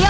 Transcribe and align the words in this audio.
Yo 0.00 0.06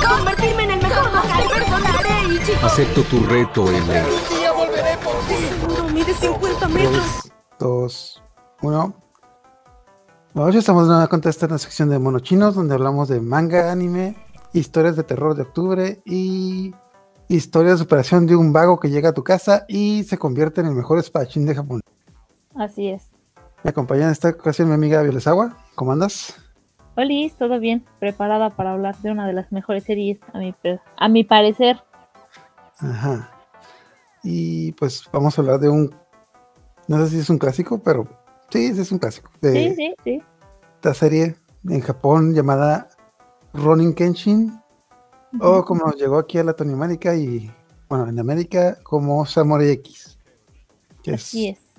por 0.00 0.16
convertirme 0.16 0.64
en 0.64 0.70
el 0.70 0.82
mejor 0.82 1.04
vocal. 1.10 2.64
Acepto 2.64 3.02
tu 3.02 3.22
reto, 3.26 3.68
L. 3.68 3.78
Un 3.78 4.38
día 4.38 4.52
volveré 4.52 4.96
por 5.04 5.14
ti. 5.28 5.34
Seguro 5.34 5.84
mide 5.92 6.14
50 6.14 6.68
metros. 6.68 7.32
2, 7.58 8.22
1. 8.62 8.94
Hoy 10.32 10.56
estamos 10.56 10.84
de 10.84 10.92
nueva 10.92 11.08
cuenta 11.08 11.28
esta 11.28 11.44
es 11.44 11.52
la 11.52 11.58
sección 11.58 11.90
de 11.90 11.98
monochinos 11.98 12.54
donde 12.54 12.72
hablamos 12.72 13.08
de 13.08 13.20
manga, 13.20 13.70
anime, 13.70 14.16
historias 14.54 14.96
de 14.96 15.02
terror 15.02 15.34
de 15.34 15.42
octubre 15.42 16.00
y 16.06 16.74
historias 17.28 17.74
de 17.74 17.84
superación 17.84 18.26
de 18.26 18.34
un 18.34 18.50
vago 18.50 18.80
que 18.80 18.88
llega 18.88 19.10
a 19.10 19.14
tu 19.14 19.22
casa 19.22 19.66
y 19.68 20.04
se 20.04 20.16
convierte 20.16 20.62
en 20.62 20.68
el 20.68 20.74
mejor 20.74 20.98
espadachín 20.98 21.44
de 21.44 21.54
Japón. 21.54 21.82
Así 22.54 22.88
es. 22.88 23.10
Me 23.62 23.70
acompaña 23.70 24.04
en 24.04 24.10
esta 24.10 24.30
ocasión 24.30 24.68
mi 24.68 24.74
amiga 24.74 25.02
Violesawa. 25.02 25.58
¿Cómo 25.74 25.92
andas? 25.92 26.39
Olis, 27.00 27.34
todo 27.36 27.58
bien, 27.60 27.84
preparada 27.98 28.50
para 28.50 28.72
hablar 28.72 28.96
de 28.98 29.10
una 29.10 29.26
de 29.26 29.32
las 29.32 29.50
mejores 29.52 29.84
series, 29.84 30.18
a 30.32 30.38
mi, 30.38 30.54
a 30.96 31.08
mi 31.08 31.24
parecer. 31.24 31.82
Ajá. 32.78 33.30
Y 34.22 34.72
pues 34.72 35.04
vamos 35.12 35.36
a 35.38 35.42
hablar 35.42 35.60
de 35.60 35.68
un. 35.68 35.94
No 36.88 36.98
sé 36.98 37.08
si 37.10 37.18
es 37.20 37.30
un 37.30 37.38
clásico, 37.38 37.78
pero 37.82 38.06
sí, 38.50 38.74
sí 38.74 38.80
es 38.80 38.92
un 38.92 38.98
clásico. 38.98 39.30
De 39.40 39.52
Sí, 39.52 39.74
sí, 39.76 39.94
sí. 40.04 40.22
esta 40.76 40.94
serie 40.94 41.36
en 41.68 41.80
Japón 41.80 42.34
llamada 42.34 42.88
Ronin 43.54 43.94
Kenshin. 43.94 44.58
O 45.40 45.64
como 45.64 45.84
nos 45.86 45.94
llegó 45.96 46.18
aquí 46.18 46.38
a 46.38 46.44
Latinoamérica 46.44 47.14
y, 47.14 47.48
bueno, 47.88 48.08
en 48.08 48.18
América 48.18 48.76
como 48.82 49.24
Samurai 49.24 49.70
X. 49.70 50.18
Que 51.04 51.12
es- 51.12 51.22
Así 51.22 51.48
es. 51.50 51.58
a 51.58 51.69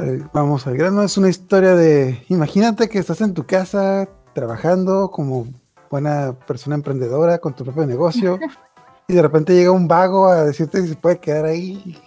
ver, 0.00 0.22
vamos 0.32 0.66
al 0.66 0.76
grano, 0.76 1.02
es 1.02 1.16
una 1.18 1.28
historia 1.28 1.74
de, 1.74 2.24
imagínate 2.28 2.88
que 2.88 2.98
estás 2.98 3.20
en 3.20 3.34
tu 3.34 3.44
casa 3.46 4.08
trabajando 4.32 5.10
como 5.10 5.46
buena 5.90 6.32
persona 6.46 6.74
emprendedora 6.74 7.38
con 7.38 7.54
tu 7.54 7.64
propio 7.64 7.84
negocio 7.86 8.38
y 9.08 9.12
de 9.14 9.20
repente 9.22 9.54
llega 9.54 9.70
un 9.70 9.88
vago 9.88 10.26
a 10.28 10.44
decirte 10.44 10.80
si 10.82 10.88
se 10.88 10.96
puede 10.96 11.18
quedar 11.20 11.44
ahí. 11.44 12.00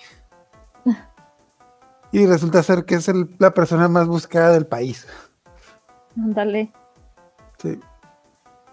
Y 2.12 2.26
resulta 2.28 2.64
ser 2.64 2.86
que 2.86 2.96
es 2.96 3.08
el- 3.10 3.36
la 3.40 3.52
persona 3.54 3.88
más 3.90 4.08
buscada 4.08 4.52
del 4.54 4.66
país. 4.66 5.06
Ándale. 6.18 6.72
Sí. 7.58 7.78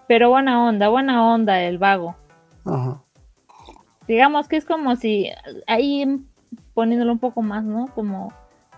Pero 0.06 0.30
buena 0.30 0.64
onda, 0.68 0.88
buena 0.88 1.26
onda 1.34 1.60
el 1.60 1.78
vago. 1.78 2.14
Ajá. 2.64 3.02
Digamos 4.06 4.46
que 4.48 4.56
es 4.56 4.64
como 4.64 4.94
si, 4.96 5.28
ahí 5.66 6.24
poniéndolo 6.74 7.12
un 7.12 7.18
poco 7.18 7.42
más, 7.42 7.64
¿no? 7.64 7.86
Como, 7.94 8.32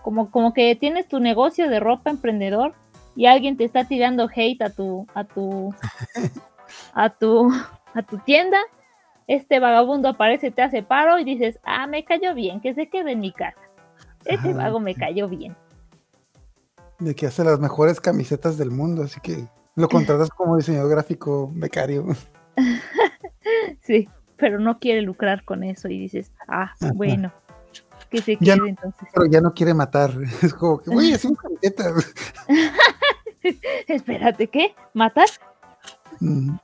como, 0.04 0.30
como 0.30 0.52
que 0.52 0.76
tienes 0.76 1.08
tu 1.08 1.18
negocio 1.18 1.70
de 1.70 1.80
ropa 1.80 2.10
emprendedor 2.10 2.74
y 3.16 3.24
alguien 3.24 3.56
te 3.56 3.64
está 3.64 3.84
tirando 3.88 4.28
hate 4.32 4.60
a 4.60 4.68
tu, 4.68 5.06
a 5.14 5.24
tu, 5.24 5.74
a 6.94 7.08
tu, 7.08 7.50
a 7.94 8.02
tu 8.02 8.18
tienda. 8.18 8.58
Este 9.26 9.60
vagabundo 9.60 10.10
aparece, 10.10 10.50
te 10.50 10.60
hace 10.60 10.82
paro 10.82 11.18
y 11.18 11.24
dices, 11.24 11.58
ah, 11.64 11.86
me 11.86 12.04
cayó 12.04 12.34
bien, 12.34 12.60
que 12.60 12.74
se 12.74 12.90
quede 12.90 13.12
en 13.12 13.20
mi 13.20 13.32
casa. 13.32 13.58
Este 14.26 14.50
Ajá. 14.50 14.58
vago 14.58 14.78
me 14.78 14.94
cayó 14.94 15.26
bien. 15.26 15.56
De 16.98 17.14
que 17.14 17.26
hace 17.26 17.42
las 17.42 17.58
mejores 17.58 17.98
camisetas 17.98 18.58
del 18.58 18.70
mundo, 18.70 19.04
así 19.04 19.20
que 19.20 19.46
lo 19.74 19.88
contratas 19.88 20.28
como 20.28 20.58
diseñador 20.58 20.90
gráfico 20.90 21.50
becario. 21.54 22.06
Sí, 23.82 24.08
pero 24.38 24.58
no 24.58 24.78
quiere 24.78 25.02
lucrar 25.02 25.44
con 25.44 25.64
eso 25.64 25.88
y 25.88 25.98
dices, 25.98 26.32
ah, 26.48 26.72
Ajá. 26.80 26.92
bueno, 26.94 27.30
que 28.14 28.22
se 28.22 28.32
Ya 28.40 28.54
quede 28.54 28.56
no- 28.58 28.66
entonces. 28.66 29.08
Pero 29.12 29.26
ya 29.26 29.40
no 29.40 29.52
quiere 29.54 29.74
matar. 29.74 30.12
Es 30.42 30.54
como 30.54 30.78
que, 30.80 30.90
güey, 30.90 31.12
hacemos 31.12 31.38
camisetas. 31.38 32.14
Espérate, 33.88 34.46
¿qué? 34.48 34.74
¿Matar? 34.94 35.26
Mm. 36.20 36.56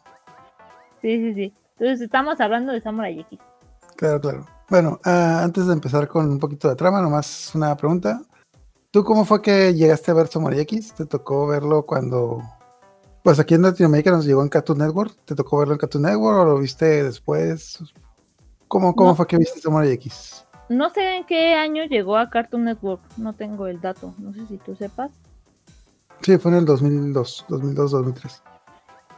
Sí, 1.02 1.16
sí, 1.18 1.34
sí. 1.34 1.54
Entonces 1.78 2.00
estamos 2.02 2.40
hablando 2.40 2.72
de 2.72 2.80
Samurai 2.80 3.20
X. 3.20 3.38
Claro, 3.96 4.20
claro. 4.20 4.46
Bueno, 4.68 5.00
ah, 5.04 5.40
antes 5.42 5.66
de 5.66 5.72
empezar 5.72 6.06
con 6.08 6.30
un 6.30 6.38
poquito 6.38 6.68
de 6.68 6.76
trama, 6.76 7.02
nomás 7.02 7.54
una 7.54 7.76
pregunta. 7.76 8.22
¿Tú 8.90 9.04
cómo 9.04 9.24
fue 9.24 9.40
que 9.42 9.74
llegaste 9.74 10.10
a 10.10 10.14
ver 10.14 10.28
Samurai 10.28 10.60
X? 10.60 10.94
¿Te 10.94 11.06
tocó 11.06 11.46
verlo 11.46 11.84
cuando... 11.86 12.42
Pues 13.22 13.38
aquí 13.38 13.54
en 13.54 13.62
Latinoamérica 13.62 14.10
nos 14.10 14.24
llegó 14.24 14.42
en 14.42 14.48
Cartoon 14.48 14.78
Network. 14.78 15.14
¿Te 15.26 15.34
tocó 15.34 15.58
verlo 15.58 15.74
en 15.74 15.78
Cartoon 15.78 16.04
Network 16.04 16.38
o 16.38 16.44
lo 16.44 16.58
viste 16.58 17.02
después? 17.04 17.78
¿Cómo, 18.68 18.94
cómo 18.94 19.10
No. 19.10 19.16
fue 19.16 19.26
que 19.26 19.36
viste 19.36 19.60
Samurai 19.60 19.90
X? 19.92 20.46
No 20.70 20.88
sé 20.90 21.16
en 21.16 21.24
qué 21.24 21.54
año 21.54 21.84
llegó 21.84 22.16
a 22.16 22.30
Cartoon 22.30 22.64
Network, 22.64 23.02
no 23.16 23.32
tengo 23.32 23.66
el 23.66 23.80
dato, 23.80 24.14
no 24.18 24.32
sé 24.32 24.46
si 24.46 24.56
tú 24.56 24.76
sepas. 24.76 25.10
Sí, 26.20 26.38
fue 26.38 26.52
en 26.52 26.58
el 26.58 26.64
2002, 26.64 27.46
2002, 27.48 27.90
2003. 27.90 28.42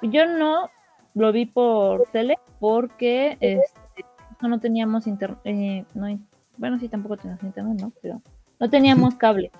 Yo 0.02 0.26
no 0.26 0.70
lo 1.14 1.30
vi 1.30 1.44
por 1.44 2.04
tele 2.10 2.38
porque 2.58 3.36
este, 3.40 4.04
no, 4.40 4.48
no 4.48 4.60
teníamos 4.60 5.06
internet, 5.06 5.86
no, 5.94 6.08
in- 6.08 6.26
bueno, 6.56 6.78
sí, 6.78 6.88
tampoco 6.88 7.18
teníamos 7.18 7.42
internet, 7.44 7.78
¿no? 7.82 7.92
Pero 8.00 8.22
no 8.58 8.70
teníamos 8.70 9.14
cable. 9.16 9.52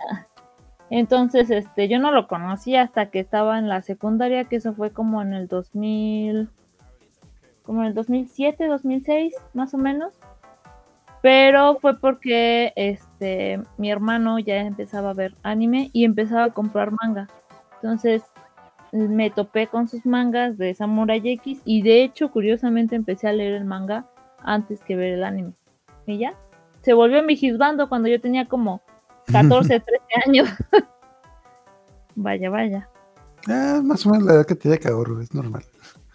Entonces, 0.89 1.51
este, 1.51 1.89
yo 1.89 1.99
no 1.99 2.11
lo 2.11 2.27
conocí 2.27 2.75
hasta 2.75 3.11
que 3.11 3.21
estaba 3.21 3.59
en 3.59 3.69
la 3.69 3.83
secundaria, 3.83 4.45
que 4.45 4.57
eso 4.57 4.73
fue 4.73 4.93
como 4.93 5.21
en 5.21 5.35
el 5.35 5.47
2000, 5.47 6.49
como 7.63 7.83
en 7.83 7.89
el 7.89 7.95
2007, 7.95 8.67
2006, 8.67 9.35
más 9.53 9.75
o 9.75 9.79
menos. 9.79 10.15
Pero 11.23 11.79
fue 11.81 11.99
porque 11.99 12.73
este 12.75 13.61
mi 13.79 13.91
hermano 13.91 14.39
ya 14.41 14.57
empezaba 14.57 15.11
a 15.11 15.15
ver 15.15 15.37
anime 15.45 15.91
y 15.93 16.05
empezaba 16.05 16.45
a 16.45 16.53
comprar 16.53 16.93
manga. 17.01 17.29
Entonces 17.77 18.23
me 18.93 19.31
topé 19.31 19.69
con 19.69 19.89
sus 19.89 20.05
mangas 20.05 20.59
de 20.59 20.75
Samurai 20.75 21.23
X 21.25 21.63
y 21.65 21.83
de 21.83 22.03
hecho 22.03 22.31
curiosamente 22.31 22.97
empecé 22.97 23.29
a 23.29 23.33
leer 23.33 23.55
el 23.55 23.65
manga 23.65 24.07
antes 24.43 24.83
que 24.83 24.97
ver 24.97 25.15
el 25.15 25.25
anime. 25.25 25.53
Y 26.07 26.19
ya, 26.19 26.35
se 26.83 26.93
volvió 26.93 27.23
mi 27.23 27.35
husbando 27.35 27.89
cuando 27.89 28.09
yo 28.09 28.21
tenía 28.21 28.47
como 28.49 28.83
14, 29.33 29.81
13 29.81 29.85
años. 30.27 30.49
vaya, 32.17 32.51
vaya. 32.51 32.89
Ah, 33.49 33.81
más 33.83 34.05
o 34.05 34.11
menos 34.11 34.27
la 34.27 34.35
edad 34.35 34.47
que 34.47 34.55
tiene 34.55 34.79
Kaoru, 34.79 35.21
es 35.21 35.33
normal. 35.35 35.63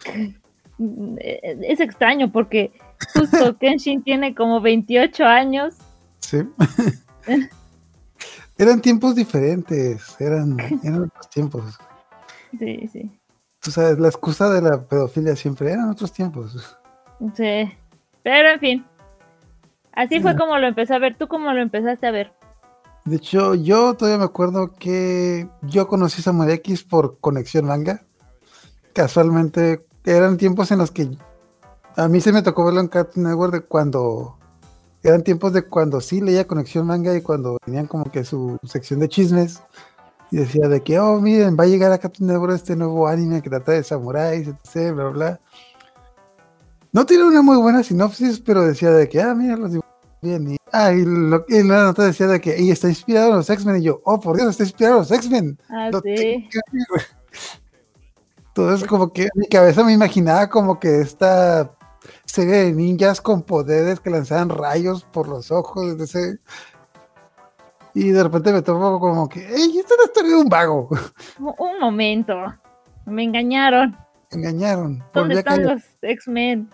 Es 0.79 1.79
extraño 1.79 2.31
porque 2.31 2.71
justo 3.13 3.57
Kenshin 3.57 4.03
tiene 4.03 4.33
como 4.35 4.61
28 4.61 5.23
años. 5.25 5.75
Sí. 6.19 6.39
eran 8.57 8.81
tiempos 8.81 9.15
diferentes, 9.15 10.19
eran, 10.19 10.57
eran 10.83 11.03
otros 11.03 11.29
tiempos. 11.29 11.77
Sí, 12.57 12.87
sí. 12.91 13.19
Tú 13.59 13.71
sabes, 13.71 13.99
la 13.99 14.07
excusa 14.07 14.49
de 14.49 14.61
la 14.61 14.81
pedofilia 14.81 15.35
siempre 15.35 15.71
eran 15.71 15.89
otros 15.89 16.11
tiempos. 16.11 16.77
Sí. 17.35 17.71
Pero 18.23 18.49
en 18.49 18.59
fin. 18.59 18.85
Así 19.93 20.19
fue 20.19 20.35
como 20.37 20.57
lo 20.57 20.67
empecé 20.67 20.93
a 20.93 20.99
ver. 20.99 21.17
¿Tú 21.17 21.27
cómo 21.27 21.51
lo 21.53 21.61
empezaste 21.61 22.05
a 22.07 22.11
ver? 22.11 22.33
De 23.05 23.15
hecho, 23.15 23.55
yo 23.55 23.93
todavía 23.95 24.19
me 24.19 24.25
acuerdo 24.25 24.73
que 24.73 25.47
yo 25.61 25.87
conocí 25.87 26.21
Samurai 26.21 26.55
X 26.55 26.83
por 26.83 27.19
Conexión 27.19 27.65
Manga. 27.65 28.03
Casualmente, 28.93 29.85
eran 30.05 30.37
tiempos 30.37 30.71
en 30.71 30.79
los 30.79 30.91
que 30.91 31.09
a 31.97 32.07
mí 32.07 32.21
se 32.21 32.31
me 32.31 32.41
tocó 32.41 32.63
verlo 32.65 32.79
en 32.79 32.87
Cartoon 32.87 33.25
Network 33.25 33.53
de 33.53 33.61
cuando 33.61 34.37
eran 35.03 35.23
tiempos 35.23 35.53
de 35.53 35.63
cuando 35.63 35.99
sí 36.01 36.21
leía 36.21 36.47
Conexión 36.47 36.85
Manga 36.85 37.15
y 37.15 37.21
cuando 37.21 37.57
tenían 37.65 37.87
como 37.87 38.05
que 38.05 38.23
su 38.23 38.57
sección 38.63 38.99
de 38.99 39.09
chismes 39.09 39.61
y 40.31 40.37
decía 40.37 40.67
de 40.67 40.81
que, 40.83 40.99
oh, 40.99 41.19
miren, 41.21 41.55
va 41.57 41.63
a 41.63 41.67
llegar 41.67 41.91
a 41.91 41.97
Cartoon 41.97 42.27
Network 42.27 42.53
este 42.55 42.75
nuevo 42.75 43.07
anime 43.07 43.41
que 43.41 43.49
trata 43.49 43.71
de 43.73 43.83
samuráis, 43.83 44.47
etc, 44.47 44.93
bla, 44.93 45.09
bla. 45.09 45.39
No 46.91 47.05
tiene 47.05 47.23
una 47.25 47.41
muy 47.41 47.57
buena 47.57 47.83
sinopsis, 47.83 48.39
pero 48.39 48.63
decía 48.63 48.91
de 48.91 49.07
que, 49.07 49.21
ah, 49.21 49.33
mira, 49.35 49.55
los 49.55 49.71
dibujos 49.71 49.91
bien. 50.21 50.51
Y, 50.53 50.57
ah, 50.73 50.91
y, 50.91 51.05
lo- 51.05 51.45
y 51.47 51.63
la 51.63 51.83
nota 51.83 52.03
decía 52.03 52.27
de 52.27 52.41
que, 52.41 52.59
y 52.59 52.71
está 52.71 52.89
inspirado 52.89 53.29
en 53.29 53.35
los 53.37 53.49
X-Men. 53.49 53.77
Y 53.77 53.83
yo, 53.83 54.01
oh, 54.03 54.19
por 54.19 54.35
Dios, 54.35 54.49
está 54.49 54.63
inspirado 54.63 54.95
en 54.95 54.99
los 55.01 55.11
X-Men. 55.11 55.59
Ah, 55.69 55.89
sí. 56.03 56.49
Entonces, 58.47 58.87
como 58.87 59.13
que 59.13 59.23
en 59.23 59.29
mi 59.35 59.47
cabeza 59.47 59.83
me 59.83 59.93
imaginaba 59.93 60.49
como 60.49 60.79
que 60.79 61.01
esta 61.01 61.71
serie 62.27 62.65
de 62.65 62.73
ninjas 62.73 63.19
con 63.21 63.41
poderes 63.41 63.99
que 63.99 64.09
lanzaban 64.09 64.49
rayos 64.49 65.03
por 65.05 65.27
los 65.27 65.51
ojos. 65.51 65.95
Y 67.93 68.09
de 68.11 68.23
repente 68.23 68.53
me 68.53 68.61
tomo 68.61 68.99
como 68.99 69.27
que, 69.27 69.39
¡ey! 69.39 69.79
Esta 69.79 69.95
es 69.95 69.99
la 69.99 70.05
historia 70.05 70.31
de 70.35 70.41
un 70.41 70.49
vago. 70.49 70.89
Un- 71.39 71.79
momento. 71.79 72.35
Me 73.05 73.23
engañaron. 73.23 73.97
Me 74.31 74.37
engañaron. 74.39 75.03
¿Dónde 75.13 75.39
están 75.39 75.63
los 75.63 75.81
X-Men? 76.01 76.69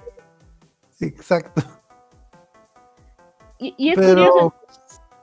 Exacto. 1.00 1.62
Y, 3.60 3.74
y 3.78 3.90
es 3.92 3.96
Pero, 3.96 4.30
curioso 4.30 4.54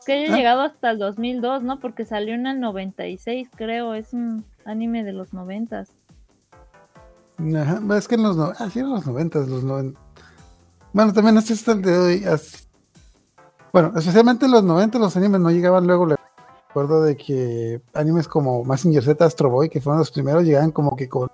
que 0.06 0.12
haya 0.14 0.32
¿Ah? 0.32 0.36
llegado 0.36 0.62
hasta 0.62 0.90
el 0.90 0.98
2002, 0.98 1.62
¿no? 1.62 1.80
Porque 1.80 2.04
salió 2.04 2.34
en 2.34 2.46
el 2.46 2.60
96, 2.60 3.48
creo. 3.54 3.94
Es 3.94 4.14
un 4.14 4.44
anime 4.64 5.04
de 5.04 5.12
los 5.12 5.32
90. 5.34 5.84
ajá, 7.56 7.96
es 7.98 8.08
que 8.08 8.14
en 8.14 8.22
los, 8.22 8.36
no, 8.36 8.52
ah, 8.58 8.70
sí, 8.70 8.78
en 8.78 8.90
los 8.90 9.06
90, 9.06 9.40
los 9.40 9.64
90. 9.64 10.00
Bueno, 10.92 11.12
también 11.12 11.36
este 11.38 11.52
es 11.54 11.66
el 11.68 11.82
de 11.82 11.96
hoy. 11.98 12.24
Bueno, 13.72 13.92
especialmente 13.96 14.46
en 14.46 14.52
los 14.52 14.64
90 14.64 14.98
los 14.98 15.16
animes 15.16 15.40
no 15.40 15.50
llegaban 15.50 15.86
luego. 15.86 16.06
le- 16.06 16.16
Recuerdo 16.68 17.02
de 17.02 17.16
que 17.16 17.80
animes 17.94 18.28
como 18.28 18.62
Mazinger 18.62 19.02
Z, 19.02 19.24
Astro 19.24 19.50
Boy, 19.50 19.68
que 19.68 19.80
fueron 19.80 19.98
los 19.98 20.10
primeros, 20.12 20.44
llegaban 20.44 20.70
como 20.70 20.94
que 20.94 21.08
con 21.08 21.28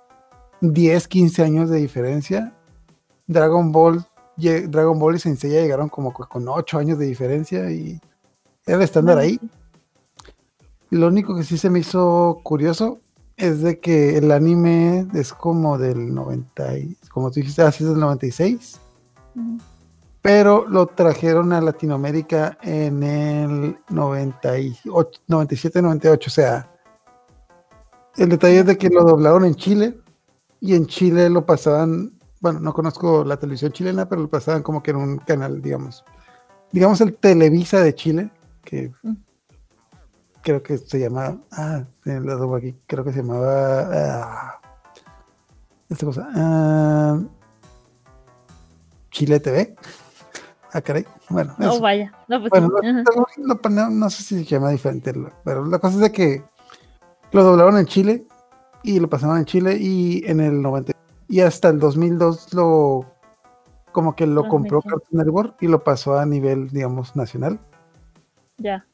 10, 0.61 1.07
15 1.07 1.43
años 1.43 1.69
de 1.69 1.77
diferencia. 1.77 2.53
Dragon 3.27 3.71
Ball, 3.71 4.03
Dragon 4.35 4.97
Ball 4.97 5.15
y 5.15 5.19
Sensei 5.19 5.51
llegaron 5.51 5.89
como 5.89 6.11
co- 6.11 6.27
con 6.27 6.47
8 6.47 6.79
años 6.79 6.97
de 6.97 7.05
diferencia 7.05 7.69
y 7.71 7.99
era 8.65 8.83
estándar 8.83 9.17
ahí. 9.19 9.39
Lo 10.89 11.07
único 11.07 11.35
que 11.35 11.43
sí 11.43 11.57
se 11.57 11.69
me 11.69 11.79
hizo 11.79 12.39
curioso 12.43 12.99
es 13.35 13.61
de 13.61 13.79
que 13.79 14.17
el 14.17 14.31
anime 14.31 15.07
es 15.13 15.33
como 15.33 15.77
del 15.77 16.15
90, 16.15 16.77
y- 16.79 16.95
como 17.11 17.29
tú 17.29 17.41
dijiste, 17.41 17.61
así 17.61 17.83
es 17.83 17.89
del 17.91 17.99
96, 17.99 18.79
Ujú. 18.79 18.86
Pero 20.21 20.67
lo 20.67 20.87
trajeron 20.87 21.53
a 21.53 21.61
Latinoamérica 21.61 22.57
en 22.61 23.01
el 23.03 23.77
98, 23.89 25.21
97, 25.27 25.81
98, 25.81 26.27
o 26.27 26.31
sea, 26.31 26.69
el 28.17 28.29
detalle 28.29 28.59
es 28.59 28.65
de 28.65 28.77
que 28.77 28.89
lo 28.89 29.03
doblaron 29.03 29.45
en 29.45 29.55
Chile 29.55 29.97
y 30.59 30.75
en 30.75 30.85
Chile 30.87 31.29
lo 31.29 31.45
pasaban, 31.45 32.11
bueno, 32.41 32.59
no 32.59 32.73
conozco 32.73 33.23
la 33.23 33.37
televisión 33.37 33.71
chilena, 33.71 34.09
pero 34.09 34.21
lo 34.21 34.29
pasaban 34.29 34.63
como 34.63 34.81
que 34.83 34.91
en 34.91 34.97
un 34.97 35.17
canal, 35.19 35.61
digamos, 35.61 36.03
digamos 36.71 36.99
el 37.01 37.15
Televisa 37.15 37.79
de 37.79 37.95
Chile, 37.95 38.31
que 38.63 38.91
creo 40.41 40.61
que 40.63 40.77
se 40.77 40.99
llama, 40.99 41.39
ah, 41.51 41.85
la 42.03 42.57
aquí, 42.57 42.75
creo 42.87 43.03
que 43.03 43.13
se 43.13 43.21
llamaba, 43.21 43.89
ah, 43.93 44.59
esta 45.89 46.05
cosa, 46.05 46.27
ah, 46.35 47.21
Chile 49.17 49.39
TV. 49.39 49.75
Ah, 50.73 50.81
caray. 50.81 51.05
Bueno, 51.29 51.55
No, 51.57 51.71
eso. 51.71 51.81
vaya. 51.81 52.11
No, 52.27 52.39
pues 52.39 52.51
Bueno, 52.51 52.69
sí. 52.81 52.87
Ajá. 52.87 53.03
lo- 53.15 53.25
lo 53.47 53.61
pone- 53.61 53.89
no 53.89 54.09
sé 54.11 54.21
si 54.21 54.37
se 54.37 54.43
llama 54.43 54.69
diferente, 54.69 55.11
lo- 55.11 55.31
pero 55.43 55.65
la 55.65 55.79
cosa 55.79 55.95
es 55.95 56.01
de 56.01 56.11
que 56.11 56.43
lo 57.31 57.43
doblaron 57.43 57.77
en 57.79 57.87
Chile 57.87 58.27
y 58.83 58.99
lo 58.99 59.09
pasaron 59.09 59.37
en 59.39 59.45
Chile 59.45 59.75
y 59.79 60.23
en 60.27 60.39
el 60.39 60.61
90 60.61 60.93
y 61.27 61.39
hasta 61.39 61.69
el 61.69 61.79
2002 61.79 62.53
lo 62.53 63.05
como 63.91 64.15
que 64.15 64.27
lo 64.27 64.47
compró. 64.47 64.81
Cartoon 64.83 65.01
Network 65.25 65.55
y 65.61 65.67
lo 65.67 65.83
pasó 65.83 66.19
a 66.19 66.25
nivel, 66.27 66.69
digamos, 66.69 67.15
nacional. 67.15 67.59
Ya. 68.59 68.85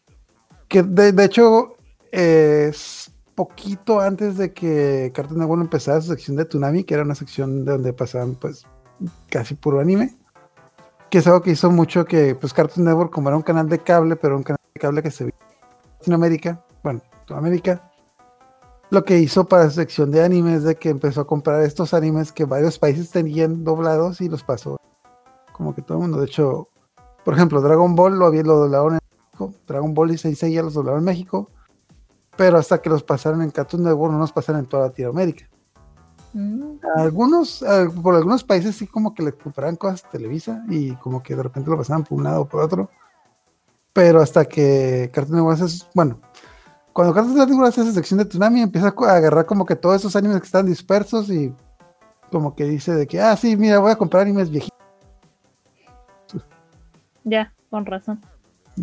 Que 0.70 0.84
de, 0.84 1.12
de 1.12 1.26
hecho 1.26 1.76
es 2.12 3.12
poquito 3.36 4.00
antes 4.00 4.38
de 4.38 4.54
que 4.54 5.12
Cartoon 5.14 5.40
Network 5.42 5.62
empezara 5.64 6.00
su 6.00 6.10
sección 6.12 6.38
de 6.38 6.46
Tsunami, 6.46 6.86
que 6.86 6.94
era 6.94 7.04
una 7.04 7.16
sección 7.16 7.66
donde 7.66 7.92
pasaban 7.92 8.36
pues 8.36 8.66
casi 9.30 9.56
puro 9.56 9.80
anime. 9.80 10.16
Que 11.10 11.20
es 11.20 11.28
algo 11.28 11.42
que 11.42 11.52
hizo 11.52 11.70
mucho 11.70 12.06
que 12.06 12.36
pues 12.36 12.54
Cartoon 12.54 12.86
Network 12.86 13.12
como 13.12 13.30
era 13.30 13.38
un 13.38 13.44
canal 13.44 13.70
de 13.70 13.80
cable, 13.80 14.16
pero 14.16 14.36
un 14.36 14.44
canal 14.44 14.60
de 14.74 14.80
cable 14.80 15.04
que 15.04 15.12
se 15.12 15.26
veía 15.26 15.38
en 15.40 15.98
Latinoamérica, 16.00 16.66
bueno, 16.84 17.02
Sudamérica, 17.28 17.92
lo 18.90 19.04
que 19.04 19.20
hizo 19.20 19.46
para 19.46 19.70
su 19.70 19.76
sección 19.76 20.12
de 20.12 20.24
anime 20.24 20.56
es 20.56 20.64
de 20.64 20.76
que 20.76 20.90
empezó 20.90 21.22
a 21.22 21.28
comprar 21.28 21.62
estos 21.64 21.94
animes 21.94 22.32
que 22.32 22.46
varios 22.46 22.78
países 22.80 23.10
tenían 23.10 23.64
doblados 23.64 24.22
y 24.22 24.30
los 24.30 24.44
pasó 24.44 24.80
como 25.52 25.74
que 25.74 25.82
todo 25.82 25.98
el 25.98 26.04
mundo. 26.04 26.20
De 26.20 26.26
hecho, 26.26 26.68
por 27.24 27.34
ejemplo, 27.34 27.62
Dragon 27.62 27.96
Ball 27.96 28.20
lo 28.20 28.26
había 28.26 28.44
lo 28.44 28.56
doblaron 28.56 28.94
en 28.94 29.00
México, 29.32 29.54
Dragon 29.66 29.94
Ball 29.94 30.12
y 30.12 30.18
Sensei 30.18 30.54
ya 30.54 30.62
los 30.62 30.74
doblaron 30.74 31.00
en 31.00 31.06
México, 31.06 31.50
pero 32.36 32.58
hasta 32.58 32.82
que 32.82 32.90
los 32.90 33.04
pasaron 33.04 33.42
en 33.42 33.52
Cartoon 33.52 33.84
Network 33.84 34.12
no 34.12 34.20
los 34.20 34.34
pasaron 34.34 34.62
en 34.62 34.68
toda 34.68 34.88
Latinoamérica. 34.88 35.50
Algunos, 36.96 37.64
por 38.02 38.16
algunos 38.16 38.44
países 38.44 38.76
sí 38.76 38.88
como 38.88 39.14
que 39.14 39.24
le 39.24 39.34
compraban 39.34 39.76
cosas 39.76 40.04
a 40.04 40.10
Televisa 40.10 40.64
y 40.68 40.96
como 40.96 41.22
que 41.22 41.36
de 41.36 41.44
repente 41.44 41.70
lo 41.70 41.78
pasaban 41.78 42.04
por 42.04 42.18
un 42.18 42.24
lado 42.24 42.42
o 42.42 42.48
por 42.48 42.62
otro, 42.62 42.90
pero 43.94 44.22
hasta 44.22 44.46
que 44.46 45.12
Cartoon 45.14 45.38
Network 45.38 45.62
hace, 45.62 45.86
bueno, 45.94 46.20
cuando 46.92 47.14
Cartoon 47.14 47.36
Network 47.36 47.68
hace 47.68 47.82
esa 47.82 47.92
sección 47.92 48.18
de 48.18 48.26
Tsunami 48.26 48.62
empieza 48.62 48.88
a 48.88 49.16
agarrar 49.16 49.46
como 49.46 49.66
que 49.66 49.76
todos 49.76 49.98
esos 49.98 50.16
animes 50.16 50.40
que 50.40 50.46
están 50.46 50.66
dispersos 50.66 51.30
y 51.30 51.54
como 52.32 52.56
que 52.56 52.66
dice 52.66 52.94
de 52.96 53.06
que, 53.06 53.22
ah, 53.22 53.38
sí, 53.38 53.56
mira, 53.56 53.78
voy 53.78 53.92
a 53.92 53.96
comprar 53.96 54.24
animes 54.24 54.50
viejitos. 54.50 54.74
Ya, 57.24 57.54
con 57.70 57.86
razón. 57.86 58.20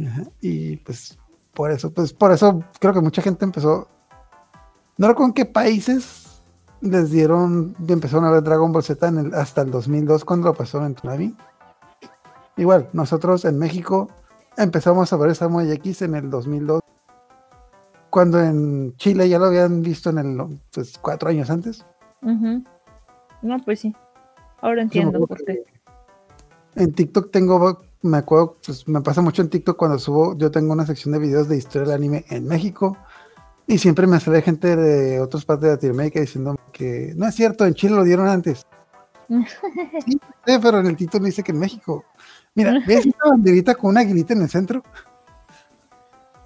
Ajá, 0.07 0.23
Y 0.41 0.77
pues 0.79 1.19
por 1.53 1.73
eso, 1.73 1.93
pues 1.93 2.13
por 2.13 2.31
eso 2.31 2.63
creo 2.79 2.95
que 2.95 3.01
mucha 3.01 3.23
gente 3.23 3.45
empezó. 3.45 3.89
No 4.97 5.09
recuerdo 5.09 5.29
en 5.29 5.35
qué 5.35 5.47
países 5.47 6.20
les 6.81 7.11
dieron, 7.11 7.75
empezaron 7.89 8.25
a 8.25 8.31
ver 8.31 8.43
Dragon 8.43 8.73
Ball 8.73 8.83
Z 8.83 9.07
en 9.09 9.19
el- 9.19 9.35
hasta 9.35 9.63
el 9.63 9.71
2002 9.71 10.25
cuando 10.25 10.49
lo 10.49 10.55
pasaron 10.55 10.87
en 10.87 10.95
Tsunami. 10.95 11.37
Igual, 12.57 12.89
nosotros 12.93 13.45
en 13.45 13.59
México 13.59 14.09
empezamos 14.57 15.13
a 15.13 15.17
ver 15.17 15.35
Samurai 15.35 15.71
X 15.73 16.03
en 16.03 16.15
el 16.15 16.31
2002. 16.31 16.81
Cuando 18.11 18.41
en 18.41 18.95
Chile 18.97 19.29
ya 19.29 19.39
lo 19.39 19.47
habían 19.47 19.83
visto 19.83 20.11
en 20.11 20.19
el, 20.19 20.59
pues, 20.75 20.99
cuatro 20.99 21.29
años 21.31 21.49
antes. 21.49 21.85
No, 23.43 23.59
pues 23.65 23.81
sí. 23.81 23.95
Ahora 24.61 24.83
entiendo 24.83 25.27
por 25.27 25.43
qué. 25.45 25.65
En 26.75 26.93
TikTok 26.93 27.31
tengo, 27.31 27.83
me 28.03 28.19
acuerdo, 28.19 28.57
pues 28.65 28.87
me 28.89 29.01
pasa 29.01 29.23
mucho 29.23 29.43
en 29.43 29.49
TikTok 29.49 29.77
cuando 29.77 29.99
subo, 29.99 30.37
yo 30.37 30.51
tengo 30.51 30.73
una 30.73 30.87
sección 30.87 31.13
de 31.13 31.19
videos 31.21 31.49
de 31.49 31.57
historia 31.57 31.87
del 31.89 31.97
anime 31.97 32.25
en 32.29 32.47
México 32.47 32.97
y 33.71 33.79
siempre 33.79 34.05
me 34.09 34.19
sale 34.19 34.43
gente 34.43 34.75
de 34.75 35.21
otras 35.21 35.45
partes 35.45 35.69
de 35.69 35.75
Latinoamérica 35.75 36.19
diciendo 36.19 36.59
que 36.73 37.13
no 37.17 37.29
es 37.29 37.37
cierto, 37.37 37.65
en 37.65 37.75
Chile 37.75 37.95
lo 37.95 38.05
dieron 38.05 38.27
antes. 38.27 38.67
Sí, 40.05 40.19
sí, 40.45 40.59
pero 40.61 40.81
en 40.81 40.87
el 40.87 40.97
título 40.97 41.25
dice 41.25 41.45
que 41.45 41.53
en 41.53 41.61
México. 41.61 42.05
Mira, 42.57 42.75
¿ves 42.85 43.07
esta 43.07 43.29
banderita 43.29 43.77
con 43.77 43.91
una 43.91 44.01
aguilita 44.01 44.33
en 44.33 44.43
el 44.43 44.49
centro? 44.49 44.83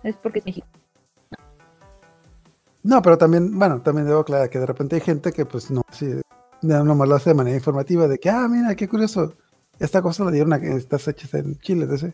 Es 0.03 0.17
porque 0.17 0.41
es 0.41 0.45
México. 0.45 0.67
No, 2.83 3.01
pero 3.01 3.17
también, 3.17 3.59
bueno, 3.59 3.81
también 3.81 4.07
debo 4.07 4.21
aclarar 4.21 4.51
que 4.51 4.59
de 4.59 4.67
repente 4.67 4.97
hay 4.97 5.01
gente 5.01 5.33
que 5.33 5.47
pues 5.47 5.71
no, 5.71 5.81
sí, 5.91 6.21
no 6.61 6.85
nomás 6.85 7.09
lo 7.09 7.15
hace 7.15 7.31
de 7.31 7.35
manera 7.35 7.57
informativa, 7.57 8.07
de 8.07 8.19
que, 8.19 8.29
ah, 8.29 8.47
mira, 8.49 8.75
qué 8.75 8.87
curioso, 8.87 9.35
esta 9.79 10.03
cosa 10.03 10.25
la 10.25 10.31
dieron, 10.31 10.53
a, 10.53 10.57
estas 10.57 11.09
hechas 11.09 11.33
en 11.33 11.57
Chile, 11.61 11.89
ese. 11.91 12.13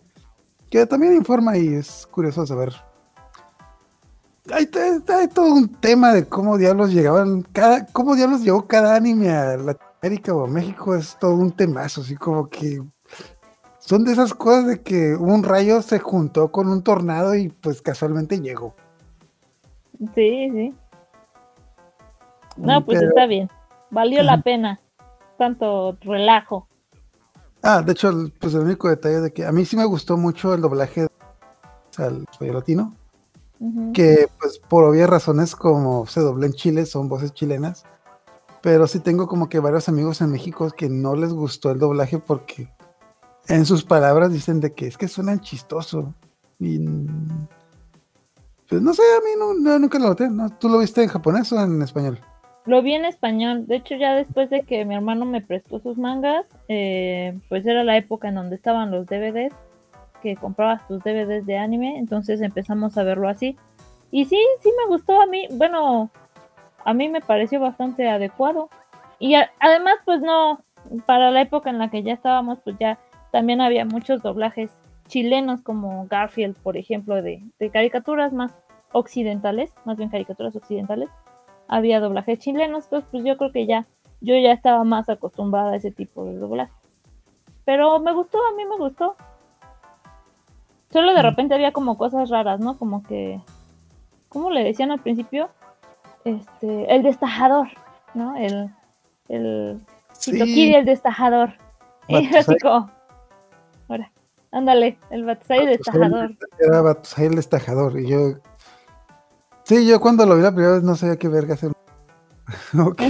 que 0.71 0.87
también 0.87 1.17
informa 1.17 1.59
y 1.59 1.75
es 1.75 2.07
curioso 2.13 2.47
saber. 2.47 2.73
Hay, 4.53 4.69
hay 5.09 5.29
todo 5.29 5.53
un 5.53 5.69
tema 5.69 6.13
de 6.13 6.27
cómo 6.27 6.59
diablos 6.59 6.93
llegaban, 6.93 7.43
cada, 7.53 7.87
cómo 7.87 8.17
diablos 8.17 8.43
llegó 8.43 8.67
cada 8.67 8.97
anime 8.97 9.31
a 9.31 9.57
Latinoamérica 9.57 10.35
o 10.35 10.45
a 10.45 10.49
México, 10.49 10.95
es 10.95 11.17
todo 11.19 11.35
un 11.35 11.53
temazo, 11.53 12.01
así 12.01 12.17
como 12.17 12.49
que 12.49 12.83
son 13.79 14.05
de 14.05 14.13
esas 14.13 14.35
cosas 14.35 14.67
de 14.67 14.83
que 14.83 15.15
un 15.15 15.43
rayo 15.43 15.83
se 15.83 15.99
juntó 15.99 16.51
con 16.51 16.69
un 16.69 16.83
tornado 16.83 17.35
y 17.35 17.49
pues 17.49 17.83
casualmente 17.83 18.41
llegó. 18.41 18.75
Sí, 20.15 20.51
sí. 20.51 20.75
No, 22.57 22.85
pues 22.85 22.99
Pero- 22.99 23.09
está 23.11 23.27
bien. 23.27 23.51
Valió 23.91 24.23
la 24.23 24.41
pena. 24.43 24.81
Tanto 25.37 25.97
relajo. 26.03 26.69
Ah, 27.63 27.83
de 27.83 27.93
hecho, 27.93 28.13
pues 28.39 28.55
el 28.55 28.61
único 28.61 28.89
detalle 28.89 29.21
de 29.21 29.33
que 29.33 29.45
a 29.45 29.53
mí 29.53 29.65
sí 29.65 29.77
me 29.77 29.85
gustó 29.85 30.17
mucho 30.17 30.55
el 30.55 30.61
doblaje 30.61 31.09
al 31.99 32.25
español 32.31 32.55
latino, 32.57 32.95
Que 33.93 34.27
pues 34.41 34.59
por 34.59 34.85
obvias 34.85 35.11
razones 35.11 35.55
como 35.55 36.07
se 36.07 36.21
dobló 36.21 36.47
en 36.47 36.55
Chile, 36.55 36.87
son 36.87 37.09
voces 37.11 37.35
chilenas, 37.35 37.85
pero 38.63 38.87
sí 38.87 39.01
tengo 39.01 39.27
como 39.27 39.49
que 39.49 39.61
varios 39.61 39.89
amigos 39.89 40.23
en 40.23 40.31
México 40.31 40.71
que 40.71 40.89
no 40.89 41.15
les 41.15 41.33
gustó 41.33 41.71
el 41.71 41.79
doblaje 41.79 42.19
porque 42.19 42.69
en 43.49 43.67
sus 43.67 43.85
palabras 43.85 44.33
dicen 44.33 44.61
de 44.61 44.73
que 44.73 44.87
es 44.87 44.97
que 44.97 45.09
suenan 45.09 45.41
chistoso 45.41 46.15
y 46.59 46.79
pues 48.69 48.81
no 48.81 48.95
sé, 48.95 49.03
a 49.03 49.21
mí 49.21 49.31
no, 49.37 49.53
no, 49.53 49.79
nunca 49.81 49.99
lo 49.99 50.09
noté, 50.09 50.31
¿no? 50.31 50.49
¿Tú 50.49 50.69
lo 50.69 50.79
viste 50.79 51.03
en 51.03 51.09
japonés 51.09 51.53
o 51.53 51.61
en 51.61 51.83
español? 51.83 52.21
Lo 52.67 52.83
vi 52.83 52.95
en 52.95 53.05
español. 53.05 53.67
De 53.67 53.77
hecho, 53.77 53.97
ya 53.97 54.15
después 54.15 54.49
de 54.49 54.63
que 54.63 54.85
mi 54.85 54.95
hermano 54.95 55.25
me 55.25 55.41
prestó 55.41 55.81
sus 55.81 55.99
mangas, 55.99 56.47
eh, 56.69 57.37
pues 57.49 57.67
era 57.67 57.83
la 57.83 57.97
época 57.97 58.29
en 58.29 58.37
donde 58.37 58.55
estaban 58.55 58.93
los 58.93 59.07
DVDs, 59.07 59.53
que 60.21 60.37
comprabas 60.37 60.87
tus 60.87 61.03
DVDs 61.03 61.47
de 61.47 61.59
anime, 61.59 61.99
entonces 61.99 62.41
empezamos 62.41 62.97
a 62.97 63.03
verlo 63.03 63.29
así. 63.29 63.57
Y 64.11 64.25
sí, 64.25 64.39
sí 64.61 64.71
me 64.79 64.89
gustó 64.89 65.21
a 65.21 65.27
mí. 65.27 65.47
Bueno, 65.53 66.11
a 66.85 66.95
mí 66.95 67.09
me 67.09 67.21
pareció 67.21 67.61
bastante 67.61 68.09
adecuado. 68.09 68.69
Y 69.19 69.35
además, 69.35 69.97
pues 70.05 70.21
no, 70.21 70.61
para 71.07 71.31
la 71.31 71.43
época 71.43 71.71
en 71.71 71.79
la 71.79 71.91
que 71.91 72.03
ya 72.03 72.15
estábamos, 72.15 72.59
pues 72.65 72.77
ya 72.79 72.99
también 73.31 73.61
había 73.61 73.85
muchos 73.85 74.23
doblajes 74.23 74.71
chilenos 75.07 75.63
como 75.63 76.07
Garfield, 76.09 76.57
por 76.63 76.77
ejemplo, 76.77 77.21
de, 77.21 77.43
caricaturas 77.73 78.33
más 78.33 78.55
occidentales, 78.93 79.73
más 79.85 79.97
bien 79.97 80.09
caricaturas 80.09 80.57
occidentales 80.57 81.09
había 81.69 82.01
doblajes 82.01 82.41
chilenos, 82.41 82.85
entonces 82.85 83.09
pues 83.13 83.25
yo 83.25 83.37
creo 83.37 83.53
que 83.53 83.65
ya, 83.65 83.87
yo 84.21 84.35
ya 84.37 84.53
estaba 84.53 84.83
más 84.83 85.09
acostumbrada 85.09 85.73
a 85.73 85.77
ese 85.77 85.93
tipo 85.93 86.25
de 86.25 86.37
doblaje. 86.37 86.73
Pero 87.65 88.01
me 88.01 88.13
gustó, 88.13 88.39
a 88.39 88.57
mí 88.57 88.65
me 88.65 88.77
gustó. 88.77 89.15
Solo 90.93 91.15
de 91.15 91.23
repente 91.23 91.55
había 91.55 91.73
como 91.73 91.97
cosas 91.97 92.31
raras, 92.31 92.61
¿no? 92.61 92.77
Como 92.77 93.03
que, 93.05 93.41
¿cómo 94.29 94.51
le 94.51 94.65
decían 94.65 94.91
al 94.91 95.01
principio? 95.01 95.51
Este, 96.25 96.95
el 96.95 97.03
destajador, 97.03 97.69
¿no? 98.15 98.37
El, 98.37 98.71
el 99.29 99.81
Chitoquiri, 100.19 100.75
el 100.75 100.85
destajador. 100.85 101.55
Y 102.09 102.29
como, 102.61 102.91
ahora, 103.89 104.11
ándale, 104.51 104.99
el 105.11 105.25
Batusai 105.25 105.65
destajador. 105.65 106.37
Era 106.59 106.83
Batusai 106.83 107.27
el 107.27 107.37
destajador 107.37 108.01
y 108.01 108.09
yo... 108.09 108.33
Sí, 109.63 109.87
yo 109.87 110.01
cuando 110.01 110.27
lo 110.27 110.35
vi 110.35 110.43
la 110.43 110.51
primera 110.51 110.75
vez 110.75 110.83
no 110.83 110.97
sabía 110.97 111.17
qué 111.17 111.29
verga 111.29 111.55
hacer. 111.55 111.71
Ok. 112.85 113.03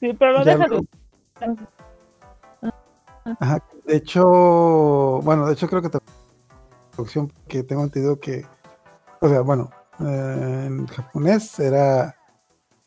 Sí, 0.00 0.12
pero 0.18 0.32
lo 0.32 0.44
deja 0.44 0.66
Ajá, 3.40 3.62
de 3.86 3.96
hecho, 3.96 5.20
bueno, 5.22 5.46
de 5.46 5.52
hecho 5.54 5.68
creo 5.68 5.82
que 5.82 5.90
traducción 6.90 7.32
que 7.48 7.62
tengo 7.62 7.82
entendido 7.84 8.18
que, 8.18 8.44
o 9.20 9.28
sea, 9.28 9.40
bueno, 9.42 9.70
eh, 10.00 10.64
en 10.66 10.86
japonés 10.86 11.58
era 11.60 12.14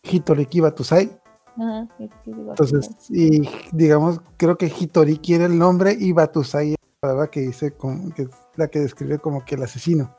Hitoriki 0.03 0.59
Batusai, 0.61 1.17
Ajá, 1.57 1.87
entonces, 2.25 2.89
y 3.09 3.41
digamos, 3.73 4.21
creo 4.37 4.57
que 4.57 4.67
Hitoriki 4.67 5.33
era 5.33 5.45
el 5.45 5.57
nombre 5.57 5.93
y 5.97 6.13
Batusai 6.13 6.69
es 6.73 6.77
la 7.01 7.09
palabra 7.09 7.27
que 7.29 7.41
dice, 7.41 7.71
como, 7.75 8.13
que 8.13 8.23
es 8.23 8.29
la 8.55 8.67
que 8.69 8.79
describe 8.79 9.19
como 9.19 9.43
que 9.43 9.55
el 9.55 9.63
asesino. 9.63 10.15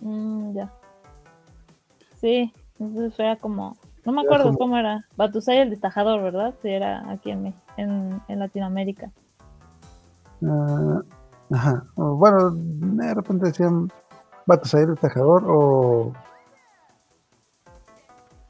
Mm, 0.00 0.54
ya. 0.54 0.72
Sí, 2.20 2.52
entonces 2.78 3.18
era 3.20 3.36
como. 3.36 3.76
No 4.06 4.12
me 4.12 4.22
Era 4.22 4.28
acuerdo 4.30 4.44
como- 4.46 4.58
cómo 4.58 4.76
era. 4.78 5.06
Batusay 5.16 5.58
el 5.58 5.70
destajador, 5.70 6.22
¿verdad? 6.22 6.54
Sí, 6.62 6.68
era 6.68 7.10
aquí 7.10 7.30
en, 7.30 7.54
en, 7.76 8.22
en 8.28 8.38
Latinoamérica. 8.38 9.10
Ah, 10.46 11.02
ajá, 11.50 11.84
o 11.96 12.16
bueno, 12.16 12.50
de 12.52 13.14
repente 13.14 13.46
decían 13.46 13.88
Batusai 14.46 14.82
el 14.82 14.98
tajador 14.98 15.44
o 15.46 16.12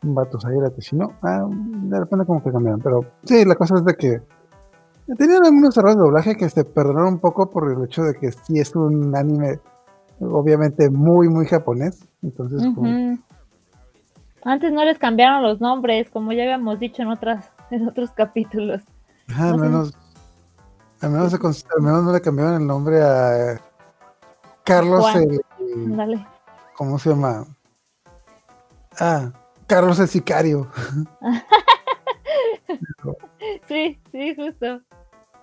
Batusai 0.03 0.57
el 0.57 0.65
asesino. 0.65 1.13
Ah, 1.23 1.47
de 1.51 2.01
repente 2.01 2.27
como 2.27 2.43
que 2.43 2.53
cambiaron, 2.53 2.81
pero 2.81 3.01
sí, 3.25 3.45
la 3.45 3.55
cosa 3.55 3.77
es 3.77 3.85
de 3.85 3.95
que 3.95 4.23
tenían 5.19 5.45
algunos 5.45 5.77
errores 5.77 5.97
de 5.97 6.03
doblaje 6.03 6.37
que 6.37 6.49
se 6.49 6.65
perdonaron 6.65 7.15
un 7.15 7.21
poco 7.21 7.51
por 7.51 7.71
el 7.71 7.85
hecho 7.85 8.03
de 8.03 8.15
que 8.15 8.33
sí 8.33 8.59
es 8.59 8.75
un 8.75 9.15
anime 9.17 9.61
obviamente 10.21 10.91
muy, 10.91 11.29
muy 11.29 11.47
japonés. 11.47 12.09
Entonces, 12.23 12.63
como-. 12.75 13.19
Antes 14.45 14.73
no 14.73 14.85
les 14.85 14.99
cambiaron 14.99 15.43
los 15.43 15.61
nombres, 15.61 16.11
como 16.11 16.33
ya 16.33 16.43
habíamos 16.43 16.79
dicho 16.79 17.03
en 17.03 17.09
otras 17.09 17.51
en 17.71 17.89
otros 17.89 18.11
capítulos. 18.13 18.83
no 19.29 19.55
sé. 19.55 19.59
menos, 19.59 19.99
al 21.05 21.11
menos, 21.11 21.31
se 21.33 21.67
al 21.77 21.83
menos 21.83 22.03
no 22.03 22.13
le 22.13 22.21
cambiaron 22.21 22.55
el 22.55 22.67
nombre 22.67 23.03
a 23.03 23.61
Carlos, 24.65 25.05
el, 25.15 25.41
Dale. 25.97 26.27
¿cómo 26.77 26.99
se 26.99 27.11
llama? 27.11 27.47
Ah, 28.99 29.31
Carlos 29.67 29.99
el 30.01 30.09
sicario. 30.09 30.69
Sí, 33.69 34.01
sí, 34.11 34.35
justo. 34.35 34.81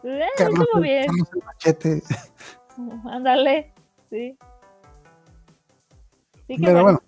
Eh, 0.04 0.26
Carlos, 0.38 0.68
bien. 0.82 1.06
Carlos 1.06 1.30
el 1.34 1.44
machete. 1.44 2.04
Ándale. 3.06 3.74
Sí. 4.10 4.38
Sí, 6.48 6.58
que 6.58 6.64
Pero 6.66 6.84
bueno, 6.84 7.02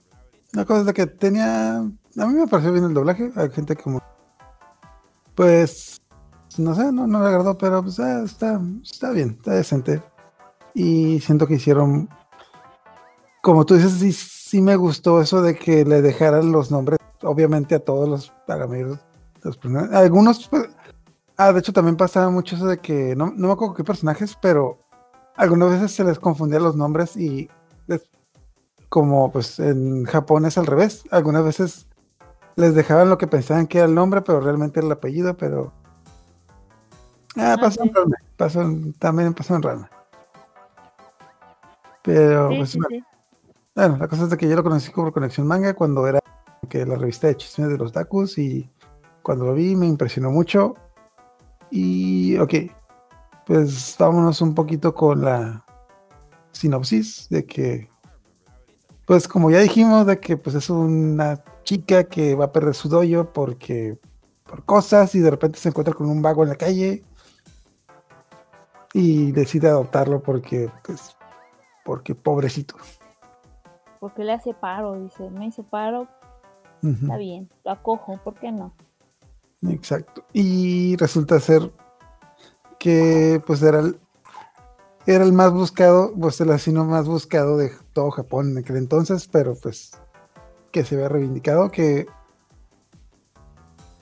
la 0.52 0.66
cosa 0.66 0.82
es 0.82 0.86
de 0.86 0.94
que 0.94 1.08
tenía. 1.08 1.78
A 1.78 1.82
mí 1.82 2.34
me 2.34 2.48
pareció 2.48 2.72
bien 2.72 2.86
el 2.86 2.94
doblaje. 2.94 3.32
Hay 3.36 3.50
gente 3.50 3.76
como. 3.76 4.02
Pues. 5.36 6.00
No 6.60 6.76
sé, 6.76 6.92
no, 6.92 7.08
no 7.08 7.22
le 7.22 7.28
agradó, 7.28 7.58
pero 7.58 7.82
pues, 7.82 8.00
ah, 8.00 8.24
está, 8.24 8.62
está 8.82 9.12
bien, 9.12 9.38
está 9.38 9.52
decente. 9.52 10.04
Y 10.74 11.20
siento 11.20 11.48
que 11.48 11.56
hicieron. 11.56 12.10
Como 13.42 13.66
tú 13.66 13.76
dices, 13.76 13.94
sí, 13.94 14.12
sí 14.14 14.62
me 14.62 14.76
gustó 14.76 15.22
eso 15.22 15.42
de 15.42 15.56
que 15.56 15.86
le 15.86 16.02
dejaran 16.02 16.52
los 16.52 16.72
nombres, 16.72 17.00
obviamente, 17.22 17.76
a 17.76 17.80
todos 17.80 18.08
los. 18.08 18.34
De 18.48 18.98
los 19.44 19.58
personajes. 19.58 19.96
Algunos. 19.96 20.48
pues, 20.48 20.70
ah, 21.38 21.52
de 21.52 21.60
hecho, 21.60 21.74
también 21.74 21.98
pasaba 21.98 22.30
mucho 22.30 22.56
eso 22.56 22.68
de 22.68 22.80
que. 22.80 23.16
No, 23.16 23.34
no 23.36 23.48
me 23.48 23.54
acuerdo 23.54 23.74
qué 23.74 23.84
personajes, 23.84 24.38
pero. 24.42 24.80
Algunas 25.36 25.72
veces 25.72 25.92
se 25.92 26.04
les 26.04 26.20
confundían 26.20 26.62
los 26.62 26.76
nombres 26.76 27.18
y 27.18 27.50
como 28.94 29.32
pues 29.32 29.58
en 29.58 30.04
Japón 30.04 30.46
es 30.46 30.56
al 30.60 30.68
revés. 30.68 31.04
Algunas 31.10 31.44
veces 31.44 31.88
les 32.56 32.76
dejaban 32.76 33.10
lo 33.10 33.18
que 33.18 33.26
pensaban 33.26 33.66
que 33.66 33.80
era 33.80 33.88
el 33.88 33.96
nombre, 33.96 34.22
pero 34.22 34.40
realmente 34.40 34.80
era 34.80 34.86
el 34.86 34.92
apellido, 34.92 35.36
pero... 35.36 35.74
Ah, 37.36 37.54
Ah, 37.54 37.58
pasó 37.60 37.82
en 37.84 37.90
sí. 37.90 37.94
Ranma, 37.96 38.16
pasó 38.38 38.62
en- 38.62 38.94
también 38.94 39.34
pasó 39.34 39.56
en 39.56 39.62
Ranma. 39.64 39.90
Pero, 42.04 42.50
Sí, 42.50 42.56
pues, 42.58 42.70
sí, 42.72 42.78
bueno, 42.80 42.96
sí. 42.98 43.04
bueno, 43.76 43.98
la 43.98 44.08
cosa 44.08 44.24
es 44.24 44.30
de 44.30 44.38
que 44.38 44.50
yo 44.50 44.56
lo 44.56 44.64
conocí 44.64 44.92
por 44.92 45.12
Conexión 45.14 45.48
Manga 45.48 45.74
cuando 45.74 46.06
era 46.08 46.20
que 46.70 46.86
la 46.86 46.96
revista 46.96 47.28
de 47.28 47.38
chismes 47.38 47.70
de 47.70 47.78
los 47.78 47.94
Dakus 47.94 48.38
y 48.38 48.70
cuando 49.22 49.46
lo 49.46 49.54
vi 49.54 49.76
me 49.76 49.86
impresionó 49.88 50.32
mucho. 50.32 50.76
Y, 51.72 52.38
ok, 52.38 52.54
pues 53.46 53.96
vámonos 53.98 54.42
un 54.42 54.54
poquito 54.54 54.94
con 54.94 55.22
la 55.22 55.66
sinopsis 56.52 57.28
de 57.30 57.46
que 57.46 57.90
pues 59.06 59.28
como 59.28 59.50
ya 59.52 59.60
dijimos, 59.60 60.06
de 60.06 60.20
que 60.20 60.38
pues 60.38 60.56
es 60.56 60.70
una 60.70 61.44
chica 61.64 62.06
que 62.06 62.36
va 62.36 62.46
a 62.46 62.52
perder 62.54 62.74
su 62.76 62.88
doyo 62.90 63.34
porque 63.34 63.98
por 64.46 64.64
cosas 64.64 65.14
y 65.16 65.20
de 65.20 65.32
repente 65.32 65.60
se 65.60 65.70
encuentra 65.70 65.94
con 65.94 66.10
un 66.10 66.22
vago 66.22 66.44
en 66.44 66.50
la 66.50 66.56
calle 66.56 67.04
y 68.94 69.32
decide 69.32 69.68
adoptarlo 69.68 70.22
porque 70.22 70.70
pues 70.86 71.18
porque 71.84 72.16
pobrecito. 72.16 72.76
Porque 74.00 74.24
le 74.24 74.34
hace 74.34 74.54
paro, 74.54 75.00
dice. 75.00 75.30
Me 75.30 75.48
hizo 75.48 75.64
paro, 75.64 76.08
está 76.82 77.18
bien. 77.18 77.50
Lo 77.64 77.72
acojo, 77.72 78.20
¿por 78.24 78.36
qué 78.36 78.52
no? 78.52 78.74
Exacto. 79.70 80.26
Y 80.34 80.96
resulta 80.98 81.40
ser 81.40 81.72
que 82.78 83.42
pues 83.46 83.62
era 83.64 83.80
el, 83.80 84.00
era 85.06 85.24
el 85.24 85.34
más 85.34 85.54
buscado, 85.54 86.14
pues 86.20 86.40
el 86.42 86.52
asesino 86.52 86.86
más 86.86 87.08
buscado 87.08 87.58
de 87.58 87.72
todo 87.94 88.12
Japón 88.12 88.52
en 88.52 88.58
aquel 88.58 88.78
entonces, 88.78 89.28
pero 89.32 89.56
pues 89.56 89.92
que 90.72 90.84
se 90.84 90.96
había 90.96 91.10
reivindicado 91.10 91.72
que 91.72 92.08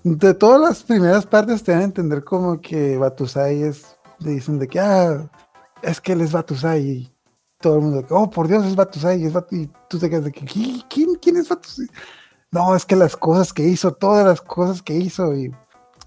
de 0.04 0.34
todas 0.34 0.60
las 0.60 0.84
primeras 0.84 1.28
partes 1.28 1.64
te 1.64 1.74
dan 1.74 1.82
a 1.82 1.86
entender 1.86 2.24
como 2.24 2.60
que 2.60 2.98
Batusai 2.98 3.62
es, 3.64 4.00
dicen 4.30 4.60
de 4.60 4.68
que 4.68 4.80
ah, 4.80 5.30
es 5.82 6.00
que 6.00 6.14
él 6.14 6.22
es 6.22 6.32
Batusai 6.32 6.82
y 6.82 7.12
todo 7.60 7.76
el 7.78 7.82
mundo 7.82 8.06
oh 8.12 8.30
por 8.30 8.48
Dios 8.48 8.66
es 8.66 8.76
Batusai 8.76 9.22
y, 9.22 9.26
es 9.26 9.34
Batu-", 9.34 9.56
y 9.56 9.70
tú 9.90 9.98
te 10.00 10.10
quedas 10.10 10.26
de 10.26 10.32
que 10.32 10.46
"¿Qui- 10.46 10.86
¿quién, 10.90 11.16
quién 11.16 11.38
es 11.38 11.50
Batusai? 11.50 11.88
No, 12.52 12.76
es 12.76 12.86
que 12.86 12.96
las 12.96 13.16
cosas 13.18 13.52
que 13.54 13.64
hizo, 13.64 13.94
todas 13.94 14.26
las 14.26 14.42
cosas 14.42 14.82
que 14.82 14.94
hizo 14.96 15.34
y 15.36 15.52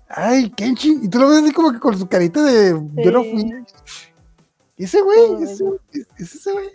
ay, 0.09 0.51
Kenshin, 0.51 1.03
y 1.05 1.09
tú 1.09 1.19
lo 1.19 1.29
ves 1.29 1.43
así 1.43 1.53
como 1.53 1.73
que 1.73 1.81
con 1.81 1.99
su 1.99 2.07
carita 2.07 2.43
de 2.43 2.71
yo 2.71 3.11
no 3.11 3.23
fui. 3.25 3.51
Ese 4.77 5.01
güey, 5.01 5.43
es 5.43 5.61
es 6.19 6.35
ese 6.35 6.53
güey. 6.53 6.69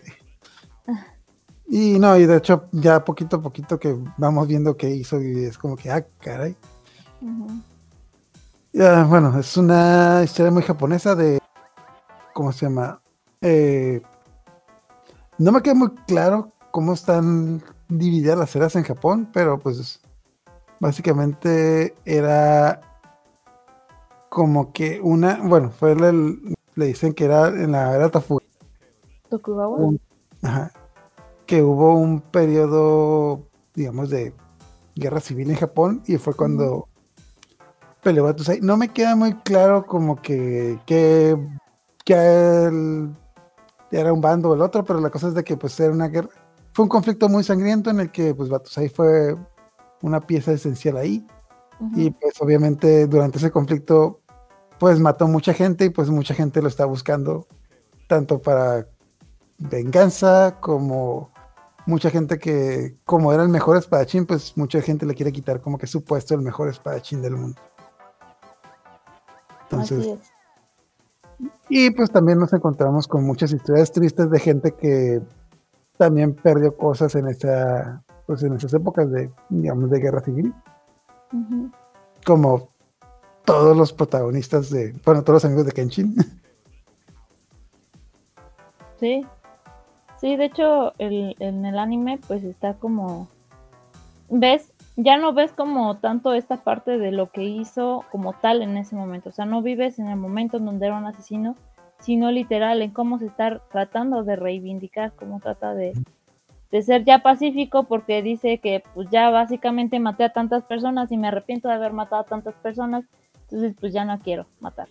Y 1.68 2.00
no, 2.00 2.18
y 2.18 2.26
de 2.26 2.38
hecho, 2.38 2.68
ya 2.72 3.06
poquito 3.06 3.36
a 3.38 3.42
poquito 3.42 3.80
que 3.80 3.96
vamos 4.18 4.48
viendo 4.48 4.76
qué 4.76 4.90
hizo, 4.90 5.22
y 5.22 5.44
es 5.44 5.58
como 5.58 5.76
que, 5.76 5.92
ah, 5.92 6.04
caray. 6.20 6.56
Ujú. 7.22 7.62
Ya, 8.72 9.04
bueno, 9.06 9.38
es 9.40 9.58
una 9.58 10.22
historia 10.24 10.52
muy 10.52 10.64
japonesa 10.64 11.16
de. 11.16 11.40
¿Cómo 12.34 12.52
se 12.52 12.66
llama? 12.68 13.02
Eh, 13.42 14.02
no 15.38 15.52
me 15.52 15.62
queda 15.62 15.74
muy 15.74 15.90
claro 16.08 16.52
cómo 16.72 16.94
están 16.94 17.64
divididas 17.88 18.38
las 18.38 18.56
eras 18.56 18.76
en 18.76 18.84
Japón, 18.84 19.30
pero 19.34 19.58
pues 19.60 20.02
básicamente 20.80 21.96
era 22.06 22.82
como 24.30 24.72
que 24.72 25.02
una. 25.02 25.40
Bueno, 25.44 25.72
fue 25.72 25.94
el. 25.94 26.54
Le 26.76 26.86
dicen 26.86 27.14
que 27.14 27.26
era 27.26 27.48
en 27.48 27.72
la 27.72 27.96
era 27.96 28.10
Tofuga. 28.10 28.46
Tokugawa. 29.30 29.78
un- 29.78 30.00
ajá, 30.44 30.72
que 31.46 31.62
hubo 31.64 31.96
un 31.96 32.22
periodo, 32.22 33.48
digamos, 33.74 34.10
de 34.10 34.34
guerra 34.96 35.20
civil 35.20 35.50
en 35.50 35.58
Japón 35.58 36.04
y 36.06 36.18
fue 36.18 36.34
cuando 36.36 36.89
peleó 38.02 38.24
Batusai. 38.24 38.60
No 38.62 38.78
me 38.78 38.90
queda 38.90 39.16
muy 39.16 39.34
claro 39.34 39.86
como 39.86 40.22
que, 40.22 40.80
que, 40.86 41.38
que 42.06 42.14
él 42.66 43.16
era 43.92 44.14
un 44.14 44.22
bando 44.22 44.50
o 44.50 44.56
el 44.56 44.62
otro, 44.62 44.84
pero 44.84 45.00
la 45.00 45.10
cosa 45.10 45.28
es 45.28 45.34
de 45.34 45.44
que 45.44 45.58
pues 45.58 45.80
era 45.80 45.92
una 45.92 46.08
guerra, 46.08 46.30
fue 46.74 46.84
un 46.84 46.90
conflicto 46.90 47.30
muy 47.30 47.44
sangriento 47.44 47.90
en 47.90 48.00
el 48.00 48.12
que 48.12 48.34
pues 48.34 48.50
Batusai 48.50 48.90
fue 48.90 49.36
una 50.02 50.22
pieza 50.22 50.52
esencial 50.52 50.98
ahí. 50.98 51.26
Y 51.96 52.12
pues 52.12 52.34
obviamente 52.42 53.08
durante 53.08 53.38
ese 53.38 53.52
conflicto 53.52 54.20
pues 54.80 55.00
mató 55.00 55.28
mucha 55.28 55.54
gente 55.54 55.86
y 55.86 55.90
pues 55.90 56.10
mucha 56.10 56.34
gente 56.34 56.62
lo 56.62 56.68
está 56.68 56.84
buscando 56.84 57.48
tanto 58.08 58.42
para 58.42 58.86
venganza 59.58 60.58
como 60.60 61.32
mucha 61.86 62.10
gente 62.10 62.38
que 62.38 62.98
como 63.06 63.32
era 63.32 63.44
el 63.44 63.50
mejor 63.50 63.78
espadachín 63.78 64.26
pues 64.26 64.58
mucha 64.58 64.82
gente 64.82 65.06
le 65.06 65.16
quiere 65.16 65.32
quitar 65.32 65.62
como 65.62 65.78
que 65.78 65.88
su 65.88 66.04
puesto 66.04 66.34
el 66.34 66.42
mejor 66.42 66.68
espadachín 66.68 67.22
del 67.22 67.38
mundo 67.38 67.62
entonces 69.82 70.32
y 71.70 71.90
pues 71.92 72.12
también 72.12 72.40
nos 72.40 72.52
encontramos 72.54 73.08
con 73.08 73.26
muchas 73.26 73.54
historias 73.54 73.92
tristes 73.92 74.30
de 74.30 74.40
gente 74.40 74.74
que 74.74 75.22
también 75.98 76.34
perdió 76.34 76.76
cosas 76.76 77.16
en 77.16 77.28
esa 77.28 78.04
pues 78.26 78.44
en 78.44 78.54
esas 78.54 78.74
épocas 78.74 79.10
de 79.12 79.32
digamos 79.50 79.90
de 79.90 80.00
guerra 80.00 80.22
civil 80.22 80.54
como 82.26 82.70
todos 83.50 83.76
los 83.76 83.92
protagonistas 83.94 84.70
de, 84.70 84.94
bueno, 85.04 85.24
todos 85.24 85.38
los 85.38 85.46
amigos 85.46 85.66
de 85.66 85.72
Kenshin. 85.72 86.16
Sí. 89.00 89.26
Sí, 90.20 90.36
de 90.36 90.46
hecho, 90.46 90.94
el, 90.98 91.36
en 91.40 91.66
el 91.66 91.80
anime, 91.80 92.20
pues 92.28 92.44
está 92.44 92.74
como. 92.74 93.30
¿Ves? 94.30 94.74
Ya 95.02 95.18
no 95.18 95.34
ves 95.34 95.54
como 95.54 95.98
tanto 95.98 96.34
esta 96.34 96.58
parte 96.58 96.98
de 96.98 97.12
lo 97.12 97.32
que 97.32 97.44
hizo 97.44 98.04
como 98.12 98.34
tal 98.34 98.62
en 98.62 98.76
ese 98.76 98.96
momento. 98.96 99.30
O 99.30 99.32
sea, 99.32 99.46
no 99.46 99.62
vives 99.62 99.98
en 99.98 100.08
el 100.08 100.18
momento 100.18 100.58
en 100.58 100.66
donde 100.66 100.88
era 100.88 100.98
un 100.98 101.06
asesino, 101.06 101.56
sino 102.00 102.32
literal 102.32 102.82
en 102.82 102.92
cómo 102.92 103.18
se 103.18 103.28
está 103.28 103.62
tratando 103.72 104.24
de 104.24 104.36
reivindicar, 104.36 105.14
cómo 105.14 105.40
trata 105.40 105.74
de, 105.74 105.94
de 106.72 106.82
ser 106.82 107.06
ya 107.06 107.20
pacífico 107.20 107.84
porque 107.84 108.22
dice 108.22 108.58
que 108.60 108.84
pues 108.94 109.10
ya 109.10 109.30
básicamente 109.30 110.00
maté 110.00 110.26
a 110.26 110.34
tantas 110.34 110.64
personas 110.64 111.12
y 111.12 111.18
me 111.18 111.30
arrepiento 111.30 111.70
de 111.70 111.76
haber 111.76 111.94
matado 111.94 112.24
a 112.24 112.26
tantas 112.26 112.56
personas, 112.56 113.06
entonces 113.44 113.76
pues 113.80 113.94
ya 113.94 114.04
no 114.04 114.20
quiero 114.20 114.48
matar. 114.60 114.90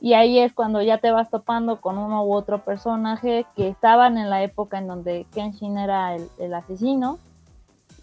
Y 0.00 0.12
ahí 0.12 0.38
es 0.38 0.52
cuando 0.52 0.82
ya 0.82 0.98
te 0.98 1.10
vas 1.10 1.30
topando 1.30 1.80
con 1.80 1.98
uno 1.98 2.24
u 2.24 2.32
otro 2.32 2.64
personaje 2.64 3.44
que 3.56 3.66
estaban 3.68 4.18
en 4.18 4.30
la 4.30 4.42
época 4.44 4.78
en 4.78 4.86
donde 4.86 5.26
Kenshin 5.32 5.78
era 5.78 6.14
el, 6.14 6.28
el 6.38 6.54
asesino 6.54 7.18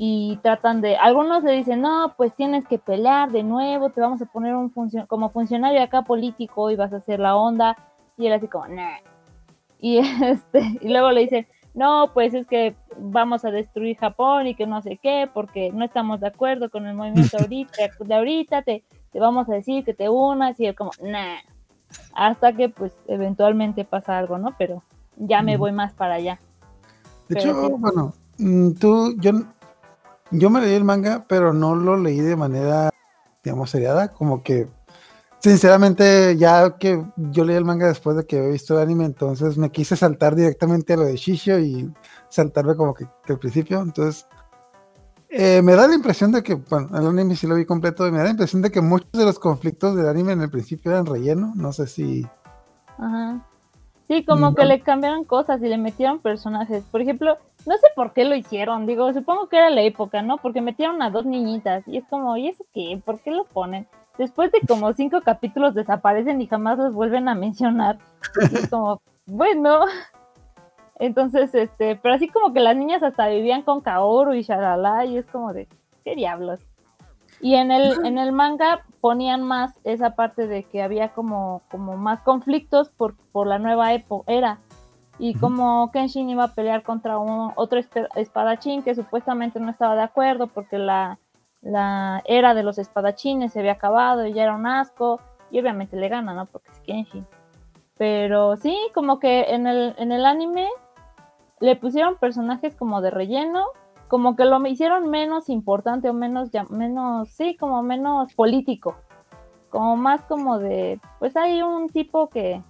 y 0.05 0.37
tratan 0.43 0.81
de, 0.81 0.97
algunos 0.97 1.45
le 1.45 1.53
dicen, 1.53 1.79
no, 1.79 2.13
pues 2.17 2.35
tienes 2.35 2.67
que 2.67 2.77
pelear 2.77 3.31
de 3.31 3.41
nuevo, 3.41 3.89
te 3.89 4.01
vamos 4.01 4.21
a 4.21 4.25
poner 4.25 4.53
un 4.53 4.69
funcio 4.69 5.07
como 5.07 5.29
funcionario 5.29 5.81
acá 5.81 6.01
político 6.01 6.69
y 6.69 6.75
vas 6.75 6.91
a 6.91 6.97
hacer 6.97 7.21
la 7.21 7.37
onda, 7.37 7.77
y 8.17 8.27
él 8.27 8.33
así 8.33 8.49
como, 8.49 8.67
nah. 8.67 8.97
Y, 9.79 9.99
este, 10.25 10.77
y 10.81 10.89
luego 10.89 11.09
le 11.11 11.21
dicen, 11.21 11.47
no, 11.73 12.11
pues 12.13 12.33
es 12.33 12.47
que 12.47 12.75
vamos 12.97 13.45
a 13.45 13.51
destruir 13.51 13.95
Japón 13.95 14.45
y 14.47 14.55
que 14.55 14.67
no 14.67 14.81
sé 14.81 14.99
qué, 15.01 15.29
porque 15.33 15.71
no 15.71 15.85
estamos 15.85 16.19
de 16.19 16.27
acuerdo 16.27 16.69
con 16.69 16.85
el 16.85 16.95
movimiento 16.95 17.37
ahorita, 17.39 17.83
de 17.97 18.13
ahorita, 18.13 18.61
te, 18.63 18.83
te 19.09 19.19
vamos 19.21 19.47
a 19.47 19.53
decir 19.53 19.85
que 19.85 19.93
te 19.93 20.09
unas, 20.09 20.59
y 20.59 20.65
él 20.65 20.75
como, 20.75 20.91
nah. 21.01 21.37
Hasta 22.13 22.51
que 22.51 22.67
pues 22.67 22.91
eventualmente 23.07 23.85
pasa 23.85 24.17
algo, 24.17 24.37
¿no? 24.37 24.53
Pero 24.57 24.83
ya 25.15 25.43
me 25.43 25.55
voy 25.55 25.71
más 25.71 25.93
para 25.93 26.15
allá. 26.15 26.41
De 27.29 27.35
Pero 27.35 27.39
hecho, 27.39 27.67
sí. 27.67 27.73
bueno, 27.77 28.13
mm, 28.39 28.71
tú, 28.73 29.15
yo, 29.19 29.31
yo 30.33 30.49
me 30.49 30.61
leí 30.61 30.73
el 30.73 30.83
manga, 30.83 31.25
pero 31.27 31.53
no 31.53 31.75
lo 31.75 31.97
leí 31.97 32.19
de 32.19 32.35
manera, 32.35 32.89
digamos, 33.43 33.69
seriada, 33.69 34.11
como 34.11 34.43
que, 34.43 34.67
sinceramente, 35.39 36.35
ya 36.37 36.77
que 36.77 37.03
yo 37.15 37.45
leí 37.45 37.55
el 37.55 37.65
manga 37.65 37.87
después 37.87 38.17
de 38.17 38.25
que 38.25 38.39
había 38.39 38.49
visto 38.51 38.75
el 38.75 38.83
anime, 38.83 39.05
entonces 39.05 39.57
me 39.57 39.71
quise 39.71 39.95
saltar 39.95 40.35
directamente 40.35 40.93
a 40.93 40.97
lo 40.97 41.03
de 41.03 41.15
Shishio 41.15 41.59
y 41.59 41.91
saltarme 42.29 42.75
como 42.75 42.93
que 42.93 43.07
del 43.27 43.39
principio, 43.39 43.81
entonces, 43.81 44.27
eh, 45.29 45.61
me 45.61 45.75
da 45.75 45.87
la 45.87 45.95
impresión 45.95 46.31
de 46.31 46.43
que, 46.43 46.55
bueno, 46.55 46.89
el 46.97 47.07
anime 47.07 47.35
sí 47.35 47.47
lo 47.47 47.55
vi 47.55 47.65
completo, 47.65 48.07
y 48.07 48.11
me 48.11 48.17
da 48.17 48.25
la 48.25 48.31
impresión 48.31 48.61
de 48.61 48.71
que 48.71 48.81
muchos 48.81 49.11
de 49.13 49.25
los 49.25 49.39
conflictos 49.39 49.95
del 49.95 50.07
anime 50.07 50.33
en 50.33 50.41
el 50.41 50.49
principio 50.49 50.91
eran 50.91 51.05
relleno, 51.05 51.53
no 51.55 51.71
sé 51.73 51.87
si... 51.87 52.27
Ajá. 52.97 53.47
Sí, 54.07 54.25
como 54.25 54.51
Mm, 54.51 54.55
que 54.55 54.65
le 54.65 54.81
cambiaron 54.81 55.23
cosas 55.23 55.61
y 55.61 55.67
le 55.67 55.77
metieron 55.77 56.19
personajes. 56.19 56.83
Por 56.91 57.01
ejemplo, 57.01 57.37
no 57.65 57.77
sé 57.77 57.87
por 57.95 58.13
qué 58.13 58.25
lo 58.25 58.35
hicieron, 58.35 58.85
digo, 58.85 59.11
supongo 59.13 59.47
que 59.47 59.57
era 59.57 59.69
la 59.69 59.81
época, 59.81 60.21
¿no? 60.21 60.37
Porque 60.37 60.61
metieron 60.61 61.01
a 61.01 61.09
dos 61.09 61.25
niñitas 61.25 61.87
y 61.87 61.97
es 61.97 62.05
como, 62.09 62.35
¿y 62.35 62.49
eso 62.49 62.65
qué? 62.73 63.01
¿Por 63.03 63.19
qué 63.21 63.31
lo 63.31 63.45
ponen? 63.45 63.87
Después 64.17 64.51
de 64.51 64.59
como 64.67 64.93
cinco 64.93 65.21
capítulos 65.21 65.73
desaparecen 65.73 66.41
y 66.41 66.47
jamás 66.47 66.77
los 66.77 66.93
vuelven 66.93 67.27
a 67.29 67.35
mencionar. 67.35 67.97
Y 68.51 68.55
es 68.55 68.69
como, 68.69 69.01
bueno. 69.25 69.85
Entonces, 70.99 71.55
este, 71.55 71.95
pero 71.95 72.13
así 72.13 72.27
como 72.27 72.53
que 72.53 72.59
las 72.59 72.75
niñas 72.75 73.01
hasta 73.03 73.27
vivían 73.27 73.63
con 73.63 73.81
Kaoru 73.81 74.33
y 74.33 74.43
Shalala 74.43 75.05
y 75.05 75.17
es 75.17 75.25
como 75.25 75.51
de, 75.53 75.67
¿qué 76.03 76.15
diablos? 76.15 76.59
Y 77.43 77.55
en 77.55 77.71
el, 77.71 78.05
en 78.05 78.17
el 78.17 78.31
manga 78.31 78.85
ponían 79.01 79.43
más 79.43 79.77
esa 79.83 80.15
parte 80.15 80.47
de 80.47 80.63
que 80.63 80.81
había 80.81 81.09
como, 81.09 81.61
como 81.69 81.97
más 81.97 82.21
conflictos 82.21 82.89
por, 82.89 83.17
por 83.33 83.47
la 83.47 83.59
nueva 83.59 83.91
época, 83.93 84.31
era. 84.31 84.59
Y 85.19 85.35
como 85.35 85.91
Kenshin 85.91 86.29
iba 86.29 86.45
a 86.45 86.55
pelear 86.55 86.83
contra 86.83 87.17
un, 87.17 87.51
otro 87.55 87.81
espadachín 88.15 88.81
que 88.81 88.95
supuestamente 88.95 89.59
no 89.59 89.69
estaba 89.69 89.95
de 89.95 90.03
acuerdo 90.03 90.47
porque 90.47 90.77
la, 90.77 91.19
la 91.61 92.23
era 92.23 92.53
de 92.53 92.63
los 92.63 92.77
espadachines 92.77 93.51
se 93.51 93.59
había 93.59 93.73
acabado 93.73 94.25
y 94.25 94.31
ya 94.31 94.43
era 94.43 94.55
un 94.55 94.65
asco. 94.65 95.19
Y 95.51 95.59
obviamente 95.59 95.97
le 95.97 96.07
gana, 96.07 96.33
¿no? 96.33 96.45
Porque 96.45 96.71
es 96.71 96.79
Kenshin. 96.79 97.27
Pero 97.97 98.55
sí, 98.55 98.77
como 98.93 99.19
que 99.19 99.53
en 99.53 99.67
el, 99.67 99.93
en 99.97 100.13
el 100.13 100.25
anime 100.25 100.69
le 101.59 101.75
pusieron 101.75 102.15
personajes 102.15 102.73
como 102.77 103.01
de 103.01 103.11
relleno, 103.11 103.65
como 104.13 104.35
que 104.35 104.45
lo 104.45 104.63
hicieron 104.67 105.09
menos 105.09 105.49
importante 105.49 106.07
o 106.07 106.13
menos, 106.13 106.51
ya- 106.51 106.67
menos, 106.69 107.29
sí, 107.29 107.57
como 107.59 107.81
menos 107.81 108.31
político, 108.35 108.93
como 109.71 109.97
más 109.97 110.21
como 110.25 110.59
de, 110.59 110.99
pues 111.17 111.35
hay 111.35 111.63
un 111.63 111.89
tipo 111.89 112.29
que, 112.29 112.61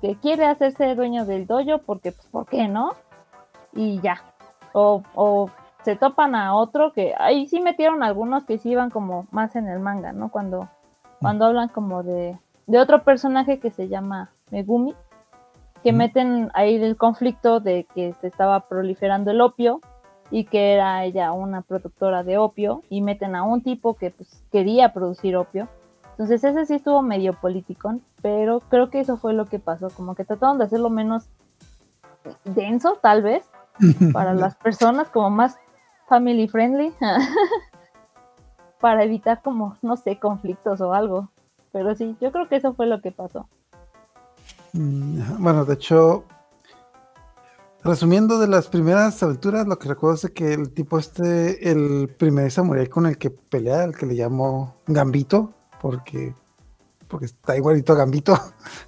que 0.00 0.14
quiere 0.14 0.46
hacerse 0.46 0.94
dueño 0.94 1.26
del 1.26 1.48
dojo 1.48 1.78
porque, 1.84 2.12
pues, 2.12 2.28
¿por 2.28 2.46
qué 2.46 2.68
no? 2.68 2.92
Y 3.72 4.00
ya, 4.00 4.22
o, 4.74 5.02
o 5.16 5.50
se 5.82 5.96
topan 5.96 6.36
a 6.36 6.54
otro 6.54 6.92
que, 6.92 7.16
ahí 7.18 7.48
sí 7.48 7.58
metieron 7.58 8.04
algunos 8.04 8.44
que 8.44 8.56
sí 8.58 8.70
iban 8.70 8.90
como 8.90 9.26
más 9.32 9.56
en 9.56 9.66
el 9.66 9.80
manga, 9.80 10.12
¿no? 10.12 10.28
Cuando, 10.28 10.68
cuando 11.20 11.46
hablan 11.46 11.66
como 11.68 12.04
de, 12.04 12.38
de 12.68 12.78
otro 12.78 13.02
personaje 13.02 13.58
que 13.58 13.72
se 13.72 13.88
llama 13.88 14.30
Megumi, 14.52 14.94
que 15.82 15.92
meten 15.92 16.48
ahí 16.54 16.76
el 16.76 16.96
conflicto 16.96 17.58
de 17.58 17.88
que 17.92 18.12
se 18.20 18.28
estaba 18.28 18.68
proliferando 18.68 19.32
el 19.32 19.40
opio 19.40 19.80
y 20.30 20.44
que 20.44 20.74
era 20.74 21.04
ella 21.04 21.32
una 21.32 21.62
productora 21.62 22.22
de 22.22 22.38
opio 22.38 22.82
y 22.90 23.00
meten 23.00 23.36
a 23.36 23.44
un 23.44 23.62
tipo 23.62 23.94
que 23.94 24.10
pues, 24.10 24.42
quería 24.50 24.92
producir 24.92 25.36
opio. 25.36 25.68
Entonces 26.10 26.42
ese 26.42 26.66
sí 26.66 26.74
estuvo 26.74 27.02
medio 27.02 27.34
político, 27.34 28.00
pero 28.22 28.60
creo 28.60 28.90
que 28.90 29.00
eso 29.00 29.16
fue 29.18 29.34
lo 29.34 29.46
que 29.46 29.58
pasó, 29.58 29.90
como 29.90 30.14
que 30.14 30.24
trataron 30.24 30.58
de 30.58 30.64
hacerlo 30.64 30.90
menos 30.90 31.28
denso 32.44 32.98
tal 33.00 33.22
vez 33.22 33.44
para 34.12 34.34
las 34.34 34.56
personas, 34.56 35.08
como 35.10 35.30
más 35.30 35.58
family 36.08 36.48
friendly, 36.48 36.92
para 38.80 39.04
evitar 39.04 39.42
como, 39.42 39.76
no 39.82 39.96
sé, 39.96 40.18
conflictos 40.18 40.80
o 40.80 40.94
algo. 40.94 41.30
Pero 41.72 41.94
sí, 41.94 42.16
yo 42.20 42.32
creo 42.32 42.48
que 42.48 42.56
eso 42.56 42.72
fue 42.74 42.86
lo 42.86 43.02
que 43.02 43.12
pasó. 43.12 43.48
Mm. 44.72 45.42
Bueno, 45.42 45.64
de 45.64 45.74
hecho, 45.74 46.24
resumiendo 47.86 48.38
de 48.38 48.48
las 48.48 48.68
primeras 48.68 49.22
aventuras, 49.22 49.66
lo 49.66 49.78
que 49.78 49.88
recuerdo 49.88 50.16
es 50.16 50.30
que 50.32 50.52
el 50.52 50.72
tipo 50.72 50.98
este, 50.98 51.70
el 51.70 52.08
primer 52.18 52.50
samurái 52.50 52.88
con 52.88 53.06
el 53.06 53.16
que 53.16 53.30
pelea, 53.30 53.84
el 53.84 53.96
que 53.96 54.06
le 54.06 54.16
llamó 54.16 54.76
Gambito, 54.86 55.54
porque, 55.80 56.34
porque 57.08 57.26
está 57.26 57.56
igualito 57.56 57.92
a 57.92 57.96
Gambito, 57.96 58.38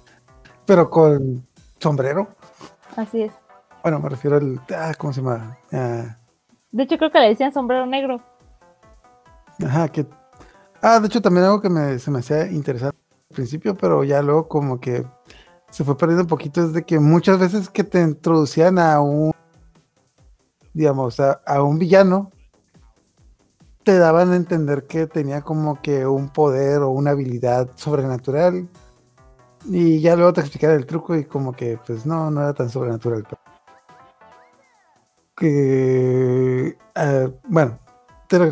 pero 0.65 0.89
con 0.89 1.47
sombrero. 1.79 2.27
Así 2.95 3.23
es. 3.23 3.33
Bueno, 3.81 3.99
me 3.99 4.09
refiero 4.09 4.37
al, 4.37 4.61
ah, 4.75 4.93
¿cómo 4.97 5.13
se 5.13 5.21
llama? 5.21 5.57
Ah, 5.71 6.17
De 6.71 6.83
hecho, 6.83 6.97
creo 6.97 7.11
que 7.11 7.19
le 7.19 7.29
decían 7.29 7.53
sombrero 7.53 7.85
negro. 7.85 8.21
Ajá, 9.65 9.87
que. 9.87 10.05
Ah, 10.81 10.99
de 10.99 11.07
hecho, 11.07 11.21
también 11.21 11.45
algo 11.45 11.61
que 11.61 11.69
me, 11.69 11.99
se 11.99 12.11
me 12.11 12.19
hacía 12.19 12.51
interesante 12.51 12.97
al 13.29 13.35
principio, 13.35 13.75
pero 13.75 14.03
ya 14.03 14.21
luego 14.21 14.47
como 14.47 14.79
que 14.79 15.05
se 15.69 15.83
fue 15.83 15.97
perdiendo 15.97 16.23
un 16.23 16.29
poquito, 16.29 16.63
es 16.63 16.73
de 16.73 16.83
que 16.83 16.99
muchas 16.99 17.39
veces 17.39 17.69
que 17.69 17.83
te 17.83 18.01
introducían 18.01 18.79
a 18.79 19.01
un, 19.01 19.31
digamos, 20.73 21.19
a, 21.19 21.41
a 21.45 21.61
un 21.63 21.79
villano, 21.79 22.31
te 23.83 23.97
daban 23.97 24.31
a 24.31 24.35
entender 24.35 24.87
que 24.87 25.07
tenía 25.07 25.41
como 25.41 25.81
que 25.81 26.05
un 26.05 26.29
poder 26.29 26.81
o 26.81 26.89
una 26.89 27.11
habilidad 27.11 27.69
sobrenatural, 27.75 28.69
y 29.65 29.99
ya 29.99 30.15
luego 30.15 30.33
te 30.33 30.41
explicaban 30.41 30.77
el 30.77 30.85
truco 30.85 31.15
y 31.15 31.25
como 31.25 31.53
que, 31.53 31.77
pues 31.85 32.05
no, 32.05 32.31
no 32.31 32.41
era 32.41 32.53
tan 32.53 32.69
sobrenatural. 32.69 33.25
Que, 35.35 36.77
ah, 36.95 37.27
bueno, 37.47 37.79
te 38.27 38.39
lo, 38.39 38.49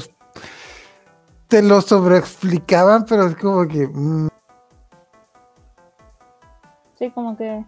te 1.47 1.61
lo 1.61 1.81
sobreexplicaban, 1.81 3.05
pero 3.05 3.27
es 3.27 3.35
como 3.35 3.67
que. 3.67 3.87
mm, 3.87 4.27
Sí, 6.97 7.11
como 7.11 7.37
que 7.37 7.63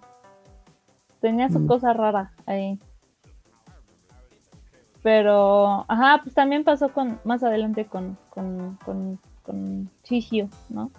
tenía 1.22 1.50
su 1.50 1.60
Mm. 1.60 1.68
cosa 1.68 1.94
rara 1.94 2.32
ahí. 2.46 2.80
Pero, 5.02 5.86
ajá, 5.88 6.20
pues 6.24 6.36
también 6.36 6.64
pasó 6.64 6.92
con 6.92 7.20
más 7.24 7.42
adelante 7.44 7.86
con, 7.86 8.18
con, 8.30 8.78
con, 8.84 9.20
con 9.44 9.90
Shishio, 10.04 10.50
¿no? 10.70 10.92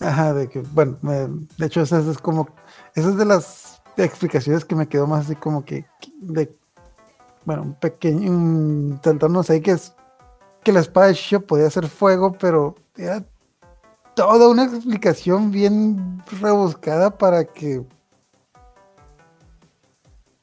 ajá, 0.00 0.32
de 0.34 0.48
que, 0.48 0.60
bueno, 0.72 0.96
me- 1.02 1.28
de 1.58 1.66
hecho, 1.66 1.80
esa 1.82 1.98
es 2.00 2.18
como. 2.18 2.48
Esa 2.94 3.10
es 3.10 3.16
de 3.16 3.24
las 3.26 3.82
explicaciones 3.96 4.64
que 4.64 4.74
me 4.74 4.88
quedó 4.88 5.06
más 5.06 5.26
así 5.26 5.36
como 5.36 5.64
que. 5.64 5.86
De, 6.20 6.54
bueno, 7.44 7.62
un 7.62 7.74
pequeño. 7.74 8.30
Un, 8.30 9.00
ahí 9.50 9.60
que 9.60 9.72
es. 9.72 9.94
Que 10.62 10.72
la 10.72 10.80
espada 10.80 11.06
de 11.08 11.14
Shishio 11.14 11.46
podía 11.46 11.66
hacer 11.66 11.86
fuego, 11.86 12.32
pero 12.32 12.74
era 12.96 13.24
toda 14.20 14.48
una 14.50 14.64
explicación 14.64 15.50
bien 15.50 16.22
rebuscada 16.40 17.10
para 17.16 17.44
que. 17.44 17.82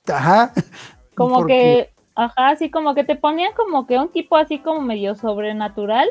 Ajá. 0.07 0.51
Como 1.15 1.35
porque- 1.39 1.89
que, 1.95 2.03
ajá, 2.15 2.49
así 2.49 2.69
como 2.69 2.93
que 2.93 3.03
te 3.03 3.15
ponían 3.15 3.51
como 3.55 3.87
que 3.87 3.97
un 3.97 4.09
tipo 4.09 4.35
así 4.37 4.59
como 4.59 4.81
medio 4.81 5.15
sobrenatural. 5.15 6.07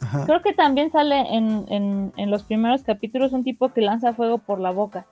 ajá. 0.00 0.24
Creo 0.24 0.40
que 0.42 0.54
también 0.54 0.90
sale 0.90 1.20
en, 1.36 1.66
en, 1.68 2.12
en 2.16 2.30
los 2.30 2.44
primeros 2.44 2.82
capítulos 2.82 3.32
un 3.32 3.44
tipo 3.44 3.68
que 3.74 3.82
lanza 3.82 4.14
fuego 4.14 4.38
por 4.38 4.58
la 4.60 4.70
boca. 4.70 5.06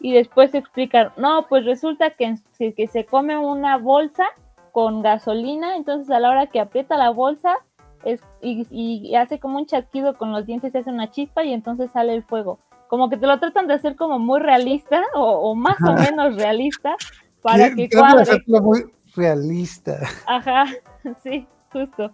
Y 0.00 0.12
después 0.14 0.50
te 0.50 0.58
explican, 0.58 1.12
no, 1.18 1.46
pues 1.48 1.66
resulta 1.66 2.10
que, 2.10 2.34
que, 2.58 2.72
que 2.72 2.86
se 2.86 3.04
come 3.04 3.36
una 3.36 3.76
bolsa 3.76 4.24
con 4.72 5.02
gasolina, 5.02 5.76
entonces 5.76 6.10
a 6.10 6.20
la 6.20 6.30
hora 6.30 6.46
que 6.46 6.58
aprieta 6.60 6.96
la 6.96 7.10
bolsa 7.10 7.54
es, 8.04 8.20
y, 8.40 8.66
y 8.70 9.14
hace 9.16 9.38
como 9.38 9.58
un 9.58 9.66
chasquido 9.66 10.16
con 10.16 10.32
los 10.32 10.46
dientes, 10.46 10.74
hace 10.74 10.90
una 10.90 11.10
chispa 11.10 11.44
y 11.44 11.52
entonces 11.52 11.90
sale 11.90 12.14
el 12.14 12.22
fuego. 12.24 12.58
Como 12.88 13.08
que 13.08 13.16
te 13.16 13.26
lo 13.26 13.38
tratan 13.38 13.66
de 13.66 13.74
hacer 13.74 13.96
como 13.96 14.18
muy 14.18 14.40
realista 14.40 15.02
o, 15.14 15.22
o 15.22 15.54
más 15.54 15.76
o 15.82 15.92
menos 15.94 16.36
realista 16.36 16.96
para 17.42 17.74
que 17.74 17.88
cuadre. 17.88 18.42
muy 18.60 18.84
realista. 19.14 19.98
Ajá, 20.26 20.66
sí, 21.22 21.46
justo. 21.72 22.10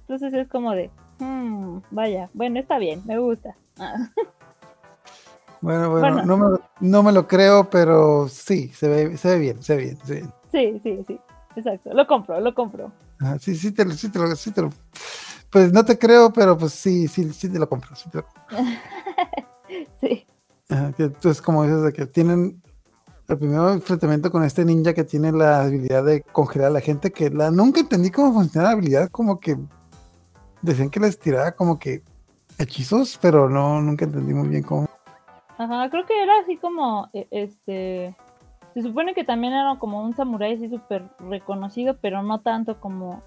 Entonces 0.00 0.32
es 0.34 0.48
como 0.48 0.72
de, 0.72 0.90
hmm, 1.18 1.78
vaya, 1.90 2.30
bueno, 2.32 2.58
está 2.58 2.78
bien, 2.78 3.02
me 3.06 3.18
gusta. 3.18 3.56
Ah, 3.78 3.96
Bueno, 5.60 5.88
bueno, 5.88 6.00
Bueno. 6.16 6.26
No, 6.26 6.36
me, 6.36 6.58
no 6.80 7.02
me 7.02 7.10
lo 7.12 7.26
creo, 7.26 7.70
pero 7.70 8.28
sí, 8.28 8.68
se 8.68 8.86
ve, 8.86 9.16
se 9.16 9.28
ve 9.30 9.38
bien, 9.38 9.62
se 9.62 9.76
ve 9.76 9.82
bien, 9.82 9.96
se 10.04 10.12
ve 10.14 10.20
bien. 10.20 10.32
Sí, 10.52 10.80
sí, 10.82 11.04
sí, 11.06 11.20
exacto. 11.56 11.94
Lo 11.94 12.06
compro, 12.06 12.38
lo 12.38 12.54
compro. 12.54 12.92
Ajá, 13.20 13.38
sí, 13.38 13.54
sí 13.56 13.70
te, 13.72 13.84
lo- 13.84 13.92
sí, 13.94 14.08
te 14.10 14.18
lo, 14.18 14.34
sí 14.36 14.50
te 14.50 14.62
lo- 14.62 14.72
Pues 15.50 15.72
no 15.72 15.84
te 15.84 15.98
creo, 15.98 16.32
pero 16.32 16.56
pues 16.58 16.72
sí, 16.72 17.06
sí, 17.08 17.32
sí 17.32 17.48
te 17.48 17.58
lo 17.58 17.68
compro. 17.68 17.94
Sí 17.96 18.10
te 18.10 18.18
lo- 18.18 18.26
Sí, 20.00 20.26
Ajá, 20.68 20.92
que 20.92 21.04
entonces, 21.04 21.40
como 21.42 21.62
dices, 21.64 21.82
de 21.82 21.92
que 21.92 22.06
tienen 22.06 22.62
el 23.28 23.38
primer 23.38 23.60
enfrentamiento 23.72 24.30
con 24.30 24.44
este 24.44 24.64
ninja 24.64 24.92
que 24.92 25.04
tiene 25.04 25.32
la 25.32 25.62
habilidad 25.62 26.04
de 26.04 26.20
congelar 26.22 26.68
a 26.68 26.74
la 26.74 26.80
gente, 26.80 27.10
que 27.12 27.30
la 27.30 27.50
nunca 27.50 27.80
entendí 27.80 28.10
cómo 28.10 28.32
funcionaba 28.34 28.70
la 28.70 28.76
habilidad, 28.76 29.08
como 29.10 29.40
que 29.40 29.56
decían 30.62 30.90
que 30.90 31.00
les 31.00 31.18
tiraba 31.18 31.52
como 31.52 31.78
que 31.78 32.02
hechizos, 32.58 33.18
pero 33.20 33.48
no, 33.48 33.80
nunca 33.80 34.04
entendí 34.04 34.32
muy 34.34 34.48
bien 34.48 34.62
cómo. 34.62 34.86
ajá, 35.58 35.88
creo 35.90 36.04
que 36.06 36.22
era 36.22 36.32
así 36.42 36.56
como, 36.58 37.08
e- 37.14 37.28
este, 37.30 38.16
se 38.74 38.82
supone 38.82 39.14
que 39.14 39.22
también 39.22 39.52
era 39.52 39.76
como 39.78 40.02
un 40.02 40.14
samurái 40.14 40.54
así 40.54 40.68
súper 40.68 41.04
reconocido, 41.20 41.96
pero 42.00 42.24
no 42.24 42.40
tanto 42.40 42.80
como, 42.80 43.22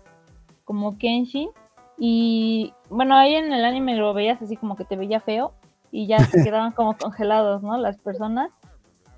como 0.65 0.97
Kenshin. 0.97 1.49
Y 1.97 2.73
bueno, 2.89 3.15
ahí 3.15 3.33
en 3.35 3.53
el 3.53 3.63
anime 3.63 3.95
lo 3.95 4.13
veías 4.13 4.41
así 4.41 4.57
como 4.57 4.75
que 4.75 4.83
te 4.83 4.97
veía 4.97 5.21
feo 5.21 5.53
y 5.89 6.05
ya 6.05 6.19
se 6.19 6.43
quedaban 6.43 6.73
como 6.73 6.97
congelados, 6.97 7.63
¿no? 7.63 7.77
Las 7.77 7.97
personas. 7.97 8.51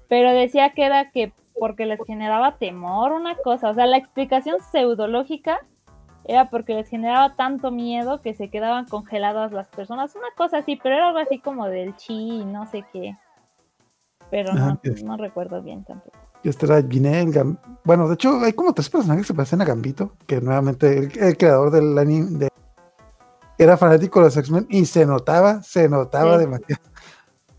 Pero 0.07 0.31
decía 0.31 0.69
que 0.69 0.85
era 0.85 1.09
que 1.09 1.33
porque 1.59 1.87
les 1.87 1.99
generaba 2.05 2.57
temor 2.57 3.11
una 3.11 3.35
cosa, 3.35 3.71
o 3.71 3.73
sea, 3.73 3.85
la 3.85 3.97
explicación 3.97 4.57
pseudológica 4.71 5.59
era 6.25 6.49
porque 6.49 6.75
les 6.75 6.87
generaba 6.87 7.35
tanto 7.35 7.71
miedo 7.71 8.21
que 8.21 8.35
se 8.35 8.49
quedaban 8.49 8.85
congeladas 8.85 9.51
las 9.51 9.67
personas, 9.67 10.15
una 10.15 10.29
cosa 10.37 10.59
así, 10.59 10.79
pero 10.81 10.95
era 10.95 11.07
algo 11.07 11.19
así 11.19 11.39
como 11.39 11.67
del 11.67 11.95
chi 11.95 12.13
y 12.13 12.45
no 12.45 12.67
sé 12.67 12.85
qué. 12.93 13.17
Pero 14.31 14.53
no, 14.53 14.79
no 15.03 15.17
recuerdo 15.17 15.61
bien 15.61 15.83
tampoco. 15.83 16.17
Este 16.43 16.65
era 16.65 16.81
Ginel, 16.81 17.33
Gam- 17.33 17.57
bueno, 17.83 18.07
de 18.07 18.13
hecho 18.13 18.39
hay 18.39 18.53
como 18.53 18.73
tres 18.73 18.89
personajes 18.89 19.23
que 19.23 19.27
se 19.27 19.33
parecen 19.33 19.61
a 19.61 19.65
Gambito, 19.65 20.13
que 20.27 20.39
nuevamente 20.39 20.97
el, 20.97 21.17
el 21.19 21.37
creador 21.37 21.71
del 21.71 21.97
anime 21.97 22.37
de- 22.39 22.49
era 23.57 23.75
fanático 23.75 24.19
de 24.19 24.25
los 24.25 24.37
X-Men 24.37 24.67
y 24.69 24.85
se 24.85 25.05
notaba, 25.05 25.61
se 25.63 25.89
notaba 25.89 26.35
Sí. 26.35 26.39
demasiado. 26.45 26.83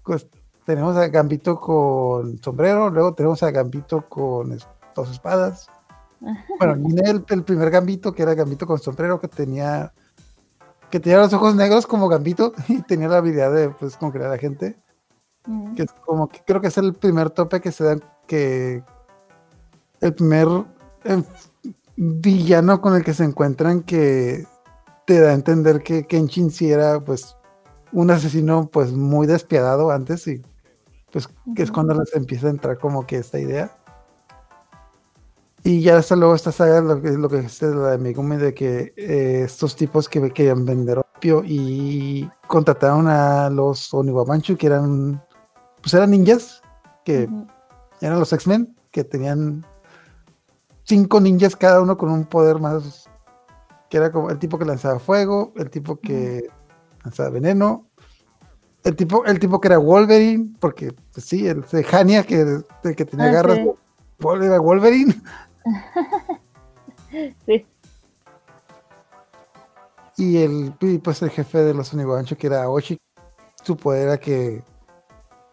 Pues, 0.04 0.26
tenemos 0.64 0.96
a 0.96 1.08
Gambito 1.08 1.60
con 1.60 2.38
sombrero, 2.42 2.88
luego 2.90 3.12
tenemos 3.14 3.42
a 3.42 3.50
Gambito 3.50 4.08
con 4.08 4.52
es- 4.52 4.66
dos 4.94 5.10
espadas. 5.10 5.68
Bueno, 6.58 6.74
Ginel, 6.76 7.24
el 7.28 7.42
primer 7.44 7.70
Gambito, 7.70 8.12
que 8.12 8.22
era 8.22 8.34
Gambito 8.34 8.66
con 8.66 8.78
sombrero, 8.78 9.20
que 9.20 9.28
tenía 9.28 9.92
que 10.90 10.98
tenía 10.98 11.18
los 11.18 11.32
ojos 11.32 11.54
negros 11.54 11.86
como 11.86 12.08
Gambito 12.08 12.52
y 12.68 12.82
tenía 12.82 13.08
la 13.08 13.18
habilidad 13.18 13.52
de 13.54 13.68
pues 13.70 13.96
congelar 13.96 14.28
a 14.28 14.30
la 14.32 14.38
gente 14.38 14.76
Ujú. 15.50 15.74
que 15.74 15.82
es 15.82 15.92
como 16.06 16.28
que 16.28 16.40
creo 16.46 16.60
que 16.60 16.68
es 16.68 16.78
el 16.78 16.94
primer 16.94 17.30
tope 17.30 17.60
que 17.60 17.72
se 17.72 17.82
da 17.82 17.96
que 18.26 18.84
el 20.00 20.14
primer 20.14 20.46
eh, 21.04 21.22
villano 21.96 22.80
con 22.80 22.94
el 22.94 23.02
que 23.02 23.14
se 23.14 23.24
encuentran 23.24 23.82
que 23.82 24.46
te 25.06 25.18
da 25.18 25.30
a 25.30 25.34
entender 25.34 25.82
que 25.82 26.06
Kenshin 26.06 26.50
sí 26.50 26.70
era 26.70 27.00
pues 27.00 27.36
un 27.92 28.12
asesino 28.12 28.68
pues 28.70 28.92
muy 28.92 29.26
despiadado 29.26 29.90
antes 29.90 30.28
y 30.28 30.40
pues 31.10 31.28
que 31.56 31.64
es 31.64 31.72
cuando 31.72 31.94
les 31.94 32.14
empieza 32.14 32.46
a 32.46 32.50
entrar 32.50 32.78
como 32.78 33.04
que 33.04 33.16
esta 33.16 33.40
idea 33.40 33.76
y 35.64 35.82
ya 35.82 35.98
hasta 35.98 36.14
luego 36.14 36.36
esta 36.36 36.52
saga 36.52 36.80
lo 36.80 37.02
que 37.02 37.10
lo 37.10 37.28
que 37.28 37.40
es 37.40 37.60
la 37.60 37.90
de 37.90 37.98
Megumi 37.98 38.36
de 38.36 38.54
que 38.54 38.94
eh, 38.96 39.42
estos 39.44 39.74
tipos 39.74 40.08
que 40.08 40.30
querían 40.30 40.64
vender 40.64 40.98
opio 40.98 41.42
y 41.44 42.30
contrataron 42.46 43.08
a 43.08 43.50
los 43.50 43.92
Oniwabanchu 43.92 44.56
que 44.56 44.68
eran 44.68 45.20
pues 45.80 45.94
eran 45.94 46.10
ninjas 46.10 46.62
que 47.04 47.28
eran 48.00 48.18
los 48.18 48.32
X-Men 48.32 48.76
que 48.90 49.04
tenían 49.04 49.64
cinco 50.84 51.20
ninjas 51.20 51.56
cada 51.56 51.80
uno 51.80 51.96
con 51.96 52.10
un 52.10 52.24
poder 52.24 52.58
más 52.58 53.08
que 53.88 53.96
era 53.96 54.12
como 54.12 54.30
el 54.30 54.38
tipo 54.38 54.58
que 54.58 54.64
lanzaba 54.64 54.98
fuego, 55.00 55.52
el 55.56 55.68
tipo 55.68 55.98
que 55.98 56.48
lanzaba 57.04 57.30
veneno, 57.30 57.88
el 58.84 58.94
tipo, 58.96 59.24
el 59.24 59.38
tipo 59.40 59.60
que 59.60 59.68
era 59.68 59.78
Wolverine, 59.78 60.54
porque 60.60 60.92
pues, 61.12 61.26
sí, 61.26 61.46
el 61.46 61.62
de 61.62 61.86
Hania 61.90 62.22
que, 62.22 62.62
el 62.84 62.96
que 62.96 63.04
tenía 63.04 63.26
Ah, 63.26 63.32
garras, 63.32 63.58
sí. 63.58 63.70
Era 64.42 64.60
Wolverine, 64.60 65.14
Sí. 67.46 67.66
y 70.16 70.36
el 70.38 70.74
y, 70.80 70.98
pues 70.98 71.20
el 71.22 71.30
jefe 71.30 71.58
de 71.58 71.74
los 71.74 71.92
Oniwabancho 71.92 72.36
que 72.36 72.46
era 72.46 72.68
Oshi, 72.70 72.96
su 73.64 73.76
poder 73.76 74.08
era 74.08 74.18
que 74.18 74.62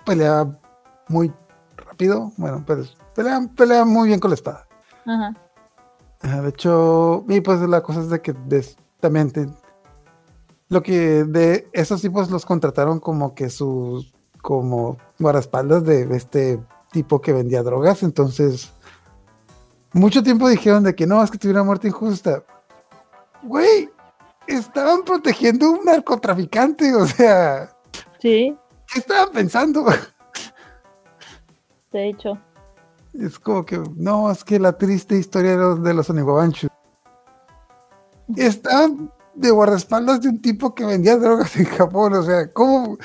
peleaba 0.07 0.57
muy 1.09 1.31
rápido, 1.75 2.31
bueno, 2.37 2.63
pues 2.65 2.95
peleaba, 3.13 3.45
peleaba 3.55 3.85
muy 3.85 4.07
bien 4.07 4.19
con 4.19 4.31
la 4.31 4.35
espada. 4.35 4.67
Ajá. 5.05 5.33
Ajá, 6.21 6.41
de 6.41 6.49
hecho, 6.49 7.23
y 7.29 7.41
pues 7.41 7.59
la 7.61 7.81
cosa 7.83 7.99
es 7.99 8.09
de 8.09 8.21
que 8.21 8.33
des- 8.47 8.77
también 8.99 9.29
te- 9.31 9.47
lo 10.69 10.81
que 10.81 11.23
de 11.23 11.69
esos 11.73 12.01
tipos 12.01 12.31
los 12.31 12.45
contrataron 12.45 12.99
como 12.99 13.35
que 13.35 13.49
sus 13.49 14.13
como 14.41 14.97
guardaespaldas 15.19 15.83
de 15.83 16.03
este 16.15 16.59
tipo 16.91 17.19
que 17.21 17.33
vendía 17.33 17.63
drogas, 17.63 18.01
entonces 18.03 18.71
mucho 19.93 20.23
tiempo 20.23 20.47
dijeron 20.49 20.83
de 20.83 20.95
que 20.95 21.05
no, 21.05 21.21
es 21.23 21.29
que 21.31 21.37
tuviera 21.37 21.63
muerte 21.63 21.87
injusta. 21.89 22.43
Güey, 23.43 23.89
estaban 24.47 25.03
protegiendo 25.03 25.67
a 25.67 25.69
un 25.71 25.85
narcotraficante, 25.85 26.93
o 26.95 27.05
sea, 27.05 27.69
Sí, 28.19 28.57
¿qué 28.91 29.00
estaban 29.00 29.32
pensando? 29.32 29.86
de 31.91 32.10
hecho. 32.10 32.38
Es 33.13 33.39
como 33.39 33.65
que, 33.65 33.82
no, 33.95 34.32
es 34.32 34.43
que 34.43 34.60
la 34.60 34.78
triste 34.78 35.17
historia 35.17 35.52
de 35.52 35.58
los, 35.58 35.84
de 35.84 35.93
los 35.93 36.10
Oniwabanchu. 36.10 36.67
Estaban 38.36 39.12
de 39.34 39.52
guardaespaldas 39.52 40.21
de 40.21 40.30
un 40.30 40.41
tipo 40.41 40.76
que 40.76 40.86
vendía 40.86 41.17
drogas 41.17 41.56
en 41.56 41.65
Japón. 41.65 42.13
O 42.13 42.23
sea, 42.23 42.52
¿cómo, 42.52 42.97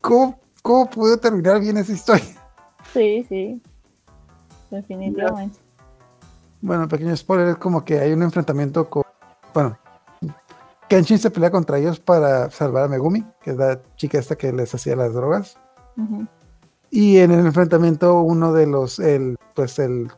cómo, 0.00 0.40
cómo 0.62 0.90
pudo 0.90 1.18
terminar 1.18 1.60
bien 1.60 1.76
esa 1.78 1.92
historia? 1.92 2.26
Sí, 2.92 3.24
sí. 3.28 3.62
Definitivamente. 4.70 5.58
Bueno, 6.60 6.88
pequeño 6.88 7.16
spoiler, 7.16 7.48
es 7.48 7.56
como 7.56 7.84
que 7.84 7.98
hay 7.98 8.12
un 8.12 8.22
enfrentamiento 8.22 8.90
con. 8.90 9.04
Bueno, 9.54 9.78
Kenshin 10.88 11.18
se 11.18 11.30
pelea 11.30 11.50
contra 11.50 11.78
ellos 11.78 12.00
para 12.00 12.50
salvar 12.50 12.84
a 12.84 12.88
Megumi, 12.88 13.24
que 13.42 13.50
es 13.50 13.56
la 13.56 13.80
chica 13.96 14.18
esta 14.18 14.36
que 14.36 14.52
les 14.52 14.74
hacía 14.74 14.96
las 14.96 15.12
drogas. 15.12 15.58
Y 16.90 17.18
en 17.18 17.32
el 17.32 17.40
enfrentamiento, 17.40 18.20
uno 18.22 18.52
de 18.52 18.66
los, 18.66 18.98
el, 18.98 19.36
pues 19.54 19.78
el, 19.78 20.10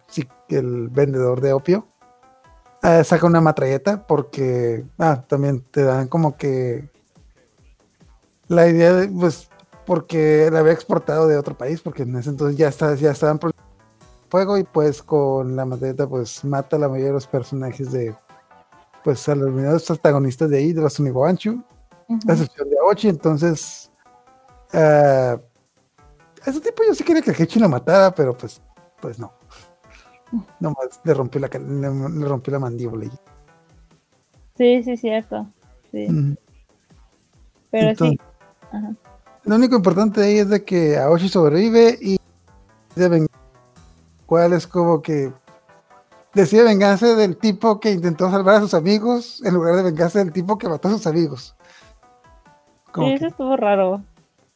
el 0.49 0.89
vendedor 0.89 1.41
de 1.41 1.53
opio, 1.53 1.89
eh, 2.83 3.03
saca 3.05 3.27
una 3.27 3.41
matralleta 3.41 4.07
porque, 4.07 4.85
ah, 4.99 5.25
también 5.27 5.63
te 5.71 5.83
dan 5.83 6.09
como 6.09 6.37
que 6.37 6.89
la 8.49 8.69
idea 8.69 8.93
de, 8.95 9.09
pues, 9.09 9.49
porque 9.87 10.49
la 10.53 10.61
había 10.61 10.73
exportado 10.73 11.27
de 11.27 11.37
otro 11.37 11.57
país, 11.57 11.81
porque 11.81 12.03
en 12.03 12.17
ese 12.17 12.31
entonces 12.31 12.57
ya, 12.57 12.69
está, 12.69 12.95
ya 12.95 13.11
estaban 13.11 13.39
por 13.39 13.53
fuego 14.29 14.57
y 14.57 14.65
pues 14.65 15.03
con 15.03 15.57
la 15.57 15.65
matralleta 15.65 16.09
pues 16.09 16.45
mata 16.45 16.77
a 16.77 16.79
la 16.79 16.89
mayoría 16.89 17.09
de 17.09 17.15
los 17.15 17.27
personajes 17.27 17.91
de, 17.91 18.15
pues 19.05 19.29
a 19.29 19.35
los 19.35 19.49
primeros 19.53 19.85
protagonistas 19.85 20.51
de 20.51 20.59
ahí, 20.59 20.73
de 20.73 20.83
los 20.83 20.99
Unigoanchu, 21.01 21.63
a 22.09 22.13
Ujú. 22.13 22.33
excepción 22.33 22.69
de 22.71 22.79
Aochi, 22.79 23.09
entonces 23.09 23.91
ah, 24.73 25.39
ese 26.47 26.61
tipo 26.61 26.83
yo 26.87 26.95
sí 26.95 27.05
quería 27.05 27.23
que 27.23 27.31
Hechi 27.43 27.59
lo 27.61 27.69
matara, 27.69 28.15
pero 28.15 28.37
pues, 28.37 28.61
pues 29.01 29.19
no. 29.19 29.33
Nomás 30.61 31.01
le 31.05 31.13
rompió 31.15 31.41
la, 31.41 31.49
le, 31.49 32.11
le 32.21 32.29
rompió 32.29 32.53
la 32.53 32.59
mandíbula. 32.61 33.05
y- 33.07 33.11
Sí, 34.57 34.83
sí, 34.83 34.97
cierto. 34.97 35.47
Sí. 35.91 36.07
Pero 37.71 37.91
Entonces, 37.91 38.19
sí. 38.19 38.21
Ajá. 38.73 38.95
Lo 39.45 39.57
único 39.57 39.75
importante 39.77 40.21
de 40.21 40.27
ahí 40.27 40.39
es 40.39 40.49
de 40.49 40.65
que 40.65 40.97
Aoshi 40.99 41.29
sobrevive 41.29 41.99
y 42.01 42.19
de 42.95 43.27
cuál 44.27 44.53
es 44.53 44.67
como 44.67 45.01
que 45.03 45.33
decide 46.35 46.63
vengarse 46.65 47.15
del 47.17 47.37
tipo 47.37 47.81
que 47.81 47.91
intentó 47.93 48.31
salvar 48.31 48.57
a 48.57 48.61
sus 48.61 48.75
amigos 48.75 49.43
en 49.45 49.55
lugar 49.55 49.77
de 49.77 49.83
vengarse 49.85 50.19
del 50.19 50.33
tipo 50.33 50.59
que 50.59 50.69
mató 50.69 50.89
a 50.89 50.93
sus 50.93 51.07
amigos. 51.07 51.57
Como 52.93 53.07
Sí, 53.07 53.11
que 53.13 53.17
eso 53.17 53.27
estuvo 53.29 53.57
raro. 53.57 54.03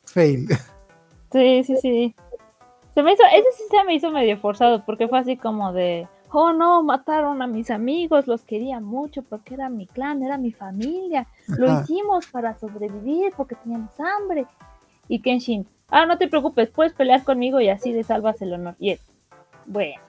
fail. 0.04 0.48
Sí, 1.32 1.64
sí, 1.64 1.76
sí. 1.82 2.14
Se 2.94 3.02
me 3.02 3.12
hizo, 3.12 3.24
ese 3.24 3.48
sí 3.56 3.64
se 3.68 3.82
me 3.82 3.96
hizo 3.96 4.12
medio 4.12 4.38
forzado, 4.38 4.84
porque 4.84 5.08
fue 5.08 5.18
así 5.18 5.36
como 5.36 5.72
de, 5.72 6.06
oh 6.30 6.52
no, 6.52 6.80
mataron 6.84 7.42
a 7.42 7.48
mis 7.48 7.72
amigos, 7.72 8.28
los 8.28 8.44
quería 8.44 8.78
mucho 8.78 9.22
porque 9.22 9.54
era 9.54 9.68
mi 9.68 9.88
clan, 9.88 10.22
era 10.22 10.38
mi 10.38 10.52
familia, 10.52 11.26
lo 11.48 11.80
hicimos 11.80 12.28
para 12.28 12.56
sobrevivir 12.56 13.32
porque 13.36 13.56
teníamos 13.56 13.90
hambre. 13.98 14.46
Y 15.08 15.22
Kenshin, 15.22 15.66
ah, 15.88 16.06
no 16.06 16.18
te 16.18 16.28
preocupes, 16.28 16.70
puedes 16.70 16.92
pelear 16.92 17.24
conmigo 17.24 17.60
y 17.60 17.68
así 17.68 17.92
de 17.92 18.04
salvas 18.04 18.40
el 18.40 18.52
honor. 18.52 18.76
Y 18.78 18.90
él, 18.90 19.00
bueno, 19.66 20.00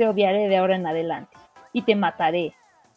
te 0.00 0.08
odiaré 0.08 0.48
de 0.48 0.56
ahora 0.56 0.76
en 0.76 0.86
adelante 0.86 1.36
y 1.74 1.82
te 1.82 1.94
mataré 1.94 2.54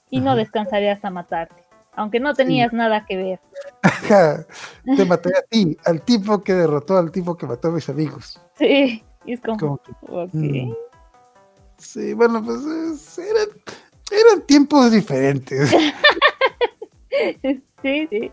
y 0.10 0.22
no 0.22 0.30
Ajá. 0.30 0.38
descansaré 0.38 0.90
hasta 0.90 1.10
matarte, 1.10 1.62
aunque 1.98 2.22
no 2.22 2.34
tenías 2.34 2.72
nada 2.72 3.06
que 3.06 3.18
ver. 3.18 3.40
Ajá, 3.82 4.46
Te 4.86 5.04
maté 5.04 5.32
a 5.38 5.42
ti, 5.42 5.78
al 5.84 6.02
tipo 6.02 6.42
que 6.42 6.54
derrotó 6.54 6.98
al 6.98 7.12
tipo 7.12 7.36
que 7.36 7.46
mató 7.46 7.68
a 7.68 7.72
mis 7.72 7.90
amigos. 7.90 8.40
Sí, 8.58 9.04
y 9.26 9.34
es 9.34 9.42
como, 9.42 9.58
Como 9.58 9.80
que, 10.32 10.38
mm. 10.38 10.74
Sí, 11.78 12.14
bueno, 12.14 12.42
pues 12.42 12.62
es- 12.64 13.18
eran, 13.20 13.50
eran 14.10 14.48
tiempos 14.48 14.90
diferentes. 14.90 15.72
sí, 17.82 18.08
sí. 18.10 18.32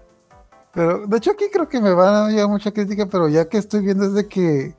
Pero 0.73 1.09
de 1.09 1.17
hecho 1.17 1.33
aquí 1.33 1.47
creo 1.53 1.69
que 1.69 1.81
me 1.81 1.93
van 1.93 2.15
a 2.15 2.29
llegar 2.29 2.47
mucha 2.47 2.71
crítica, 2.71 3.07
pero 3.07 3.29
ya 3.29 3.49
que 3.49 3.59
estoy 3.59 3.81
viendo 3.81 4.05
es 4.05 4.15
de 4.15 4.29
que, 4.29 4.77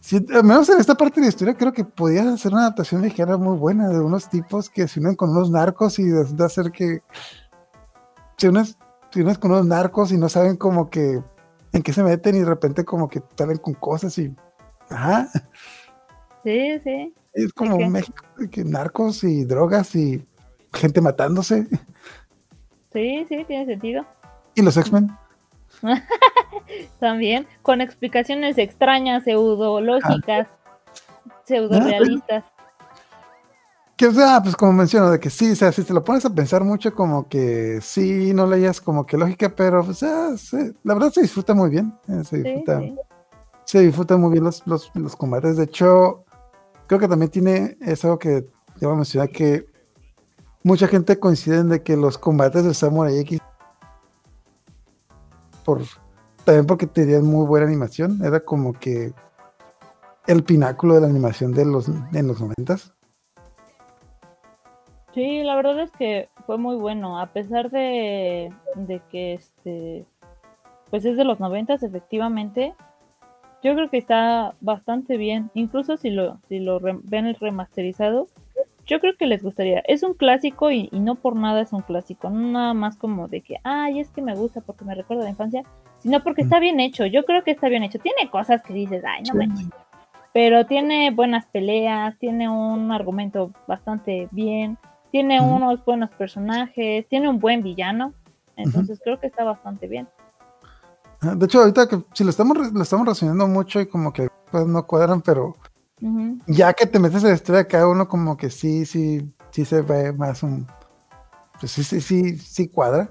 si, 0.00 0.16
al 0.16 0.44
menos 0.44 0.68
en 0.68 0.80
esta 0.80 0.94
parte 0.94 1.20
de 1.20 1.26
la 1.26 1.28
historia, 1.28 1.54
creo 1.54 1.72
que 1.72 1.84
podías 1.84 2.26
hacer 2.26 2.52
una 2.52 2.62
adaptación 2.62 3.02
mexicana 3.02 3.36
muy 3.36 3.56
buena 3.56 3.88
de 3.88 4.00
unos 4.00 4.28
tipos 4.28 4.70
que 4.70 4.88
se 4.88 4.98
unen 5.00 5.14
con 5.14 5.30
unos 5.30 5.50
narcos 5.50 5.98
y 5.98 6.04
de, 6.04 6.44
hacer 6.44 6.72
que 6.72 7.00
se 8.38 8.48
unes, 8.48 8.78
se 9.10 9.22
unes 9.22 9.38
con 9.38 9.52
unos 9.52 9.66
narcos 9.66 10.10
y 10.12 10.16
no 10.16 10.28
saben 10.28 10.56
como 10.56 10.88
que 10.88 11.22
en 11.72 11.82
qué 11.82 11.92
se 11.92 12.02
meten 12.02 12.36
y 12.36 12.40
de 12.40 12.46
repente 12.46 12.84
como 12.84 13.08
que 13.08 13.22
salen 13.36 13.58
con 13.58 13.74
cosas 13.74 14.16
y... 14.18 14.34
Ajá, 14.88 15.28
Sí, 16.44 16.80
sí. 16.82 17.14
es 17.34 17.52
como? 17.52 17.78
México, 17.88 18.24
que 18.50 18.64
narcos 18.64 19.24
y 19.24 19.44
drogas 19.44 19.94
y 19.94 20.26
gente 20.72 21.00
matándose. 21.00 21.66
Sí, 22.92 23.24
sí, 23.28 23.44
tiene 23.46 23.66
sentido. 23.66 24.04
Y 24.54 24.62
los 24.62 24.76
X-Men. 24.76 25.10
También, 27.00 27.46
con 27.62 27.80
explicaciones 27.80 28.58
extrañas, 28.58 29.24
pseudológicas, 29.24 30.48
pseudo-realistas. 31.44 32.44
Que 33.96 34.06
o 34.06 34.12
sea, 34.12 34.40
pues 34.42 34.56
como 34.56 34.72
menciono, 34.72 35.10
de 35.10 35.20
que 35.20 35.28
sí, 35.28 35.50
o 35.50 35.54
sea, 35.56 35.72
si 35.72 35.82
te 35.84 35.92
lo 35.92 36.02
pones 36.02 36.24
a 36.24 36.34
pensar 36.34 36.64
mucho, 36.64 36.94
como 36.94 37.28
que 37.28 37.80
sí, 37.82 38.32
no 38.32 38.46
leías 38.46 38.80
como 38.80 39.04
que 39.04 39.18
lógica, 39.18 39.54
pero 39.54 39.80
o 39.80 39.92
sea, 39.94 40.36
se- 40.38 40.72
la 40.84 40.94
verdad 40.94 41.10
se 41.12 41.20
disfruta 41.22 41.52
muy 41.54 41.68
bien. 41.70 41.92
eh, 42.08 42.24
se 42.24 42.42
disfruta, 42.42 42.80
sí. 42.80 42.96
se 43.66 43.80
disfrutan 43.80 44.20
muy 44.20 44.32
bien 44.32 44.44
los, 44.44 44.66
los, 44.66 44.90
los 44.94 45.16
combates. 45.16 45.58
De 45.58 45.64
hecho, 45.64 46.24
creo 46.86 46.98
que 46.98 47.08
también 47.08 47.30
tiene 47.30 47.76
eso 47.82 48.18
que 48.18 48.42
te 48.78 48.86
voy 48.86 48.94
a 48.94 48.96
mencionar 48.96 49.28
que 49.28 49.66
mucha 50.62 50.88
gente 50.88 51.18
coincide 51.18 51.58
en 51.58 51.68
de 51.68 51.82
que 51.82 51.96
los 51.96 52.16
combates 52.16 52.64
de 52.64 52.72
Samurai 52.72 53.18
X 53.18 53.38
también 56.44 56.66
porque 56.66 56.86
tenían 56.86 57.24
muy 57.24 57.46
buena 57.46 57.66
animación, 57.66 58.24
era 58.24 58.40
como 58.40 58.72
que 58.72 59.12
el 60.26 60.44
pináculo 60.44 60.94
de 60.94 61.00
la 61.00 61.06
animación 61.06 61.52
de 61.52 61.64
los 61.64 61.88
en 61.88 62.26
los 62.26 62.40
noventas. 62.40 62.94
Sí, 65.12 65.42
la 65.42 65.56
verdad 65.56 65.80
es 65.80 65.90
que 65.90 66.28
fue 66.46 66.56
muy 66.56 66.76
bueno, 66.76 67.18
a 67.20 67.32
pesar 67.32 67.70
de, 67.70 68.52
de 68.76 69.00
que 69.10 69.34
este, 69.34 70.06
pues 70.88 71.04
es 71.04 71.16
de 71.16 71.24
los 71.24 71.40
noventas, 71.40 71.82
efectivamente. 71.82 72.74
Yo 73.62 73.74
creo 73.74 73.90
que 73.90 73.98
está 73.98 74.54
bastante 74.60 75.16
bien, 75.16 75.50
incluso 75.54 75.96
si 75.96 76.10
lo, 76.10 76.38
si 76.48 76.60
lo 76.60 76.80
ven 76.80 77.26
el 77.26 77.34
remasterizado, 77.34 78.28
yo 78.90 79.00
creo 79.00 79.16
que 79.16 79.26
les 79.26 79.42
gustaría. 79.42 79.80
Es 79.86 80.02
un 80.02 80.14
clásico 80.14 80.70
y, 80.70 80.88
y 80.92 80.98
no 81.00 81.14
por 81.14 81.36
nada 81.36 81.60
es 81.62 81.72
un 81.72 81.80
clásico, 81.82 82.28
no 82.28 82.50
nada 82.50 82.74
más 82.74 82.96
como 82.96 83.28
de 83.28 83.40
que, 83.40 83.56
ay, 83.62 84.00
es 84.00 84.10
que 84.10 84.20
me 84.20 84.34
gusta 84.34 84.60
porque 84.60 84.84
me 84.84 84.94
recuerda 84.96 85.22
a 85.22 85.24
la 85.26 85.30
infancia, 85.30 85.62
sino 85.98 86.22
porque 86.22 86.42
está 86.42 86.58
bien 86.58 86.80
hecho. 86.80 87.06
Yo 87.06 87.24
creo 87.24 87.44
que 87.44 87.52
está 87.52 87.68
bien 87.68 87.84
hecho. 87.84 88.00
Tiene 88.00 88.28
cosas 88.30 88.62
que 88.62 88.74
dices, 88.74 89.02
ay, 89.06 89.22
no 89.22 89.32
Sí. 89.32 89.38
manches. 89.38 89.68
Pero 90.32 90.66
tiene 90.66 91.10
buenas 91.10 91.46
peleas, 91.46 92.18
tiene 92.18 92.48
un 92.48 92.92
argumento 92.92 93.52
bastante 93.66 94.28
bien, 94.32 94.76
tiene 95.10 95.40
unos 95.40 95.84
buenos 95.84 96.10
personajes, 96.10 97.06
tiene 97.08 97.28
un 97.28 97.38
buen 97.38 97.62
villano. 97.62 98.12
Entonces 98.56 99.00
creo 99.02 99.18
que 99.18 99.26
está 99.28 99.44
bastante 99.44 99.86
bien. 99.88 100.08
Ah, 101.22 101.34
De 101.34 101.46
hecho, 101.46 101.60
ahorita 101.60 101.88
que 101.88 102.02
si 102.12 102.24
lo 102.24 102.30
estamos, 102.30 102.72
lo 102.72 102.82
estamos 102.82 103.22
mucho 103.48 103.80
y 103.80 103.86
como 103.86 104.12
que 104.12 104.28
pues, 104.50 104.66
no 104.66 104.86
cuadran, 104.86 105.20
pero 105.20 105.56
Ya 106.46 106.72
que 106.72 106.86
te 106.86 106.98
metes 106.98 107.22
en 107.22 107.30
la 107.30 107.34
historia 107.34 107.62
de 107.62 107.66
cada 107.66 107.88
uno, 107.88 108.08
como 108.08 108.36
que 108.36 108.50
sí, 108.50 108.86
sí, 108.86 109.32
sí 109.50 109.64
se 109.64 109.82
ve 109.82 110.12
más 110.12 110.42
un. 110.42 110.66
Pues 111.58 111.72
sí, 111.72 111.84
sí, 111.84 112.00
sí, 112.00 112.38
sí 112.38 112.68
cuadra. 112.68 113.10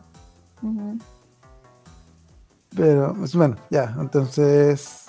Pero, 2.75 3.13
pues 3.17 3.35
bueno, 3.35 3.55
ya. 3.69 3.95
Entonces, 3.99 5.07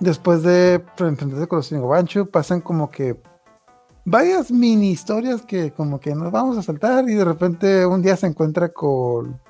después 0.00 0.42
de 0.42 0.84
enfrentarse 0.98 1.46
con 1.46 1.58
los 1.58 1.70
Shingobanchu, 1.70 2.28
pasan 2.30 2.60
como 2.60 2.90
que 2.90 3.20
varias 4.04 4.50
mini 4.50 4.90
historias 4.90 5.42
que 5.42 5.72
como 5.72 6.00
que 6.00 6.14
nos 6.14 6.32
vamos 6.32 6.58
a 6.58 6.62
saltar 6.62 7.08
y 7.08 7.14
de 7.14 7.24
repente 7.24 7.86
un 7.86 8.02
día 8.02 8.16
se 8.16 8.26
encuentra 8.26 8.70
con 8.72 9.40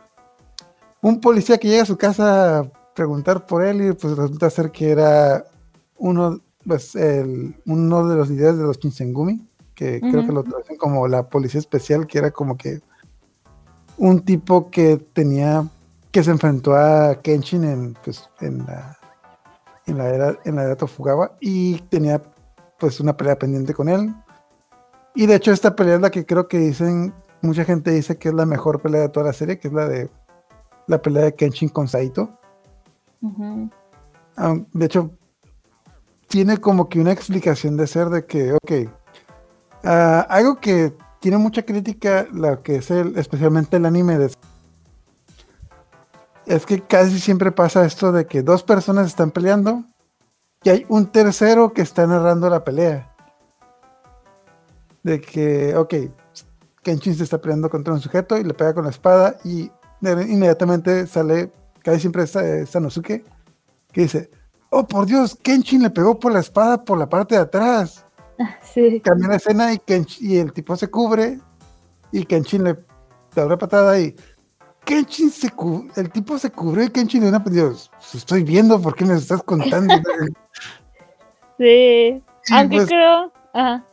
un 1.02 1.20
policía 1.20 1.58
que 1.58 1.68
llega 1.68 1.82
a 1.84 1.86
su 1.86 1.96
casa 1.96 2.58
a 2.58 2.72
preguntar 2.94 3.46
por 3.46 3.64
él 3.64 3.80
y 3.82 3.92
pues 3.92 4.16
resulta 4.16 4.50
ser 4.50 4.70
que 4.70 4.90
era 4.90 5.44
uno, 5.96 6.40
pues 6.66 6.94
el, 6.94 7.56
uno 7.66 8.08
de 8.08 8.16
los 8.16 8.30
líderes 8.30 8.58
de 8.58 8.64
los 8.64 8.78
Shinsengumi, 8.78 9.46
que 9.74 10.00
creo 10.00 10.26
que 10.26 10.32
lo 10.32 10.42
traducen 10.42 10.76
como 10.76 11.08
la 11.08 11.28
policía 11.28 11.58
especial, 11.58 12.06
que 12.06 12.18
era 12.18 12.30
como 12.30 12.56
que 12.56 12.80
un 13.96 14.20
tipo 14.24 14.70
que 14.70 14.96
tenía 14.96 15.66
que 16.10 16.24
se 16.24 16.30
enfrentó 16.30 16.74
a 16.74 17.20
Kenshin 17.22 17.64
en, 17.64 17.94
pues, 18.04 18.28
en 18.40 18.58
la 18.66 18.98
en 19.86 19.98
la 19.98 20.08
era 20.08 20.38
en 20.44 20.56
la 20.56 20.64
era 20.64 20.76
Tofugawa 20.76 21.36
y 21.40 21.78
tenía 21.88 22.22
pues 22.78 23.00
una 23.00 23.16
pelea 23.16 23.38
pendiente 23.38 23.74
con 23.74 23.88
él. 23.88 24.14
Y 25.14 25.26
de 25.26 25.36
hecho 25.36 25.52
esta 25.52 25.74
pelea 25.76 25.96
es 25.96 26.00
la 26.00 26.10
que 26.10 26.26
creo 26.26 26.48
que 26.48 26.58
dicen 26.58 27.14
mucha 27.42 27.64
gente 27.64 27.90
dice 27.90 28.18
que 28.18 28.28
es 28.28 28.34
la 28.34 28.46
mejor 28.46 28.80
pelea 28.80 29.02
de 29.02 29.08
toda 29.08 29.26
la 29.26 29.32
serie 29.32 29.58
que 29.58 29.68
es 29.68 29.74
la 29.74 29.88
de 29.88 30.10
la 30.86 31.00
pelea 31.00 31.24
de 31.24 31.34
Kenshin 31.34 31.68
con 31.68 31.88
Saito. 31.88 32.38
De 34.72 34.84
hecho 34.84 35.10
tiene 36.30 36.56
como 36.56 36.88
que 36.88 37.00
una 37.00 37.12
explicación 37.12 37.76
de 37.76 37.86
ser 37.86 38.08
de 38.08 38.24
que 38.24 38.54
ok 38.54 38.72
ah, 39.84 40.26
algo 40.30 40.60
que 40.60 40.94
tiene 41.20 41.36
mucha 41.36 41.62
crítica 41.62 42.26
lo 42.32 42.62
que 42.62 42.76
es 42.76 42.90
el 42.90 43.18
especialmente 43.18 43.76
el 43.76 43.84
anime 43.84 44.16
de 44.16 44.30
es 46.46 46.66
que 46.66 46.80
casi 46.80 47.20
siempre 47.20 47.52
pasa 47.52 47.84
esto 47.84 48.10
de 48.12 48.26
que 48.26 48.42
dos 48.42 48.62
personas 48.62 49.06
están 49.06 49.30
peleando 49.30 49.84
y 50.62 50.70
hay 50.70 50.86
un 50.88 51.06
tercero 51.06 51.72
que 51.72 51.82
está 51.82 52.06
narrando 52.06 52.50
la 52.50 52.64
pelea. 52.64 53.14
De 55.02 55.20
que, 55.20 55.74
ok, 55.76 55.94
Kenshin 56.82 57.14
se 57.14 57.24
está 57.24 57.40
peleando 57.40 57.70
contra 57.70 57.94
un 57.94 58.00
sujeto 58.00 58.36
y 58.36 58.44
le 58.44 58.52
pega 58.52 58.74
con 58.74 58.84
la 58.84 58.90
espada 58.90 59.38
y 59.44 59.70
inmediatamente 60.02 61.06
sale, 61.06 61.50
casi 61.82 62.00
siempre 62.00 62.24
está 62.24 62.46
eh, 62.46 62.66
Sanosuke, 62.66 63.24
que 63.92 64.00
dice, 64.00 64.30
oh 64.70 64.86
por 64.86 65.06
Dios, 65.06 65.36
Kenshin 65.42 65.82
le 65.82 65.90
pegó 65.90 66.18
por 66.18 66.32
la 66.32 66.40
espada 66.40 66.82
por 66.84 66.98
la 66.98 67.08
parte 67.08 67.34
de 67.34 67.42
atrás. 67.42 68.06
Sí. 68.62 69.00
Cambia 69.00 69.28
la 69.28 69.36
escena 69.36 69.72
y, 69.74 69.76
Kench- 69.78 70.20
y 70.20 70.38
el 70.38 70.52
tipo 70.52 70.74
se 70.74 70.88
cubre 70.90 71.38
y 72.12 72.24
Kenshin 72.24 72.64
le 72.64 72.78
da 73.34 73.44
una 73.46 73.58
patada 73.58 74.00
y 74.00 74.16
Kenshin 74.84 75.30
se 75.30 75.50
cu- 75.50 75.86
el 75.94 76.10
tipo 76.10 76.38
se 76.38 76.50
cubrió 76.50 76.84
y 76.84 76.88
Kenshin 76.88 77.20
le 77.22 77.30
da 77.30 77.38
una 77.38 77.50
Dios, 77.50 77.90
estoy 78.14 78.42
viendo, 78.42 78.80
¿por 78.80 78.94
qué 78.94 79.04
me 79.04 79.14
estás 79.14 79.42
contando? 79.42 79.94
Sí. 81.58 82.22
Aunque 82.52 82.76
pues- 82.76 82.88
creo, 82.88 83.32
ajá, 83.52 83.84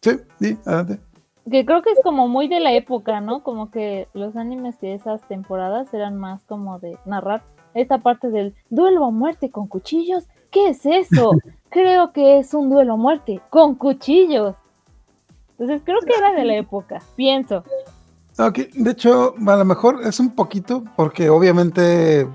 sí, 0.00 0.10
sí, 0.40 0.58
adelante. 0.64 1.00
que 1.50 1.66
creo 1.66 1.82
que 1.82 1.90
es 1.90 1.98
como 2.04 2.28
muy 2.28 2.46
de 2.46 2.60
la 2.60 2.72
época, 2.72 3.20
¿no? 3.20 3.42
Como 3.42 3.70
que 3.72 4.08
los 4.14 4.36
animes 4.36 4.78
de 4.80 4.94
esas 4.94 5.20
temporadas 5.26 5.92
eran 5.92 6.16
más 6.16 6.44
como 6.44 6.78
de 6.78 6.96
narrar 7.04 7.42
esta 7.74 7.98
parte 7.98 8.30
del 8.30 8.54
duelo 8.70 9.04
a 9.04 9.10
muerte 9.10 9.50
con 9.50 9.66
cuchillos. 9.66 10.28
¿Qué 10.50 10.68
es 10.68 10.84
eso? 10.86 11.32
creo 11.70 12.12
que 12.12 12.38
es 12.38 12.54
un 12.54 12.70
duelo 12.70 12.94
a 12.94 12.96
muerte 12.96 13.40
con 13.50 13.74
cuchillos. 13.74 14.56
Entonces 15.52 15.82
creo 15.84 16.00
que 16.00 16.14
era 16.16 16.32
de 16.32 16.44
la 16.44 16.56
época, 16.56 17.00
pienso. 17.16 17.64
Ok, 18.38 18.58
de 18.74 18.90
hecho, 18.90 19.34
a 19.46 19.56
lo 19.56 19.64
mejor 19.64 20.00
es 20.02 20.18
un 20.18 20.30
poquito, 20.34 20.84
porque 20.96 21.28
obviamente 21.28 22.26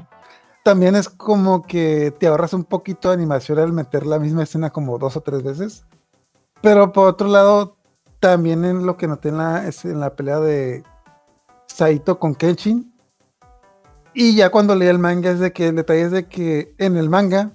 también 0.63 0.95
es 0.95 1.09
como 1.09 1.63
que 1.63 2.11
te 2.11 2.27
ahorras 2.27 2.53
un 2.53 2.63
poquito 2.63 3.09
de 3.09 3.15
animación 3.15 3.57
al 3.59 3.73
meter 3.73 4.05
la 4.05 4.19
misma 4.19 4.43
escena 4.43 4.69
como 4.69 4.97
dos 4.99 5.17
o 5.17 5.21
tres 5.21 5.43
veces. 5.43 5.85
Pero 6.61 6.91
por 6.91 7.07
otro 7.07 7.27
lado, 7.27 7.77
también 8.19 8.65
en 8.65 8.85
lo 8.85 8.97
que 8.97 9.07
noté 9.07 9.29
en 9.29 9.37
la, 9.37 9.67
es 9.67 9.85
en 9.85 9.99
la 9.99 10.15
pelea 10.15 10.39
de 10.39 10.83
Saito 11.67 12.19
con 12.19 12.35
Kenshin. 12.35 12.93
Y 14.19 14.35
ya 14.35 14.49
cuando 14.49 14.73
leí 14.73 14.87
el 14.87 14.97
manga 14.97 15.29
es 15.29 15.39
de 15.39 15.53
que 15.53 15.67
el 15.67 15.75
detalle 15.75 16.01
es 16.01 16.11
de 16.11 16.27
que 16.27 16.73
en 16.79 16.97
el 16.97 17.07
manga, 17.07 17.51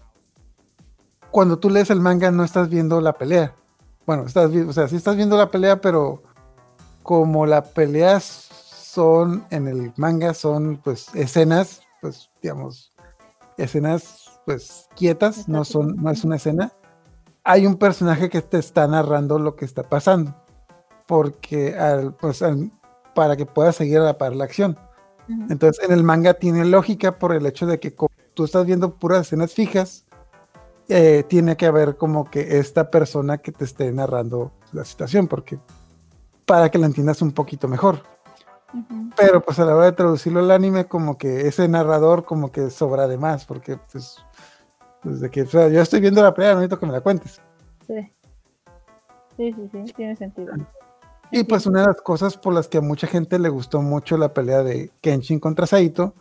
cuando 1.32 1.58
tú 1.58 1.68
lees 1.68 1.90
el 1.90 1.98
manga 2.00 2.30
no 2.30 2.44
estás 2.44 2.68
viendo 2.68 3.00
la 3.00 3.14
pelea. 3.14 3.52
bueno, 4.06 4.26
estás, 4.26 4.48
o 4.52 4.72
sea, 4.72 4.86
sí 4.86 4.94
estás 4.94 5.16
viendo 5.16 5.36
la 5.36 5.50
pelea, 5.50 5.80
pero 5.80 6.22
como 7.02 7.46
la 7.46 7.64
pelea 7.64 8.20
son 8.20 9.44
en 9.50 9.66
el 9.66 9.92
manga, 9.96 10.34
son 10.34 10.76
pues 10.84 11.12
escenas, 11.16 11.80
pues 12.00 12.30
digamos, 12.40 12.92
escenas 13.58 14.40
pues 14.46 14.86
quietas, 14.94 15.48
no 15.48 15.64
son, 15.64 15.96
no 15.96 16.10
es 16.12 16.22
una 16.22 16.36
escena. 16.36 16.72
Hay 17.42 17.66
un 17.66 17.74
personaje 17.74 18.28
que 18.30 18.40
te 18.40 18.58
está 18.58 18.86
narrando 18.86 19.40
lo 19.40 19.56
que 19.56 19.64
está 19.64 19.82
pasando, 19.82 20.32
porque 21.08 21.76
al, 21.76 22.14
pues, 22.14 22.40
al- 22.40 22.70
para 23.16 23.36
que 23.36 23.46
puedas 23.46 23.74
seguir 23.74 23.98
a 23.98 24.04
la 24.04 24.16
par 24.16 24.36
la 24.36 24.44
acción. 24.44 24.78
Entonces, 25.28 25.84
en 25.84 25.92
el 25.92 26.02
manga 26.02 26.34
tiene 26.34 26.64
lógica 26.64 27.18
por 27.18 27.32
el 27.32 27.46
hecho 27.46 27.66
de 27.66 27.80
que 27.80 27.94
como 27.94 28.10
tú 28.34 28.44
estás 28.44 28.66
viendo 28.66 28.94
puras 28.96 29.22
escenas 29.22 29.54
fijas, 29.54 30.04
eh, 30.88 31.24
tiene 31.28 31.56
que 31.56 31.66
haber 31.66 31.96
como 31.96 32.28
que 32.28 32.58
esta 32.58 32.90
persona 32.90 33.38
que 33.38 33.52
te 33.52 33.64
esté 33.64 33.90
narrando 33.92 34.52
la 34.72 34.84
situación, 34.84 35.28
porque 35.28 35.58
para 36.44 36.70
que 36.70 36.78
la 36.78 36.86
entiendas 36.86 37.22
un 37.22 37.32
poquito 37.32 37.68
mejor. 37.68 38.02
Pero 39.16 39.42
pues 39.42 39.58
a 39.58 39.66
la 39.66 39.76
hora 39.76 39.84
de 39.86 39.92
traducirlo 39.92 40.40
al 40.40 40.50
anime, 40.50 40.86
como 40.86 41.18
que 41.18 41.46
ese 41.46 41.68
narrador 41.68 42.24
como 42.24 42.50
que 42.50 42.70
sobra 42.70 43.06
de 43.06 43.18
más, 43.18 43.44
porque 43.44 43.78
pues, 43.90 44.16
pues 45.02 45.20
de 45.20 45.30
que, 45.30 45.42
o 45.42 45.46
sea, 45.46 45.68
yo 45.68 45.80
estoy 45.80 46.00
viendo 46.00 46.22
la 46.22 46.34
pelea, 46.34 46.54
no 46.54 46.60
necesito 46.60 46.80
que 46.80 46.86
me 46.86 46.92
la 46.92 47.00
cuentes. 47.00 47.40
Sí. 47.86 48.12
Sí, 49.36 49.52
sí, 49.52 49.68
sí, 49.72 49.92
tiene 49.94 50.16
sentido. 50.16 50.54
Y 51.34 51.44
pues 51.44 51.64
una 51.64 51.80
de 51.80 51.86
las 51.86 52.02
cosas 52.02 52.36
por 52.36 52.52
las 52.52 52.68
que 52.68 52.76
a 52.76 52.82
mucha 52.82 53.06
gente 53.06 53.38
le 53.38 53.48
gustó 53.48 53.80
mucho 53.80 54.18
la 54.18 54.34
pelea 54.34 54.62
de 54.62 54.92
Kenshin 55.00 55.40
contra 55.40 55.66
Saito, 55.66 56.14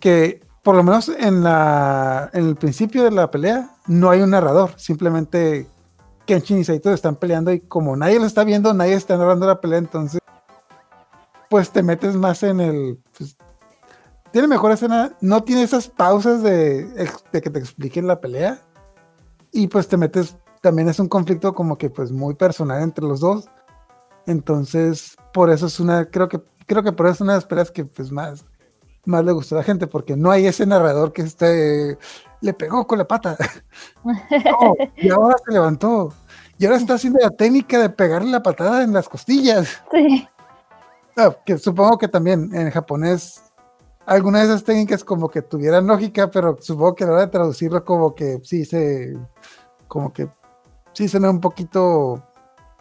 que 0.00 0.40
por 0.62 0.74
lo 0.74 0.82
menos 0.82 1.10
en, 1.10 1.44
la, 1.44 2.30
en 2.32 2.46
el 2.46 2.56
principio 2.56 3.04
de 3.04 3.10
la 3.10 3.30
pelea 3.30 3.76
no 3.86 4.08
hay 4.08 4.22
un 4.22 4.30
narrador, 4.30 4.72
simplemente 4.78 5.66
Kenshin 6.24 6.56
y 6.56 6.64
Saito 6.64 6.90
están 6.90 7.16
peleando 7.16 7.52
y 7.52 7.60
como 7.60 7.96
nadie 7.96 8.18
lo 8.18 8.24
está 8.24 8.44
viendo, 8.44 8.72
nadie 8.72 8.94
está 8.94 9.18
narrando 9.18 9.46
la 9.46 9.60
pelea, 9.60 9.78
entonces 9.78 10.20
pues 11.50 11.70
te 11.70 11.82
metes 11.82 12.16
más 12.16 12.42
en 12.42 12.60
el... 12.60 12.98
pues, 13.16 13.36
tiene 14.32 14.48
mejor 14.48 14.72
escena, 14.72 15.16
no 15.20 15.42
tiene 15.44 15.64
esas 15.64 15.86
pausas 15.86 16.42
de, 16.42 16.86
de 17.32 17.40
que 17.42 17.50
te 17.50 17.58
expliquen 17.58 18.06
la 18.06 18.20
pelea 18.20 18.58
y 19.52 19.66
pues 19.66 19.86
te 19.86 19.98
metes, 19.98 20.38
también 20.62 20.88
es 20.88 20.98
un 20.98 21.08
conflicto 21.08 21.54
como 21.54 21.76
que 21.76 21.90
pues 21.90 22.10
muy 22.10 22.34
personal 22.34 22.82
entre 22.82 23.04
los 23.04 23.20
dos. 23.20 23.50
Entonces, 24.28 25.16
por 25.32 25.48
eso 25.48 25.66
es 25.66 25.80
una, 25.80 26.04
creo 26.04 26.28
que, 26.28 26.38
creo 26.66 26.82
que 26.82 26.92
por 26.92 27.06
eso 27.06 27.14
es 27.14 27.20
una 27.22 27.32
de 27.32 27.38
las 27.38 27.46
peleas 27.46 27.70
que 27.70 27.86
pues 27.86 28.12
más, 28.12 28.44
más 29.06 29.24
le 29.24 29.32
gustó 29.32 29.54
a 29.54 29.58
la 29.58 29.64
gente, 29.64 29.86
porque 29.86 30.16
no 30.16 30.30
hay 30.30 30.46
ese 30.46 30.66
narrador 30.66 31.14
que 31.14 31.22
esté, 31.22 31.96
le 32.42 32.52
pegó 32.52 32.86
con 32.86 32.98
la 32.98 33.08
pata. 33.08 33.36
No, 34.04 34.74
y 34.96 35.08
ahora 35.08 35.34
se 35.44 35.52
levantó. 35.52 36.12
Y 36.58 36.66
ahora 36.66 36.76
está 36.76 36.94
haciendo 36.94 37.18
la 37.22 37.30
técnica 37.30 37.78
de 37.78 37.88
pegarle 37.88 38.30
la 38.30 38.42
patada 38.42 38.82
en 38.82 38.92
las 38.92 39.08
costillas. 39.08 39.82
Sí. 39.90 40.28
Que 41.46 41.56
supongo 41.56 41.96
que 41.96 42.08
también 42.08 42.54
en 42.54 42.70
japonés 42.70 43.42
algunas 44.06 44.42
de 44.42 44.48
esas 44.48 44.64
técnicas 44.64 45.02
como 45.02 45.30
que 45.30 45.42
tuvieran 45.42 45.86
lógica, 45.86 46.30
pero 46.30 46.58
supongo 46.60 46.94
que 46.94 47.04
a 47.04 47.06
la 47.06 47.12
hora 47.14 47.22
de 47.22 47.32
traducirlo 47.32 47.84
como 47.84 48.14
que 48.14 48.40
sí 48.44 48.64
se, 48.64 49.16
como 49.88 50.12
que 50.12 50.28
sí 50.92 51.08
suena 51.08 51.30
un 51.30 51.40
poquito, 51.40 52.22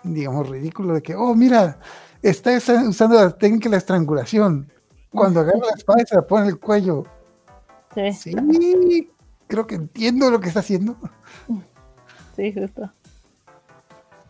digamos, 0.03 0.49
ridículo 0.49 0.93
de 0.93 1.01
que, 1.01 1.15
oh, 1.15 1.33
mira, 1.35 1.79
está 2.21 2.57
usando 2.57 3.15
la 3.15 3.37
técnica 3.37 3.65
de 3.65 3.71
la 3.71 3.77
estrangulación. 3.77 4.71
Cuando 5.11 5.39
agarra 5.39 5.59
la 5.59 5.75
espada 5.75 6.01
y 6.01 6.05
se 6.05 6.15
la 6.15 6.27
pone 6.27 6.43
en 6.43 6.49
el 6.49 6.59
cuello. 6.59 7.03
Sí, 7.95 8.11
Sí, 8.13 9.11
creo 9.47 9.65
que 9.65 9.75
entiendo 9.75 10.29
lo 10.29 10.39
que 10.39 10.49
está 10.49 10.59
haciendo. 10.59 10.95
sí, 12.35 12.53
justo. 12.53 12.91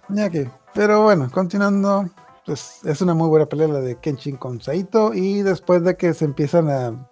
Ya 0.10 0.30
que, 0.30 0.50
pero 0.74 1.04
bueno, 1.04 1.30
continuando, 1.32 2.10
pues 2.46 2.80
es 2.86 3.02
una 3.02 3.14
muy 3.14 3.28
buena 3.28 3.46
pelea 3.46 3.68
la 3.68 3.82
de 3.82 3.98
Kenshin 4.00 4.38
con 4.38 4.62
Saito 4.62 5.14
y 5.14 5.42
después 5.42 5.84
de 5.84 5.98
que 5.98 6.14
se 6.14 6.24
empiezan 6.24 6.70
a 6.70 7.10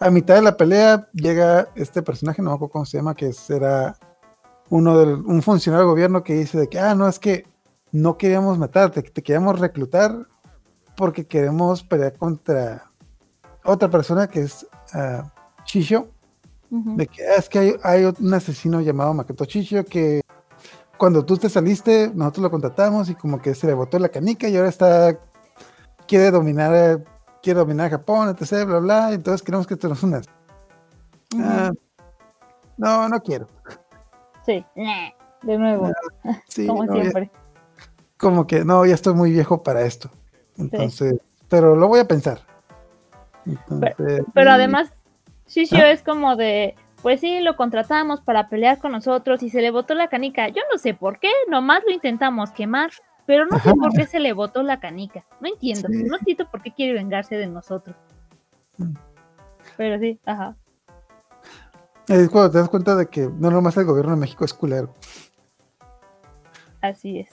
a 0.00 0.10
mitad 0.10 0.34
de 0.34 0.42
la 0.42 0.56
pelea 0.56 1.08
llega 1.12 1.68
este 1.74 2.02
personaje, 2.02 2.42
no 2.42 2.50
me 2.50 2.56
acuerdo 2.56 2.72
cómo 2.72 2.84
se 2.84 2.98
llama, 2.98 3.14
que 3.14 3.32
será 3.32 3.96
uno 4.68 4.98
del 4.98 5.14
un 5.14 5.42
funcionario 5.42 5.86
del 5.86 5.90
gobierno 5.92 6.22
que 6.22 6.34
dice 6.34 6.58
de 6.58 6.68
que 6.68 6.78
ah, 6.78 6.94
no, 6.94 7.08
es 7.08 7.18
que 7.18 7.46
no 7.92 8.16
queríamos 8.18 8.58
matarte, 8.58 9.02
te 9.02 9.22
queríamos 9.22 9.58
reclutar 9.58 10.26
porque 10.96 11.26
queremos 11.26 11.82
pelear 11.82 12.14
contra 12.16 12.90
otra 13.64 13.88
persona 13.90 14.28
que 14.28 14.40
es 14.42 14.66
ah, 14.94 15.32
Ujú. 16.70 16.96
de 16.96 17.06
que 17.06 17.22
"Ah, 17.26 17.34
es 17.38 17.48
que 17.48 17.58
hay, 17.58 17.74
hay 17.82 18.04
un 18.04 18.34
asesino 18.34 18.80
llamado 18.80 19.12
Makoto 19.14 19.44
Chicho 19.44 19.84
que 19.84 20.20
cuando 20.98 21.24
tú 21.24 21.36
te 21.36 21.48
saliste, 21.50 22.10
nosotros 22.14 22.44
lo 22.44 22.50
contratamos 22.50 23.08
y 23.10 23.14
como 23.14 23.40
que 23.40 23.54
se 23.54 23.66
le 23.66 23.74
botó 23.74 23.98
la 23.98 24.08
canica 24.08 24.48
y 24.48 24.56
ahora 24.56 24.68
está, 24.70 25.18
quiere 26.08 26.30
dominar, 26.30 27.02
quiere 27.42 27.58
dominar 27.60 27.90
Japón, 27.90 28.30
etc, 28.30 28.64
bla, 28.64 28.78
bla, 28.78 29.12
entonces 29.12 29.42
queremos 29.42 29.66
que 29.66 29.76
te 29.76 29.88
nos 29.88 30.02
unas. 30.02 30.26
Ah, 31.38 31.70
no, 32.78 33.08
no 33.08 33.20
quiero. 33.20 33.46
Sí. 34.46 34.64
De 35.42 35.58
nuevo, 35.58 35.92
Sí, 36.48 36.66
como 36.66 36.84
no, 36.84 36.94
ya- 36.96 37.00
siempre. 37.02 37.30
Como 38.16 38.46
que 38.46 38.64
no, 38.64 38.84
ya 38.86 38.94
estoy 38.94 39.14
muy 39.14 39.30
viejo 39.32 39.62
para 39.62 39.82
esto. 39.82 40.10
Entonces, 40.56 41.20
pero 41.48 41.76
lo 41.76 41.88
voy 41.88 42.00
a 42.00 42.08
pensar. 42.08 42.40
Entonces, 43.44 44.24
Pero 44.34 44.50
además, 44.50 44.90
Shishio 45.46 45.78
¿Ah? 45.78 45.90
es 45.90 46.02
como 46.02 46.34
de, 46.36 46.74
pues 47.02 47.20
sí, 47.20 47.40
lo 47.40 47.56
contratamos 47.56 48.20
para 48.20 48.48
pelear 48.48 48.78
con 48.78 48.92
nosotros 48.92 49.42
y 49.42 49.50
se 49.50 49.60
le 49.60 49.70
botó 49.70 49.94
la 49.94 50.08
canica. 50.08 50.48
Yo 50.48 50.62
no 50.72 50.78
sé 50.78 50.94
por 50.94 51.20
qué, 51.20 51.30
nomás 51.48 51.82
lo 51.86 51.92
intentamos 51.92 52.50
quemar, 52.50 52.90
pero 53.26 53.46
no 53.46 53.58
sé 53.58 53.68
Ajá. 53.68 53.74
por 53.74 53.92
qué 53.92 54.06
se 54.06 54.18
le 54.18 54.32
botó 54.32 54.62
la 54.62 54.80
canica. 54.80 55.24
No 55.40 55.48
entiendo, 55.48 55.88
Sí. 55.88 56.02
no 56.04 56.16
entiendo 56.16 56.50
por 56.50 56.62
qué 56.62 56.72
quiere 56.72 56.94
vengarse 56.94 57.36
de 57.36 57.46
nosotros. 57.46 57.96
Mm. 58.78 58.94
Pero 59.76 59.98
sí, 60.00 60.18
ajá. 60.24 60.56
es 62.08 62.28
cuando 62.30 62.50
te 62.50 62.58
das 62.58 62.68
cuenta 62.68 62.96
de 62.96 63.06
que 63.06 63.28
no 63.38 63.50
nomás 63.50 63.76
el 63.76 63.84
gobierno 63.84 64.12
de 64.12 64.20
México 64.20 64.44
es 64.44 64.54
culero. 64.54 64.92
Así 66.80 67.20
es. 67.20 67.28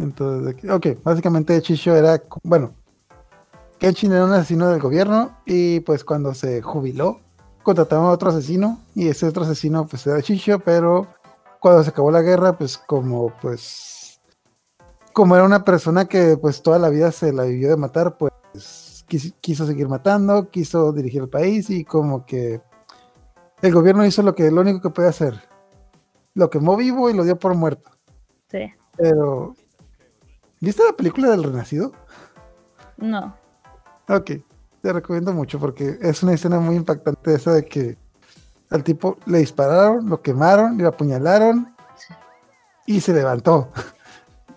Entonces, 0.00 0.70
ok, 0.70 0.86
básicamente 1.04 1.60
Chisho 1.60 1.94
era, 1.94 2.22
bueno, 2.42 2.72
Kenshin 3.78 4.12
era 4.12 4.24
un 4.24 4.32
asesino 4.32 4.68
del 4.68 4.80
gobierno 4.80 5.36
y 5.44 5.80
pues 5.80 6.04
cuando 6.04 6.32
se 6.34 6.62
jubiló, 6.62 7.20
contrataron 7.62 8.06
a 8.06 8.10
otro 8.10 8.30
asesino 8.30 8.78
y 8.94 9.08
ese 9.08 9.26
otro 9.26 9.42
asesino 9.42 9.86
pues 9.86 10.06
era 10.06 10.22
Chisho, 10.22 10.58
pero 10.60 11.06
cuando 11.60 11.82
se 11.84 11.90
acabó 11.90 12.10
la 12.10 12.22
guerra, 12.22 12.56
pues 12.56 12.78
como 12.78 13.32
pues, 13.42 14.20
como 15.12 15.34
era 15.34 15.44
una 15.44 15.64
persona 15.64 16.06
que 16.06 16.36
pues 16.36 16.62
toda 16.62 16.78
la 16.78 16.88
vida 16.88 17.12
se 17.12 17.32
la 17.32 17.44
vivió 17.44 17.68
de 17.68 17.76
matar, 17.76 18.16
pues 18.16 19.04
quis- 19.08 19.34
quiso 19.40 19.66
seguir 19.66 19.88
matando, 19.88 20.50
quiso 20.50 20.92
dirigir 20.92 21.22
el 21.22 21.28
país 21.28 21.68
y 21.68 21.84
como 21.84 22.24
que 22.24 22.62
el 23.60 23.74
gobierno 23.74 24.06
hizo 24.06 24.22
lo 24.22 24.34
que 24.34 24.50
lo 24.50 24.62
único 24.62 24.80
que 24.80 24.90
podía 24.90 25.10
hacer, 25.10 25.34
lo 26.32 26.48
quemó 26.48 26.76
vivo 26.76 27.10
y 27.10 27.14
lo 27.14 27.24
dio 27.24 27.38
por 27.38 27.54
muerto. 27.54 27.90
Sí. 28.50 28.72
Pero, 28.96 29.54
¿viste 30.60 30.84
la 30.84 30.92
película 30.92 31.30
del 31.30 31.42
Renacido? 31.42 31.92
No. 32.96 33.34
Ok, 34.08 34.30
te 34.82 34.92
recomiendo 34.92 35.32
mucho 35.32 35.58
porque 35.58 35.98
es 36.00 36.22
una 36.22 36.34
escena 36.34 36.60
muy 36.60 36.76
impactante 36.76 37.34
esa 37.34 37.52
de 37.52 37.64
que 37.64 37.98
al 38.70 38.84
tipo 38.84 39.18
le 39.26 39.38
dispararon, 39.38 40.08
lo 40.08 40.22
quemaron, 40.22 40.78
le 40.78 40.86
apuñalaron 40.86 41.74
y 42.86 43.00
se 43.00 43.12
levantó. 43.12 43.70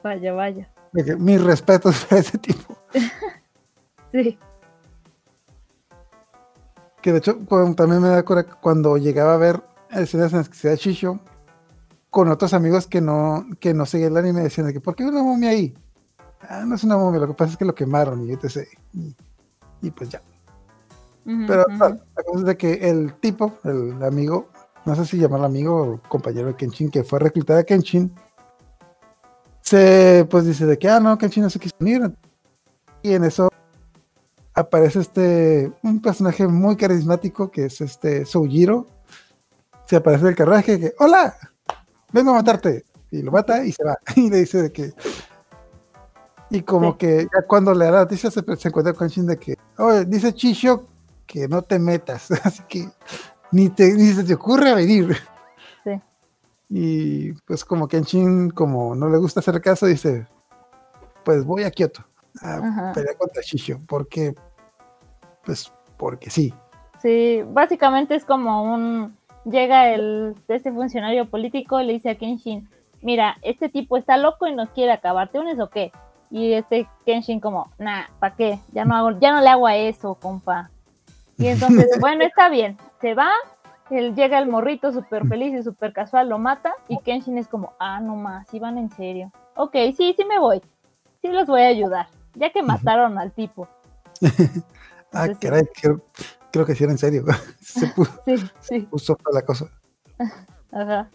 Vaya, 0.03 0.33
vaya. 0.33 0.69
Mis 1.17 1.41
respetos 1.41 2.11
a 2.11 2.17
ese 2.17 2.37
tipo. 2.37 2.77
Sí. 4.11 4.37
Que 7.01 7.11
de 7.11 7.17
hecho 7.17 7.35
también 7.75 7.99
me 7.99 8.09
da 8.09 8.23
cura 8.23 8.43
cuando 8.43 8.95
llegaba 8.97 9.33
a 9.33 9.37
ver 9.37 9.63
escenas 9.89 10.31
en 10.33 10.37
las 10.37 10.49
que 10.49 10.55
se 10.55 10.69
da 10.69 10.75
Shisho 10.75 11.19
con 12.11 12.29
otros 12.29 12.53
amigos 12.53 12.85
que 12.85 13.01
no, 13.01 13.47
que 13.59 13.73
no 13.73 13.87
seguían 13.87 14.11
el 14.11 14.17
anime 14.17 14.41
decían 14.41 14.67
de 14.67 14.73
que 14.73 14.79
¿por 14.79 14.95
qué 14.95 15.03
una 15.03 15.23
momia 15.23 15.49
ahí? 15.49 15.73
Ah, 16.49 16.63
no 16.65 16.75
es 16.75 16.83
una 16.83 16.97
momia, 16.97 17.21
lo 17.21 17.27
que 17.27 17.33
pasa 17.33 17.53
es 17.53 17.57
que 17.57 17.65
lo 17.65 17.75
quemaron 17.75 18.27
y 18.27 18.33
etc. 18.33 18.67
Y, 18.93 19.15
y 19.81 19.91
pues 19.91 20.09
ya. 20.09 20.21
Pero 21.25 21.65
la, 21.69 21.89
la 21.89 22.23
cosa 22.23 22.39
es 22.39 22.45
de 22.45 22.57
que 22.57 22.73
el 22.73 23.13
tipo, 23.15 23.53
el 23.63 24.03
amigo, 24.03 24.49
no 24.85 24.95
sé 24.95 25.05
si 25.05 25.17
llamarlo 25.17 25.45
amigo 25.45 25.81
o 25.81 26.09
compañero 26.09 26.47
de 26.47 26.55
Kenshin, 26.55 26.91
que 26.91 27.03
fue 27.03 27.19
reclutado 27.19 27.59
a 27.59 27.63
Kenshin, 27.63 28.13
se 29.61 30.27
pues 30.29 30.45
dice 30.45 30.65
de 30.65 30.77
que, 30.77 30.89
ah, 30.89 30.99
no, 30.99 31.17
Kenshin 31.17 31.43
no 31.43 31.49
se 31.49 31.59
quiso 31.59 31.75
unir. 31.79 32.13
Y 33.01 33.13
en 33.13 33.23
eso 33.23 33.49
aparece 34.53 34.99
este, 34.99 35.71
un 35.81 36.01
personaje 36.01 36.47
muy 36.47 36.75
carismático 36.75 37.49
que 37.49 37.65
es 37.65 37.79
este 37.81 38.25
Soujiro. 38.25 38.87
Se 39.85 39.95
aparece 39.95 40.25
del 40.25 40.35
carruaje 40.35 40.79
que, 40.79 40.93
hola, 40.99 41.35
vengo 42.11 42.31
a 42.31 42.35
matarte. 42.35 42.83
Y 43.11 43.21
lo 43.21 43.31
mata 43.31 43.63
y 43.65 43.71
se 43.71 43.83
va. 43.83 43.97
Y 44.15 44.29
le 44.29 44.39
dice 44.39 44.61
de 44.63 44.71
que... 44.71 44.93
Y 46.53 46.61
como 46.61 46.91
Sí. 46.91 46.97
que 46.99 47.23
ya 47.33 47.41
cuando 47.47 47.73
le 47.73 47.85
da 47.85 47.91
la 47.91 47.99
noticia 48.01 48.29
se, 48.29 48.41
se 48.55 48.67
encuentra 48.67 48.93
con 48.93 49.07
Kenshin 49.07 49.25
de 49.25 49.37
que, 49.37 49.55
oye, 49.79 50.05
dice 50.05 50.33
Chisho 50.33 50.85
que 51.25 51.47
no 51.47 51.63
te 51.63 51.79
metas, 51.79 52.29
así 52.45 52.61
que 52.69 52.87
ni, 53.51 53.69
te, 53.69 53.91
ni 53.93 54.05
se 54.13 54.23
te 54.23 54.35
ocurre 54.35 54.75
venir. 54.75 55.17
Sí. 55.83 55.99
Y 56.69 57.33
pues 57.47 57.65
como 57.65 57.87
Kenshin, 57.87 58.51
como 58.51 58.93
no 58.93 59.09
le 59.09 59.17
gusta 59.17 59.39
hacer 59.39 59.59
caso, 59.61 59.87
dice, 59.87 60.27
pues 61.25 61.43
voy 61.43 61.63
a 61.63 61.71
Kioto 61.71 62.05
a 62.41 62.55
Ajá. 62.57 62.91
pelear 62.93 63.17
contra 63.17 63.41
Shishio, 63.41 63.79
porque, 63.87 64.35
pues, 65.45 65.73
porque 65.97 66.29
sí. 66.29 66.53
Sí, 67.01 67.41
básicamente 67.47 68.15
es 68.15 68.25
como 68.25 68.63
un. 68.73 69.17
Llega 69.45 69.89
el 69.93 70.35
este 70.47 70.71
funcionario 70.71 71.29
político 71.29 71.81
y 71.81 71.85
le 71.85 71.93
dice 71.93 72.11
a 72.11 72.17
Kenshin: 72.17 72.69
Mira, 73.01 73.37
este 73.41 73.67
tipo 73.69 73.97
está 73.97 74.17
loco 74.17 74.47
y 74.47 74.55
nos 74.55 74.69
quiere 74.69 74.91
acabar. 74.93 75.29
¿Te 75.31 75.39
unes 75.39 75.59
o 75.59 75.69
qué? 75.69 75.91
Y 76.33 76.53
este 76.53 76.89
Kenshin, 77.05 77.39
como, 77.39 77.71
nah, 77.77 78.05
¿para 78.17 78.35
qué? 78.35 78.57
Ya 78.71 78.85
no, 78.85 78.95
hago, 78.95 79.19
ya 79.19 79.33
no 79.33 79.41
le 79.41 79.49
hago 79.49 79.67
a 79.67 79.75
eso, 79.75 80.15
compa. 80.15 80.71
Y 81.37 81.45
entonces, 81.45 81.85
bueno, 82.01 82.23
está 82.25 82.49
bien. 82.49 82.75
Se 83.01 83.13
va, 83.13 83.29
él 83.91 84.15
llega 84.15 84.39
el 84.39 84.49
morrito 84.49 84.91
súper 84.91 85.27
feliz 85.27 85.53
y 85.53 85.61
súper 85.61 85.93
casual, 85.93 86.29
lo 86.29 86.39
mata. 86.39 86.73
Y 86.87 86.97
Kenshin 87.03 87.37
es 87.37 87.47
como, 87.47 87.73
ah, 87.79 87.99
no 87.99 88.15
más, 88.15 88.47
si 88.47 88.57
van 88.57 88.79
en 88.79 88.89
serio. 88.89 89.31
Ok, 89.55 89.73
sí, 89.95 90.15
sí 90.17 90.25
me 90.27 90.39
voy. 90.39 90.59
Sí 91.21 91.27
los 91.27 91.45
voy 91.45 91.61
a 91.61 91.67
ayudar. 91.67 92.07
Ya 92.33 92.51
que 92.51 92.63
mataron 92.63 93.19
al 93.19 93.31
tipo. 93.31 93.67
Ah, 95.15 95.25
Entonces, 95.27 95.37
caray, 95.47 95.63
creo, 95.79 96.01
creo 96.51 96.65
que 96.65 96.73
sí 96.73 96.83
era 96.83 96.91
en 96.91 96.97
serio. 96.97 97.23
Se 97.61 97.85
puso, 97.89 98.11
Sí, 98.25 98.35
sí, 98.61 98.79
puso 98.79 99.15
fea 99.15 99.31
la 99.31 99.41
cosa. 99.43 99.67
ajá. 100.71 101.07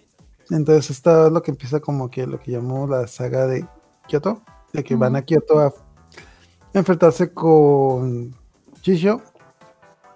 Entonces, 0.50 0.90
esto 0.90 1.26
es 1.26 1.32
lo 1.32 1.42
que 1.42 1.50
empieza 1.50 1.80
como 1.80 2.08
que 2.08 2.24
lo 2.24 2.38
que 2.38 2.52
llamó 2.52 2.86
la 2.86 3.08
saga 3.08 3.48
de 3.48 3.66
Kyoto, 4.06 4.40
de 4.72 4.84
que 4.84 4.94
van 4.96 5.16
a 5.16 5.22
Kyoto 5.22 5.60
a 5.60 5.72
enfrentarse 6.72 7.32
con 7.32 8.34
Chisho, 8.82 9.22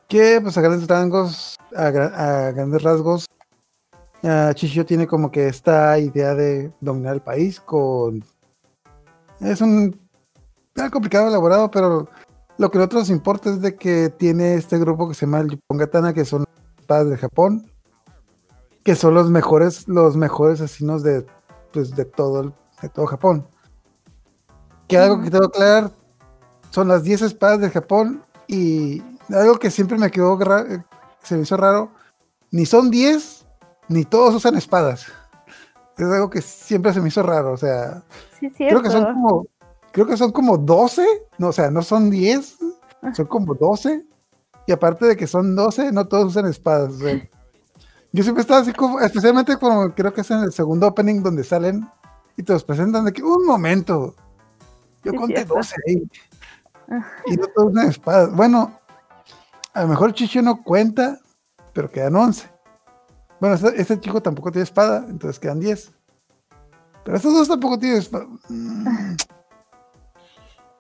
que 0.09 0.41
pues 0.41 0.57
a 0.59 0.61
grandes 0.61 0.87
rasgos, 0.89 1.57
a, 1.75 1.91
gra- 1.91 2.15
a 2.15 2.51
grandes 2.53 2.83
rasgos, 2.83 3.27
Chisho 4.55 4.85
tiene 4.85 5.07
como 5.07 5.31
que 5.31 5.49
esta 5.49 5.99
idea 5.99 6.35
de 6.35 6.73
dominar 6.81 7.15
el 7.15 7.23
país 7.23 7.61
con... 7.61 8.23
Es 9.41 9.61
un... 9.61 9.99
Es 10.75 10.91
complicado, 10.91 11.29
elaborado, 11.29 11.71
pero 11.71 12.09
lo 12.59 12.71
que 12.71 12.79
a 12.79 12.81
nosotros 12.81 13.03
nos 13.03 13.11
importa 13.11 13.51
es 13.51 13.61
de 13.61 13.75
que 13.75 14.09
tiene 14.11 14.55
este 14.55 14.79
grupo 14.79 15.09
que 15.09 15.15
se 15.15 15.27
llama 15.27 15.41
el 15.41 15.51
Yupon 15.51 16.15
que 16.15 16.25
son 16.25 16.45
espadas 16.79 17.11
de 17.11 17.17
Japón, 17.19 17.67
que 18.85 18.95
son 18.95 19.15
los 19.15 19.29
mejores, 19.29 19.89
los 19.89 20.17
mejores 20.17 20.61
asesinos 20.61 21.03
de, 21.03 21.27
pues, 21.73 21.91
de 21.97 22.05
todo 22.05 22.41
el- 22.41 22.55
de 22.81 22.89
todo 22.89 23.07
Japón. 23.07 23.47
Que 24.93 24.99
algo 24.99 25.23
que 25.23 25.31
tengo 25.31 25.49
que 25.49 25.57
aclarar 25.57 25.91
son 26.69 26.89
las 26.89 27.03
10 27.03 27.23
espadas 27.23 27.61
de 27.61 27.71
Japón 27.71 28.23
y 28.47 29.03
algo 29.31 29.59
que 29.59 29.71
siempre 29.71 29.97
me 29.97 30.11
quedó 30.11 30.39
eh, 30.69 30.85
se 31.23 31.35
me 31.35 31.45
hizo 31.45 31.57
raro, 31.57 31.91
ni 32.51 32.67
son 32.67 32.91
10 32.91 33.47
ni 33.89 34.05
todos 34.05 34.35
usan 34.35 34.55
espadas. 34.55 35.07
Es 35.97 36.05
algo 36.05 36.29
que 36.29 36.43
siempre 36.43 36.93
se 36.93 37.01
me 37.01 37.09
hizo 37.09 37.23
raro, 37.23 37.53
o 37.53 37.57
sea, 37.57 38.03
Sí, 38.39 38.51
creo 38.51 38.83
que 38.83 38.91
son 38.91 39.05
como 39.15 39.47
creo 39.93 40.07
que 40.07 40.17
son 40.19 40.31
como 40.31 40.59
12, 40.59 41.07
no, 41.39 41.49
o 41.49 41.53
sea, 41.55 41.71
no 41.71 41.81
son 41.81 42.11
10, 42.11 42.59
son 43.15 43.27
como 43.29 43.55
12 43.55 44.05
y 44.67 44.73
aparte 44.73 45.07
de 45.07 45.17
que 45.17 45.27
son 45.27 45.57
12, 45.57 45.91
no 45.91 46.07
todos 46.07 46.27
usan 46.27 46.45
espadas. 46.45 46.93
o 46.93 46.99
sea, 46.99 47.31
yo 48.13 48.23
siempre 48.23 48.43
estaba 48.43 48.61
así 48.61 48.75
como, 48.75 49.01
especialmente 49.01 49.57
como 49.57 49.95
creo 49.95 50.13
que 50.13 50.21
es 50.21 50.31
en 50.31 50.41
el 50.41 50.53
segundo 50.53 50.87
opening 50.87 51.23
donde 51.23 51.45
salen 51.45 51.89
y 52.37 52.43
te 52.43 52.53
los 52.53 52.63
presentan 52.63 53.07
de 53.07 53.13
que 53.15 53.23
un 53.23 53.47
momento. 53.47 54.15
Yo 55.05 55.13
Sí, 55.13 55.17
conté 55.17 55.37
cierto. 55.37 55.55
12 55.55 55.75
ahí. 55.89 56.09
Y 57.27 57.37
no 57.37 57.47
todos 57.49 57.73
usan 57.73 57.89
espadas. 57.89 58.35
Bueno, 58.35 58.79
a 59.73 59.83
lo 59.83 59.89
mejor 59.89 60.13
Chicho 60.13 60.43
no 60.43 60.63
cuenta, 60.63 61.19
pero 61.73 61.91
quedan 61.91 62.17
11. 62.17 62.51
Bueno, 63.41 63.57
este, 63.57 63.81
este 63.81 64.01
chico 64.01 64.23
tampoco 64.23 64.53
tiene 64.53 64.65
espada, 64.65 65.05
entonces 65.09 65.41
quedan 65.41 65.61
10. 65.61 65.93
Pero 67.05 67.17
estos 67.17 67.35
dos 67.35 67.49
tampoco 67.49 67.79
tienen 67.79 67.99
espada. 67.99 68.27
Mm. 68.49 69.17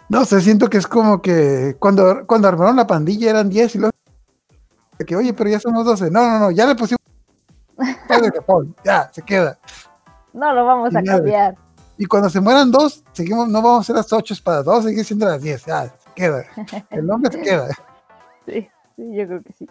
No 0.08 0.24
sé, 0.24 0.40
siento 0.40 0.68
que 0.68 0.78
es 0.78 0.86
como 0.86 1.22
que 1.22 1.76
cuando, 1.78 2.26
cuando 2.26 2.46
armaron 2.46 2.76
la 2.76 2.86
pandilla 2.86 3.30
eran 3.30 3.48
10 3.48 3.74
y 3.74 3.78
luego 3.78 3.92
que, 5.04 5.16
oye, 5.16 5.32
pero 5.32 5.50
ya 5.50 5.58
somos 5.58 5.84
12. 5.84 6.10
No, 6.10 6.24
no, 6.24 6.38
no, 6.38 6.50
ya 6.50 6.66
le 6.66 6.74
pusimos 6.74 7.00
espada 7.78 8.20
de 8.20 8.30
Japón, 8.36 8.76
ya, 8.84 9.10
se 9.12 9.22
queda. 9.22 9.58
No 10.32 10.52
lo 10.52 10.64
vamos 10.64 10.94
a 10.94 11.02
cambiar. 11.02 11.56
Y 12.02 12.06
cuando 12.06 12.28
se 12.28 12.40
mueran 12.40 12.72
dos, 12.72 13.04
seguimos, 13.12 13.48
no 13.48 13.62
vamos 13.62 13.78
a 13.78 13.80
hacer 13.82 13.94
las 13.94 14.12
8 14.12 14.34
espadas, 14.34 14.64
vamos 14.64 14.84
a 14.84 14.88
seguir 14.88 15.04
siendo 15.04 15.24
las 15.24 15.40
10, 15.40 15.66
ya, 15.66 15.84
se 15.86 15.94
queda. 16.16 16.44
El 16.90 17.06
nombre 17.06 17.30
se 17.30 17.40
queda. 17.42 17.68
Sí, 18.44 18.68
sí, 18.96 19.14
yo 19.14 19.24
creo 19.28 19.42
que 19.44 19.52
sí. 19.52 19.68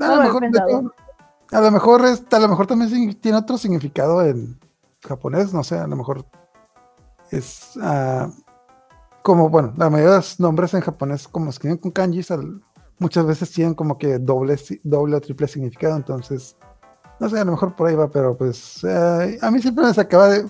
A 0.00 0.14
lo 0.16 0.22
mejor, 0.22 0.44
a 1.52 1.60
lo 1.60 1.70
mejor, 1.70 2.04
es- 2.06 2.24
a 2.32 2.38
lo 2.38 2.48
mejor 2.48 2.66
también 2.66 3.12
tiene 3.20 3.36
otro 3.36 3.58
significado 3.58 4.22
en 4.24 4.58
japonés, 5.06 5.52
no 5.52 5.62
sé, 5.62 5.76
a 5.78 5.86
lo 5.86 5.96
mejor 5.96 6.24
es 7.30 7.72
ah, 7.82 8.30
como, 9.22 9.50
bueno, 9.50 9.74
la 9.76 9.90
mayoría 9.90 10.12
de 10.12 10.16
los 10.16 10.40
nombres 10.40 10.72
en 10.72 10.80
japonés, 10.80 11.28
como 11.28 11.50
escriben 11.50 11.76
con 11.76 11.90
kanjis, 11.90 12.30
al- 12.30 12.62
muchas 12.98 13.26
veces 13.26 13.50
tienen 13.52 13.74
como 13.74 13.98
que 13.98 14.18
doble, 14.18 14.58
doble 14.82 15.16
o 15.16 15.20
triple 15.20 15.46
significado, 15.46 15.94
entonces, 15.94 16.56
no 17.20 17.28
sé, 17.28 17.38
a 17.38 17.44
lo 17.44 17.50
mejor 17.52 17.76
por 17.76 17.86
ahí 17.88 17.94
va, 17.94 18.08
pero 18.10 18.34
pues 18.34 18.82
eh, 18.84 19.38
a 19.42 19.50
mí 19.50 19.60
siempre 19.60 19.84
me 19.84 19.92
sacaba 19.92 20.28
de, 20.28 20.46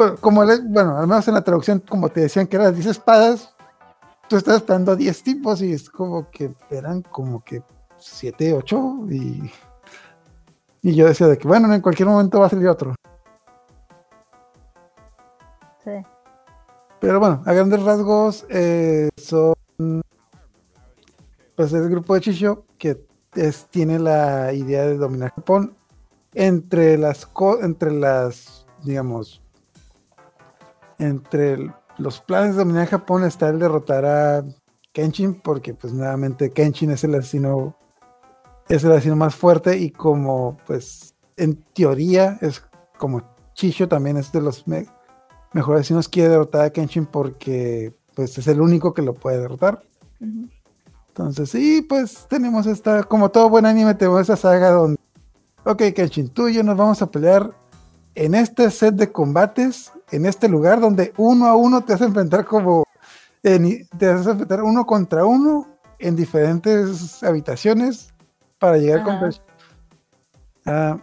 bueno, 0.00 0.16
como, 0.20 0.44
le- 0.44 0.60
bueno, 0.62 0.96
al 0.96 1.06
menos 1.06 1.28
en 1.28 1.34
la 1.34 1.42
traducción, 1.44 1.80
como 1.80 2.08
te 2.08 2.20
decían 2.22 2.46
que 2.46 2.56
eran 2.56 2.74
10 2.74 2.86
espadas, 2.86 3.54
tú 4.28 4.36
estás 4.36 4.56
esperando 4.56 4.92
a 4.92 4.96
10 4.96 5.22
tipos 5.22 5.60
y 5.60 5.72
es 5.72 5.90
como 5.90 6.30
que 6.30 6.54
eran 6.70 7.02
como 7.02 7.44
que 7.44 7.62
7, 7.98 8.54
8 8.54 9.00
y, 9.10 9.50
y 10.82 10.94
yo 10.94 11.06
decía 11.06 11.26
de 11.26 11.36
que 11.36 11.46
bueno, 11.46 11.72
en 11.74 11.82
cualquier 11.82 12.08
momento 12.08 12.40
va 12.40 12.46
a 12.46 12.50
salir 12.50 12.68
otro. 12.68 12.94
Sí. 15.84 15.90
Pero 17.00 17.20
bueno, 17.20 17.42
a 17.44 17.52
grandes 17.52 17.82
rasgos 17.82 18.46
eh, 18.48 19.08
son 19.16 19.54
pues 21.56 21.72
el 21.74 21.88
grupo 21.90 22.14
de 22.14 22.20
Chisho 22.20 22.64
que 22.78 23.04
es- 23.34 23.66
tiene 23.66 23.98
la 23.98 24.52
idea 24.54 24.82
de 24.86 24.96
dominar 24.96 25.32
Japón 25.34 25.74
entre 26.34 26.96
las 26.96 27.28
entre 27.62 27.90
las 27.92 28.66
digamos 28.82 29.42
entre 31.00 31.72
los 31.98 32.20
planes 32.20 32.52
de 32.54 32.60
dominar 32.60 32.86
Japón 32.86 33.24
está 33.24 33.48
el 33.48 33.58
derrotar 33.58 34.04
a 34.06 34.44
Kenshin 34.92 35.40
porque 35.40 35.74
pues 35.74 35.92
nuevamente 35.92 36.50
Kenshin 36.52 36.90
es 36.90 37.04
el 37.04 37.14
asesino 37.14 37.76
es 38.68 38.84
el 38.84 38.92
asesino 38.92 39.16
más 39.16 39.34
fuerte 39.34 39.76
y 39.78 39.90
como 39.90 40.56
pues 40.66 41.14
en 41.36 41.56
teoría 41.74 42.38
es 42.40 42.62
como 42.98 43.22
Chisho 43.54 43.88
también 43.88 44.16
es 44.16 44.30
de 44.32 44.40
los 44.40 44.66
me- 44.68 44.86
mejores 45.52 45.80
asesinos 45.80 46.08
quiere 46.08 46.28
derrotar 46.30 46.66
a 46.66 46.70
Kenshin 46.70 47.06
porque 47.06 47.94
pues 48.14 48.38
es 48.38 48.46
el 48.46 48.60
único 48.60 48.94
que 48.94 49.02
lo 49.02 49.14
puede 49.14 49.38
derrotar. 49.40 49.82
Entonces, 51.08 51.50
sí, 51.50 51.82
pues 51.88 52.26
tenemos 52.28 52.66
esta, 52.66 53.02
como 53.02 53.30
todo 53.30 53.48
buen 53.48 53.66
anime, 53.66 53.94
tenemos 53.94 54.22
esa 54.22 54.36
saga 54.36 54.70
donde, 54.70 54.98
ok, 55.64 55.82
Kenshin, 55.94 56.28
tú 56.28 56.48
y 56.48 56.54
yo 56.54 56.62
nos 56.62 56.76
vamos 56.76 57.02
a 57.02 57.10
pelear 57.10 57.52
en 58.14 58.34
este 58.34 58.70
set 58.70 58.94
de 58.94 59.10
combates, 59.12 59.92
en 60.12 60.26
este 60.26 60.48
lugar 60.48 60.80
donde 60.80 61.12
uno 61.16 61.46
a 61.46 61.56
uno 61.56 61.82
te 61.82 61.92
a 61.94 61.96
enfrentar 61.96 62.44
como, 62.44 62.84
en- 63.42 63.86
te 63.98 64.06
a 64.06 64.12
enfrentar 64.12 64.62
uno 64.62 64.84
contra 64.86 65.24
uno 65.24 65.66
en 65.98 66.16
diferentes 66.16 67.22
habitaciones 67.22 68.12
para 68.58 68.76
llegar 68.78 69.00
Ajá. 69.00 69.20
contra... 69.20 69.42
Ah, 70.66 70.98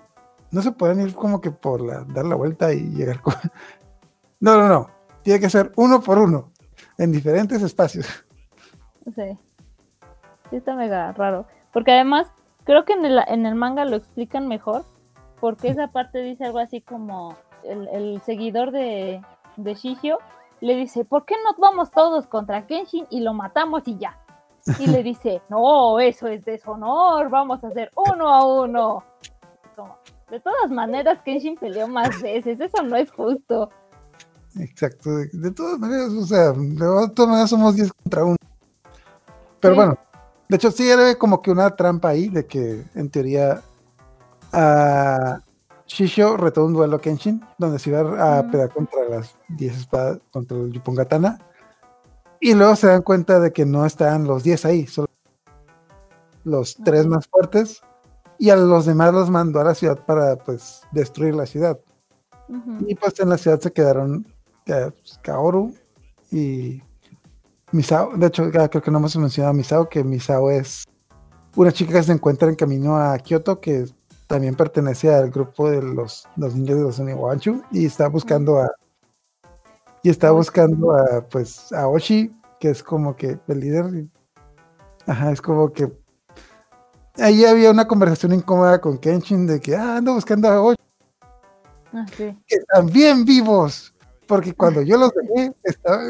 no 0.52 0.62
se 0.62 0.72
pueden 0.72 1.02
ir 1.02 1.14
como 1.16 1.42
que 1.42 1.52
por 1.52 1.82
la, 1.82 2.04
dar 2.06 2.26
la 2.26 2.36
vuelta 2.36 2.72
y 2.74 2.82
llegar 2.90 3.22
con... 3.22 3.34
No, 4.40 4.56
no, 4.56 4.68
no, 4.68 4.90
tiene 5.24 5.40
que 5.40 5.50
ser 5.50 5.72
uno 5.78 6.00
por 6.00 6.20
uno, 6.20 6.52
en 7.00 7.12
diferentes 7.12 7.64
espacios. 7.64 8.06
Sí. 9.16 9.38
Sí, 10.52 10.56
está 10.56 10.76
mega 10.76 11.12
raro. 11.14 11.48
Porque 11.74 11.92
además, 11.92 12.28
creo 12.64 12.86
que 12.86 12.94
en 12.94 13.04
el, 13.04 13.20
en 13.28 13.48
el 13.48 13.56
manga 13.56 13.84
lo 13.86 13.96
explican 13.96 14.48
mejor. 14.48 14.86
Porque 15.40 15.70
esa 15.70 15.88
parte 15.88 16.20
dice 16.20 16.46
algo 16.46 16.60
así 16.60 16.82
como 16.82 17.36
el, 17.68 17.88
el 17.90 18.22
seguidor 18.22 18.72
de, 18.72 19.22
de 19.58 19.74
Shihio 19.76 20.20
le 20.62 20.76
dice, 20.76 21.06
¿por 21.06 21.26
qué 21.26 21.36
no 21.44 21.56
vamos 21.60 21.92
todos 21.92 22.26
contra 22.28 22.66
Kenshin 22.66 23.06
y 23.10 23.20
lo 23.22 23.34
matamos 23.34 23.84
y 23.88 23.98
ya? 23.98 24.18
Y 24.80 24.88
le 24.88 25.04
dice, 25.04 25.42
no, 25.50 26.00
eso 26.00 26.28
es 26.28 26.44
deshonor, 26.46 27.30
vamos 27.30 27.64
a 27.64 27.68
hacer 27.68 27.92
uno 27.96 28.30
a 28.30 28.46
uno. 28.64 29.04
Como, 29.76 29.98
de 30.30 30.40
todas 30.40 30.72
maneras, 30.72 31.20
Kenshin 31.24 31.56
peleó 31.56 31.88
más 31.88 32.22
veces, 32.22 32.60
eso 32.60 32.82
no 32.84 32.96
es 32.96 33.12
justo. 33.12 33.70
Exacto, 34.60 35.12
de, 35.16 35.30
de 35.32 35.52
todas 35.52 35.78
maneras, 35.78 36.10
o 36.10 36.26
sea, 36.26 36.52
de 36.52 37.10
todas 37.14 37.30
maneras 37.30 37.50
somos 37.50 37.76
10 37.76 37.94
contra 37.94 38.24
1. 38.26 38.36
Pero 39.60 39.74
Sí. 39.74 39.78
bueno, 39.78 39.98
de 40.50 40.56
hecho 40.56 40.72
sí 40.72 40.90
era 40.90 41.14
como 41.16 41.42
que 41.42 41.52
una 41.52 41.76
trampa 41.76 42.10
ahí 42.10 42.30
de 42.30 42.46
que 42.48 42.84
en 42.96 43.10
teoría 43.12 43.62
a 44.54 45.40
Shisho 45.88 46.38
retó 46.38 46.66
un 46.66 46.74
duelo 46.74 46.98
a 46.98 47.02
Kenshin, 47.02 47.44
donde 47.58 47.80
se 47.80 47.90
iba 47.90 48.40
a 48.40 48.50
pelear 48.50 48.70
contra 48.70 49.08
las 49.10 49.36
10 49.50 49.78
espadas, 49.78 50.20
contra 50.32 50.58
el 50.58 50.72
Yupongatana. 50.72 51.40
Y 52.40 52.54
luego 52.54 52.76
se 52.76 52.88
dan 52.88 53.02
cuenta 53.02 53.40
de 53.40 53.52
que 53.52 53.66
no 53.66 53.86
estaban 53.86 54.26
los 54.26 54.44
10 54.44 54.66
ahí, 54.66 54.86
solo 54.88 55.08
los 56.44 56.76
tres 56.84 57.06
más 57.06 57.28
fuertes. 57.28 57.82
y 58.40 58.52
a 58.52 58.56
los 58.56 58.86
demás 58.86 59.12
los 59.14 59.32
mandó 59.32 59.60
a 59.60 59.64
la 59.64 59.74
ciudad 59.74 60.06
para 60.06 60.36
pues 60.36 60.82
destruir 60.92 61.34
la 61.34 61.48
ciudad. 61.48 61.80
Y 62.88 62.94
pues 62.94 63.20
en 63.20 63.30
la 63.30 63.38
ciudad 63.38 63.60
se 63.60 63.74
quedaron 63.74 64.28
eh, 64.68 64.92
pues, 64.92 65.20
Kaoru 65.24 65.74
y 66.32 66.82
Misao. 67.72 68.16
De 68.16 68.28
hecho, 68.28 68.52
ya 68.52 68.70
creo 68.70 68.84
que 68.84 68.92
no 68.92 69.00
hemos 69.00 69.18
mencionado 69.18 69.52
a 69.52 69.58
Misao, 69.58 69.90
que 69.90 70.04
Misao 70.04 70.52
es 70.52 70.86
una 71.56 71.72
chica 71.72 71.94
que 71.94 72.04
se 72.04 72.12
encuentra 72.12 72.48
en 72.48 72.56
camino 72.56 72.96
a 72.96 73.18
Kioto, 73.18 73.60
que 73.60 73.88
también 74.28 74.56
pertenece 74.56 75.14
al 75.14 75.30
grupo 75.32 75.70
de 75.70 75.82
los, 75.82 76.28
los 76.36 76.54
niños 76.56 76.78
de 76.78 76.84
los 76.84 77.00
Oniwachu 77.00 77.64
y 77.72 77.86
está 77.86 78.08
buscando 78.10 78.60
a 78.60 78.70
y 80.04 80.10
está 80.10 80.32
buscando 80.32 80.92
a 80.96 81.22
pues 81.28 81.72
a 81.74 81.88
Oshi, 81.88 82.34
que 82.60 82.70
es 82.70 82.84
como 82.84 83.16
que 83.16 83.40
el 83.48 83.60
líder. 83.60 84.06
Ajá, 85.06 85.32
es 85.32 85.42
como 85.42 85.72
que 85.72 85.92
ahí 87.18 87.46
había 87.46 87.72
una 87.72 87.88
conversación 87.88 88.34
incómoda 88.34 88.80
con 88.80 88.98
Kenshin 88.98 89.48
de 89.48 89.60
que 89.60 89.76
ah, 89.76 89.98
ando 89.98 90.14
buscando 90.14 90.48
a 90.50 90.62
Oshi 90.62 90.78
Ah, 91.94 92.06
sí. 92.16 92.38
que 92.46 92.56
están 92.56 92.88
bien 92.88 93.26
vivos. 93.26 93.94
Porque 94.28 94.54
cuando 94.54 94.82
yo 94.82 94.98
los 94.98 95.12
dejé, 95.14 95.56
está- 95.64 96.02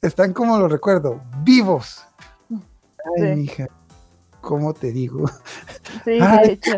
están 0.00 0.32
como 0.32 0.56
lo 0.58 0.68
recuerdo, 0.68 1.20
vivos. 1.42 2.04
Ay, 2.50 2.60
Sí. 3.18 3.22
mija, 3.40 3.66
¿cómo 4.44 4.72
te 4.74 4.92
digo? 4.92 5.26
Sí, 6.04 6.18
Ay. 6.20 6.46
de 6.46 6.52
hecho, 6.54 6.72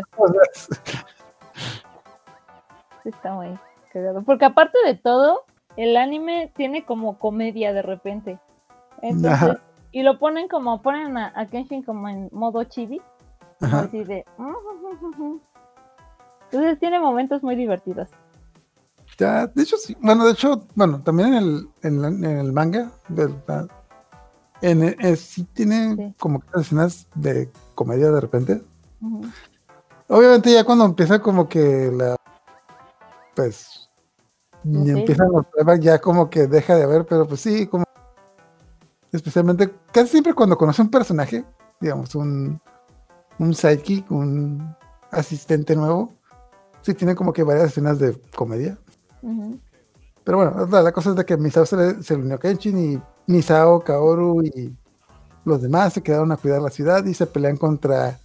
sí 3.03 3.09
está 3.09 3.33
muy 3.33 3.57
cagado. 3.93 4.23
Porque 4.23 4.45
aparte 4.45 4.77
de 4.85 4.95
todo, 4.95 5.45
el 5.75 5.95
anime 5.97 6.51
tiene 6.55 6.85
como 6.85 7.17
comedia 7.19 7.73
de 7.73 7.81
repente. 7.81 8.39
Entonces, 9.01 9.57
y 9.91 10.03
lo 10.03 10.19
ponen 10.19 10.47
como, 10.47 10.81
ponen 10.81 11.17
a, 11.17 11.31
a 11.35 11.45
Kenshin 11.47 11.83
como 11.83 12.09
en 12.09 12.29
modo 12.31 12.63
chibi. 12.63 13.01
Ajá. 13.61 13.81
así 13.81 14.03
de... 14.03 14.23
Entonces 16.51 16.79
tiene 16.79 16.99
momentos 16.99 17.41
muy 17.43 17.55
divertidos. 17.55 18.09
Ya, 19.17 19.47
de 19.47 19.63
hecho, 19.63 19.77
sí. 19.77 19.97
Bueno, 19.99 20.25
de 20.25 20.33
hecho, 20.33 20.63
bueno, 20.75 21.01
también 21.01 21.29
en 21.33 21.43
el, 21.43 21.69
en 21.81 22.01
la- 22.01 22.07
en 22.09 22.37
el 22.37 22.53
manga, 22.53 22.91
del- 23.07 23.35
la- 23.47 23.67
en, 24.61 24.83
el- 24.83 24.97
eh, 25.05 25.15
sí 25.15 25.43
tiene 25.53 25.95
Sí. 25.95 26.15
como 26.19 26.39
que 26.39 26.47
escenas 26.59 27.07
de 27.15 27.49
comedia 27.75 28.11
de 28.11 28.21
repente. 28.21 28.63
Obviamente 30.07 30.51
ya 30.53 30.63
cuando 30.63 30.85
empieza 30.85 31.19
como 31.19 31.47
que 31.49 31.91
la, 31.93 32.15
pues, 33.35 33.89
empiezan 34.63 35.27
los 35.31 35.45
playback 35.47 35.81
ya 35.81 35.99
como 35.99 36.29
que 36.29 36.47
deja 36.47 36.75
de 36.75 36.83
haber, 36.83 37.05
pero 37.05 37.27
pues 37.27 37.41
sí, 37.41 37.67
como, 37.67 37.83
especialmente, 39.11 39.73
casi 39.91 40.09
siempre 40.11 40.33
cuando 40.33 40.57
conoce 40.57 40.81
un 40.81 40.89
personaje, 40.89 41.45
digamos, 41.79 42.15
un, 42.15 42.59
un 43.39 43.53
sidekick, 43.53 44.09
un 44.11 44.75
asistente 45.11 45.75
nuevo, 45.75 46.13
sí 46.81 46.93
tiene 46.93 47.15
como 47.15 47.33
que 47.33 47.43
varias 47.43 47.67
escenas 47.67 47.99
de 47.99 48.19
comedia. 48.35 48.77
Ujú. 49.21 49.59
Pero 50.27 50.39
bueno, 50.39 50.67
la, 50.69 50.81
la 50.81 50.91
cosa 50.91 51.11
es 51.11 51.15
de 51.15 51.23
que 51.23 51.37
Misao 51.37 51.65
se, 51.65 51.77
le- 51.77 52.03
se 52.03 52.13
unió 52.15 52.35
a 52.35 52.37
Kenshin 52.37 52.77
y 52.77 53.01
Misao, 53.31 53.79
Kaoru 53.79 54.41
y 54.43 54.75
los 55.45 55.61
demás 55.61 55.93
se 55.93 56.03
quedaron 56.03 56.33
a 56.33 56.35
cuidar 56.35 56.61
la 56.61 56.69
ciudad 56.69 57.05
y 57.05 57.13
se 57.13 57.25
pelean 57.27 57.55
contra 57.55 58.19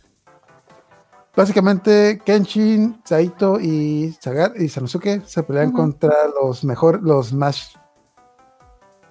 básicamente 1.37 2.21
Kenshin, 2.25 3.01
Saito 3.05 3.61
y 3.61 4.17
Sagar 4.21 4.53
y 4.57 4.69
Sanosuke 4.69 5.23
se 5.25 5.45
pelean 5.45 5.71
contra 5.71 6.13
los 6.41 6.65
mejor, 6.65 7.01
los 7.05 7.33
más 7.33 7.79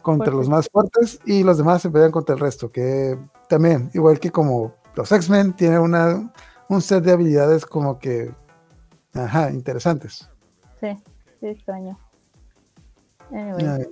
contra 0.02 0.34
los 0.34 0.50
más 0.50 0.68
fuertes 0.70 1.22
y 1.26 1.44
los 1.44 1.58
demás 1.58 1.82
se 1.84 1.89
pelean 1.89 2.12
contra 2.12 2.36
el 2.36 2.42
resto, 2.42 2.74
que 2.74 3.18
también, 3.48 3.89
igual 3.94 4.20
que 4.20 4.32
como 4.32 4.74
los 4.96 5.10
X-Men, 5.14 5.54
tienen 5.54 5.80
una, 5.80 6.30
un 6.68 6.82
set 6.82 7.06
de 7.06 7.14
habilidades 7.14 7.66
como 7.66 8.00
que, 8.00 8.36
ajá, 9.14 9.50
interesantes. 9.52 10.30
Sí, 10.82 10.88
sí 11.39 11.48
extraño. 11.48 11.98
Anyway. 13.32 13.88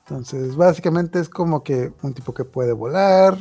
Entonces, 0.00 0.54
básicamente 0.56 1.18
es 1.18 1.28
como 1.28 1.62
que 1.64 1.92
un 2.02 2.14
tipo 2.14 2.32
que 2.32 2.44
puede 2.44 2.72
volar, 2.72 3.36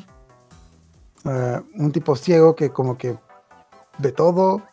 ah, 1.26 1.62
un 1.76 1.92
tipo 1.92 2.16
ciego 2.16 2.56
que 2.56 2.72
como 2.72 2.98
que 2.98 3.18
ve 4.00 4.12
todo, 4.12 4.64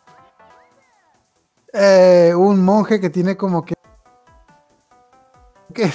eh, 1.71 2.33
un 2.35 2.63
monje 2.63 2.99
que 2.99 3.09
tiene 3.09 3.37
como 3.37 3.63
que 3.63 3.73
que, 5.73 5.89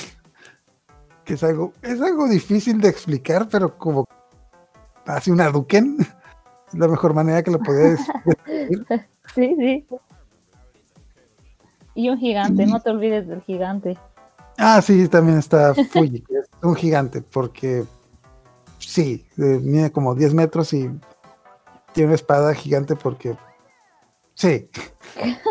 que 1.25 1.35
es 1.35 1.43
algo 1.45 1.73
es 1.83 2.01
algo 2.01 2.29
difícil 2.29 2.81
de 2.81 2.89
explicar, 2.89 3.49
pero 3.51 3.77
como 3.79 4.05
hace 5.07 5.31
una 5.33 5.51
duquen, 5.51 5.97
es 6.01 6.75
la 6.75 6.89
mejor 6.89 7.15
manera 7.15 7.43
que 7.43 7.51
lo 7.51 7.59
podía 7.59 7.91
des- 7.91 8.07
describir. 8.25 8.87
Sí, 9.35 9.55
sí. 9.59 9.87
Y 11.95 12.09
un 12.09 12.17
gigante, 12.19 12.65
no 12.67 12.81
te 12.81 12.89
olvides 12.91 13.29
del 13.29 13.43
gigante. 13.43 13.99
Ah, 14.61 14.83
sí, 14.83 15.07
también 15.07 15.39
está 15.39 15.73
Fuji, 15.73 16.21
que 16.23 16.39
es 16.39 16.51
un 16.63 16.75
gigante, 16.75 17.23
porque 17.23 17.85
sí, 18.79 19.25
eh, 19.39 19.61
mide 19.63 19.93
como 19.93 20.17
10 20.17 20.35
metros 20.35 20.73
y 20.73 20.91
tiene 21.93 22.09
una 22.09 22.15
espada 22.17 22.53
gigante 22.55 22.97
porque 22.97 23.37
sí. 24.35 24.69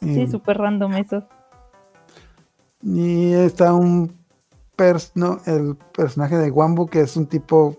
Sí, 0.00 0.28
súper 0.28 0.58
random 0.58 0.92
eso. 0.94 1.26
y 2.82 3.32
está 3.32 3.74
un 3.74 4.16
pers 4.76 5.10
no, 5.16 5.40
el 5.44 5.76
personaje 5.92 6.36
de 6.36 6.52
Wambu, 6.52 6.86
que 6.86 7.00
es 7.00 7.16
un 7.16 7.26
tipo 7.26 7.76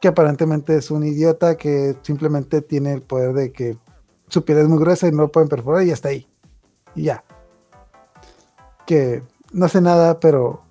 que 0.00 0.08
aparentemente 0.08 0.76
es 0.76 0.90
un 0.90 1.04
idiota 1.04 1.56
que 1.56 1.96
simplemente 2.02 2.62
tiene 2.62 2.92
el 2.94 3.02
poder 3.02 3.32
de 3.32 3.52
que 3.52 3.78
su 4.26 4.44
piel 4.44 4.58
es 4.58 4.68
muy 4.68 4.78
gruesa 4.80 5.06
y 5.06 5.12
no 5.12 5.18
lo 5.18 5.30
pueden 5.30 5.48
perforar 5.48 5.84
y 5.84 5.92
hasta 5.92 6.08
ahí. 6.08 6.26
Y 6.96 7.04
ya. 7.04 7.22
Que 8.84 9.22
no 9.52 9.66
hace 9.66 9.80
nada, 9.80 10.18
pero 10.18 10.62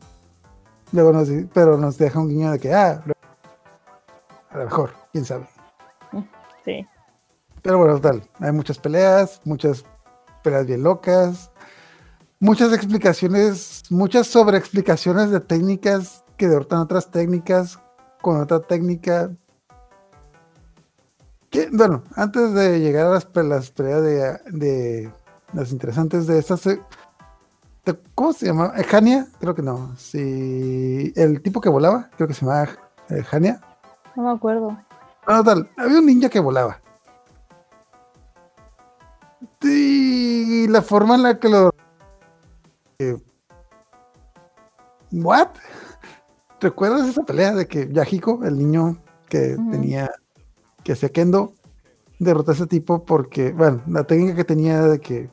luego 0.91 1.13
nos, 1.13 1.29
pero 1.53 1.77
nos 1.77 1.97
deja 1.97 2.19
un 2.19 2.29
guiño 2.29 2.51
de 2.51 2.59
que, 2.59 2.73
ah, 2.73 3.03
a 4.49 4.57
lo 4.57 4.65
mejor, 4.65 4.91
quién 5.11 5.25
sabe. 5.25 5.47
Sí. 6.65 6.85
Pero 7.61 7.77
bueno, 7.77 7.95
total, 7.95 8.23
hay 8.39 8.51
muchas 8.51 8.77
peleas, 8.77 9.41
muchas 9.45 9.85
peleas 10.43 10.65
bien 10.65 10.83
locas, 10.83 11.51
muchas 12.39 12.73
explicaciones, 12.73 13.83
muchas 13.89 14.27
sobreexplicaciones 14.27 15.29
de 15.31 15.39
técnicas 15.39 16.23
que 16.37 16.47
derrotan 16.47 16.79
otras 16.79 17.11
técnicas 17.11 17.79
con 18.21 18.41
otra 18.41 18.59
técnica. 18.59 19.31
Que, 21.49 21.69
bueno, 21.71 22.03
antes 22.15 22.53
de 22.53 22.79
llegar 22.79 23.07
a 23.07 23.09
las, 23.11 23.27
las 23.35 23.71
peleas 23.71 24.01
de, 24.01 24.39
de 24.57 25.13
las 25.53 25.71
interesantes 25.71 26.27
de 26.27 26.39
estas, 26.39 26.67
¿cómo 28.15 28.33
se 28.33 28.47
llama? 28.47 28.73
Eh, 28.77 28.85
¿Hania? 28.91 29.27
Creo 29.39 29.55
que 29.55 29.61
no. 29.61 29.95
Sí, 29.97 31.13
el 31.15 31.41
tipo 31.41 31.61
que 31.61 31.69
volaba, 31.69 32.09
creo 32.15 32.27
que 32.27 32.33
se 32.33 32.45
llamaba 32.45 32.69
eh, 33.09 33.23
Hania. 33.31 33.61
No 34.15 34.23
me 34.23 34.31
acuerdo. 34.31 34.77
No, 35.27 35.43
tal, 35.43 35.69
había 35.77 35.99
un 35.99 36.05
ninja 36.05 36.29
que 36.29 36.39
volaba. 36.39 36.79
Y 39.63 40.67
la 40.67 40.81
forma 40.81 41.15
en 41.15 41.23
la 41.23 41.39
que 41.39 41.49
lo. 41.49 41.71
eh, 42.99 43.17
¿What? 45.11 45.49
¿Recuerdas 46.59 47.07
esa 47.07 47.23
pelea 47.23 47.53
de 47.53 47.67
que 47.67 47.89
Yahiko, 47.91 48.43
el 48.43 48.57
niño 48.57 49.01
que 49.29 49.57
tenía. 49.71 50.11
que 50.83 50.93
hacía 50.93 51.09
Kendo, 51.09 51.53
derrotó 52.19 52.51
a 52.51 52.53
ese 52.53 52.67
tipo 52.67 53.05
porque, 53.05 53.51
bueno, 53.51 53.81
la 53.87 54.03
técnica 54.03 54.35
que 54.35 54.43
tenía 54.43 54.81
de 54.81 54.99
que 54.99 55.29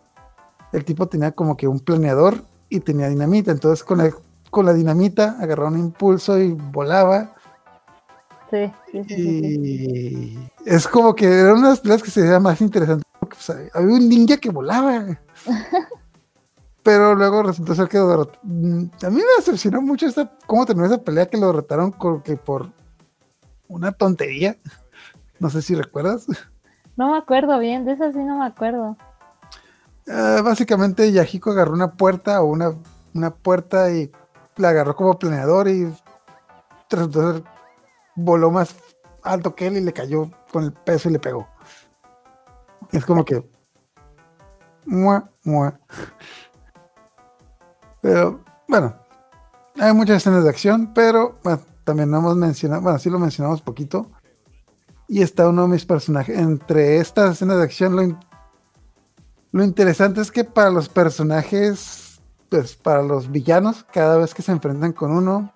el 0.72 0.84
tipo 0.84 1.06
tenía 1.06 1.32
como 1.32 1.56
que 1.56 1.66
un 1.68 1.80
planeador 1.80 2.42
y 2.68 2.80
tenía 2.80 3.08
dinamita. 3.08 3.50
Entonces, 3.52 3.82
con 3.84 3.98
la, 3.98 4.10
con 4.50 4.66
la 4.66 4.72
dinamita 4.72 5.36
agarraba 5.40 5.70
un 5.70 5.78
impulso 5.78 6.38
y 6.38 6.52
volaba. 6.52 7.34
Sí, 8.50 8.72
sí, 8.92 9.04
sí. 9.04 9.14
Y 9.24 10.38
es 10.64 10.88
como 10.88 11.14
que 11.14 11.26
eran 11.26 11.58
unas 11.58 11.80
peleas 11.80 12.02
que 12.02 12.10
se 12.10 12.22
veían 12.22 12.42
más 12.42 12.60
interesantes. 12.60 13.04
porque, 13.20 13.36
pues, 13.36 13.70
había 13.74 13.94
un 13.94 14.08
ninja 14.08 14.36
que 14.38 14.50
volaba. 14.50 15.18
Pero 16.82 17.14
luego 17.14 17.42
resultó 17.42 17.74
ser 17.74 17.88
que 17.88 17.98
lo 17.98 18.30
Mm, 18.42 18.84
A 19.02 19.10
mí 19.10 19.16
me 19.16 19.22
decepcionó 19.36 19.82
mucho 19.82 20.06
esta, 20.06 20.30
cómo 20.46 20.64
terminó 20.64 20.86
esa 20.86 21.02
pelea 21.02 21.26
que 21.26 21.36
lo 21.36 21.48
derrotaron 21.48 21.90
con- 21.92 22.22
que 22.22 22.36
por 22.36 22.70
una 23.68 23.92
tontería. 23.92 24.56
No 25.40 25.50
sé 25.50 25.62
si 25.62 25.76
recuerdas. 25.76 26.26
No 26.96 27.12
me 27.12 27.18
acuerdo 27.18 27.60
bien, 27.60 27.84
de 27.84 27.92
eso 27.92 28.10
sí 28.10 28.18
no 28.18 28.38
me 28.40 28.46
acuerdo. 28.46 28.96
Ah, 30.10 30.40
básicamente 30.42 31.12
Yahiko 31.12 31.50
agarró 31.50 31.72
una 31.72 31.92
puerta 31.92 32.40
o 32.42 32.46
una, 32.46 32.74
una 33.14 33.34
puerta 33.34 33.90
y 33.90 34.10
la 34.56 34.70
agarró 34.70 34.96
como 34.96 35.18
planeador 35.18 35.68
y 35.68 35.92
resultó 36.90 37.42
voló 38.16 38.50
más 38.50 38.74
alto 39.22 39.54
que 39.54 39.66
él 39.66 39.76
y 39.76 39.80
le 39.80 39.92
cayó 39.92 40.30
con 40.52 40.64
el 40.64 40.72
peso 40.72 41.08
y 41.08 41.12
le 41.12 41.18
pegó. 41.18 41.48
Es 42.90 43.04
como 43.04 43.24
que 43.24 43.48
mua, 44.86 45.30
mua. 45.44 45.78
Pero 48.00 48.42
bueno, 48.66 48.96
hay 49.78 49.92
muchas 49.92 50.18
escenas 50.18 50.44
de 50.44 50.50
acción, 50.50 50.92
pero 50.94 51.38
bueno, 51.44 51.60
también 51.84 52.10
no 52.10 52.18
hemos 52.18 52.36
mencionado, 52.36 52.82
bueno, 52.82 52.98
sí 52.98 53.10
lo 53.10 53.18
mencionamos 53.18 53.62
poquito. 53.62 54.10
y 55.08 55.22
está 55.22 55.48
uno 55.48 55.62
de 55.62 55.68
mis 55.68 55.86
personajes. 55.86 56.38
Entre 56.38 56.98
estas 56.98 57.34
escenas 57.34 57.58
de 57.58 57.64
acción, 57.64 57.96
lo, 57.96 58.02
lo 59.52 59.64
interesante 59.64 60.20
es 60.20 60.30
que 60.30 60.44
para 60.44 60.70
los 60.70 60.88
personajes, 60.88 62.20
pues 62.48 62.76
para 62.76 63.02
los 63.02 63.30
villanos, 63.30 63.84
cada 63.92 64.18
vez 64.18 64.34
que 64.34 64.42
se 64.42 64.52
enfrentan 64.52 64.92
con 64.92 65.10
uno, 65.10 65.52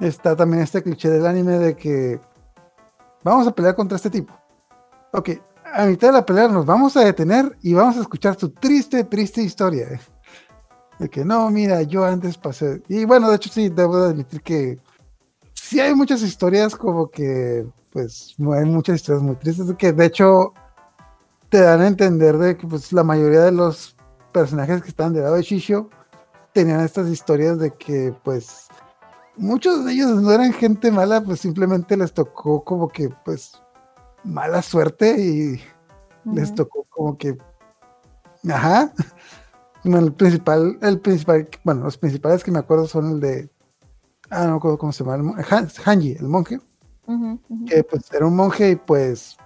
está 0.00 0.36
también 0.36 0.62
este 0.62 0.82
cliché 0.82 1.08
del 1.08 1.26
anime 1.26 1.58
de 1.58 1.76
que 1.76 2.20
vamos 3.22 3.46
a 3.46 3.54
pelear 3.54 3.74
contra 3.74 3.96
este 3.96 4.10
tipo. 4.10 4.34
Ok, 5.12 5.30
a 5.72 5.86
mitad 5.86 6.08
de 6.08 6.14
la 6.14 6.26
pelea 6.26 6.48
nos 6.48 6.66
vamos 6.66 6.96
a 6.96 7.04
detener 7.04 7.56
y 7.62 7.72
vamos 7.72 7.96
a 7.96 8.00
escuchar 8.00 8.38
su 8.38 8.50
triste, 8.50 9.04
triste 9.04 9.42
historia. 9.42 10.00
De 10.98 11.08
que 11.08 11.24
no, 11.24 11.50
mira, 11.50 11.82
yo 11.82 12.04
antes 12.04 12.36
pasé. 12.36 12.82
Y 12.88 13.04
bueno, 13.04 13.30
de 13.30 13.36
hecho, 13.36 13.50
sí, 13.50 13.70
debo 13.70 13.98
de 13.98 14.10
admitir 14.10 14.42
que 14.42 14.78
sí 15.54 15.80
hay 15.80 15.94
muchas 15.94 16.22
historias 16.22 16.76
como 16.76 17.10
que, 17.10 17.66
pues, 17.92 18.36
hay 18.38 18.64
muchas 18.66 18.96
historias 18.96 19.22
muy 19.22 19.36
tristes. 19.36 19.74
Que 19.78 19.92
de 19.92 20.04
hecho 20.04 20.52
te 21.52 21.60
dan 21.60 21.82
a 21.82 21.86
entender 21.86 22.38
de 22.38 22.56
que, 22.56 22.66
pues, 22.66 22.94
la 22.94 23.04
mayoría 23.04 23.42
de 23.42 23.52
los 23.52 23.94
personajes 24.32 24.80
que 24.82 24.88
estaban 24.88 25.12
del 25.12 25.24
lado 25.24 25.34
de 25.36 25.42
Shisho 25.42 25.90
tenían 26.54 26.80
estas 26.80 27.08
historias 27.08 27.58
de 27.58 27.70
que, 27.74 28.14
pues, 28.24 28.68
muchos 29.36 29.84
de 29.84 29.92
ellos 29.92 30.10
no 30.22 30.32
eran 30.32 30.54
gente 30.54 30.90
mala, 30.90 31.20
pues 31.20 31.40
simplemente 31.40 31.94
les 31.98 32.14
tocó 32.14 32.64
como 32.64 32.88
que, 32.88 33.10
pues, 33.26 33.62
mala 34.24 34.62
suerte 34.62 35.14
y 35.20 35.60
les 36.32 36.54
tocó 36.54 36.84
como 36.88 37.18
que 37.18 37.36
ajá. 38.48 38.92
Bueno, 39.84 40.06
el 40.06 40.12
principal 40.14 40.78
el 40.80 41.00
principal 41.00 41.48
bueno 41.64 41.84
los 41.84 41.98
principales 41.98 42.42
que 42.44 42.50
me 42.52 42.60
acuerdo 42.60 42.86
son 42.86 43.10
el 43.10 43.20
de 43.20 43.50
ah 44.30 44.44
no 44.44 44.52
me 44.52 44.56
acuerdo 44.58 44.78
cómo 44.78 44.92
se 44.92 45.04
llama 45.04 45.34
el 45.36 45.44
Han- 45.50 45.68
Hanji 45.84 46.12
el 46.12 46.28
monje 46.28 46.60
que 47.66 47.82
pues 47.84 48.10
era 48.12 48.26
un 48.26 48.36
monje 48.36 48.70
y 48.70 48.76
pues 48.76 49.36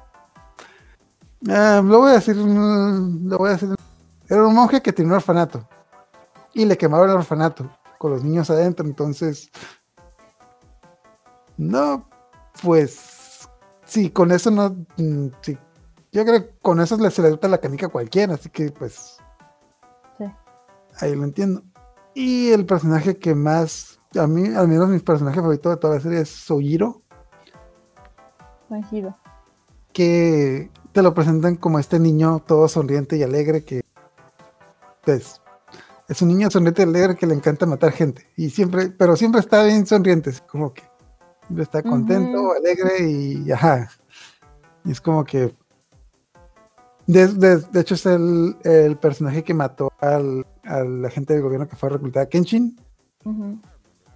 ah, 1.51 1.83
lo 1.85 1.99
voy 2.01 2.11
a 2.11 2.15
decir 2.15 2.37
mm, 2.37 3.29
lo 3.29 3.39
voy 3.39 3.51
a 3.51 3.53
decir 3.53 3.75
era 4.29 4.47
un 4.47 4.55
monje 4.55 4.83
que 4.83 4.93
tenía 4.93 5.11
un 5.13 5.17
orfanato 5.17 5.69
y 6.55 6.65
le 6.65 6.77
quemaron 6.77 7.11
el 7.11 7.17
orfanato 7.17 7.71
con 7.99 8.13
los 8.13 8.25
niños 8.25 8.51
adentro 8.51 8.87
entonces 8.87 9.51
no 11.57 12.09
pues 12.63 13.49
sí 13.85 14.11
con 14.11 14.33
eso 14.33 14.51
no 14.51 14.71
mm, 14.97 15.29
sí 15.41 15.57
yo 16.13 16.25
creo 16.25 16.41
que 16.41 16.59
con 16.61 16.81
eso 16.81 16.97
se 17.11 17.23
le 17.23 17.31
gusta 17.31 17.49
la 17.49 17.59
canica 17.59 17.87
a 17.87 17.91
cualquiera 17.91 18.35
así 18.35 18.49
que 18.51 18.71
pues 18.71 19.19
Sí. 20.19 20.25
ahí 21.01 21.15
lo 21.15 21.25
entiendo 21.25 21.63
y 22.15 22.51
el 22.51 22.65
personaje 22.65 23.19
que 23.19 23.35
más 23.35 24.01
a 24.19 24.27
mí 24.27 24.55
al 24.55 24.67
menos 24.69 24.89
mi 24.89 24.99
personaje 24.99 25.37
favorito 25.41 25.69
de 25.69 25.77
toda 25.77 25.97
la 25.97 26.01
serie 26.01 26.21
es 26.21 26.31
Sojiro 26.31 27.03
Coincido. 28.69 29.15
que 29.93 30.71
te 30.97 31.03
lo 31.03 31.13
presentan 31.13 31.57
como 31.57 31.79
este 31.79 31.99
niño 31.99 32.43
todo 32.47 32.69
sonriente 32.69 33.19
y 33.19 33.23
alegre 33.23 33.63
que 33.65 33.83
pues 35.05 35.43
es 36.09 36.23
un 36.23 36.29
niño 36.29 36.51
sonriente 36.51 36.81
y 36.81 36.85
alegre 36.87 37.17
que 37.17 37.27
le 37.27 37.35
encanta 37.35 37.67
matar 37.67 37.93
gente. 37.93 38.27
Y 38.35 38.49
siempre 38.49 38.89
pero 38.89 39.15
siempre 39.15 39.41
está 39.43 39.63
bien 39.63 39.85
sonriente 39.87 40.33
como 40.51 40.73
que 40.73 40.83
siempre 41.47 41.65
está 41.65 41.83
contento 41.83 42.53
alegre 42.53 43.07
y 43.11 43.53
ajá. 43.53 43.91
Y 44.87 44.93
es 44.93 45.01
como 45.03 45.23
que 45.27 45.55
de, 47.07 47.29
de- 47.29 47.59
de 47.59 47.81
hecho 47.81 47.95
es 47.95 48.07
el, 48.07 48.57
el 48.65 48.97
personaje 48.97 49.45
que 49.45 49.53
mató 49.53 49.93
al, 50.01 50.47
al 50.65 51.05
agente 51.05 51.35
del 51.35 51.43
gobierno 51.43 51.69
que 51.69 51.77
fue 51.77 51.91
a 51.91 51.93
reclutar 51.93 52.23
a 52.23 52.27
Kenshin 52.31 52.75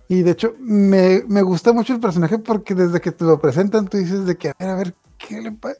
y 0.08 0.22
de 0.22 0.30
hecho, 0.30 0.54
me, 0.58 1.24
me 1.28 1.42
gusta 1.42 1.74
mucho 1.74 1.92
el 1.92 2.00
personaje 2.00 2.38
porque 2.38 2.74
desde 2.74 3.02
que 3.02 3.12
te 3.12 3.24
lo 3.26 3.38
presentan, 3.38 3.86
tú 3.86 3.98
dices 3.98 4.24
de 4.24 4.36
que, 4.38 4.48
a 4.48 4.54
ver, 4.58 4.68
a 4.70 4.74
ver, 4.76 4.94
¿qué 5.18 5.40
le, 5.42 5.52
pa- 5.52 5.74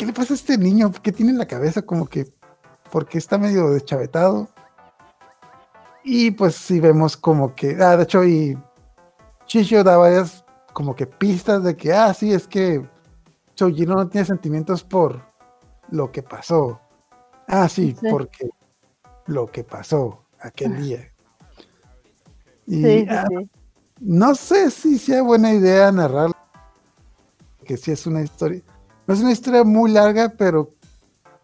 ¿qué 0.00 0.06
le 0.06 0.14
pasa 0.14 0.32
a 0.32 0.36
este 0.36 0.56
niño? 0.56 0.90
¿Qué 1.02 1.12
tiene 1.12 1.30
en 1.32 1.36
la 1.36 1.46
cabeza? 1.46 1.82
Como 1.82 2.06
que, 2.06 2.32
porque 2.90 3.18
está 3.18 3.36
medio 3.36 3.68
deschavetado. 3.68 4.48
Y 6.02 6.30
pues 6.30 6.54
sí 6.54 6.80
vemos 6.80 7.18
como 7.18 7.54
que, 7.54 7.76
ah, 7.78 7.98
de 7.98 8.04
hecho, 8.04 8.24
y 8.24 8.58
Shishio 9.46 9.84
da 9.84 9.98
varias 9.98 10.42
como 10.72 10.96
que 10.96 11.06
pistas 11.06 11.62
de 11.64 11.76
que, 11.76 11.92
ah, 11.92 12.14
sí, 12.14 12.32
es 12.32 12.48
que 12.48 12.88
Sojiro 13.56 13.94
no 13.94 14.08
tiene 14.08 14.24
sentimientos 14.24 14.82
por 14.82 15.20
lo 15.90 16.10
que 16.10 16.22
pasó. 16.22 16.80
Ah, 17.46 17.68
sí, 17.68 17.94
Sí. 18.00 18.06
porque 18.10 18.48
lo 19.26 19.48
que 19.48 19.64
pasó 19.64 20.24
aquel 20.40 20.78
día. 20.78 21.12
Y, 22.66 22.76
Sí, 22.76 23.00
sí, 23.00 23.06
ah, 23.10 23.26
sí. 23.28 23.50
no 24.00 24.34
sé 24.34 24.70
si 24.70 24.96
sea 24.96 25.20
buena 25.22 25.52
idea 25.52 25.92
narrar 25.92 26.30
que 27.66 27.76
sí 27.76 27.90
es 27.90 28.06
una 28.06 28.22
historia. 28.22 28.62
No 29.10 29.14
es 29.14 29.22
una 29.22 29.32
historia 29.32 29.64
muy 29.64 29.90
larga, 29.90 30.28
pero 30.38 30.70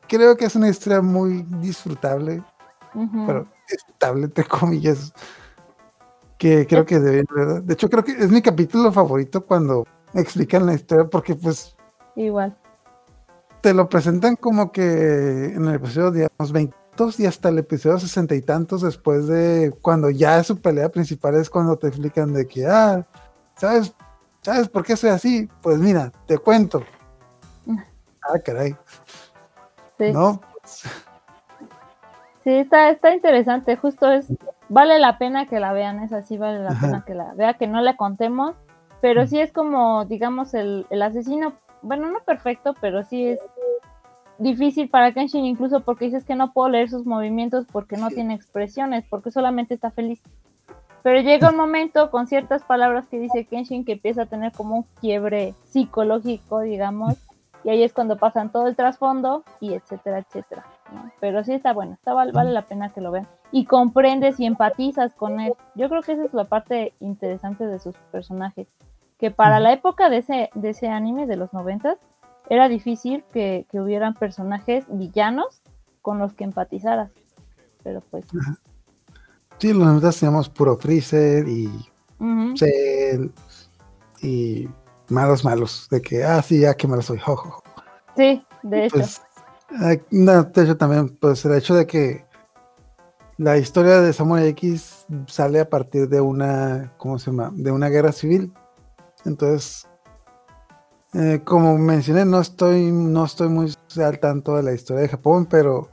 creo 0.06 0.36
que 0.36 0.44
es 0.44 0.54
una 0.54 0.68
historia 0.68 1.02
muy 1.02 1.42
disfrutable, 1.60 2.40
Ujú. 2.94 3.26
pero 3.26 3.46
disfrutable 3.68 4.26
entre 4.26 4.44
comillas. 4.44 5.12
Que 6.38 6.64
creo 6.64 6.86
que 6.86 7.00
debe, 7.00 7.24
¿verdad? 7.28 7.62
De 7.62 7.74
hecho, 7.74 7.90
creo 7.90 8.04
que 8.04 8.12
es 8.12 8.30
mi 8.30 8.40
capítulo 8.40 8.92
favorito 8.92 9.44
cuando 9.44 9.84
explican 10.14 10.64
la 10.64 10.74
historia, 10.74 11.10
porque 11.10 11.34
pues 11.34 11.74
Igual. 12.14 12.56
te 13.62 13.74
lo 13.74 13.88
presentan 13.88 14.36
como 14.36 14.70
que 14.70 15.46
en 15.46 15.66
el 15.66 15.74
episodio, 15.74 16.12
digamos, 16.12 16.52
22 16.52 17.18
y 17.18 17.26
hasta 17.26 17.48
el 17.48 17.58
episodio 17.58 17.98
sesenta 17.98 18.36
y 18.36 18.42
tantos 18.42 18.82
después 18.82 19.26
de 19.26 19.74
cuando 19.82 20.08
ya 20.10 20.40
su 20.44 20.56
pelea 20.60 20.88
principal 20.88 21.34
es 21.34 21.50
cuando 21.50 21.76
te 21.76 21.88
explican 21.88 22.32
de 22.32 22.46
que, 22.46 22.64
ah, 22.64 23.04
¿sabes? 23.56 23.92
¿Sabes 24.42 24.68
por 24.68 24.84
qué 24.84 24.96
soy 24.96 25.10
así? 25.10 25.48
Pues 25.62 25.80
mira, 25.80 26.12
te 26.28 26.38
cuento. 26.38 26.84
Ah, 28.28 28.38
caray. 28.38 28.76
Sí. 29.98 30.12
No, 30.12 30.40
Sí, 32.46 32.52
está, 32.52 32.90
está 32.90 33.12
interesante, 33.12 33.76
justo 33.76 34.10
es, 34.12 34.32
vale 34.68 35.00
la 35.00 35.18
pena 35.18 35.46
que 35.46 35.58
la 35.58 35.72
vean, 35.72 36.00
es 36.04 36.12
así, 36.12 36.38
vale 36.38 36.60
la 36.60 36.70
Ajá. 36.70 36.86
pena 36.86 37.04
que 37.04 37.14
la 37.14 37.34
vea, 37.34 37.54
que 37.54 37.66
no 37.66 37.80
la 37.80 37.96
contemos, 37.96 38.54
pero 39.00 39.26
sí 39.26 39.40
es 39.40 39.52
como, 39.52 40.04
digamos, 40.04 40.54
el, 40.54 40.86
el 40.90 41.02
asesino, 41.02 41.54
bueno, 41.82 42.08
no 42.08 42.20
perfecto, 42.20 42.76
pero 42.80 43.02
sí 43.02 43.26
es 43.26 43.40
difícil 44.38 44.88
para 44.88 45.12
Kenshin 45.12 45.44
incluso 45.44 45.80
porque 45.80 46.04
dices 46.04 46.24
que 46.24 46.36
no 46.36 46.52
puedo 46.52 46.68
leer 46.68 46.88
sus 46.88 47.04
movimientos 47.04 47.66
porque 47.72 47.96
no 47.96 48.10
tiene 48.10 48.34
expresiones, 48.34 49.04
porque 49.10 49.32
solamente 49.32 49.74
está 49.74 49.90
feliz. 49.90 50.22
Pero 51.02 51.20
llega 51.22 51.50
un 51.50 51.56
momento 51.56 52.12
con 52.12 52.28
ciertas 52.28 52.62
palabras 52.62 53.08
que 53.08 53.18
dice 53.18 53.46
Kenshin 53.46 53.84
que 53.84 53.92
empieza 53.92 54.22
a 54.22 54.26
tener 54.26 54.52
como 54.52 54.76
un 54.76 54.82
quiebre 55.00 55.54
psicológico, 55.64 56.60
digamos, 56.60 57.16
y 57.66 57.68
ahí 57.70 57.82
es 57.82 57.92
cuando 57.92 58.16
pasan 58.16 58.52
todo 58.52 58.68
el 58.68 58.76
trasfondo 58.76 59.42
y 59.58 59.74
etcétera, 59.74 60.20
etcétera. 60.20 60.64
¿no? 60.92 61.10
Pero 61.18 61.42
sí 61.42 61.52
está 61.52 61.72
bueno, 61.72 61.94
está, 61.94 62.14
val- 62.14 62.30
vale 62.30 62.52
la 62.52 62.62
pena 62.68 62.92
que 62.92 63.00
lo 63.00 63.10
vean. 63.10 63.26
Y 63.50 63.64
comprendes 63.64 64.38
y 64.38 64.46
empatizas 64.46 65.14
con 65.14 65.40
él. 65.40 65.52
Yo 65.74 65.88
creo 65.88 66.00
que 66.00 66.12
esa 66.12 66.24
es 66.26 66.32
la 66.32 66.44
parte 66.44 66.94
interesante 67.00 67.66
de 67.66 67.80
sus 67.80 67.96
personajes. 68.12 68.68
Que 69.18 69.32
para 69.32 69.58
la 69.58 69.72
época 69.72 70.08
de 70.10 70.18
ese, 70.18 70.50
de 70.54 70.68
ese 70.68 70.86
anime 70.86 71.26
de 71.26 71.34
los 71.36 71.52
noventas, 71.52 71.98
era 72.48 72.68
difícil 72.68 73.24
que, 73.32 73.66
que 73.68 73.80
hubieran 73.80 74.14
personajes 74.14 74.84
villanos 74.88 75.60
con 76.02 76.20
los 76.20 76.34
que 76.34 76.44
empatizaras. 76.44 77.10
Pero 77.82 78.00
pues, 78.12 78.26
sí, 79.58 79.72
los 79.72 79.86
nosotros 79.88 80.20
teníamos 80.20 80.48
puro 80.48 80.76
Freezer 80.76 81.48
y 81.48 81.68
Cell 82.56 83.30
y 84.22 84.68
malos, 85.08 85.44
malos. 85.44 85.88
De 85.90 86.00
que, 86.00 86.24
ah, 86.24 86.42
sí, 86.42 86.60
ya 86.60 86.74
que 86.74 86.86
malo 86.86 87.02
soy. 87.02 87.18
jo, 87.18 87.36
jo, 87.36 87.50
jo. 87.50 87.62
sí, 88.16 88.44
de 88.62 88.86
hecho. 88.86 88.96
Pues, 88.96 89.22
ah, 89.80 89.94
no, 90.10 90.44
de 90.44 90.62
hecho 90.62 90.76
también, 90.76 91.08
pues 91.16 91.44
el 91.44 91.54
hecho 91.54 91.74
de 91.74 91.86
que 91.86 92.26
la 93.38 93.58
historia 93.58 94.00
de 94.00 94.12
Samurai 94.12 94.48
X 94.48 95.06
sale 95.26 95.60
a 95.60 95.68
partir 95.68 96.08
de 96.08 96.20
una, 96.20 96.94
¿cómo 96.96 97.18
se 97.18 97.30
llama? 97.30 97.50
De 97.54 97.70
una 97.70 97.88
guerra 97.88 98.12
civil. 98.12 98.52
Entonces, 99.24 99.86
eh, 101.12 101.42
como 101.44 101.76
mencioné, 101.76 102.24
no 102.24 102.40
estoy, 102.40 102.90
no 102.90 103.24
estoy 103.24 103.48
muy 103.48 103.74
al 104.02 104.18
tanto 104.20 104.56
de 104.56 104.62
la 104.62 104.72
historia 104.72 105.02
de 105.02 105.08
Japón, 105.08 105.46
pero 105.46 105.90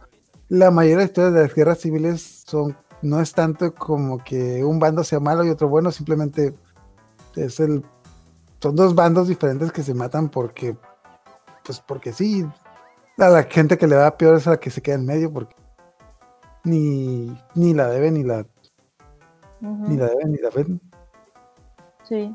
la 0.49 0.71
mayoría 0.71 0.99
de 0.99 1.05
historias 1.05 1.33
de 1.33 1.41
las 1.41 1.55
guerras 1.55 1.79
civiles 1.79 2.43
son, 2.45 2.77
no 3.01 3.19
es 3.19 3.33
tanto 3.33 3.73
como 3.73 4.23
que 4.23 4.63
un 4.63 4.79
bando 4.79 5.03
sea 5.03 5.19
malo 5.19 5.43
y 5.43 5.49
otro 5.49 5.67
bueno, 5.67 5.91
simplemente 5.91 6.53
es 7.35 7.59
el, 7.59 7.83
son 8.63 8.77
dos 8.77 8.95
bandos 8.95 9.27
diferentes 9.27 9.73
que 9.73 9.83
se 9.83 9.93
matan 9.93 10.29
porque, 10.29 10.77
pues 11.65 11.81
porque 11.81 12.13
sí, 12.13 12.45
a 13.17 13.27
la 13.27 13.43
gente 13.43 13.77
que 13.77 13.87
le 13.87 13.97
va 13.97 14.17
peor 14.17 14.37
es 14.37 14.47
a 14.47 14.51
la 14.51 14.59
que 14.59 14.69
se 14.69 14.81
queda 14.81 14.95
en 14.95 15.05
medio 15.05 15.33
porque 15.33 15.53
ni, 16.63 17.37
ni 17.55 17.73
la 17.73 17.89
deben 17.89 18.13
ni 18.13 18.23
la, 18.23 18.47
ni 19.59 19.97
la 19.97 20.07
deben 20.07 20.31
ni 20.31 20.37
la 20.37 20.49
ven. 20.49 20.81
sí. 22.07 22.33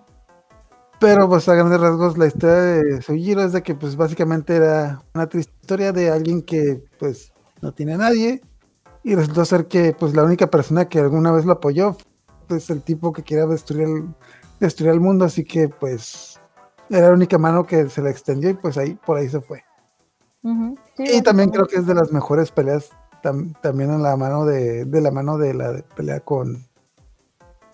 Pero 1.01 1.29
pues 1.29 1.49
a 1.49 1.55
grandes 1.55 1.81
rasgos 1.81 2.18
la 2.18 2.26
historia 2.26 2.57
de 2.57 3.03
Sojiro 3.03 3.43
es 3.43 3.53
de 3.53 3.62
que 3.62 3.76
pues 3.76 3.95
básicamente 3.97 4.57
era 4.57 5.01
una 5.14 5.29
triste 5.29 5.53
historia 5.61 5.93
de 5.93 6.11
alguien 6.11 6.43
que 6.43 6.85
pues 6.99 7.33
no 7.62 7.72
tiene 7.72 7.95
a 7.95 7.99
nadie 7.99 8.43
y 9.05 9.14
resultó 9.14 9.45
ser 9.45 9.68
que 9.68 9.95
pues 9.99 10.14
la 10.14 10.24
única 10.24 10.49
persona 10.49 10.89
que 10.89 10.99
alguna 10.99 11.31
vez 11.31 11.45
lo 11.45 11.53
apoyó 11.53 11.97
pues 12.49 12.68
el 12.68 12.83
tipo 12.83 13.12
que 13.12 13.22
quería 13.22 13.47
destruir 13.47 13.87
el, 13.87 14.09
destruir 14.61 14.93
el 14.93 15.01
mundo 15.01 15.25
así 15.25 15.45
que 15.45 15.69
pues 15.69 16.41
era 16.91 17.09
la 17.09 17.15
única 17.15 17.39
mano 17.39 17.67
que 17.67 17.89
se 17.89 18.03
le 18.03 18.11
extendió 18.11 18.51
y 18.51 18.55
pues 18.55 18.77
ahí 18.79 18.95
por 18.95 19.19
ahí 19.19 19.29
se 19.29 19.41
fue. 19.41 19.63
Sí, 20.97 21.05
Y 21.19 21.23
también 21.23 21.51
creo 21.51 21.67
que 21.67 21.77
es 21.77 21.87
de 21.87 21.95
las 21.95 22.11
mejores 22.13 22.51
peleas 22.51 22.91
tam- 23.23 23.55
también 23.61 23.91
en 23.93 24.03
la 24.03 24.17
mano 24.17 24.47
de, 24.47 24.85
de 24.85 25.01
la 25.01 25.11
mano 25.11 25.37
de 25.37 25.53
la 25.55 25.83
pelea 25.95 26.21
con 26.21 26.67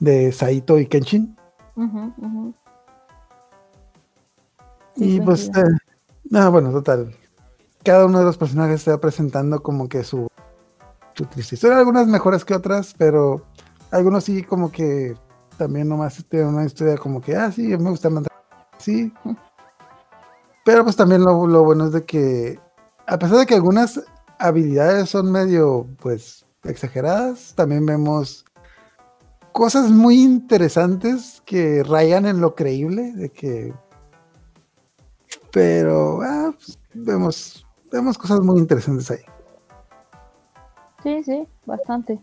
de 0.00 0.32
Saito 0.32 0.78
y 0.78 0.86
Kenshin. 0.86 1.36
Sí, 4.96 5.16
y 5.16 5.20
pues, 5.20 5.48
eh, 5.48 5.64
no, 6.30 6.50
bueno, 6.52 6.70
total. 6.70 7.14
Cada 7.82 8.06
uno 8.06 8.18
de 8.20 8.24
los 8.24 8.38
personajes 8.38 8.80
está 8.80 8.98
presentando 8.98 9.62
como 9.62 9.88
que 9.88 10.04
su, 10.04 10.28
su 11.14 11.24
triste 11.26 11.56
historia. 11.56 11.78
Algunas 11.78 12.06
mejores 12.06 12.44
que 12.44 12.54
otras, 12.54 12.94
pero 12.96 13.42
algunos 13.90 14.24
sí 14.24 14.42
como 14.42 14.70
que 14.72 15.14
también 15.56 15.88
nomás 15.88 16.24
tienen 16.28 16.48
una 16.48 16.64
historia 16.64 16.96
como 16.96 17.20
que, 17.20 17.36
ah, 17.36 17.50
sí, 17.50 17.62
me 17.62 17.90
gusta 17.90 18.10
mandar. 18.10 18.32
Sí. 18.78 19.12
Pero 20.64 20.84
pues 20.84 20.96
también 20.96 21.22
lo, 21.22 21.46
lo 21.46 21.64
bueno 21.64 21.86
es 21.86 21.92
de 21.92 22.04
que, 22.04 22.58
a 23.06 23.18
pesar 23.18 23.38
de 23.38 23.46
que 23.46 23.54
algunas 23.54 24.00
habilidades 24.38 25.10
son 25.10 25.30
medio, 25.30 25.86
pues, 26.00 26.46
exageradas, 26.64 27.54
también 27.54 27.84
vemos 27.84 28.44
cosas 29.52 29.90
muy 29.90 30.22
interesantes 30.22 31.42
que 31.44 31.82
rayan 31.84 32.26
en 32.26 32.40
lo 32.40 32.54
creíble, 32.54 33.12
de 33.12 33.30
que 33.30 33.72
pero 35.54 36.20
ah, 36.22 36.52
pues, 36.52 36.78
vemos, 36.92 37.66
vemos 37.90 38.18
cosas 38.18 38.40
muy 38.40 38.58
interesantes 38.58 39.10
ahí. 39.12 39.20
Sí, 41.04 41.22
sí, 41.22 41.48
bastante. 41.64 42.20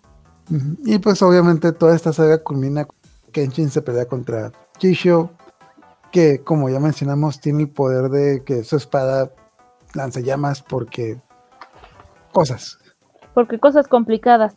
Y 0.84 1.00
pues 1.00 1.22
obviamente 1.22 1.72
toda 1.72 1.96
esta 1.96 2.12
saga 2.12 2.44
culmina 2.44 2.84
con 2.84 2.98
Kenshin 3.32 3.70
se 3.70 3.82
pelea 3.82 4.06
contra 4.06 4.52
Chisho, 4.78 5.32
que 6.12 6.44
como 6.44 6.70
ya 6.70 6.80
mencionamos 6.80 7.40
tiene 7.40 7.64
el 7.64 7.70
poder 7.70 8.10
de 8.10 8.44
que 8.44 8.64
su 8.64 8.78
espada 8.78 9.32
lanza 9.94 10.20
llamas 10.20 10.62
porque 10.62 11.20
cosas. 12.32 12.78
Porque 13.34 13.60
cosas 13.60 13.88
complicadas, 13.88 14.56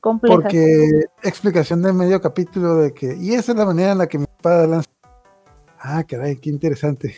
complejas. 0.00 0.42
Porque 0.42 1.04
explicación 1.22 1.82
de 1.82 1.92
medio 1.92 2.20
capítulo 2.20 2.76
de 2.76 2.92
que, 2.92 3.16
y 3.16 3.34
esa 3.34 3.52
es 3.52 3.58
la 3.58 3.66
manera 3.66 3.92
en 3.92 3.98
la 3.98 4.06
que 4.06 4.18
mi 4.18 4.24
espada 4.24 4.66
lanza. 4.66 4.90
Ah, 5.78 6.02
caray, 6.04 6.36
qué 6.36 6.50
interesante. 6.50 7.14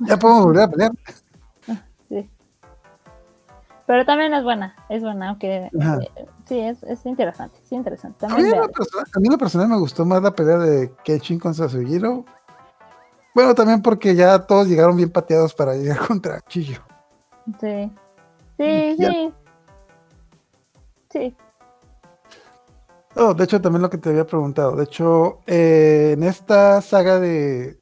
Ya 0.00 0.18
podemos 0.18 0.44
volver 0.44 0.62
a 0.62 0.68
pelear. 0.70 0.92
Sí. 2.08 2.28
Pero 3.86 4.04
también 4.04 4.32
es 4.34 4.42
buena, 4.42 4.74
es 4.88 5.02
buena, 5.02 5.28
aunque 5.28 5.70
Ajá. 5.78 5.98
Sí, 6.50 6.58
es, 6.58 6.82
es 6.82 7.06
interesante, 7.06 7.60
sí, 7.62 7.76
interesante. 7.76 8.26
A 8.26 8.30
mí, 8.30 8.42
personal, 8.74 9.06
a 9.14 9.20
mí 9.20 9.26
en 9.26 9.32
lo 9.32 9.38
personal 9.38 9.68
me 9.68 9.78
gustó 9.78 10.04
más 10.04 10.20
la 10.20 10.34
pelea 10.34 10.58
de 10.58 10.92
Kenshin 11.04 11.38
con 11.38 11.54
Sasugiro. 11.54 12.24
Bueno, 13.36 13.54
también 13.54 13.80
porque 13.80 14.16
ya 14.16 14.40
todos 14.40 14.66
llegaron 14.66 14.96
bien 14.96 15.10
pateados 15.10 15.54
para 15.54 15.76
llegar 15.76 15.98
contra 16.08 16.40
Chiyo. 16.40 16.80
Sí. 17.60 17.92
Sí, 18.58 18.96
sí. 18.98 19.32
Sí. 21.10 21.36
Oh, 23.14 23.32
de 23.32 23.44
hecho, 23.44 23.60
también 23.60 23.82
lo 23.82 23.90
que 23.90 23.98
te 23.98 24.08
había 24.08 24.26
preguntado. 24.26 24.74
De 24.74 24.84
hecho, 24.84 25.38
eh, 25.46 26.14
en 26.14 26.24
esta 26.24 26.82
saga 26.82 27.20
de. 27.20 27.78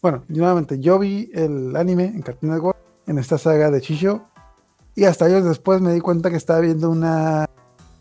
Bueno, 0.00 0.24
nuevamente, 0.28 0.78
yo 0.78 1.00
vi 1.00 1.28
el 1.34 1.74
anime 1.74 2.04
en 2.04 2.22
Cartoon 2.22 2.52
Network, 2.52 2.78
en 3.08 3.18
esta 3.18 3.36
saga 3.36 3.70
de 3.72 3.80
Chiyo, 3.80 4.28
y 4.96 5.04
hasta 5.04 5.26
años 5.26 5.44
después 5.44 5.80
me 5.80 5.92
di 5.92 6.00
cuenta 6.00 6.30
que 6.30 6.36
estaba 6.36 6.60
viendo 6.60 6.90
una, 6.90 7.46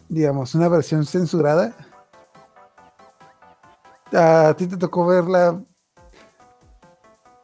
digamos, 0.10 0.56
una 0.56 0.68
versión 0.70 1.06
censurada. 1.06 1.76
A 4.14 4.54
ti 4.58 4.68
te 4.68 4.78
tocó 4.78 5.06
ver 5.06 5.26
la. 5.26 5.62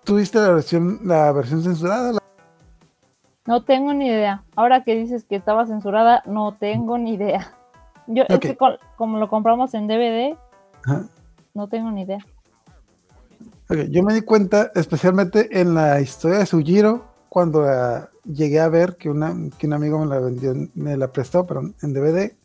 ¿Tuviste 0.03 0.39
la 0.39 0.49
versión, 0.51 0.99
la 1.03 1.31
versión 1.31 1.61
censurada? 1.61 2.17
No 3.45 3.63
tengo 3.65 3.93
ni 3.93 4.07
idea. 4.07 4.43
Ahora 4.55 4.83
que 4.83 4.95
dices 4.95 5.25
que 5.25 5.35
estaba 5.35 5.65
censurada, 5.65 6.23
no 6.25 6.55
tengo 6.57 6.97
ni 6.97 7.13
idea. 7.15 7.53
Yo, 8.07 8.23
es 8.27 8.39
que 8.39 8.55
co- 8.55 8.77
como 8.97 9.17
lo 9.19 9.29
compramos 9.29 9.73
en 9.73 9.87
DVD, 9.87 10.37
Ajá. 10.85 11.03
no 11.53 11.67
tengo 11.67 11.91
ni 11.91 12.03
idea. 12.03 12.19
Ok, 13.69 13.77
yo 13.89 14.03
me 14.03 14.13
di 14.13 14.21
cuenta, 14.21 14.71
especialmente 14.75 15.59
en 15.59 15.73
la 15.75 15.99
historia 16.01 16.39
de 16.39 16.45
Sujiro, 16.45 17.05
cuando 17.29 17.61
la 17.61 18.10
llegué 18.23 18.59
a 18.59 18.69
ver 18.69 18.97
que, 18.97 19.09
una, 19.09 19.35
que 19.57 19.67
un 19.67 19.73
amigo 19.73 19.99
me 19.99 20.07
la 20.07 20.19
vendió, 20.19 20.53
me 20.75 20.97
la 20.97 21.11
prestó, 21.11 21.45
pero 21.45 21.61
en 21.81 21.93
DVD, 21.93 22.35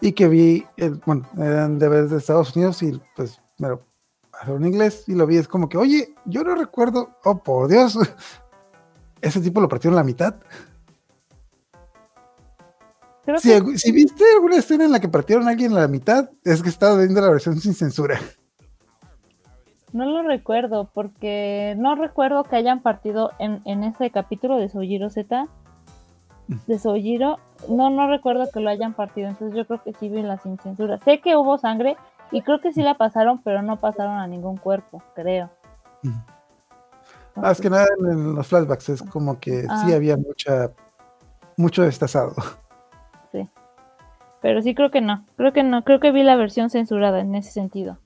y 0.00 0.12
que 0.12 0.28
vi, 0.28 0.64
el, 0.76 1.00
bueno, 1.06 1.28
eran 1.36 1.78
DVDs 1.78 2.10
de 2.10 2.18
Estados 2.18 2.56
Unidos 2.56 2.82
y 2.82 3.00
pues 3.16 3.40
me 3.58 3.68
lo 3.68 3.82
en 4.46 4.64
inglés 4.64 5.04
y 5.06 5.14
lo 5.14 5.26
vi, 5.26 5.36
es 5.36 5.48
como 5.48 5.68
que, 5.68 5.76
oye, 5.76 6.14
yo 6.24 6.42
no 6.42 6.54
recuerdo, 6.54 7.10
oh 7.24 7.42
por 7.42 7.68
Dios, 7.68 7.98
ese 9.20 9.40
tipo 9.40 9.60
lo 9.60 9.68
partieron 9.68 9.98
a 9.98 10.02
la 10.02 10.06
mitad. 10.06 10.36
Creo 13.24 13.38
Si, 13.38 13.48
que 13.50 13.78
si 13.78 13.92
viste 13.92 14.24
alguna 14.34 14.56
escena 14.56 14.86
en 14.86 14.92
la 14.92 15.00
que 15.00 15.08
partieron 15.08 15.46
a 15.46 15.50
alguien 15.50 15.72
a 15.72 15.80
la 15.80 15.88
mitad, 15.88 16.30
es 16.42 16.62
que 16.62 16.70
estaba 16.70 16.96
viendo 16.96 17.20
la 17.20 17.28
versión 17.28 17.60
sin 17.60 17.74
censura. 17.74 18.18
No 19.92 20.04
lo 20.06 20.22
recuerdo, 20.22 20.88
porque 20.92 21.74
no 21.78 21.94
recuerdo 21.94 22.44
que 22.44 22.56
hayan 22.56 22.80
partido 22.80 23.32
en, 23.38 23.62
en 23.64 23.84
ese 23.84 24.10
capítulo 24.10 24.56
de 24.56 24.68
Soujiro 24.68 25.10
Z. 25.10 25.46
De 26.66 26.78
Soujiro, 26.80 27.38
no, 27.68 27.90
no 27.90 28.08
recuerdo 28.08 28.50
que 28.52 28.58
lo 28.60 28.70
hayan 28.70 28.94
partido, 28.94 29.28
entonces 29.28 29.56
yo 29.56 29.66
creo 29.66 29.82
que 29.84 29.92
sí 29.94 30.08
vi 30.08 30.22
la 30.22 30.36
sin 30.38 30.58
censura. 30.58 30.98
Sé 30.98 31.20
que 31.20 31.36
hubo 31.36 31.58
sangre 31.58 31.96
y 32.32 32.42
creo 32.42 32.60
que 32.60 32.72
sí 32.72 32.82
la 32.82 32.94
pasaron, 32.94 33.40
pero 33.42 33.62
no 33.62 33.76
pasaron 33.78 34.18
a 34.18 34.26
ningún 34.26 34.56
cuerpo, 34.56 35.00
creo. 35.14 35.48
Más 37.36 37.60
que 37.60 37.70
nada 37.70 37.86
en, 38.00 38.06
en 38.10 38.34
los 38.34 38.46
flashbacks, 38.48 38.88
es 38.88 39.02
como 39.02 39.38
que 39.38 39.62
sí 39.62 39.68
Ah. 39.70 39.94
había 39.94 40.16
mucha, 40.16 40.72
mucho 41.56 41.82
destazado. 41.82 42.34
Sí. 43.30 43.48
Pero 44.42 44.60
sí 44.62 44.74
creo 44.74 44.90
que 44.90 45.00
no. 45.00 45.24
Creo 45.36 45.52
que 45.52 45.62
no. 45.62 45.84
Creo 45.84 46.00
que 46.00 46.10
vi 46.10 46.24
la 46.24 46.34
versión 46.34 46.68
censurada 46.70 47.20
en 47.20 47.34
ese 47.36 47.52
sentido. 47.52 47.98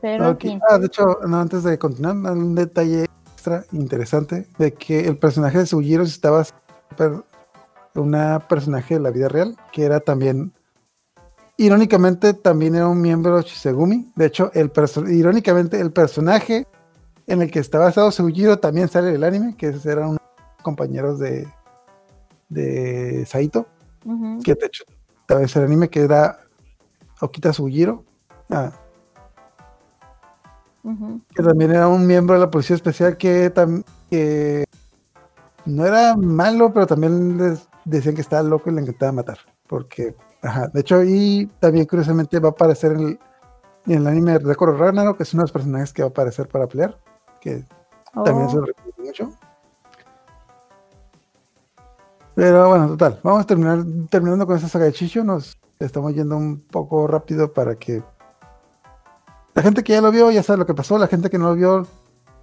Pero. 0.00 0.36
Ah, 0.68 0.78
de 0.78 0.86
hecho, 0.86 1.04
no, 1.26 1.40
antes 1.40 1.62
de 1.62 1.78
continuar, 1.78 2.16
un 2.36 2.54
detalle 2.54 3.06
extra 3.32 3.64
interesante 3.72 4.46
de 4.58 4.72
que 4.72 5.06
el 5.06 5.18
personaje 5.18 5.58
de 5.58 5.66
Sugiro 5.66 6.02
estaba 6.02 6.44
una 7.94 8.46
personaje 8.48 8.94
de 8.94 9.00
la 9.00 9.10
vida 9.10 9.28
real, 9.28 9.56
que 9.72 9.84
era 9.84 10.00
también, 10.00 10.52
irónicamente, 11.56 12.34
también 12.34 12.74
era 12.74 12.88
un 12.88 13.00
miembro 13.00 13.36
de 13.36 13.42
Shisegumi. 13.42 14.12
De 14.16 14.26
hecho, 14.26 14.50
el 14.54 14.70
irónicamente, 15.08 15.80
el 15.80 15.92
personaje 15.92 16.66
en 17.26 17.42
el 17.42 17.50
que 17.50 17.58
está 17.58 17.78
basado 17.78 18.10
Sugiro 18.10 18.58
también 18.58 18.88
sale 18.88 19.12
del 19.12 19.24
anime, 19.24 19.56
que 19.56 19.74
eran 19.84 20.10
unos 20.10 20.20
compañeros 20.62 21.18
de, 21.18 21.48
de 22.48 23.24
Saito, 23.26 23.66
que 24.44 24.54
de 24.54 24.66
hecho, 24.66 24.84
tal 25.26 25.40
vez 25.40 25.56
el 25.56 25.64
anime 25.64 25.88
que 25.88 26.00
era 26.00 26.40
Okita 27.20 27.52
Sugiro. 27.52 28.04
Ah, 28.50 28.72
que 31.34 31.42
también 31.42 31.72
era 31.72 31.88
un 31.88 32.06
miembro 32.06 32.34
de 32.34 32.40
la 32.40 32.50
policía 32.50 32.76
especial 32.76 33.16
que, 33.16 33.52
que 34.10 34.64
no 35.64 35.84
era 35.84 36.16
malo, 36.16 36.72
pero 36.72 36.86
también 36.86 37.38
les 37.38 37.68
decían 37.84 38.14
que 38.14 38.20
estaba 38.20 38.42
loco 38.42 38.70
y 38.70 38.74
le 38.74 38.82
encantaba 38.82 39.12
matar. 39.12 39.38
Porque, 39.66 40.14
ajá, 40.42 40.68
de 40.68 40.80
hecho, 40.80 41.02
y 41.02 41.50
también 41.58 41.86
curiosamente 41.86 42.38
va 42.38 42.50
a 42.50 42.52
aparecer 42.52 42.92
en 42.92 43.00
el, 43.00 43.18
en 43.86 43.92
el 43.92 44.06
anime 44.06 44.32
de 44.32 44.38
Record 44.38 44.78
Ragnarok, 44.78 45.16
que 45.16 45.24
es 45.24 45.34
uno 45.34 45.42
de 45.42 45.44
los 45.44 45.52
personajes 45.52 45.92
que 45.92 46.02
va 46.02 46.08
a 46.08 46.10
aparecer 46.10 46.48
para 46.48 46.68
pelear, 46.68 46.96
que 47.40 47.64
también 48.24 48.46
Oh, 48.46 48.50
se 48.50 48.56
lo 48.56 48.64
recomiendo 48.64 49.02
mucho. 49.02 49.32
Pero 52.34 52.68
bueno, 52.68 52.88
total, 52.88 53.18
vamos 53.22 53.42
a 53.42 53.46
terminar 53.46 53.78
terminando 54.10 54.46
con 54.46 54.56
esta 54.56 54.68
saga 54.68 54.84
de 54.84 54.92
Chicho. 54.92 55.24
Nos 55.24 55.58
estamos 55.78 56.14
yendo 56.14 56.36
un 56.36 56.60
poco 56.60 57.06
rápido 57.06 57.52
para 57.52 57.76
que 57.76 58.02
la 59.56 59.62
gente 59.62 59.82
que 59.82 59.92
ya 59.94 60.00
lo 60.00 60.12
vio 60.12 60.30
ya 60.30 60.42
sabe 60.44 60.58
lo 60.58 60.66
que 60.66 60.74
pasó. 60.74 60.96
La 60.98 61.08
gente 61.08 61.28
que 61.30 61.38
no 61.38 61.48
lo 61.48 61.54
vio 61.56 61.86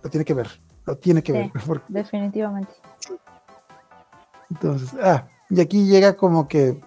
lo 0.04 0.10
tiene 0.10 0.26
que 0.26 0.34
ver, 0.34 0.50
lo 0.86 0.98
tiene 0.98 1.24
que 1.24 1.32
Sí. 1.32 1.38
ver. 1.38 1.52
porque- 1.68 1.86
definitivamente. 1.88 2.74
entonces, 4.50 4.94
ah, 5.02 5.28
y 5.50 5.62
aquí 5.62 5.86
llega 5.86 6.16
como 6.16 6.48
que 6.48 6.80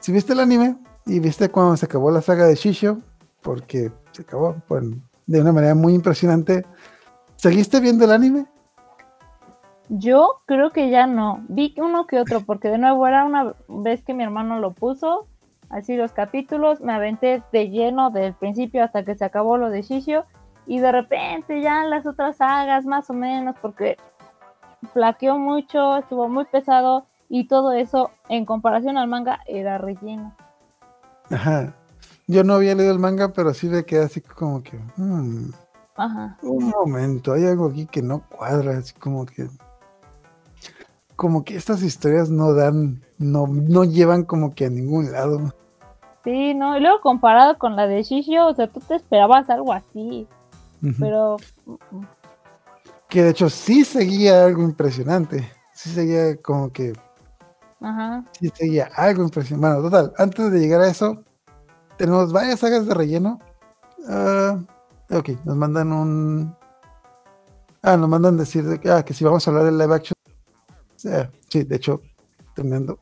si 0.00 0.12
viste 0.12 0.32
el 0.32 0.40
anime 0.40 0.76
y 1.04 1.20
viste 1.20 1.50
cuando 1.50 1.76
se 1.76 1.86
acabó 1.86 2.10
la 2.10 2.20
saga 2.22 2.46
de 2.46 2.54
Shisho, 2.54 2.98
porque 3.42 3.92
se 4.12 4.22
acabó 4.22 4.56
pues, 4.66 4.84
de 5.26 5.40
una 5.40 5.52
manera 5.52 5.74
muy 5.74 5.94
impresionante. 5.94 6.64
¿Seguiste 7.36 7.80
viendo 7.80 8.04
el 8.04 8.12
anime? 8.12 8.46
Yo 9.88 10.40
creo 10.46 10.70
que 10.70 10.90
ya 10.90 11.06
no. 11.06 11.44
Vi 11.48 11.74
uno 11.78 12.06
que 12.08 12.18
otro, 12.18 12.40
porque 12.40 12.68
de 12.70 12.78
nuevo 12.78 13.06
era 13.06 13.24
una 13.24 13.54
vez 13.68 14.02
que 14.02 14.14
mi 14.14 14.24
hermano 14.24 14.58
lo 14.58 14.72
puso, 14.72 15.28
así 15.70 15.96
los 15.96 16.12
capítulos, 16.12 16.80
me 16.80 16.92
aventé 16.92 17.42
de 17.52 17.70
lleno 17.70 18.10
del 18.10 18.34
principio 18.34 18.84
hasta 18.84 19.04
que 19.04 19.14
se 19.14 19.24
acabó 19.24 19.56
lo 19.56 19.70
de 19.70 19.82
Shishio, 19.82 20.24
y 20.66 20.80
de 20.80 20.92
repente 20.92 21.60
ya 21.60 21.84
las 21.84 22.06
otras 22.06 22.38
sagas, 22.38 22.84
más 22.84 23.08
o 23.10 23.14
menos, 23.14 23.56
porque 23.62 23.96
flaqueó 24.92 25.38
mucho, 25.38 25.98
estuvo 25.98 26.28
muy 26.28 26.44
pesado, 26.44 27.06
y 27.28 27.48
todo 27.48 27.72
eso, 27.72 28.10
en 28.28 28.44
comparación 28.44 28.98
al 28.98 29.08
manga, 29.08 29.40
era 29.46 29.78
relleno. 29.78 30.34
Ajá. 31.30 31.74
yo 32.28 32.44
no 32.44 32.54
había 32.54 32.74
leído 32.74 32.92
el 32.92 32.98
manga, 33.00 33.32
pero 33.32 33.52
sí 33.52 33.68
me 33.68 33.84
quedé 33.84 34.04
así 34.04 34.20
como 34.20 34.62
que, 34.62 34.78
mm, 34.96 35.50
Ajá. 35.96 36.38
un 36.42 36.68
momento, 36.70 37.32
hay 37.32 37.46
algo 37.46 37.68
aquí 37.68 37.86
que 37.86 38.02
no 38.02 38.22
cuadra, 38.28 38.78
así 38.78 38.92
como 38.94 39.26
que, 39.26 39.48
como 41.16 41.44
que 41.44 41.56
estas 41.56 41.82
historias 41.82 42.30
no 42.30 42.54
dan, 42.54 43.02
no, 43.18 43.46
no 43.46 43.84
llevan 43.84 44.24
como 44.24 44.54
que 44.54 44.66
a 44.66 44.70
ningún 44.70 45.10
lado. 45.12 45.52
Sí, 46.24 46.54
no, 46.54 46.76
y 46.76 46.80
luego 46.80 47.00
comparado 47.00 47.56
con 47.58 47.76
la 47.76 47.86
de 47.86 48.02
Shishio, 48.02 48.46
o 48.48 48.54
sea, 48.54 48.66
tú 48.68 48.80
te 48.80 48.96
esperabas 48.96 49.48
algo 49.48 49.72
así, 49.72 50.28
pero 50.98 51.36
Que 53.08 53.22
de 53.22 53.30
hecho 53.30 53.48
sí 53.48 53.84
seguía 53.84 54.44
algo 54.44 54.62
impresionante, 54.62 55.48
sí 55.72 55.90
seguía 55.90 56.36
como 56.42 56.72
que, 56.72 56.92
ajá. 57.80 58.24
sí 58.40 58.50
seguía 58.54 58.90
algo 58.96 59.22
impresionante. 59.22 59.68
Bueno, 59.68 59.88
total, 59.90 60.12
antes 60.18 60.50
de 60.50 60.58
llegar 60.58 60.80
a 60.80 60.88
eso, 60.88 61.22
tenemos 61.96 62.32
varias 62.32 62.60
sagas 62.60 62.86
de 62.86 62.94
relleno. 62.94 63.38
Ah, 64.08 64.58
ok, 65.10 65.30
nos 65.44 65.56
mandan 65.56 65.92
un... 65.92 66.56
Ah, 67.82 67.96
nos 67.96 68.08
mandan 68.08 68.36
decir 68.36 68.64
de 68.64 68.80
que, 68.80 68.90
ah, 68.90 69.04
que 69.04 69.14
si 69.14 69.24
vamos 69.24 69.46
a 69.46 69.50
hablar 69.50 69.64
de 69.66 69.72
live 69.72 69.94
action. 69.94 70.15
Sí, 70.96 71.62
de 71.64 71.76
hecho, 71.76 72.00
terminando. 72.54 72.98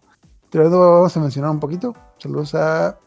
Terminando, 0.50 0.80
vamos 0.80 1.16
a 1.16 1.20
mencionar 1.20 1.50
un 1.50 1.60
poquito. 1.60 1.94
Saludos 2.18 2.54
a 2.54 2.98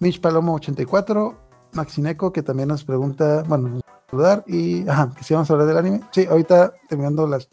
Mitch 0.00 0.20
Palomo 0.20 0.54
84, 0.54 1.34
Maxineco, 1.72 2.32
que 2.32 2.42
también 2.42 2.68
nos 2.68 2.84
pregunta, 2.84 3.42
bueno, 3.46 3.68
nos 3.68 3.82
a 3.82 4.10
saludar. 4.10 4.44
Y, 4.46 4.88
ajá, 4.88 5.12
que 5.16 5.24
si 5.24 5.34
vamos 5.34 5.50
a 5.50 5.52
hablar 5.54 5.68
del 5.68 5.78
anime. 5.78 6.00
Sí, 6.12 6.26
ahorita 6.28 6.72
terminando 6.88 7.26
las... 7.26 7.48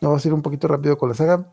Nos 0.00 0.10
vamos 0.10 0.24
a 0.24 0.28
ir 0.28 0.34
un 0.34 0.42
poquito 0.42 0.68
rápido 0.68 0.96
con 0.96 1.08
la 1.08 1.14
saga. 1.14 1.48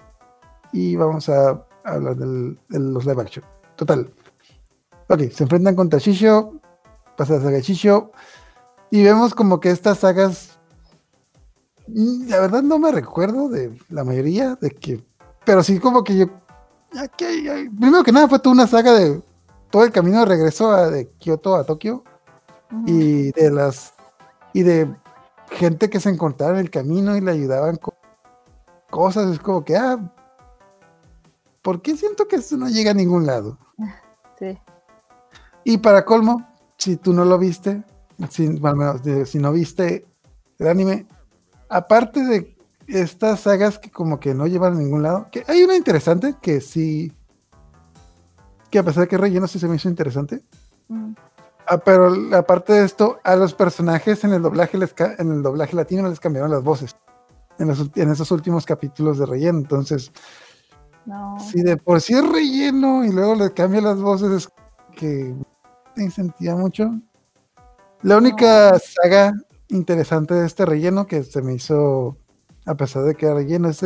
Y 0.72 0.96
vamos 0.96 1.30
a 1.30 1.66
hablar 1.84 2.16
del- 2.16 2.60
de 2.70 2.80
los 2.80 3.06
live 3.06 3.22
action. 3.22 3.46
Total. 3.76 4.12
Ok, 5.08 5.20
se 5.32 5.44
enfrentan 5.44 5.76
contra 5.76 6.00
Shishio, 6.00 6.60
pasa 7.16 7.34
la 7.36 7.40
saga 7.40 7.52
de 7.58 7.62
Shishio, 7.62 8.12
y 8.90 9.04
vemos 9.04 9.36
como 9.36 9.60
que 9.60 9.70
estas 9.70 10.00
sagas, 10.00 10.55
la 11.88 12.40
verdad 12.40 12.64
no 12.64 12.80
me 12.80 12.92
recuerdo 12.92 13.50
de 13.50 13.78
la 13.90 14.04
mayoría, 14.04 14.56
de 14.56 14.70
que, 14.72 15.04
pero 15.46 15.62
sí 15.64 15.80
como 15.80 16.04
que 16.04 16.18
yo, 16.18 16.26
primero 17.78 18.04
que 18.04 18.12
nada 18.12 18.28
fue 18.28 18.40
toda 18.40 18.54
una 18.54 18.68
saga 18.68 18.94
de 18.94 19.22
todo 19.70 19.84
el 19.84 19.92
camino 19.92 20.20
de 20.20 20.26
regreso 20.26 20.72
a, 20.72 20.90
de 20.90 21.08
Kioto 21.18 21.56
a 21.56 21.64
Tokio, 21.64 22.04
y 22.86 23.32
de 23.32 23.52
las, 23.52 23.94
y 24.54 24.64
de 24.64 24.94
gente 25.52 25.90
que 25.90 26.00
se 26.00 26.10
encontraba 26.10 26.54
en 26.54 26.60
el 26.60 26.70
camino 26.72 27.16
y 27.16 27.22
le 27.22 27.32
ayudaban 27.32 27.76
con 27.78 27.94
cosas, 28.90 29.32
es 29.32 29.40
como 29.40 29.64
que, 29.64 29.78
ah, 29.78 29.98
¿por 31.62 31.82
qué 31.82 31.96
siento 31.96 32.28
que 32.28 32.38
esto 32.38 32.58
no 32.58 32.68
llega 32.70 32.92
a 32.92 32.96
ningún 32.96 33.26
lado? 33.26 33.58
Sí. 34.38 34.58
Y 35.64 35.78
para 35.78 36.04
colmo, 36.04 36.46
si 36.78 36.98
tú 36.98 37.14
no 37.14 37.24
lo 37.24 37.38
viste, 37.38 37.86
si, 38.30 38.48
bueno, 38.60 38.68
al 38.70 38.76
menos, 38.78 39.04
de- 39.04 39.26
si 39.26 39.40
no 39.40 39.54
viste 39.54 40.06
el 40.60 40.68
anime, 40.68 41.08
aparte 41.70 42.24
de 42.24 42.56
estas 42.88 43.42
sagas 43.42 43.80
que 43.80 43.90
como 43.92 44.20
que 44.20 44.34
no 44.34 44.48
llevan 44.48 44.74
a 44.74 44.80
ningún 44.80 45.04
lado, 45.04 45.28
que 45.32 45.44
hay 45.48 45.64
una 45.64 45.76
interesante 45.76 46.36
que 46.42 46.62
sí, 46.62 47.12
que 48.70 48.80
a 48.80 48.84
pesar 48.84 49.04
de 49.04 49.08
que 49.08 49.18
relleno 49.18 49.48
sí 49.48 49.60
se 49.60 49.68
me 49.68 49.76
hizo 49.76 49.90
interesante, 49.90 50.44
mm, 50.88 51.14
Ah, 51.68 51.80
pero 51.80 52.14
aparte 52.38 52.74
de 52.74 52.86
esto, 52.86 53.20
a 53.24 53.36
los 53.36 53.54
personajes 53.56 54.24
en 54.24 54.34
el 54.34 54.42
doblaje 54.42 54.78
les 54.78 54.94
en 55.18 55.32
el 55.32 55.42
doblaje 55.42 55.76
latino 55.76 56.08
les 56.08 56.20
cambiaron 56.20 56.52
las 56.52 56.64
voces 56.64 56.96
en, 57.58 57.68
los 57.70 57.90
en 57.96 58.12
esos 58.12 58.30
últimos 58.32 58.66
capítulos 58.66 59.18
de 59.18 59.26
relleno. 59.26 59.58
Entonces, 59.60 60.12
No. 61.06 61.38
si 61.40 61.64
de 61.64 61.78
por 61.78 62.02
sí 62.02 62.14
es 62.14 62.28
relleno 62.28 63.04
y 63.04 63.12
luego 63.12 63.36
le 63.36 63.52
cambian 63.52 63.84
las 63.84 64.00
voces, 64.00 64.32
es 64.32 64.50
que 64.96 65.34
me 65.96 66.10
sentía 66.12 66.56
mucho. 66.56 66.92
La 68.04 68.18
única 68.18 68.78
saga 68.78 69.34
interesante 69.70 70.34
de 70.34 70.46
este 70.46 70.66
relleno 70.66 71.08
que 71.08 71.24
se 71.24 71.42
me 71.42 71.54
hizo, 71.54 72.18
a 72.66 72.76
pesar 72.76 73.04
de 73.04 73.16
que 73.16 73.26
era 73.26 73.36
relleno, 73.36 73.70
es 73.70 73.82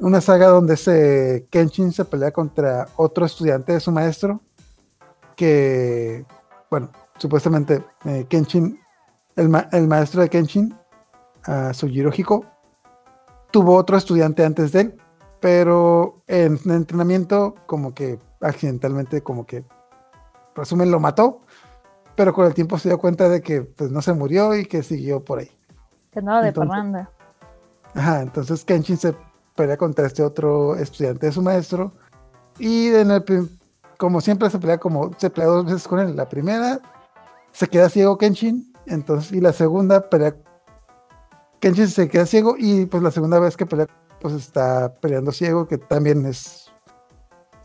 una 0.00 0.20
saga 0.20 0.48
donde 0.48 0.76
se, 0.76 1.46
Kenshin 1.50 1.92
se 1.92 2.04
pelea 2.04 2.32
contra 2.32 2.86
otro 2.96 3.26
estudiante 3.26 3.72
de 3.72 3.80
su 3.80 3.92
maestro, 3.92 4.40
que, 5.36 6.24
bueno, 6.70 6.90
supuestamente 7.18 7.84
eh, 8.04 8.26
Kenshin, 8.28 8.80
el, 9.36 9.50
el 9.72 9.88
maestro 9.88 10.22
de 10.22 10.28
Kenshin, 10.28 10.76
uh, 11.46 11.72
Sujiro 11.72 12.10
Hiko, 12.14 12.44
tuvo 13.50 13.76
otro 13.76 13.96
estudiante 13.96 14.44
antes 14.44 14.72
de 14.72 14.80
él, 14.80 14.96
pero 15.40 16.22
en 16.26 16.58
entrenamiento 16.70 17.54
como 17.66 17.94
que 17.94 18.18
accidentalmente 18.40 19.22
como 19.22 19.46
que 19.46 19.64
resumen 20.54 20.90
lo 20.90 21.00
mató, 21.00 21.42
pero 22.18 22.34
con 22.34 22.46
el 22.46 22.52
tiempo 22.52 22.76
se 22.78 22.88
dio 22.88 22.98
cuenta 22.98 23.28
de 23.28 23.40
que 23.40 23.62
pues 23.62 23.92
no 23.92 24.02
se 24.02 24.12
murió 24.12 24.56
y 24.56 24.64
que 24.66 24.82
siguió 24.82 25.24
por 25.24 25.38
ahí. 25.38 25.52
Que 26.10 26.18
andaba 26.18 26.42
de 26.42 26.48
Entonces- 26.48 26.68
parranda. 26.68 27.10
Ajá, 27.94 28.22
entonces 28.22 28.64
Kenshin 28.64 28.96
se 28.96 29.14
pelea 29.54 29.76
contra 29.76 30.04
este 30.04 30.24
otro 30.24 30.74
estudiante 30.74 31.26
de 31.26 31.32
su 31.32 31.42
maestro 31.42 31.92
y 32.58 32.88
en 32.88 33.12
el 33.12 33.24
como 33.98 34.20
siempre 34.20 34.50
se 34.50 34.58
pelea 34.58 34.78
como 34.78 35.12
se 35.16 35.30
pelea 35.30 35.48
dos 35.48 35.64
veces 35.66 35.86
con 35.86 36.00
él. 36.00 36.16
La 36.16 36.28
primera 36.28 36.80
se 37.52 37.68
queda 37.68 37.88
ciego 37.88 38.18
Kenshin, 38.18 38.72
entonces 38.86 39.30
y 39.30 39.40
la 39.40 39.52
segunda 39.52 40.10
pelea 40.10 40.34
Kenshin 41.60 41.86
se 41.86 42.08
queda 42.08 42.26
ciego 42.26 42.56
y 42.58 42.86
pues 42.86 43.00
la 43.00 43.12
segunda 43.12 43.38
vez 43.38 43.56
que 43.56 43.64
pelea 43.64 43.86
pues 44.20 44.34
está 44.34 44.92
peleando 45.00 45.30
ciego 45.30 45.68
que 45.68 45.78
también 45.78 46.26
es 46.26 46.67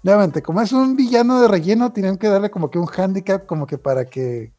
nuevamente 0.04 0.42
como 0.44 0.62
es 0.62 0.72
un 0.74 0.96
villano 0.96 1.42
de 1.42 1.48
relleno 1.48 1.92
tienen 1.92 2.18
que 2.18 2.28
darle 2.28 2.52
como 2.52 2.70
que 2.70 2.78
un 2.78 2.88
handicap 2.96 3.46
como 3.46 3.66
que 3.66 3.78
para 3.78 4.06
que 4.06 4.54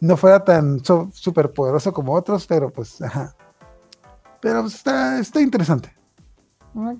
no 0.00 0.16
fuera 0.16 0.44
tan 0.44 0.84
so- 0.84 1.08
súper 1.12 1.52
poderoso 1.52 1.92
como 1.92 2.12
otros, 2.14 2.46
pero 2.46 2.70
pues 2.70 3.00
ajá. 3.02 3.34
Pero 4.40 4.62
pues, 4.62 4.74
está, 4.74 5.18
está 5.18 5.40
interesante. 5.40 5.92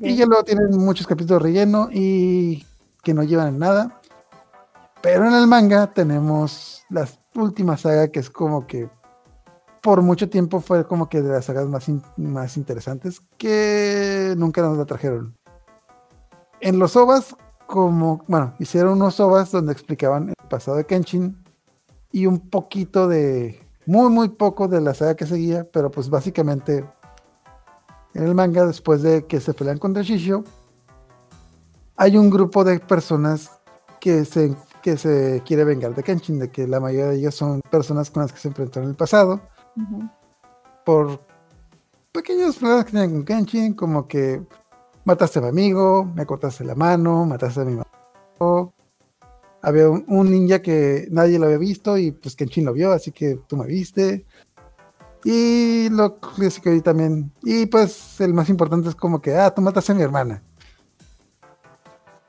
Y 0.00 0.16
ya 0.16 0.26
luego 0.26 0.42
tienen 0.44 0.70
muchos 0.76 1.06
capítulos 1.06 1.40
de 1.42 1.48
relleno 1.48 1.88
y 1.92 2.66
que 3.02 3.14
no 3.14 3.22
llevan 3.22 3.58
nada. 3.58 4.00
Pero 5.00 5.26
en 5.28 5.34
el 5.34 5.46
manga 5.46 5.92
tenemos 5.92 6.84
la 6.90 7.06
última 7.36 7.76
saga 7.76 8.08
que 8.08 8.18
es 8.18 8.30
como 8.30 8.66
que 8.66 8.90
por 9.80 10.02
mucho 10.02 10.28
tiempo 10.28 10.60
fue 10.60 10.84
como 10.88 11.08
que 11.08 11.22
de 11.22 11.28
las 11.32 11.44
sagas 11.44 11.68
más, 11.68 11.88
in- 11.88 12.02
más 12.16 12.56
interesantes 12.56 13.22
que 13.36 14.34
nunca 14.36 14.60
nos 14.62 14.76
la 14.76 14.84
trajeron. 14.86 15.36
En 16.60 16.80
los 16.80 16.96
OVAs, 16.96 17.36
como, 17.68 18.24
bueno, 18.26 18.54
hicieron 18.58 18.94
unos 18.94 19.20
OVAs 19.20 19.50
donde 19.50 19.74
explicaban 19.74 20.30
el 20.30 20.48
pasado 20.48 20.78
de 20.78 20.86
Kenshin 20.86 21.36
y 22.10 22.24
un 22.24 22.48
poquito 22.48 23.06
de, 23.06 23.60
muy, 23.84 24.08
muy 24.10 24.30
poco 24.30 24.68
de 24.68 24.80
la 24.80 24.94
saga 24.94 25.14
que 25.14 25.26
seguía, 25.26 25.68
pero 25.70 25.90
pues 25.90 26.08
básicamente 26.08 26.82
en 28.14 28.24
el 28.24 28.34
manga, 28.34 28.64
después 28.64 29.02
de 29.02 29.26
que 29.26 29.38
se 29.38 29.52
pelean 29.52 29.76
contra 29.76 30.02
Shishio, 30.02 30.44
hay 31.96 32.16
un 32.16 32.30
grupo 32.30 32.64
de 32.64 32.80
personas 32.80 33.60
que 34.00 34.24
se, 34.24 34.56
que 34.82 34.96
se 34.96 35.42
quiere 35.44 35.64
vengar 35.64 35.94
de 35.94 36.02
Kenshin, 36.02 36.38
de 36.38 36.50
que 36.50 36.66
la 36.66 36.80
mayoría 36.80 37.08
de 37.08 37.16
ellos 37.16 37.34
son 37.34 37.60
personas 37.70 38.10
con 38.10 38.22
las 38.22 38.32
que 38.32 38.38
se 38.38 38.48
enfrentaron 38.48 38.84
en 38.84 38.90
el 38.92 38.96
pasado, 38.96 39.42
por 40.86 41.20
pequeños 42.12 42.56
problemas 42.56 42.86
que 42.86 42.92
tenían 42.92 43.10
con 43.10 43.24
Kenshin, 43.26 43.74
como 43.74 44.08
que 44.08 44.42
mataste 45.08 45.38
a 45.38 45.42
mi 45.42 45.48
amigo, 45.48 46.04
me 46.04 46.26
cortaste 46.26 46.64
la 46.64 46.74
mano, 46.74 47.24
mataste 47.24 47.62
a 47.62 47.64
mi 47.64 47.76
mamá. 47.76 48.70
Había 49.62 49.88
un, 49.88 50.30
ninja 50.30 50.60
que 50.60 51.08
nadie 51.10 51.38
lo 51.38 51.46
había 51.46 51.58
visto 51.58 51.96
y 51.96 52.12
pues 52.12 52.36
Kenshin 52.36 52.66
lo 52.66 52.74
vio, 52.74 52.92
así 52.92 53.10
que 53.10 53.40
tú 53.48 53.56
me 53.56 53.66
viste. 53.66 54.26
Y 55.24 55.88
lo 55.90 56.20
clásico 56.20 56.68
ahí 56.68 56.82
también. 56.82 57.32
Y 57.42 57.66
pues 57.66 58.20
el 58.20 58.34
más 58.34 58.50
importante 58.50 58.90
es 58.90 58.94
como 58.94 59.20
que, 59.20 59.34
ah, 59.34 59.52
tú 59.52 59.62
mataste 59.62 59.92
a 59.92 59.94
mi 59.94 60.02
hermana. 60.02 60.42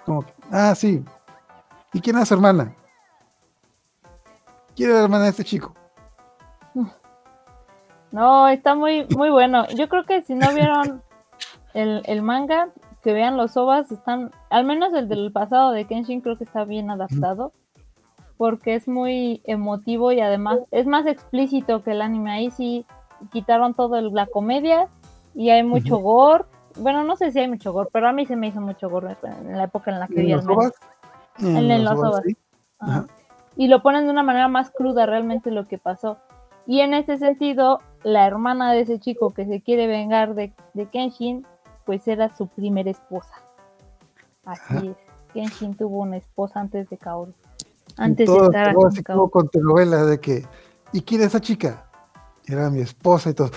Como 0.05 0.25
que, 0.25 0.33
ah, 0.49 0.73
sí. 0.73 1.03
¿Y 1.93 1.99
quién 1.99 2.15
era 2.15 2.25
su 2.25 2.33
hermana? 2.33 2.75
¿Quién 4.75 4.89
era 4.89 4.99
la 4.99 5.03
hermana 5.03 5.25
de 5.25 5.29
este 5.31 5.43
chico? 5.43 5.75
No, 8.11 8.47
está 8.47 8.73
muy, 8.73 9.05
muy 9.15 9.29
bueno. 9.29 9.67
Yo 9.67 9.87
creo 9.87 10.03
que 10.03 10.23
si 10.23 10.33
no 10.33 10.51
vieron 10.51 11.03
el, 11.73 12.01
el 12.05 12.21
manga, 12.21 12.69
que 13.01 13.13
vean 13.13 13.37
los 13.37 13.55
ovas, 13.57 13.91
están, 13.91 14.31
al 14.49 14.65
menos 14.65 14.93
el 14.93 15.07
del 15.07 15.31
pasado 15.31 15.71
de 15.71 15.85
Kenshin 15.85 16.21
creo 16.21 16.37
que 16.37 16.43
está 16.43 16.65
bien 16.65 16.89
adaptado, 16.91 17.53
porque 18.37 18.75
es 18.75 18.87
muy 18.87 19.41
emotivo 19.45 20.11
y 20.11 20.21
además 20.21 20.59
es 20.71 20.85
más 20.85 21.05
explícito 21.05 21.83
que 21.83 21.91
el 21.91 22.01
anime. 22.01 22.31
Ahí 22.31 22.51
sí 22.51 22.85
quitaron 23.31 23.73
todo 23.73 23.97
el- 23.97 24.13
la 24.13 24.27
comedia 24.27 24.87
y 25.35 25.49
hay 25.49 25.63
mucho 25.63 25.97
gore. 25.97 26.45
Bueno, 26.77 27.03
no 27.03 27.15
sé 27.15 27.31
si 27.31 27.39
hay 27.39 27.47
mucho 27.49 27.73
gore, 27.73 27.89
pero 27.91 28.07
a 28.07 28.13
mí 28.13 28.25
se 28.25 28.35
me 28.35 28.47
hizo 28.47 28.61
mucho 28.61 28.89
gore 28.89 29.17
en 29.23 29.57
la 29.57 29.65
época 29.65 29.91
en 29.91 29.99
la 29.99 30.07
que 30.07 30.19
¿En 30.21 30.25
vi 30.25 30.31
los 30.33 30.45
menos. 30.45 30.57
ovas? 30.65 30.73
En, 31.39 31.71
en 31.71 31.83
los 31.85 31.99
ovas. 31.99 32.21
sí. 32.25 32.35
Ajá. 32.79 32.91
Ajá. 32.99 33.07
Y 33.57 33.67
lo 33.67 33.81
ponen 33.81 34.05
de 34.05 34.11
una 34.11 34.23
manera 34.23 34.47
más 34.47 34.71
cruda 34.71 35.05
realmente 35.05 35.51
lo 35.51 35.67
que 35.67 35.77
pasó. 35.77 36.17
Y 36.65 36.79
en 36.79 36.93
ese 36.93 37.17
sentido, 37.17 37.79
la 38.03 38.25
hermana 38.25 38.71
de 38.71 38.81
ese 38.81 38.99
chico 38.99 39.31
que 39.33 39.45
se 39.45 39.59
quiere 39.61 39.87
vengar 39.87 40.33
de, 40.35 40.53
de 40.73 40.85
Kenshin, 40.85 41.45
pues 41.89 42.07
era 42.07 42.29
su 42.37 42.45
primera 42.45 42.91
esposa. 42.91 43.33
Así 44.45 44.61
Ajá. 44.77 44.85
es. 44.85 44.95
Kenshin 45.33 45.73
tuvo 45.75 46.01
una 46.03 46.17
esposa 46.17 46.59
antes 46.59 46.87
de 46.87 46.99
Kaoru. 46.99 47.33
Antes 47.97 48.27
de 48.29 48.35
todo 48.35 48.45
estar 48.45 48.69
aquí 48.69 48.77
así 48.85 48.97
en 48.99 49.03
como 49.05 49.31
con 49.31 49.49
telenovela 49.49 50.05
de 50.05 50.19
que, 50.19 50.45
¿y 50.93 51.01
quién 51.01 51.21
es 51.21 51.27
esa 51.29 51.41
chica? 51.41 51.87
Era 52.45 52.69
mi 52.69 52.81
esposa 52.81 53.31
y 53.31 53.33
todo. 53.33 53.49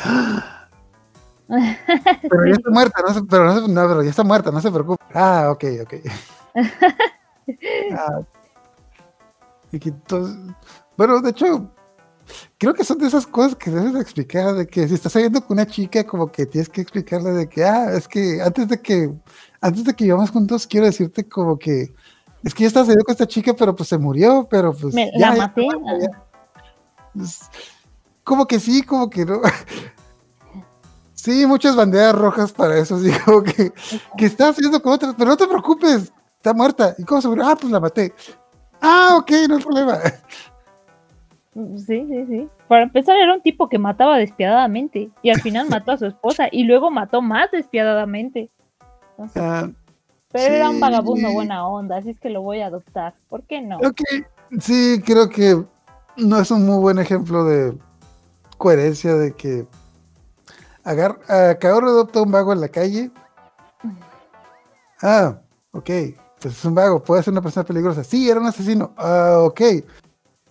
Pero 1.46 2.46
ya 2.46 2.52
está 2.52 2.70
muerta, 2.72 3.02
no 3.06 3.12
se, 3.12 3.22
pero 3.24 3.44
no, 3.52 3.68
no, 3.68 3.88
pero 3.88 4.02
ya 4.02 4.08
está 4.08 4.24
muerta, 4.24 4.50
no 4.50 4.62
se 4.62 4.70
preocupe. 4.70 5.04
Ah, 5.12 5.50
ok, 5.52 5.64
ok. 5.82 5.94
Ah, 7.98 8.22
y 9.72 9.78
que 9.78 9.90
entonces- 9.90 10.54
bueno, 10.96 11.20
de 11.20 11.28
hecho, 11.28 11.70
creo 12.58 12.74
que 12.74 12.84
son 12.84 12.98
de 12.98 13.06
esas 13.06 13.26
cosas 13.26 13.56
que 13.56 13.70
debes 13.70 13.92
de 13.94 14.00
explicar, 14.00 14.54
de 14.54 14.66
que 14.66 14.86
si 14.88 14.94
estás 14.94 15.12
saliendo 15.12 15.40
con 15.44 15.56
una 15.56 15.66
chica, 15.66 16.04
como 16.04 16.30
que 16.30 16.46
tienes 16.46 16.68
que 16.68 16.80
explicarle 16.80 17.30
de 17.32 17.48
que, 17.48 17.64
ah, 17.64 17.92
es 17.94 18.06
que 18.08 18.40
antes 18.42 18.68
de 18.68 18.80
que, 18.80 19.10
antes 19.60 19.84
de 19.84 19.94
que 19.94 20.04
vivamos 20.04 20.30
juntos, 20.30 20.66
quiero 20.66 20.86
decirte 20.86 21.28
como 21.28 21.58
que, 21.58 21.92
es 22.44 22.54
que 22.54 22.62
ya 22.62 22.68
estás 22.68 22.86
saliendo 22.86 23.04
con 23.04 23.12
esta 23.12 23.26
chica, 23.26 23.54
pero 23.54 23.74
pues 23.74 23.88
se 23.88 23.98
murió, 23.98 24.46
pero 24.50 24.72
pues 24.72 24.94
Me- 24.94 25.10
ya, 25.18 25.30
la 25.30 25.36
maté. 25.36 25.66
ya, 25.66 25.98
ya. 26.00 26.22
Pues, 27.14 27.40
como 28.24 28.46
que 28.46 28.58
sí, 28.60 28.82
como 28.82 29.08
que 29.10 29.24
no. 29.24 29.40
Sí, 31.14 31.46
muchas 31.46 31.76
banderas 31.76 32.16
rojas 32.16 32.52
para 32.52 32.76
eso, 32.78 32.98
sí, 32.98 33.08
como 33.24 33.44
que, 33.44 33.72
que 34.18 34.26
está 34.26 34.48
haciendo 34.48 34.82
con 34.82 34.94
otras, 34.94 35.14
pero 35.16 35.30
no 35.30 35.36
te 35.36 35.46
preocupes, 35.46 36.12
está 36.36 36.52
muerta. 36.52 36.96
¿Y 36.98 37.04
cómo 37.04 37.20
se 37.22 37.28
murió? 37.28 37.46
Ah, 37.46 37.54
pues 37.54 37.72
la 37.72 37.78
maté. 37.78 38.12
Ah, 38.80 39.14
ok, 39.20 39.30
no 39.48 39.56
hay 39.56 39.62
problema. 39.62 40.00
Sí, 41.54 42.06
sí, 42.08 42.26
sí. 42.28 42.48
Para 42.66 42.84
empezar, 42.84 43.16
era 43.16 43.34
un 43.34 43.42
tipo 43.42 43.68
que 43.68 43.78
mataba 43.78 44.16
despiadadamente 44.16 45.10
y 45.22 45.30
al 45.30 45.40
final 45.40 45.68
mató 45.70 45.92
a 45.92 45.98
su 45.98 46.06
esposa 46.06 46.48
y 46.50 46.64
luego 46.64 46.90
mató 46.90 47.20
más 47.20 47.50
despiadadamente. 47.50 48.50
Entonces, 49.10 49.42
Ah, 49.42 49.70
pero 50.30 50.54
era 50.54 50.70
un 50.70 50.80
vagabundo 50.80 51.30
buena 51.32 51.66
onda, 51.68 51.98
así 51.98 52.08
es 52.10 52.18
que 52.18 52.30
lo 52.30 52.40
voy 52.40 52.60
a 52.60 52.66
adoptar. 52.68 53.14
¿Por 53.28 53.42
qué 53.42 53.60
no? 53.60 53.76
ok, 53.76 54.00
sí, 54.60 55.02
creo 55.04 55.28
que 55.28 55.62
no 56.16 56.38
es 56.40 56.50
un 56.50 56.64
muy 56.64 56.78
buen 56.78 56.98
ejemplo 56.98 57.44
de 57.44 57.76
coherencia 58.56 59.14
de 59.14 59.34
que 59.34 59.66
agar, 60.84 61.18
Kaoru 61.60 61.88
adopta 61.88 62.20
a 62.20 62.22
un 62.22 62.32
vago 62.32 62.52
en 62.52 62.60
la 62.60 62.68
calle. 62.68 63.10
Ah, 65.04 65.40
ok, 65.72 65.90
pues 66.40 66.56
es 66.56 66.64
un 66.64 66.76
vago, 66.76 67.02
puede 67.02 67.24
ser 67.24 67.32
una 67.32 67.42
persona 67.42 67.66
peligrosa. 67.66 68.04
Sí, 68.04 68.30
era 68.30 68.38
un 68.38 68.46
asesino. 68.46 68.92
Ah, 68.96 69.38
ok, 69.40 69.60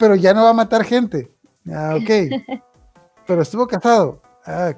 pero 0.01 0.15
ya 0.15 0.33
no 0.33 0.43
va 0.43 0.49
a 0.49 0.53
matar 0.53 0.83
gente. 0.83 1.31
Ah, 1.71 1.95
ok, 1.95 2.09
pero 3.27 3.43
estuvo 3.43 3.67
casado. 3.67 4.19
Ah, 4.47 4.73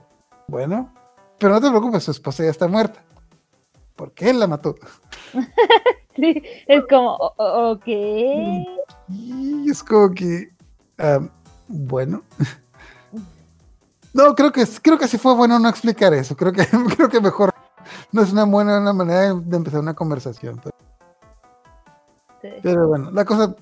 bueno, 0.49 0.93
pero 1.39 1.53
no 1.53 1.61
te 1.61 1.69
preocupes, 1.69 2.03
su 2.03 2.11
esposa 2.11 2.43
ya 2.43 2.49
está 2.49 2.67
muerta. 2.67 3.01
¿Por 3.95 4.11
qué 4.13 4.29
él 4.29 4.39
la 4.39 4.47
mató? 4.47 4.75
Sí, 6.15 6.43
es 6.67 6.83
como, 6.87 7.15
ok. 7.37 7.87
Y 7.87 9.67
es 9.67 9.81
como 9.83 10.11
que, 10.11 10.53
ah, 10.99 11.19
bueno. 11.67 12.21
No, 14.13 14.35
creo 14.35 14.51
que 14.51 14.63
creo 14.83 14.99
que 14.99 15.07
sí 15.07 15.17
fue 15.17 15.33
bueno 15.33 15.57
no 15.57 15.67
explicar 15.67 16.13
eso. 16.13 16.37
Creo 16.37 16.51
que 16.53 16.67
creo 16.95 17.09
que 17.09 17.19
mejor 17.19 17.49
no 18.11 18.21
es 18.21 18.31
una 18.31 18.43
buena 18.43 18.77
una 18.77 18.93
manera 18.93 19.33
de 19.33 19.57
empezar 19.57 19.79
una 19.79 19.95
conversación. 19.95 20.61
Pero, 20.63 20.75
Sí. 22.43 22.49
pero 22.61 22.87
bueno, 22.89 23.09
la 23.09 23.25
cosa 23.25 23.55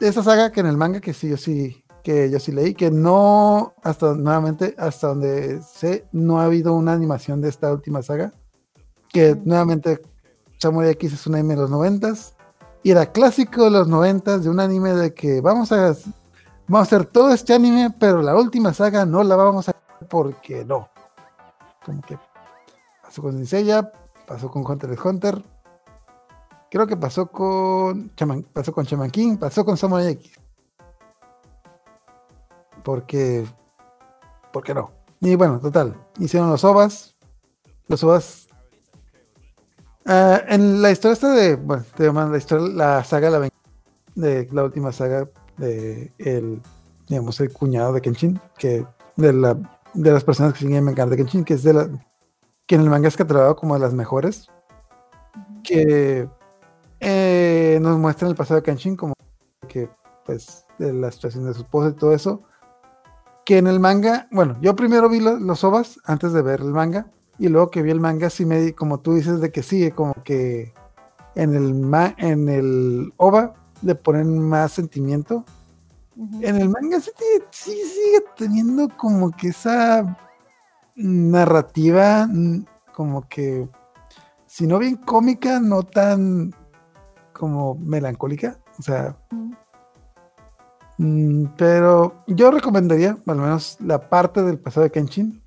esa 0.00 0.22
saga 0.22 0.52
que 0.52 0.60
en 0.60 0.66
el 0.66 0.76
manga 0.76 1.00
que 1.00 1.12
sí 1.12 1.28
yo 1.28 1.36
sí 1.36 1.84
que 2.02 2.30
yo 2.30 2.38
sí 2.38 2.52
leí 2.52 2.74
que 2.74 2.90
no 2.90 3.74
hasta 3.82 4.14
nuevamente 4.14 4.74
hasta 4.78 5.08
donde 5.08 5.60
sé 5.62 6.06
no 6.12 6.40
ha 6.40 6.44
habido 6.44 6.74
una 6.74 6.92
animación 6.92 7.40
de 7.40 7.48
esta 7.48 7.72
última 7.72 8.02
saga 8.02 8.32
que 9.12 9.34
Mm. 9.34 9.42
nuevamente 9.44 10.00
Samurai 10.58 10.90
X 10.90 11.12
es 11.12 11.26
un 11.26 11.34
anime 11.34 11.54
de 11.54 11.62
los 11.62 11.70
noventas 11.70 12.34
y 12.82 12.90
era 12.90 13.06
clásico 13.06 13.64
de 13.64 13.70
los 13.70 13.88
noventas 13.88 14.44
de 14.44 14.50
un 14.50 14.60
anime 14.60 14.94
de 14.94 15.12
que 15.14 15.40
vamos 15.40 15.72
a 15.72 15.94
vamos 16.68 16.80
a 16.80 16.96
hacer 16.96 17.06
todo 17.06 17.32
este 17.32 17.54
anime 17.54 17.94
pero 17.98 18.22
la 18.22 18.36
última 18.36 18.72
saga 18.72 19.04
no 19.04 19.22
la 19.24 19.36
vamos 19.36 19.68
a 19.68 19.72
hacer 19.72 20.08
porque 20.08 20.64
no 20.64 20.88
como 21.84 22.00
que 22.02 22.18
pasó 23.02 23.22
con 23.22 23.44
Seiya 23.44 23.90
pasó 24.26 24.50
con 24.50 24.64
Hunter 24.66 24.92
x 24.92 25.04
Hunter 25.04 25.42
creo 26.70 26.86
que 26.86 26.96
pasó 26.96 27.26
con 27.26 28.10
Shaman, 28.16 28.42
pasó 28.52 28.72
con 28.72 28.84
Shaman 28.84 29.10
King 29.10 29.36
pasó 29.36 29.64
con 29.64 29.76
Samurai 29.76 30.08
X 30.08 30.32
porque 32.84 33.46
¿por 34.52 34.62
qué 34.62 34.74
no? 34.74 34.92
y 35.20 35.34
bueno 35.34 35.60
total 35.60 35.96
hicieron 36.18 36.50
los 36.50 36.64
ovas 36.64 37.16
los 37.88 38.02
ovas 38.04 38.48
Ah, 40.10 40.42
en 40.48 40.80
la 40.80 40.90
historia 40.90 41.12
esta 41.12 41.34
de, 41.34 41.56
bueno, 41.56 41.84
te 41.94 42.04
llaman 42.04 42.32
la 42.32 42.38
historia, 42.38 42.66
la 42.74 43.04
saga, 43.04 43.28
la 43.28 43.46
de 44.14 44.48
la 44.52 44.64
última 44.64 44.90
saga 44.90 45.28
de 45.58 46.10
el, 46.16 46.62
digamos, 47.06 47.38
el 47.40 47.52
cuñado 47.52 47.92
de 47.92 48.00
Kenshin, 48.00 48.40
que 48.56 48.86
de 49.16 49.32
la 49.34 49.54
de 49.92 50.10
las 50.10 50.24
personas 50.24 50.54
que 50.54 50.60
siguen 50.60 50.86
vengar 50.86 51.10
de 51.10 51.16
Kenshin, 51.18 51.44
que 51.44 51.52
es 51.52 51.62
de 51.62 51.74
la 51.74 51.90
que 52.66 52.76
en 52.76 52.80
el 52.80 52.88
manga 52.88 53.06
es 53.06 53.18
catalogado 53.18 53.54
como 53.54 53.74
de 53.74 53.80
las 53.80 53.92
mejores, 53.92 54.48
que 55.62 56.26
eh, 57.00 57.78
nos 57.80 57.98
muestran 57.98 58.30
el 58.30 58.36
pasado 58.36 58.60
de 58.60 58.64
Kenshin 58.64 58.96
como 58.96 59.14
que 59.68 59.88
pues 60.24 60.66
de 60.78 60.92
la 60.92 61.10
situación 61.10 61.44
de 61.46 61.54
su 61.54 61.60
esposa 61.62 61.90
y 61.90 61.92
todo 61.94 62.12
eso, 62.12 62.42
que 63.44 63.58
en 63.58 63.66
el 63.66 63.80
manga, 63.80 64.28
bueno, 64.30 64.56
yo 64.60 64.76
primero 64.76 65.08
vi 65.08 65.20
lo- 65.20 65.38
los 65.38 65.64
ovas 65.64 65.98
antes 66.04 66.32
de 66.32 66.42
ver 66.42 66.60
el 66.60 66.72
manga 66.72 67.10
y 67.38 67.48
luego 67.48 67.70
que 67.70 67.82
vi 67.82 67.90
el 67.90 68.00
manga 68.00 68.28
sí 68.30 68.44
me 68.44 68.74
como 68.74 69.00
tú 69.00 69.14
dices 69.14 69.40
de 69.40 69.50
que 69.50 69.62
sí, 69.62 69.90
como 69.92 70.14
que 70.24 70.72
en 71.34 71.54
el 71.54 71.74
ma- 71.74 72.14
en 72.18 72.48
el 72.48 73.12
ova 73.16 73.54
le 73.82 73.94
ponen 73.94 74.40
más 74.48 74.72
sentimiento. 74.72 75.44
En 76.40 76.56
el 76.56 76.68
manga 76.68 76.98
sí 77.00 77.12
sigue 77.52 78.24
teniendo 78.36 78.88
como 78.96 79.30
que 79.30 79.48
esa 79.48 80.16
narrativa 80.96 82.26
mm, 82.26 82.64
como 82.94 83.26
que 83.28 83.68
si 84.46 84.66
no 84.66 84.78
bien 84.78 84.96
cómica, 84.96 85.60
no 85.60 85.82
tan 85.84 86.52
como 87.38 87.74
melancólica, 87.76 88.58
o 88.78 88.82
sea. 88.82 89.16
Mm, 90.98 91.46
pero 91.56 92.24
yo 92.26 92.50
recomendaría, 92.50 93.16
al 93.26 93.36
menos, 93.36 93.76
la 93.80 94.08
parte 94.10 94.42
del 94.42 94.58
pasado 94.58 94.84
de 94.84 94.90
Kenshin. 94.90 95.42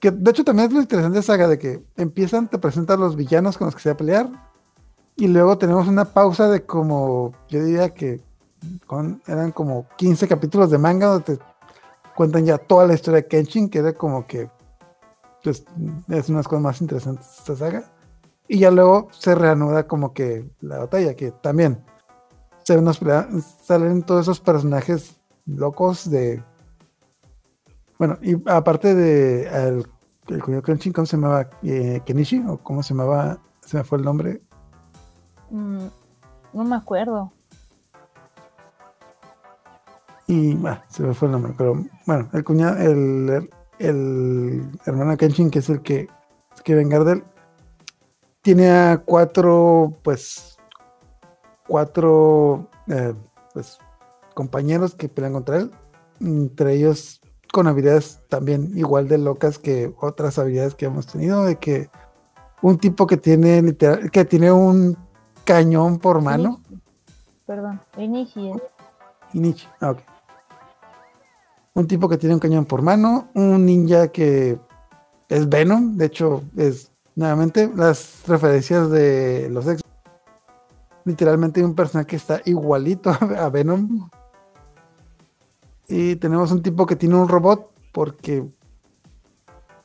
Que 0.00 0.10
de 0.10 0.30
hecho 0.30 0.44
también 0.44 0.68
es 0.68 0.74
lo 0.74 0.80
interesante 0.82 1.16
de 1.16 1.22
Saga, 1.22 1.48
de 1.48 1.58
que 1.58 1.82
empiezan, 1.96 2.48
te 2.48 2.58
presentan 2.58 3.00
los 3.00 3.16
villanos 3.16 3.56
con 3.56 3.66
los 3.66 3.74
que 3.74 3.80
se 3.80 3.88
va 3.88 3.94
a 3.94 3.96
pelear. 3.96 4.28
Y 5.16 5.28
luego 5.28 5.56
tenemos 5.56 5.88
una 5.88 6.04
pausa 6.04 6.48
de 6.48 6.66
como, 6.66 7.32
yo 7.48 7.64
diría 7.64 7.94
que 7.94 8.20
con- 8.86 9.22
eran 9.26 9.52
como 9.52 9.86
15 9.96 10.28
capítulos 10.28 10.70
de 10.70 10.78
manga 10.78 11.06
donde 11.06 11.36
te 11.36 11.44
cuentan 12.16 12.44
ya 12.44 12.58
toda 12.58 12.86
la 12.86 12.94
historia 12.94 13.22
de 13.22 13.28
Kenshin, 13.28 13.70
que 13.70 13.78
era 13.78 13.92
como 13.94 14.26
que 14.26 14.50
pues, 15.42 15.64
es 16.08 16.28
una 16.28 16.38
de 16.38 16.42
las 16.42 16.48
cosas 16.48 16.62
más 16.62 16.80
interesantes 16.82 17.26
de 17.26 17.32
esta 17.38 17.56
saga. 17.56 17.84
Y 18.46 18.58
ya 18.58 18.70
luego 18.70 19.08
se 19.10 19.34
reanuda 19.34 19.86
como 19.86 20.12
que 20.12 20.50
la 20.60 20.78
batalla, 20.78 21.14
que 21.14 21.30
también 21.32 21.84
se 22.64 22.80
nos 22.80 23.00
salen 23.62 24.02
todos 24.02 24.22
esos 24.22 24.40
personajes 24.40 25.20
locos 25.46 26.10
de. 26.10 26.42
Bueno, 27.98 28.18
y 28.22 28.36
aparte 28.50 28.94
de 28.94 29.46
el, 29.46 29.86
el 30.28 30.42
cuñado 30.42 30.62
Kenshin, 30.62 30.92
¿cómo 30.92 31.06
se 31.06 31.16
llamaba? 31.16 31.48
Eh, 31.62 32.00
Kenichi, 32.04 32.42
o 32.46 32.58
cómo 32.58 32.82
se 32.82 32.94
llamaba, 32.94 33.38
se 33.60 33.76
me 33.76 33.84
fue 33.84 33.98
el 33.98 34.04
nombre. 34.04 34.42
Mm, 35.50 35.86
no 36.52 36.64
me 36.64 36.76
acuerdo. 36.76 37.32
Y 40.26 40.56
ah, 40.66 40.82
se 40.88 41.02
me 41.02 41.12
fue 41.12 41.28
el 41.28 41.32
nombre, 41.32 41.54
pero 41.56 41.74
bueno, 42.06 42.28
el 42.32 42.44
cuñado, 42.44 42.78
el, 42.78 43.50
el 43.78 44.70
hermano 44.86 45.16
Kenshin, 45.18 45.50
que 45.50 45.58
es 45.58 45.68
el 45.68 45.82
que, 45.82 46.08
que 46.64 46.74
vengar 46.74 47.04
de 47.04 47.12
él, 47.12 47.24
tiene 48.44 48.70
a 48.70 48.98
cuatro, 48.98 49.96
pues, 50.02 50.58
cuatro, 51.66 52.68
eh, 52.88 53.14
pues, 53.54 53.78
compañeros 54.34 54.94
que 54.94 55.08
pelean 55.08 55.32
contra 55.32 55.56
él, 55.56 55.70
entre 56.20 56.74
ellos 56.74 57.22
con 57.50 57.68
habilidades 57.68 58.20
también 58.28 58.76
igual 58.76 59.08
de 59.08 59.16
locas 59.16 59.58
que 59.58 59.94
otras 59.98 60.38
habilidades 60.38 60.74
que 60.74 60.84
hemos 60.84 61.06
tenido, 61.06 61.44
de 61.44 61.56
que 61.56 61.88
un 62.60 62.76
tipo 62.76 63.06
que 63.06 63.16
tiene 63.16 63.62
literal, 63.62 64.10
que 64.10 64.26
tiene 64.26 64.52
un 64.52 64.94
cañón 65.44 65.98
por 65.98 66.20
mano. 66.20 66.60
Perdón, 67.46 67.80
Inichi. 67.96 68.52
Inichi, 69.32 69.66
ah, 69.80 69.92
ok. 69.92 70.00
Un 71.72 71.86
tipo 71.86 72.10
que 72.10 72.18
tiene 72.18 72.34
un 72.34 72.40
cañón 72.40 72.66
por 72.66 72.82
mano, 72.82 73.30
un 73.34 73.64
ninja 73.64 74.08
que 74.08 74.58
es 75.30 75.48
Venom, 75.48 75.96
de 75.96 76.04
hecho, 76.04 76.42
es 76.56 76.93
nuevamente 77.16 77.70
las 77.74 78.22
referencias 78.26 78.90
de 78.90 79.48
los 79.50 79.66
ex. 79.66 79.82
Literalmente 81.04 81.60
hay 81.60 81.66
un 81.66 81.74
personaje 81.74 82.06
que 82.08 82.16
está 82.16 82.40
igualito 82.44 83.10
a 83.38 83.48
Venom. 83.50 84.08
Y 85.88 86.16
tenemos 86.16 86.50
un 86.50 86.62
tipo 86.62 86.86
que 86.86 86.96
tiene 86.96 87.14
un 87.16 87.28
robot 87.28 87.70
porque. 87.92 88.44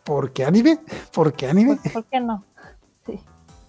¿Por 0.04 0.32
qué 0.32 0.46
anime? 0.46 0.80
¿Por 1.14 1.34
qué 1.34 1.48
anime? 1.48 1.76
¿Por, 1.84 1.92
por 1.94 2.06
qué 2.06 2.20
no? 2.20 2.44
Sí. 3.06 3.20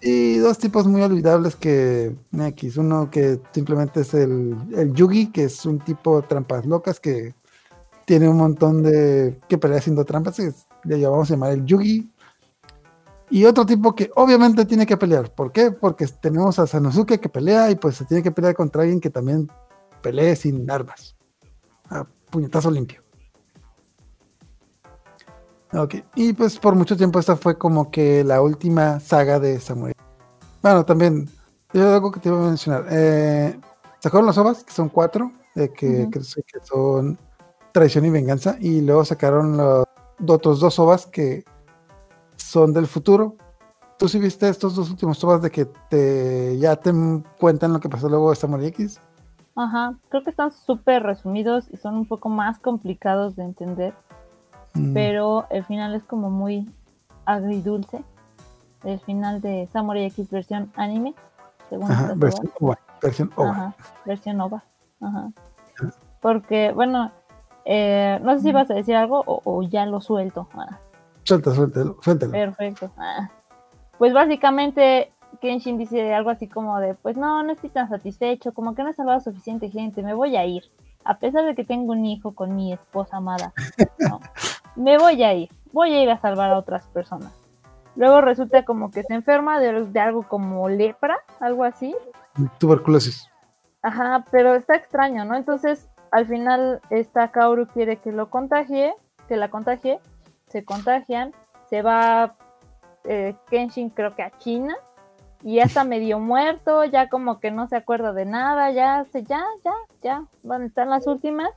Y 0.01 0.37
dos 0.37 0.57
tipos 0.57 0.87
muy 0.87 1.01
olvidables 1.01 1.55
que 1.55 2.15
X. 2.31 2.77
Uno 2.77 3.11
que 3.11 3.39
simplemente 3.53 4.01
es 4.01 4.13
el, 4.13 4.55
el 4.75 4.93
Yugi, 4.93 5.27
que 5.31 5.43
es 5.43 5.65
un 5.65 5.79
tipo 5.79 6.19
de 6.21 6.27
trampas 6.27 6.65
locas 6.65 6.99
que 6.99 7.35
tiene 8.05 8.27
un 8.29 8.37
montón 8.37 8.81
de. 8.81 9.39
que 9.47 9.57
pelea 9.57 9.77
haciendo 9.79 10.05
trampas. 10.05 10.37
que 10.37 10.47
es- 10.47 10.65
le 10.83 10.99
llamamos 10.99 11.29
a 11.29 11.33
llamar 11.33 11.51
el 11.51 11.65
Yugi. 11.65 12.09
Y 13.31 13.45
otro 13.45 13.65
tipo 13.65 13.95
que 13.95 14.11
obviamente 14.15 14.65
tiene 14.65 14.85
que 14.85 14.97
pelear. 14.97 15.33
¿Por 15.33 15.53
qué? 15.53 15.71
Porque 15.71 16.05
tenemos 16.05 16.59
a 16.59 16.67
Sanosuke 16.67 17.19
que 17.19 17.29
pelea 17.29 17.71
y 17.71 17.75
pues 17.75 17.95
se 17.95 18.05
tiene 18.05 18.21
que 18.21 18.31
pelear 18.31 18.53
contra 18.53 18.81
alguien 18.81 18.99
que 18.99 19.09
también 19.09 19.49
pelee 20.01 20.35
sin 20.35 20.69
armas. 20.69 21.15
A 21.89 22.05
puñetazo 22.29 22.69
limpio. 22.69 23.01
Ok, 25.73 25.95
y 26.15 26.33
pues 26.33 26.59
por 26.59 26.75
mucho 26.75 26.97
tiempo 26.97 27.19
esta 27.19 27.37
fue 27.37 27.57
como 27.57 27.89
que 27.89 28.25
la 28.25 28.41
última 28.41 28.99
saga 28.99 29.39
de 29.39 29.57
Samurai. 29.61 29.93
Bueno, 30.61 30.85
también, 30.85 31.29
yo 31.73 31.93
algo 31.93 32.11
que 32.11 32.19
te 32.19 32.27
iba 32.27 32.37
a 32.37 32.49
mencionar. 32.49 32.85
Eh, 32.91 33.57
sacaron 33.99 34.25
las 34.25 34.37
ovas, 34.37 34.65
que 34.65 34.73
son 34.73 34.89
cuatro, 34.89 35.31
eh, 35.55 35.71
que, 35.73 36.09
sé 36.21 36.43
que 36.43 36.59
son 36.61 37.17
Traición 37.71 38.03
y 38.03 38.09
Venganza, 38.09 38.57
y 38.59 38.81
luego 38.81 39.05
sacaron 39.05 39.55
los 39.55 39.85
otros 40.27 40.59
dos 40.59 40.77
ovas 40.77 41.05
que 41.05 41.45
son 42.51 42.73
del 42.73 42.87
futuro. 42.87 43.35
¿Tú 43.97 44.07
sí 44.07 44.19
viste 44.19 44.49
estos 44.49 44.75
dos 44.75 44.89
últimos 44.89 45.23
ovas 45.23 45.41
de 45.41 45.51
que 45.51 45.65
te 45.65 46.57
ya 46.57 46.75
te 46.75 46.91
cuentan 47.39 47.71
lo 47.71 47.79
que 47.79 47.87
pasó 47.87 48.09
luego 48.09 48.29
de 48.31 48.35
Samurai 48.35 48.67
X? 48.67 48.99
Ajá, 49.55 49.95
creo 50.09 50.23
que 50.23 50.31
están 50.31 50.51
súper 50.51 51.03
resumidos 51.03 51.67
y 51.71 51.77
son 51.77 51.95
un 51.95 52.05
poco 52.07 52.29
más 52.29 52.57
complicados 52.59 53.35
de 53.35 53.43
entender, 53.43 53.93
Mm, 54.73 54.93
pero 54.93 55.47
el 55.49 55.65
final 55.65 55.93
es 55.95 56.03
como 56.03 56.29
muy 56.29 56.69
agridulce. 57.25 58.03
El 58.83 58.99
final 59.01 59.41
de 59.41 59.67
Samurai 59.71 60.05
X 60.05 60.29
versión 60.31 60.71
anime, 60.75 61.13
según 61.69 61.91
Ajá, 61.91 62.13
versión. 62.15 62.51
OVA. 62.59 62.79
Versión 63.01 63.31
OVA. 63.35 63.49
Ajá, 63.51 63.75
versión 64.05 64.41
OVA. 64.41 64.63
Ajá. 65.01 65.31
Porque, 66.21 66.71
bueno, 66.71 67.11
eh, 67.65 68.19
no 68.23 68.33
sé 68.35 68.39
si 68.41 68.51
vas 68.51 68.71
a 68.71 68.75
decir 68.75 68.95
algo 68.95 69.23
o, 69.25 69.41
o 69.43 69.61
ya 69.63 69.85
lo 69.85 69.99
suelto. 69.99 70.47
Ah, 70.53 70.79
Suelta, 71.23 71.53
suéltalo, 71.53 71.97
suéltalo. 72.01 72.31
perfecto. 72.31 72.91
Ah. 72.97 73.29
Pues 73.97 74.13
básicamente 74.13 75.11
Kenshin 75.39 75.77
dice 75.77 76.13
algo 76.13 76.29
así 76.29 76.47
como 76.47 76.79
de, 76.79 76.95
pues 76.95 77.17
no, 77.17 77.43
no 77.43 77.53
estoy 77.53 77.69
tan 77.69 77.89
satisfecho, 77.89 78.53
como 78.53 78.75
que 78.75 78.83
no 78.83 78.89
he 78.89 78.93
salvado 78.93 79.17
a 79.17 79.21
suficiente 79.21 79.69
gente, 79.69 80.03
me 80.03 80.13
voy 80.13 80.35
a 80.35 80.45
ir. 80.45 80.63
A 81.03 81.17
pesar 81.17 81.45
de 81.45 81.55
que 81.55 81.63
tengo 81.63 81.93
un 81.93 82.05
hijo 82.05 82.35
con 82.35 82.55
mi 82.55 82.73
esposa 82.73 83.17
amada, 83.17 83.53
¿no? 83.99 84.19
me 84.75 84.97
voy 84.97 85.23
a 85.23 85.33
ir, 85.33 85.49
voy 85.71 85.93
a 85.93 86.03
ir 86.03 86.09
a 86.09 86.19
salvar 86.19 86.51
a 86.51 86.57
otras 86.57 86.87
personas. 86.87 87.33
Luego 87.95 88.21
resulta 88.21 88.63
como 88.63 88.89
que 88.89 89.03
se 89.03 89.13
enferma 89.13 89.59
de, 89.59 89.85
de 89.85 89.99
algo 89.99 90.23
como 90.23 90.69
lepra, 90.69 91.17
algo 91.39 91.63
así, 91.63 91.95
Tuberculosis. 92.59 93.29
Ajá, 93.81 94.25
pero 94.31 94.55
está 94.55 94.75
extraño, 94.75 95.25
¿no? 95.25 95.35
Entonces, 95.35 95.89
al 96.11 96.27
final, 96.27 96.81
esta 96.89 97.31
Kaoru 97.31 97.67
quiere 97.67 97.97
que 97.97 98.11
lo 98.11 98.29
contagie, 98.29 98.93
que 99.27 99.35
la 99.35 99.49
contagie, 99.49 99.99
se 100.51 100.63
contagian, 100.63 101.33
se 101.69 101.81
va 101.81 102.35
eh, 103.05 103.35
Kenshin 103.49 103.89
creo 103.89 104.15
que 104.15 104.23
a 104.23 104.37
China, 104.37 104.75
y 105.43 105.55
ya 105.55 105.63
está 105.63 105.83
medio 105.83 106.19
muerto, 106.19 106.85
ya 106.85 107.09
como 107.09 107.39
que 107.39 107.49
no 107.51 107.67
se 107.67 107.75
acuerda 107.75 108.13
de 108.13 108.25
nada, 108.25 108.71
ya, 108.71 109.05
se, 109.11 109.23
ya, 109.23 109.43
ya, 109.63 109.73
ya, 110.03 110.25
van 110.43 110.63
a 110.63 110.65
estar 110.65 110.87
las 110.87 111.07
últimas. 111.07 111.49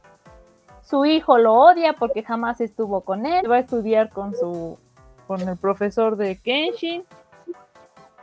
Su 0.82 1.05
hijo 1.05 1.38
lo 1.38 1.55
odia 1.55 1.95
porque 1.95 2.22
jamás 2.22 2.61
estuvo 2.61 3.03
con 3.03 3.26
él, 3.26 3.51
va 3.51 3.57
a 3.57 3.61
estudiar 3.61 4.11
con 4.11 4.34
su, 4.34 4.78
con 5.26 5.40
el 5.47 5.57
profesor 5.57 6.16
de 6.16 6.36
Kenshin. 6.36 7.05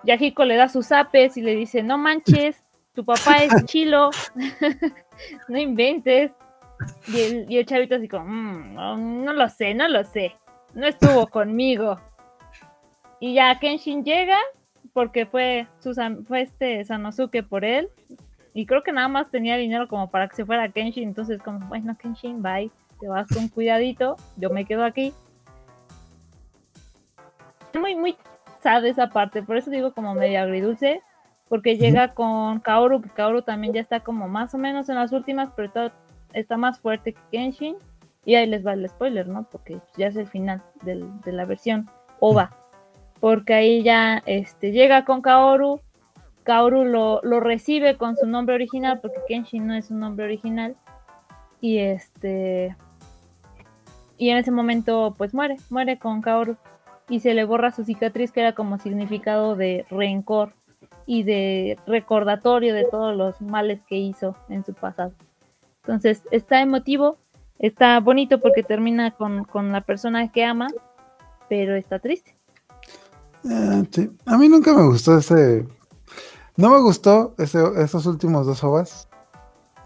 Yahiko 0.04 0.46
le 0.46 0.56
da 0.56 0.68
sus 0.68 0.92
apes 0.92 1.38
y 1.38 1.42
le 1.42 1.56
dice, 1.56 1.84
no 1.84 1.98
manches, 1.98 2.64
tu 2.94 3.06
papá 3.06 3.38
es 3.44 3.54
chilo, 3.66 4.10
no 5.48 5.58
inventes. 5.58 6.32
Y 7.08 7.22
el, 7.22 7.52
y 7.52 7.58
el 7.60 7.66
chavito 7.68 7.96
así 7.96 8.08
como, 8.08 8.26
"Mm, 8.26 8.74
no, 8.74 8.98
no 8.98 9.34
lo 9.34 9.48
sé, 9.50 9.76
no 9.76 9.88
lo 9.88 10.04
sé, 10.04 10.36
no 10.74 10.88
estuvo 10.88 11.28
conmigo. 11.28 12.00
Y 13.20 13.36
ya 13.36 13.60
Kenshin 13.60 14.04
llega 14.04 14.38
porque 14.94 15.26
fue, 15.26 15.68
Susan, 15.80 16.26
fue 16.26 16.42
este 16.42 16.84
Sanosuke 16.84 17.44
por 17.44 17.64
él. 17.64 17.90
Y 18.54 18.66
creo 18.66 18.84
que 18.84 18.92
nada 18.92 19.08
más 19.08 19.32
tenía 19.32 19.56
dinero 19.58 19.88
como 19.88 20.10
para 20.10 20.28
que 20.28 20.36
se 20.36 20.46
fuera 20.46 20.70
Kenshin. 20.70 21.10
Entonces 21.10 21.42
como, 21.42 21.68
bueno 21.68 21.98
Kenshin, 21.98 22.42
bye, 22.42 22.72
te 23.00 23.08
vas 23.08 23.28
con 23.28 23.48
cuidadito, 23.48 24.16
yo 24.38 24.50
me 24.50 24.66
quedo 24.66 24.84
aquí. 24.84 25.14
Muy, 27.80 27.96
muy 27.96 28.16
sad 28.62 28.86
esa 28.86 29.10
parte, 29.10 29.42
por 29.42 29.58
eso 29.58 29.72
digo 29.72 29.94
como 29.94 30.14
medio 30.14 30.42
agridulce, 30.42 31.02
porque 31.50 31.78
llega 31.78 32.14
con 32.14 32.60
Kaoru, 32.60 33.02
que 33.02 33.10
Kaoru 33.10 33.42
también 33.42 33.74
ya 33.74 33.82
está 33.82 34.02
como 34.02 34.28
más 34.28 34.54
o 34.54 34.58
menos 34.58 34.88
en 34.90 34.96
las 34.96 35.12
últimas, 35.12 35.50
pero 35.56 35.68
está, 35.68 35.94
está 36.34 36.58
más 36.58 36.80
fuerte 36.80 37.14
que 37.14 37.22
Kenshin. 37.32 37.76
Y 38.26 38.36
ahí 38.36 38.46
les 38.48 38.66
va 38.66 38.74
el 38.74 38.88
spoiler, 38.88 39.28
¿no? 39.28 39.44
Porque 39.50 39.80
ya 39.98 40.08
es 40.08 40.16
el 40.16 40.28
final 40.28 40.62
de 40.84 41.32
la 41.32 41.46
versión 41.46 41.90
OVA. 42.20 42.56
Porque 43.20 43.54
ahí 43.54 43.84
ya 43.84 44.22
este, 44.26 44.72
llega 44.72 45.06
con 45.06 45.22
Kaoru, 45.22 45.80
Kaoru 46.44 46.86
lo, 46.86 47.22
lo 47.24 47.40
recibe 47.40 47.98
con 47.98 48.16
su 48.16 48.26
nombre 48.26 48.56
original, 48.56 49.00
porque 49.00 49.20
Kenshin 49.28 49.68
no 49.68 49.76
es 49.76 49.92
un 49.92 50.00
nombre 50.00 50.26
original. 50.26 50.76
Y 51.60 51.78
este. 51.78 52.76
Y 54.18 54.30
en 54.30 54.38
ese 54.38 54.52
momento, 54.52 55.16
pues 55.18 55.34
muere, 55.34 55.58
muere 55.70 55.98
con 56.00 56.22
Kaoru. 56.22 56.58
Y 57.10 57.20
se 57.20 57.34
le 57.34 57.44
borra 57.44 57.72
su 57.72 57.84
cicatriz, 57.84 58.32
que 58.32 58.42
era 58.42 58.54
como 58.54 58.78
significado 58.78 59.56
de 59.56 59.86
rencor 59.90 60.54
y 61.06 61.24
de 61.24 61.78
recordatorio 61.86 62.74
de 62.74 62.86
todos 62.86 63.16
los 63.16 63.42
males 63.42 63.82
que 63.88 63.98
hizo 63.98 64.36
en 64.50 64.64
su 64.64 64.74
pasado. 64.74 65.14
Entonces, 65.84 66.24
está 66.32 66.62
emotivo, 66.62 67.18
está 67.62 68.00
bonito 68.00 68.42
porque 68.42 68.64
termina 68.64 69.12
con, 69.12 69.44
con 69.46 69.72
la 69.72 69.82
persona 69.82 70.32
que 70.32 70.44
ama, 70.44 70.68
pero 71.50 71.76
está 71.76 72.00
triste. 72.00 72.36
Eh, 73.50 73.84
sí. 73.92 74.10
A 74.26 74.38
mí 74.38 74.48
nunca 74.50 74.74
me 74.74 74.86
gustó 74.86 75.18
ese. 75.18 75.68
No 76.58 76.70
me 76.70 76.80
gustó 76.82 77.34
esos 77.38 78.06
últimos 78.06 78.46
dos 78.46 78.64
ovas. 78.64 79.08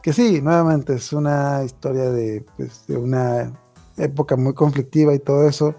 Que 0.01 0.13
sí, 0.13 0.41
nuevamente 0.41 0.93
es 0.95 1.13
una 1.13 1.63
historia 1.63 2.11
de, 2.11 2.45
pues, 2.57 2.86
de 2.88 2.97
una 2.97 3.51
época 3.97 4.36
muy 4.36 4.53
conflictiva 4.53 5.13
y 5.13 5.19
todo 5.19 5.47
eso. 5.47 5.73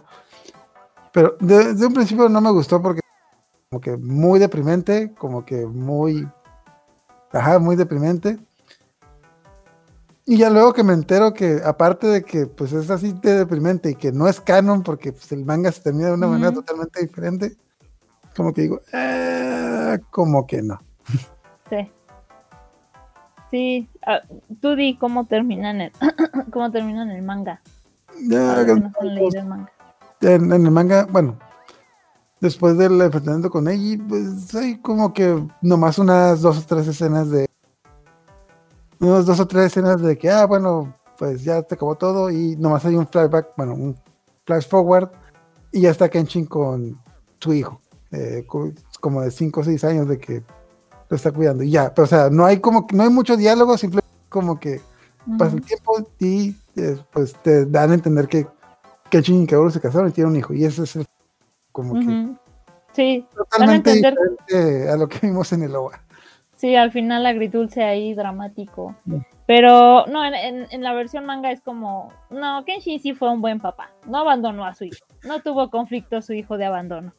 Pero 1.12 1.36
de- 1.40 1.72
desde 1.74 1.86
un 1.86 1.94
principio 1.94 2.28
no 2.28 2.40
me 2.40 2.50
gustó 2.50 2.80
porque 2.82 3.00
como 3.70 3.80
que 3.80 3.96
muy 3.96 4.38
deprimente, 4.38 5.12
como 5.14 5.44
que 5.44 5.66
muy, 5.66 6.26
ajá, 7.32 7.58
muy 7.58 7.76
deprimente. 7.76 8.38
Y 10.28 10.38
ya 10.38 10.50
luego 10.50 10.72
que 10.72 10.82
me 10.82 10.92
entero 10.92 11.32
que 11.32 11.60
aparte 11.64 12.08
de 12.08 12.24
que 12.24 12.46
pues 12.46 12.72
es 12.72 12.90
así 12.90 13.12
de 13.12 13.38
deprimente 13.38 13.90
y 13.90 13.94
que 13.94 14.10
no 14.10 14.26
es 14.26 14.40
canon 14.40 14.82
porque 14.82 15.12
pues, 15.12 15.30
el 15.30 15.44
manga 15.44 15.70
se 15.70 15.82
termina 15.82 16.08
de 16.08 16.14
una 16.14 16.26
manera 16.26 16.50
totalmente 16.52 17.00
diferente, 17.00 17.56
como 18.36 18.52
que 18.52 18.62
digo, 18.62 18.80
"Ah, 18.92 19.98
como 20.10 20.44
que 20.44 20.62
no. 20.62 20.80
Sí. 21.70 21.92
Sí, 23.52 23.88
ah, 24.04 24.20
tú 24.60 24.74
di 24.74 24.98
cómo 24.98 25.26
terminan 25.26 25.80
el, 25.80 25.92
cómo 26.52 26.72
terminan 26.72 27.08
el 27.10 27.22
manga. 27.22 27.62
Ya, 28.28 28.66
que 28.66 28.74
no 28.74 28.90
leído 29.02 29.40
el 29.40 29.46
manga. 29.46 29.72
en, 30.22 30.52
en 30.52 30.66
el 30.66 30.70
manga, 30.72 31.06
bueno, 31.06 31.38
después 32.40 32.76
del 32.76 33.00
enfrentamiento 33.00 33.48
con 33.50 33.68
Eiji, 33.68 33.98
pues 33.98 34.52
hay 34.56 34.78
como 34.80 35.12
que 35.14 35.46
nomás 35.62 35.98
unas 36.00 36.40
dos 36.40 36.58
o 36.58 36.62
tres 36.66 36.88
escenas 36.88 37.30
de. 37.30 37.45
Unas 39.06 39.26
dos 39.26 39.40
o 39.40 39.46
tres 39.46 39.66
escenas 39.66 40.00
de 40.00 40.16
que, 40.18 40.30
ah, 40.30 40.46
bueno, 40.46 40.94
pues 41.18 41.42
ya 41.44 41.62
te 41.62 41.74
acabó 41.74 41.94
todo 41.96 42.30
y 42.30 42.56
nomás 42.56 42.84
hay 42.84 42.94
un 42.96 43.06
flashback, 43.06 43.48
bueno, 43.56 43.74
un 43.74 43.96
flash 44.44 44.68
forward 44.68 45.10
y 45.72 45.82
ya 45.82 45.90
está 45.90 46.08
Kenshin 46.08 46.46
con 46.46 47.00
su 47.38 47.52
hijo, 47.54 47.80
eh, 48.10 48.44
co- 48.46 48.70
como 49.00 49.22
de 49.22 49.30
5 49.30 49.60
o 49.60 49.64
6 49.64 49.82
años 49.84 50.08
de 50.08 50.18
que 50.18 50.42
lo 51.08 51.16
está 51.16 51.30
cuidando 51.32 51.62
y 51.62 51.70
ya, 51.70 51.94
pero 51.94 52.04
o 52.04 52.08
sea, 52.08 52.30
no 52.30 52.44
hay 52.44 52.58
como 52.60 52.86
que 52.86 52.96
no 52.96 53.02
hay 53.04 53.10
mucho 53.10 53.36
diálogo, 53.36 53.76
simplemente 53.78 54.08
como 54.28 54.58
que 54.58 54.80
pasa 55.38 55.54
el 55.56 55.62
tiempo 55.62 55.92
y 56.18 56.56
eh, 56.76 56.98
pues 57.12 57.34
te 57.42 57.64
dan 57.66 57.90
a 57.90 57.94
entender 57.94 58.28
que 58.28 58.46
Kenshin 59.10 59.42
y 59.42 59.46
Kaoru 59.46 59.70
se 59.70 59.80
casaron 59.80 60.08
y 60.08 60.12
tienen 60.12 60.32
un 60.32 60.38
hijo. 60.38 60.52
Y 60.52 60.64
eso 60.64 60.82
es 60.84 60.96
el- 60.96 61.06
como 61.72 61.94
que 61.94 62.06
Ujú. 62.06 62.36
Sí, 62.92 63.26
totalmente 63.34 63.90
entender- 63.92 64.14
diferente 64.46 64.90
a 64.90 64.96
lo 64.96 65.08
que 65.08 65.18
vimos 65.26 65.52
en 65.52 65.62
el 65.62 65.74
OVA. 65.76 66.00
Sí, 66.56 66.74
al 66.74 66.90
final 66.90 67.24
agridulce 67.26 67.84
ahí, 67.84 68.12
dramático. 68.14 68.94
Mm. 69.04 69.18
Pero 69.46 70.06
no, 70.06 70.24
en, 70.24 70.34
en- 70.34 70.66
en 70.70 70.82
la 70.82 70.92
versión 70.92 71.24
manga 71.24 71.52
es 71.52 71.60
como, 71.60 72.12
no, 72.30 72.64
Kenshin 72.64 72.98
sí 72.98 73.14
fue 73.14 73.30
un 73.30 73.40
buen 73.40 73.60
papá. 73.60 73.90
No 74.06 74.18
abandonó 74.18 74.64
a 74.66 74.74
su 74.74 74.84
hijo. 74.84 75.06
No 75.24 75.40
tuvo 75.40 75.70
conflicto 75.70 76.20
su 76.20 76.32
hijo 76.32 76.56
de 76.58 76.64
abandono. 76.64 77.12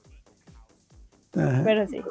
Ajá, 1.35 1.61
Pero 1.63 1.87
sí. 1.87 2.01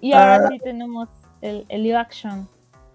Y 0.00 0.12
ahora 0.12 0.36
Ah, 0.44 0.48
sí 0.50 0.58
tenemos 0.58 1.08
el, 1.40 1.64
el 1.68 1.82
live 1.84 1.96
action. 1.96 2.48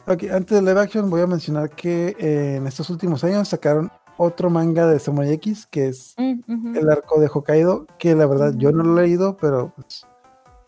ok, 0.07 0.23
antes 0.33 0.57
de 0.57 0.61
live 0.61 0.81
action 0.81 1.09
voy 1.09 1.21
a 1.21 1.27
mencionar 1.27 1.69
que 1.69 2.15
eh, 2.19 2.55
en 2.57 2.67
estos 2.67 2.89
últimos 2.89 3.23
años 3.23 3.47
sacaron 3.47 3.89
otro 4.17 4.49
manga 4.49 4.85
de 4.87 4.99
Samurai 4.99 5.31
X 5.33 5.65
que 5.65 5.87
es 5.89 6.15
Mm, 6.17 6.75
el 6.77 6.89
arco 6.89 7.19
de 7.19 7.27
Hokkaido, 7.27 7.85
que 7.97 8.13
la 8.15 8.25
verdad 8.25 8.53
yo 8.57 8.71
no 8.71 8.83
lo 8.83 8.99
he 8.99 9.03
leído, 9.03 9.37
pero 9.37 9.71
pues, 9.75 10.05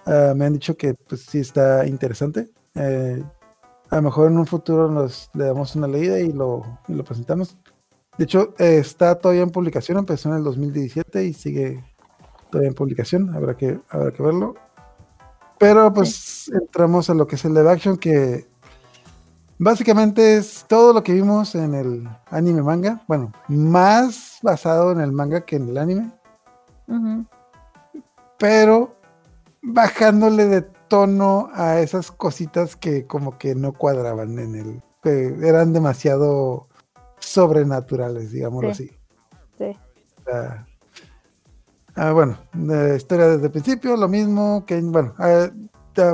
Ah, 0.07 0.33
me 0.33 0.45
han 0.45 0.53
dicho 0.53 0.77
que 0.77 0.93
pues 0.93 1.25
sí 1.25 1.39
está 1.39 1.85
interesante. 1.85 2.49
Eh, 2.75 3.21
a 3.89 3.95
lo 3.97 4.01
mejor 4.03 4.31
en 4.31 4.37
un 4.37 4.45
futuro 4.45 4.89
nos 4.89 5.29
le 5.33 5.45
damos 5.45 5.75
una 5.75 5.87
leída 5.87 6.19
y 6.19 6.31
lo, 6.31 6.63
y 6.87 6.93
lo 6.93 7.03
presentamos. 7.03 7.57
De 8.17 8.23
hecho, 8.23 8.53
eh, 8.57 8.77
está 8.77 9.15
todavía 9.15 9.43
en 9.43 9.49
publicación, 9.49 9.97
empezó 9.97 10.29
en 10.29 10.37
el 10.37 10.43
2017 10.45 11.25
y 11.25 11.33
sigue 11.33 11.83
todavía 12.49 12.69
en 12.69 12.75
publicación, 12.75 13.35
habrá 13.35 13.57
que, 13.57 13.79
habrá 13.89 14.11
que 14.11 14.23
verlo. 14.23 14.55
Pero 15.59 15.93
pues 15.93 16.49
entramos 16.53 17.09
a 17.09 17.13
lo 17.13 17.27
que 17.27 17.35
es 17.35 17.43
el 17.43 17.53
live 17.53 17.69
action, 17.69 17.97
que 17.97 18.47
básicamente 19.57 20.37
es 20.37 20.65
todo 20.69 20.93
lo 20.93 21.03
que 21.03 21.13
vimos 21.13 21.53
en 21.55 21.73
el 21.73 22.07
anime 22.29 22.61
manga. 22.61 23.03
Bueno, 23.07 23.33
más 23.49 24.39
basado 24.41 24.91
en 24.91 25.01
el 25.01 25.11
manga 25.11 25.41
que 25.41 25.57
en 25.57 25.69
el 25.69 25.77
anime, 25.77 26.11
Ujú. 26.87 27.25
pero 28.37 28.96
bajándole 29.61 30.45
de 30.45 30.61
tono 30.61 31.49
a 31.53 31.79
esas 31.79 32.11
cositas 32.11 32.75
que 32.75 33.05
como 33.05 33.37
que 33.37 33.55
no 33.55 33.73
cuadraban 33.73 34.39
en 34.39 34.55
el... 34.55 34.83
que 35.03 35.35
eran 35.47 35.73
demasiado 35.73 36.67
sobrenaturales, 37.19 38.31
digámoslo 38.31 38.73
Sí. 38.73 38.91
así. 39.57 39.73
Sí. 39.73 39.79
Ah, 41.95 42.11
bueno, 42.11 42.37
historia 42.95 43.27
desde 43.27 43.45
el 43.45 43.51
principio, 43.51 43.97
lo 43.97 44.07
mismo 44.07 44.65
que, 44.67 44.79
bueno, 44.81 45.15
ah, 45.17 45.49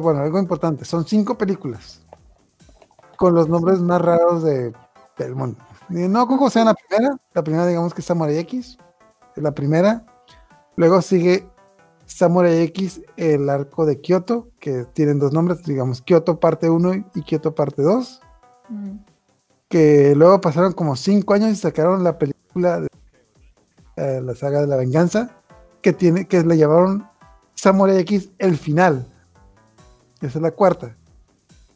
bueno, 0.02 0.22
algo 0.22 0.40
importante, 0.40 0.86
son 0.86 1.06
cinco 1.06 1.38
películas 1.38 2.06
con 3.18 3.36
los 3.36 3.50
nombres 3.50 3.80
más 3.80 4.02
raros 4.02 4.44
de, 4.44 4.74
del 5.18 5.36
mundo. 5.36 5.60
No 5.90 6.26
como 6.28 6.50
sea 6.50 6.64
la 6.64 6.74
primera, 6.74 7.18
la 7.34 7.44
primera 7.44 7.68
digamos 7.68 7.94
que 7.94 8.00
es 8.00 8.06
Samurai 8.08 8.38
X, 8.40 8.78
es 9.36 9.44
la 9.44 9.52
primera, 9.52 10.06
luego 10.78 11.02
sigue 11.02 11.46
Samurai 12.14 12.62
X, 12.64 13.02
el 13.18 13.50
arco 13.50 13.86
de 13.86 14.00
Kyoto, 14.00 14.50
que 14.60 14.86
tienen 14.94 15.18
dos 15.20 15.34
nombres, 15.34 15.64
digamos 15.64 16.02
Kyoto 16.02 16.40
parte 16.40 16.70
1 16.70 16.94
y 17.16 17.22
Kyoto 17.24 17.56
parte 17.56 17.82
2 17.82 18.22
Ujú. 18.70 19.00
que 19.68 20.14
luego 20.16 20.40
pasaron 20.40 20.74
como 20.74 20.96
cinco 20.96 21.34
años 21.34 21.52
y 21.52 21.56
sacaron 21.56 22.04
la 22.04 22.18
película 22.18 22.82
de 22.82 22.88
eh, 23.98 24.22
la 24.24 24.36
saga 24.36 24.62
de 24.62 24.68
la 24.68 24.76
venganza 24.78 25.32
que 25.82 25.92
tiene 25.92 26.28
que 26.28 26.44
le 26.44 26.58
llamaron 26.58 27.08
Samurai 27.56 27.98
X 28.00 28.30
el 28.38 28.58
final 28.58 29.06
esa 30.22 30.38
es 30.40 30.42
la 30.42 30.52
cuarta 30.52 30.96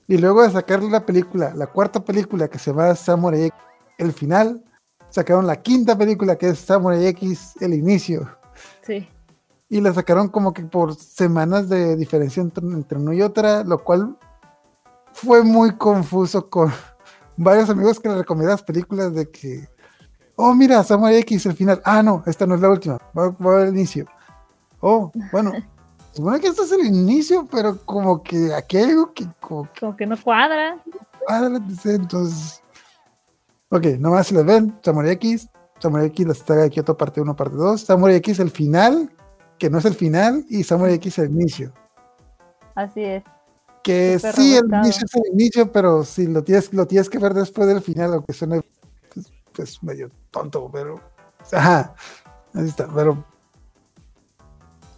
y 0.08 0.18
luego 0.18 0.44
de 0.44 0.52
sacar 0.52 0.82
la 0.84 1.06
película 1.06 1.54
la 1.56 1.68
cuarta 1.68 2.04
película 2.06 2.48
que 2.48 2.58
se 2.60 2.72
llama 2.72 2.96
Samurai 2.96 3.46
X 3.46 3.60
el 3.98 4.14
final 4.14 4.64
sacaron 5.10 5.46
la 5.48 5.58
quinta 5.62 5.98
película 5.98 6.38
que 6.38 6.50
es 6.50 6.60
Samurai 6.60 7.06
X 7.08 7.54
el 7.60 7.74
inicio 7.74 8.30
Sí. 8.84 9.08
Y 9.70 9.82
la 9.82 9.94
sacaron 9.94 10.30
como 10.30 10.54
que 10.54 10.64
por 10.64 10.96
semanas 10.96 11.70
de 11.70 11.96
diferencia 11.96 12.42
entre, 12.42 12.66
entre 12.66 12.98
una 12.98 13.14
y 13.14 13.22
otra, 13.22 13.64
lo 13.64 13.84
cual 13.84 14.18
fue 15.14 15.44
muy 15.44 15.76
confuso 15.76 16.50
con 16.50 16.72
varios 17.38 17.70
amigos 17.70 18.00
que 18.00 18.10
le 18.10 18.18
recomiendan 18.20 18.54
las 18.54 18.64
películas 18.64 19.14
de 19.14 19.30
que, 19.30 19.68
oh, 20.36 20.54
mira, 20.54 20.84
Samurai 20.84 21.18
X, 21.18 21.46
el 21.48 21.54
final. 21.54 21.82
Ah, 21.84 22.02
no, 22.02 22.24
esta 22.26 22.46
no 22.46 22.56
es 22.56 22.62
la 22.62 22.70
última, 22.70 22.98
va, 23.18 23.30
va 23.30 23.64
al 23.64 23.70
inicio. 23.70 24.06
Oh, 24.80 25.12
bueno, 25.32 25.52
supone 26.14 26.40
que 26.40 26.48
esto 26.48 26.64
es 26.64 26.72
el 26.72 26.86
inicio, 26.86 27.48
pero 27.52 27.78
como 27.86 28.24
que 28.24 28.54
aquí 28.54 28.78
hay 28.78 28.92
algo 28.92 29.14
que 29.14 29.28
como 29.40 29.72
que 29.72 29.80
Como 29.82 29.96
que 29.96 30.06
no 30.06 30.22
cuadra. 30.22 30.82
cuadra, 31.26 31.60
entonces... 31.86 32.62
Ok, 33.70 33.86
nomás 34.00 34.28
si 34.28 34.34
les 34.34 34.46
ven, 34.46 34.80
Samurai 34.82 35.12
X, 35.12 35.50
Samurai 35.80 36.08
X, 36.08 36.26
la 36.26 36.34
saga 36.34 36.62
de 36.62 36.70
Kyoto 36.70 36.96
parte 36.96 37.20
1, 37.20 37.36
parte 37.36 37.56
2, 37.58 37.82
Samurai 37.82 38.16
X, 38.16 38.40
el 38.40 38.50
final, 38.50 39.12
que 39.58 39.70
no 39.70 39.78
es 39.80 39.86
el 39.86 39.96
final, 39.96 40.46
y 40.50 40.64
Samurai 40.64 40.96
X, 40.96 41.20
el 41.20 41.32
inicio. 41.32 41.74
Así 42.76 43.04
es. 43.04 43.24
Que 43.84 44.20
Súper 44.20 44.36
sí, 44.36 44.56
el 44.58 44.66
inicio 44.66 45.06
es 45.06 45.16
el 45.16 45.34
inicio, 45.34 45.72
pero 45.72 46.04
si 46.04 46.28
lo 46.28 46.44
tienes, 46.44 46.74
lo 46.74 46.86
tienes 46.86 47.10
que 47.10 47.20
ver 47.20 47.34
después 47.34 47.68
del 47.68 47.82
final, 47.82 48.14
aunque 48.14 48.34
suene 48.34 48.62
pues, 49.14 49.32
pues, 49.54 49.84
medio 49.84 50.10
tonto, 50.32 50.70
pero. 50.72 51.00
Ajá, 51.54 51.96
ahí 52.54 52.66
está, 52.66 52.88
pero. 52.94 53.24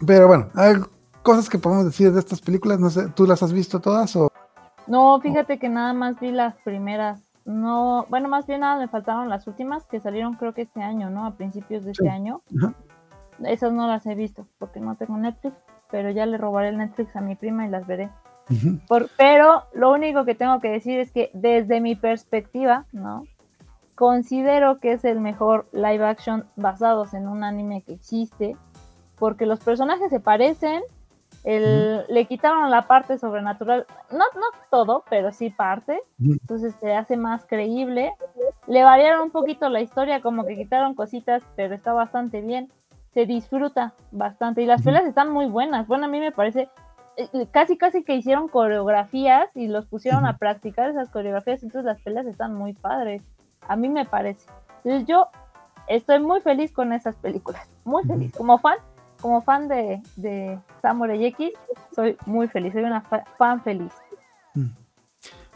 Pero 0.06 0.26
bueno, 0.28 0.48
hay 0.54 0.76
cosas 1.22 1.48
que 1.48 1.58
podemos 1.58 1.84
decir 1.84 2.12
de 2.12 2.20
estas 2.20 2.40
películas, 2.40 2.80
no 2.80 2.90
sé, 2.90 3.08
¿tú 3.10 3.26
las 3.26 3.42
has 3.42 3.52
visto 3.52 3.80
todas 3.80 4.14
o.? 4.16 4.28
No, 4.86 5.20
fíjate 5.20 5.58
que 5.58 5.68
nada 5.68 5.92
más 5.92 6.18
vi 6.18 6.32
las 6.32 6.56
primeras. 6.64 7.20
No, 7.44 8.06
bueno, 8.08 8.28
más 8.28 8.46
bien 8.46 8.60
nada 8.60 8.76
me 8.78 8.88
faltaron 8.88 9.28
las 9.28 9.46
últimas 9.46 9.84
que 9.86 10.00
salieron 10.00 10.34
creo 10.34 10.52
que 10.52 10.62
este 10.62 10.82
año, 10.82 11.10
¿no? 11.10 11.26
A 11.26 11.36
principios 11.36 11.84
de 11.84 11.94
Sí. 11.94 12.02
este 12.02 12.10
año. 12.10 12.42
Ajá. 12.58 12.74
Esas 13.44 13.72
no 13.72 13.86
las 13.86 14.04
he 14.06 14.14
visto 14.14 14.46
porque 14.58 14.80
no 14.80 14.96
tengo 14.96 15.16
Netflix, 15.16 15.54
pero 15.90 16.10
ya 16.10 16.26
le 16.26 16.38
robaré 16.38 16.68
el 16.68 16.78
Netflix 16.78 17.14
a 17.16 17.20
mi 17.20 17.34
prima 17.36 17.66
y 17.66 17.70
las 17.70 17.86
veré. 17.86 18.10
Por- 18.88 19.08
pero 19.16 19.64
lo 19.74 19.92
único 19.92 20.24
que 20.24 20.34
tengo 20.34 20.60
que 20.60 20.68
decir 20.70 20.98
es 20.98 21.10
que 21.12 21.30
desde 21.34 21.80
mi 21.80 21.94
perspectiva, 21.94 22.86
¿no? 22.92 23.24
Considero 23.94 24.78
que 24.80 24.92
es 24.92 25.04
el 25.04 25.20
mejor 25.20 25.68
live 25.72 26.04
action 26.04 26.46
basados 26.56 27.12
en 27.14 27.28
un 27.28 27.44
anime 27.44 27.82
que 27.82 27.92
existe, 27.92 28.56
porque 29.18 29.44
los 29.46 29.60
personajes 29.60 30.08
se 30.10 30.20
parecen, 30.20 30.82
el- 31.44 32.04
le 32.08 32.24
quitaron 32.26 32.70
la 32.70 32.86
parte 32.86 33.18
sobrenatural, 33.18 33.86
no, 34.10 34.18
no 34.18 34.46
todo, 34.70 35.04
pero 35.10 35.32
sí 35.32 35.50
parte, 35.50 36.00
entonces 36.40 36.74
se 36.80 36.94
hace 36.94 37.16
más 37.16 37.44
creíble. 37.46 38.12
Le 38.66 38.82
variaron 38.84 39.22
un 39.22 39.30
poquito 39.30 39.68
la 39.68 39.80
historia, 39.80 40.22
como 40.22 40.44
que 40.46 40.56
quitaron 40.56 40.94
cositas, 40.94 41.42
pero 41.56 41.74
está 41.74 41.92
bastante 41.92 42.40
bien. 42.40 42.70
Se 43.14 43.26
disfruta 43.26 43.94
bastante 44.12 44.62
y 44.62 44.66
las 44.66 44.80
Ujú. 44.80 44.86
peleas 44.86 45.04
están 45.06 45.30
muy 45.30 45.46
buenas. 45.46 45.86
Bueno, 45.86 46.06
a 46.06 46.08
mí 46.08 46.20
me 46.20 46.32
parece 46.32 46.68
eh, 47.16 47.46
casi 47.50 47.76
casi 47.76 48.04
que 48.04 48.14
hicieron 48.14 48.48
coreografías 48.48 49.50
y 49.56 49.66
los 49.68 49.86
pusieron 49.86 50.26
a 50.26 50.36
practicar 50.38 50.90
esas 50.90 51.10
coreografías, 51.10 51.62
entonces 51.62 51.84
las 51.84 52.00
peleas 52.02 52.26
están 52.26 52.54
muy 52.54 52.72
padres. 52.72 53.22
A 53.68 53.76
mí 53.76 53.88
me 53.88 54.04
parece. 54.04 54.48
Entonces 54.84 55.06
yo 55.08 55.26
estoy 55.88 56.20
muy 56.20 56.40
feliz 56.40 56.72
con 56.72 56.92
esas 56.92 57.16
películas, 57.16 57.68
muy 57.84 58.04
feliz. 58.04 58.32
Como 58.36 58.58
fan, 58.58 58.76
como 59.20 59.42
fan 59.42 59.66
de, 59.68 60.00
de 60.16 60.58
Samurai 60.80 61.22
X, 61.26 61.50
soy 61.94 62.16
muy 62.26 62.46
feliz, 62.48 62.72
soy 62.72 62.84
una 62.84 63.00
fa- 63.02 63.24
fan 63.36 63.60
feliz. 63.62 63.92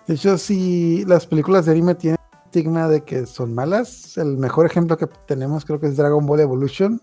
De 0.07 0.15
hecho, 0.15 0.37
si 0.37 1.05
las 1.07 1.27
películas 1.27 1.65
de 1.65 1.73
anime 1.73 1.95
tienen 1.95 2.19
estigma 2.45 2.89
de 2.89 3.03
que 3.05 3.25
son 3.27 3.55
malas, 3.55 4.19
el 4.19 4.37
mejor 4.37 4.67
ejemplo 4.67 4.99
que 4.99 5.07
tenemos 5.27 5.65
creo 5.65 5.81
que 5.81 5.87
es 5.87 5.97
Dragon 5.97 6.27
Ball 6.27 6.41
Evolution. 6.41 7.01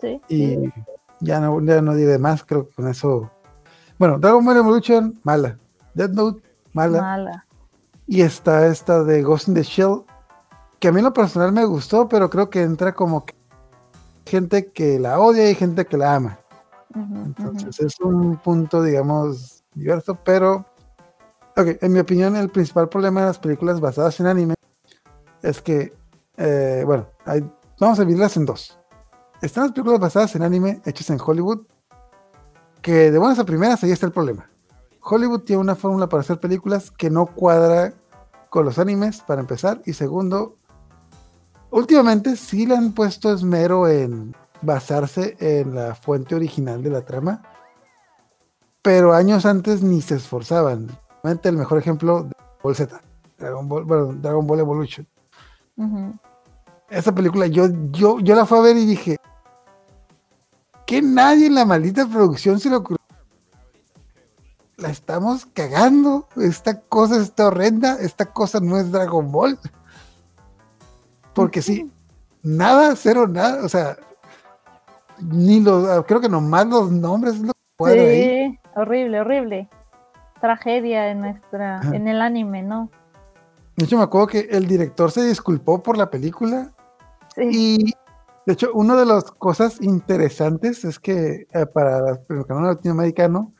Sí, 0.00 0.20
Y 0.28 0.46
sí. 0.56 0.72
ya 1.20 1.40
no, 1.40 1.60
ya 1.62 1.80
no 1.82 1.94
diré 1.94 2.18
más, 2.18 2.44
creo 2.44 2.68
que 2.68 2.74
con 2.74 2.88
eso. 2.88 3.30
Bueno, 3.98 4.18
Dragon 4.18 4.44
Ball 4.44 4.56
Evolution, 4.56 5.20
mala. 5.22 5.58
Death 5.94 6.10
Note, 6.12 6.42
mala. 6.72 7.00
mala. 7.00 7.46
Y 8.06 8.22
está 8.22 8.66
esta 8.66 9.04
de 9.04 9.22
Ghost 9.22 9.48
in 9.48 9.54
the 9.54 9.62
Shell, 9.62 10.02
que 10.80 10.88
a 10.88 10.92
mí 10.92 10.98
en 10.98 11.04
lo 11.04 11.12
personal 11.12 11.52
me 11.52 11.64
gustó, 11.64 12.08
pero 12.08 12.28
creo 12.28 12.50
que 12.50 12.62
entra 12.62 12.92
como 12.94 13.24
que 13.24 13.34
gente 14.26 14.72
que 14.72 14.98
la 14.98 15.18
odia 15.20 15.50
y 15.50 15.54
gente 15.54 15.86
que 15.86 15.96
la 15.96 16.14
ama. 16.16 16.38
Entonces 16.94 17.80
es 17.80 18.00
un 18.00 18.36
punto, 18.36 18.82
digamos, 18.82 19.64
diverso, 19.74 20.18
pero, 20.24 20.66
ok, 21.56 21.78
en 21.80 21.92
mi 21.92 22.00
opinión 22.00 22.36
el 22.36 22.50
principal 22.50 22.88
problema 22.88 23.20
de 23.20 23.26
las 23.28 23.38
películas 23.38 23.80
basadas 23.80 24.18
en 24.20 24.26
anime 24.26 24.54
es 25.42 25.62
que, 25.62 25.92
eh, 26.36 26.82
bueno, 26.84 27.06
hay- 27.24 27.48
vamos 27.80 27.98
a 27.98 28.02
dividirlas 28.02 28.36
en 28.36 28.44
dos. 28.46 28.78
Están 29.42 29.64
las 29.64 29.72
películas 29.72 29.98
basadas 29.98 30.36
en 30.36 30.42
anime 30.42 30.80
hechas 30.84 31.10
en 31.10 31.18
Hollywood, 31.20 31.66
que 32.80 33.10
de 33.10 33.18
buenas 33.18 33.40
a 33.40 33.44
primeras 33.44 33.82
ahí 33.82 33.90
está 33.90 34.06
el 34.06 34.12
problema. 34.12 34.48
Hollywood 35.02 35.40
tiene 35.40 35.60
una 35.60 35.74
fórmula 35.74 36.08
para 36.08 36.20
hacer 36.20 36.38
películas 36.38 36.92
que 36.92 37.10
no 37.10 37.26
cuadra 37.26 37.92
con 38.50 38.64
los 38.64 38.78
animes, 38.78 39.20
para 39.20 39.40
empezar, 39.40 39.82
y 39.84 39.94
segundo, 39.94 40.58
últimamente 41.70 42.36
sí 42.36 42.66
le 42.66 42.76
han 42.76 42.92
puesto 42.92 43.32
esmero 43.32 43.88
en 43.88 44.32
basarse 44.60 45.36
en 45.40 45.74
la 45.74 45.96
fuente 45.96 46.36
original 46.36 46.80
de 46.80 46.90
la 46.90 47.00
trama, 47.00 47.42
pero 48.80 49.12
años 49.12 49.44
antes 49.44 49.82
ni 49.82 50.02
se 50.02 50.14
esforzaban. 50.14 50.86
Realmente 51.24 51.48
el 51.48 51.56
mejor 51.56 51.78
ejemplo 51.78 52.22
de 52.22 52.32
Ball 52.62 52.76
Z, 52.76 53.00
Dragon 53.38 53.68
Ball, 53.68 53.82
bueno, 53.82 54.12
Dragon 54.12 54.46
Ball 54.46 54.60
Evolution. 54.60 55.04
Esa 56.88 57.12
película 57.12 57.48
yo, 57.48 57.66
yo, 57.90 58.20
yo 58.20 58.36
la 58.36 58.46
fui 58.46 58.58
a 58.58 58.62
ver 58.62 58.76
y 58.76 58.86
dije, 58.86 59.16
que 60.92 61.02
nadie 61.02 61.46
en 61.46 61.54
la 61.54 61.64
maldita 61.64 62.06
producción 62.06 62.60
se 62.60 62.68
le 62.70 62.76
ocurrió. 62.76 62.98
La 64.76 64.90
estamos 64.90 65.46
cagando. 65.46 66.28
Esta 66.36 66.80
cosa 66.80 67.20
está 67.20 67.46
horrenda. 67.46 67.96
Esta 68.00 68.26
cosa 68.26 68.60
no 68.60 68.76
es 68.78 68.90
Dragon 68.90 69.30
Ball. 69.30 69.58
Porque 71.34 71.62
sí, 71.62 71.90
nada, 72.42 72.94
cero, 72.96 73.26
nada. 73.26 73.64
O 73.64 73.68
sea, 73.68 73.96
ni 75.20 75.60
los, 75.60 76.04
creo 76.06 76.20
que 76.20 76.28
nomás 76.28 76.66
los 76.66 76.90
nombres 76.90 77.34
es 77.34 77.40
lo 77.40 77.52
ahí. 77.86 78.50
Sí, 78.50 78.58
horrible, 78.74 79.20
horrible. 79.20 79.68
Tragedia 80.40 81.10
en 81.10 81.20
nuestra, 81.20 81.78
Ajá. 81.78 81.94
en 81.94 82.08
el 82.08 82.20
anime, 82.20 82.62
¿no? 82.62 82.90
De 83.76 83.84
hecho, 83.84 83.96
me 83.96 84.02
acuerdo 84.02 84.26
que 84.26 84.40
el 84.50 84.66
director 84.66 85.10
se 85.10 85.24
disculpó 85.24 85.82
por 85.82 85.96
la 85.96 86.10
película 86.10 86.72
Sí. 87.34 87.48
y 87.50 87.92
De 88.46 88.54
hecho, 88.54 88.72
una 88.74 88.96
de 88.96 89.06
las 89.06 89.24
cosas 89.30 89.80
interesantes 89.80 90.84
es 90.84 90.98
que 90.98 91.46
eh, 91.52 91.66
para 91.66 92.20
el 92.28 92.46
canal 92.46 92.64
latinoamericano 92.64 93.52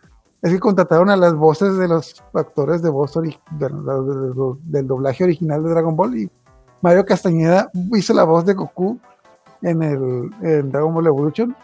es 0.42 0.50
que 0.50 0.58
contrataron 0.58 1.08
a 1.10 1.16
las 1.16 1.34
voces 1.34 1.76
de 1.78 1.86
los 1.86 2.22
actores 2.34 2.82
de 2.82 2.90
voz 2.90 3.14
ori- 3.16 3.38
de- 3.52 3.68
de- 3.68 4.34
de- 4.34 4.58
del 4.78 4.86
doblaje 4.88 5.22
original 5.22 5.62
de 5.62 5.70
Dragon 5.70 5.94
Ball 5.94 6.18
y 6.18 6.30
Mario 6.80 7.04
Castañeda 7.04 7.70
hizo 7.94 8.12
la 8.12 8.24
voz 8.24 8.44
de 8.44 8.54
Goku 8.54 8.98
en 9.62 9.82
el 9.84 10.30
en 10.42 10.72
Dragon 10.72 10.92
Ball 10.92 11.06
Evolution. 11.06 11.54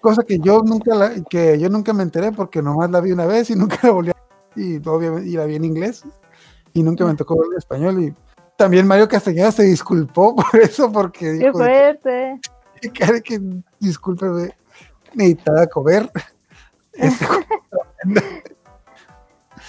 Cosa 0.00 0.22
que 0.22 0.38
yo 0.38 0.62
nunca 0.62 0.94
la- 0.94 1.22
que 1.28 1.58
yo 1.58 1.68
nunca 1.68 1.92
me 1.92 2.02
enteré 2.04 2.32
porque 2.32 2.62
nomás 2.62 2.90
la 2.90 3.02
vi 3.02 3.12
una 3.12 3.26
vez 3.26 3.50
y 3.50 3.54
nunca 3.56 3.76
la 3.82 3.90
volví 3.90 4.10
a 4.10 4.14
y 4.56 4.80
obviamente 4.88 5.28
y 5.28 5.32
la 5.32 5.44
vi 5.44 5.56
en 5.56 5.64
inglés 5.66 6.02
y 6.72 6.82
nunca 6.82 7.04
me 7.04 7.14
tocó 7.16 7.36
verla 7.38 7.52
en 7.54 7.58
español 7.58 8.02
y 8.02 8.14
también 8.60 8.86
Mario 8.86 9.08
Castañeda 9.08 9.50
se 9.52 9.62
disculpó 9.62 10.36
por 10.52 10.60
eso 10.60 10.92
porque 10.92 11.20
¡Qué 11.20 11.32
dijo 11.32 11.52
fuerte! 11.54 12.38
que, 12.82 12.90
que, 12.90 13.22
que 13.22 13.40
discúlpeme, 13.78 14.54
necesitaba 15.14 15.66
comer. 15.66 16.10
Este, 16.92 17.24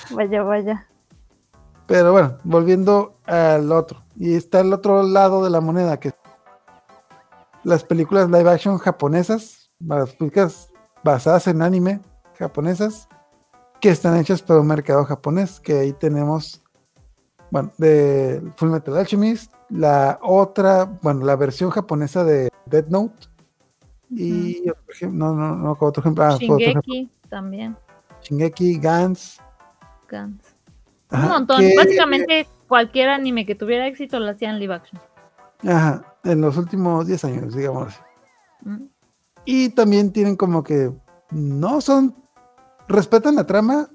Vaya, 0.10 0.44
vaya. 0.44 0.88
Pero 1.86 2.12
bueno, 2.12 2.38
volviendo 2.44 3.16
al 3.26 3.72
otro. 3.72 4.04
Y 4.18 4.34
está 4.34 4.62
el 4.62 4.74
otro 4.74 5.04
lado 5.04 5.44
de 5.44 5.52
la 5.52 5.62
moneda, 5.62 6.00
que 6.00 6.14
las 7.64 7.84
películas 7.84 8.30
live 8.30 8.50
action 8.50 8.80
japonesas, 8.80 9.72
las 9.80 10.14
películas 10.16 10.74
basadas 11.04 11.48
en 11.48 11.62
anime 11.62 12.02
japonesas, 12.38 13.08
que 13.80 13.90
están 13.90 14.18
hechas 14.18 14.42
para 14.42 14.60
un 14.60 14.68
mercado 14.68 15.06
japonés, 15.06 15.60
que 15.60 15.80
ahí 15.80 15.94
tenemos, 15.94 16.64
bueno, 17.52 17.72
de 17.78 18.42
Full 18.56 18.70
Metal 18.70 18.98
Alchemist, 18.98 19.54
la 19.70 20.18
otra, 20.24 20.86
bueno, 20.86 21.26
la 21.26 21.36
versión 21.36 21.70
japonesa 21.70 22.24
de 22.24 22.50
Death 22.66 22.88
Note, 22.88 23.28
y 24.10 24.70
otro 24.70 24.84
ejem- 24.94 25.12
no, 25.14 25.34
no, 25.34 25.56
no, 25.56 25.78
otro 25.80 26.02
ejemplo, 26.02 26.24
ah, 26.24 26.38
fue 26.38 26.46
otro 26.48 26.58
ejemplo, 26.58 26.82
Shingeki 26.94 27.12
también. 27.30 27.78
Shingeki, 28.24 28.78
Gans, 28.80 29.40
Gans. 30.10 30.56
ajá, 31.10 31.26
Un 31.26 31.32
montón. 31.32 31.60
que- 31.62 31.76
Básicamente 31.78 32.48
cualquier 32.68 33.10
anime 33.10 33.46
que 33.46 33.56
tuviera 33.56 33.88
éxito 33.88 34.20
lo 34.20 34.30
hacían 34.30 34.60
live 34.60 34.74
action. 34.74 35.02
Ajá, 35.64 36.04
en 36.24 36.42
los 36.42 36.58
últimos 36.58 37.06
10 37.08 37.24
años, 37.26 37.54
digamos 37.56 37.88
así. 37.90 38.00
Y 39.46 39.70
también 39.70 40.12
tienen 40.12 40.36
como 40.36 40.64
que 40.64 40.92
no 41.32 41.82
son, 41.82 42.16
respetan 42.88 43.36
la 43.36 43.46
trama, 43.46 43.90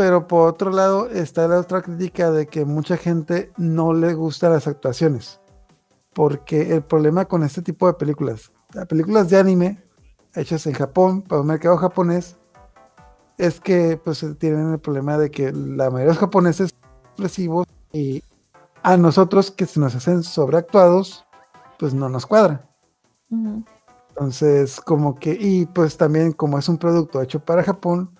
pero 0.00 0.26
por 0.26 0.48
otro 0.48 0.70
lado 0.70 1.10
está 1.10 1.46
la 1.46 1.60
otra 1.60 1.82
crítica 1.82 2.30
de 2.30 2.46
que 2.46 2.64
mucha 2.64 2.96
gente 2.96 3.52
no 3.58 3.92
le 3.92 4.14
gustan 4.14 4.54
las 4.54 4.66
actuaciones. 4.66 5.42
Porque 6.14 6.74
el 6.74 6.82
problema 6.82 7.26
con 7.26 7.42
este 7.42 7.60
tipo 7.60 7.86
de 7.86 7.92
películas, 7.92 8.50
las 8.72 8.86
películas 8.86 9.28
de 9.28 9.38
anime 9.38 9.84
hechas 10.34 10.66
en 10.66 10.72
Japón, 10.72 11.20
para 11.20 11.42
el 11.42 11.46
mercado 11.46 11.76
japonés, 11.76 12.38
es 13.36 13.60
que 13.60 14.00
pues 14.02 14.24
tienen 14.38 14.72
el 14.72 14.78
problema 14.78 15.18
de 15.18 15.30
que 15.30 15.52
la 15.52 15.90
mayoría 15.90 16.06
de 16.06 16.12
los 16.12 16.18
japoneses 16.18 16.70
son 16.70 17.00
expresivos 17.10 17.66
y 17.92 18.24
a 18.82 18.96
nosotros 18.96 19.50
que 19.50 19.66
se 19.66 19.80
nos 19.80 19.94
hacen 19.94 20.22
sobreactuados, 20.22 21.26
pues 21.78 21.92
no 21.92 22.08
nos 22.08 22.24
cuadra. 22.24 22.66
Entonces, 24.08 24.80
como 24.80 25.18
que, 25.18 25.36
y 25.38 25.66
pues 25.66 25.98
también 25.98 26.32
como 26.32 26.58
es 26.58 26.70
un 26.70 26.78
producto 26.78 27.20
hecho 27.20 27.44
para 27.44 27.62
Japón, 27.62 28.16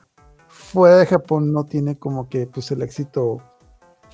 fuera 0.70 0.98
de 0.98 1.06
Japón 1.06 1.52
no 1.52 1.64
tiene 1.64 1.98
como 1.98 2.28
que 2.28 2.46
pues 2.46 2.70
el 2.70 2.82
éxito 2.82 3.42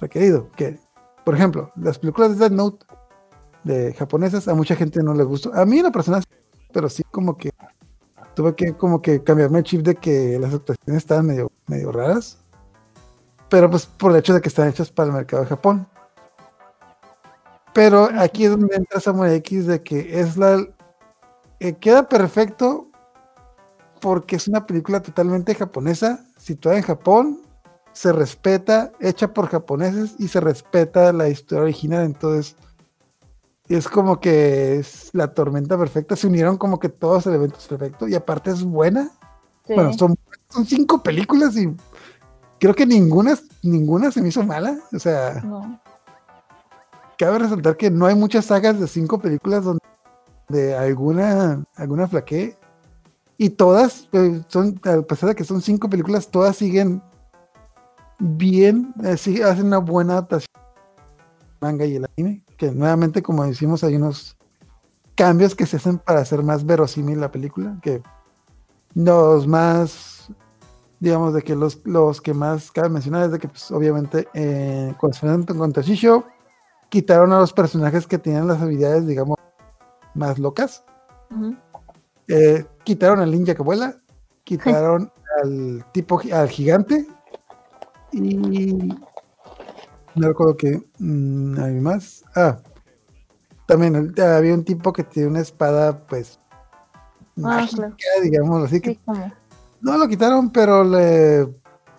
requerido. 0.00 0.50
Que, 0.52 0.78
por 1.24 1.34
ejemplo, 1.34 1.70
las 1.76 1.98
películas 1.98 2.32
de 2.32 2.36
Death 2.36 2.52
Note 2.52 2.86
de 3.64 3.92
japonesas 3.94 4.48
a 4.48 4.54
mucha 4.54 4.76
gente 4.76 5.02
no 5.02 5.14
le 5.14 5.24
gustó. 5.24 5.52
A 5.54 5.66
mí 5.66 5.82
la 5.82 5.90
persona, 5.90 6.22
pero 6.72 6.88
sí 6.88 7.02
como 7.10 7.36
que 7.36 7.50
tuve 8.34 8.54
que 8.54 8.74
como 8.74 9.02
que 9.02 9.22
cambiarme 9.22 9.58
el 9.58 9.64
chip 9.64 9.82
de 9.82 9.96
que 9.96 10.38
las 10.38 10.54
actuaciones 10.54 11.02
estaban 11.02 11.26
medio, 11.26 11.50
medio 11.66 11.92
raras. 11.92 12.38
Pero 13.48 13.70
pues 13.70 13.86
por 13.86 14.12
el 14.12 14.18
hecho 14.18 14.34
de 14.34 14.40
que 14.40 14.48
están 14.48 14.68
hechas 14.68 14.90
para 14.90 15.08
el 15.08 15.14
mercado 15.14 15.42
de 15.42 15.48
Japón. 15.48 15.86
Pero 17.72 18.08
aquí 18.18 18.44
es 18.44 18.50
donde 18.50 18.74
entra 18.74 19.00
Samurai 19.00 19.34
X 19.36 19.66
de 19.66 19.82
que 19.82 20.20
es 20.20 20.36
la 20.36 20.66
eh, 21.60 21.74
queda 21.74 22.08
perfecto 22.08 22.90
porque 24.00 24.36
es 24.36 24.48
una 24.48 24.66
película 24.66 25.00
totalmente 25.02 25.54
japonesa, 25.54 26.25
situada 26.46 26.76
en 26.76 26.84
Japón, 26.84 27.40
se 27.92 28.12
respeta, 28.12 28.92
hecha 29.00 29.32
por 29.34 29.48
japoneses 29.48 30.14
y 30.18 30.28
se 30.28 30.38
respeta 30.40 31.12
la 31.12 31.28
historia 31.28 31.64
original. 31.64 32.04
Entonces, 32.04 32.54
es 33.68 33.88
como 33.88 34.20
que 34.20 34.76
es 34.78 35.10
la 35.12 35.34
tormenta 35.34 35.76
perfecta. 35.76 36.14
Se 36.14 36.28
unieron 36.28 36.56
como 36.56 36.78
que 36.78 36.88
todos 36.88 37.26
los 37.26 37.34
elementos 37.34 37.66
perfectos 37.66 38.08
y 38.08 38.14
aparte 38.14 38.50
es 38.50 38.62
buena. 38.62 39.10
Sí. 39.66 39.74
Bueno, 39.74 39.92
son, 39.94 40.14
son 40.48 40.64
cinco 40.66 41.02
películas 41.02 41.56
y 41.56 41.74
creo 42.60 42.74
que 42.74 42.86
ninguna, 42.86 43.36
ninguna 43.62 44.12
se 44.12 44.22
me 44.22 44.28
hizo 44.28 44.44
mala. 44.44 44.78
O 44.94 44.98
sea, 45.00 45.40
No. 45.44 45.80
cabe 47.18 47.40
resaltar 47.40 47.76
que 47.76 47.90
no 47.90 48.06
hay 48.06 48.14
muchas 48.14 48.44
sagas 48.44 48.78
de 48.78 48.86
cinco 48.86 49.18
películas 49.18 49.64
donde 49.64 49.82
de 50.48 50.76
alguna 50.76 51.64
alguna 51.74 52.06
flaquee 52.06 52.56
y 53.38 53.50
todas 53.50 54.08
eh, 54.12 54.42
son 54.48 54.80
a 54.84 55.02
pesar 55.02 55.30
de 55.30 55.34
que 55.34 55.44
son 55.44 55.60
cinco 55.60 55.88
películas 55.88 56.30
todas 56.30 56.56
siguen 56.56 57.02
bien 58.18 58.94
eh, 59.04 59.16
sí, 59.16 59.42
hacen 59.42 59.66
una 59.66 59.78
buena 59.78 60.14
adaptación 60.14 60.50
manga 61.60 61.84
y 61.84 61.96
el 61.96 62.06
anime 62.16 62.42
que 62.56 62.70
nuevamente 62.70 63.22
como 63.22 63.44
decimos 63.44 63.84
hay 63.84 63.96
unos 63.96 64.36
cambios 65.14 65.54
que 65.54 65.66
se 65.66 65.76
hacen 65.76 65.98
para 65.98 66.20
hacer 66.20 66.42
más 66.42 66.64
verosímil 66.64 67.20
la 67.20 67.30
película 67.30 67.78
que 67.82 68.02
los 68.94 69.46
más 69.46 70.30
digamos 71.00 71.34
de 71.34 71.42
que 71.42 71.54
los, 71.54 71.80
los 71.84 72.20
que 72.20 72.32
más 72.32 72.70
cabe 72.70 72.88
mencionar 72.88 73.24
es 73.24 73.32
de 73.32 73.38
que 73.38 73.48
pues 73.48 73.70
obviamente 73.70 74.28
eh, 74.34 74.94
con 74.98 75.12
contra 75.58 75.82
Shisho 75.82 76.24
quitaron 76.88 77.32
a 77.32 77.38
los 77.38 77.52
personajes 77.52 78.06
que 78.06 78.18
tenían 78.18 78.48
las 78.48 78.62
habilidades 78.62 79.06
digamos 79.06 79.36
más 80.14 80.38
locas. 80.38 80.84
Eh, 82.28 82.64
quitaron 82.86 83.18
al 83.20 83.32
ninja 83.32 83.54
que 83.54 83.62
vuela, 83.62 83.98
quitaron 84.44 85.12
al 85.42 85.84
tipo, 85.92 86.20
al 86.32 86.48
gigante 86.48 87.06
y 88.12 88.36
no 90.14 90.28
recuerdo 90.28 90.56
que 90.56 90.82
mm, 90.98 91.58
hay 91.60 91.74
más. 91.74 92.24
Ah, 92.34 92.58
también 93.66 94.14
había 94.18 94.54
un 94.54 94.64
tipo 94.64 94.92
que 94.92 95.02
tiene 95.02 95.28
una 95.28 95.40
espada, 95.40 96.06
pues 96.06 96.40
mágica, 97.34 97.94
claro. 97.94 98.22
digamos 98.22 98.64
así 98.64 98.80
que 98.80 98.92
Sí, 98.92 99.00
no 99.82 99.98
lo 99.98 100.08
quitaron, 100.08 100.50
pero 100.50 100.84
le 100.84 101.52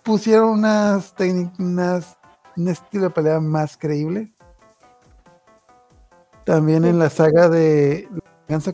pusieron 0.04 0.50
unas 0.50 1.14
técnicas, 1.14 2.18
un 2.56 2.68
estilo 2.70 3.04
de 3.04 3.10
pelea 3.12 3.40
más 3.40 3.78
creíble. 3.78 4.34
También 6.46 6.86
en 6.86 6.98
la 6.98 7.10
saga 7.10 7.50
de 7.50 8.08
La 8.10 8.22
Venganza, 8.48 8.74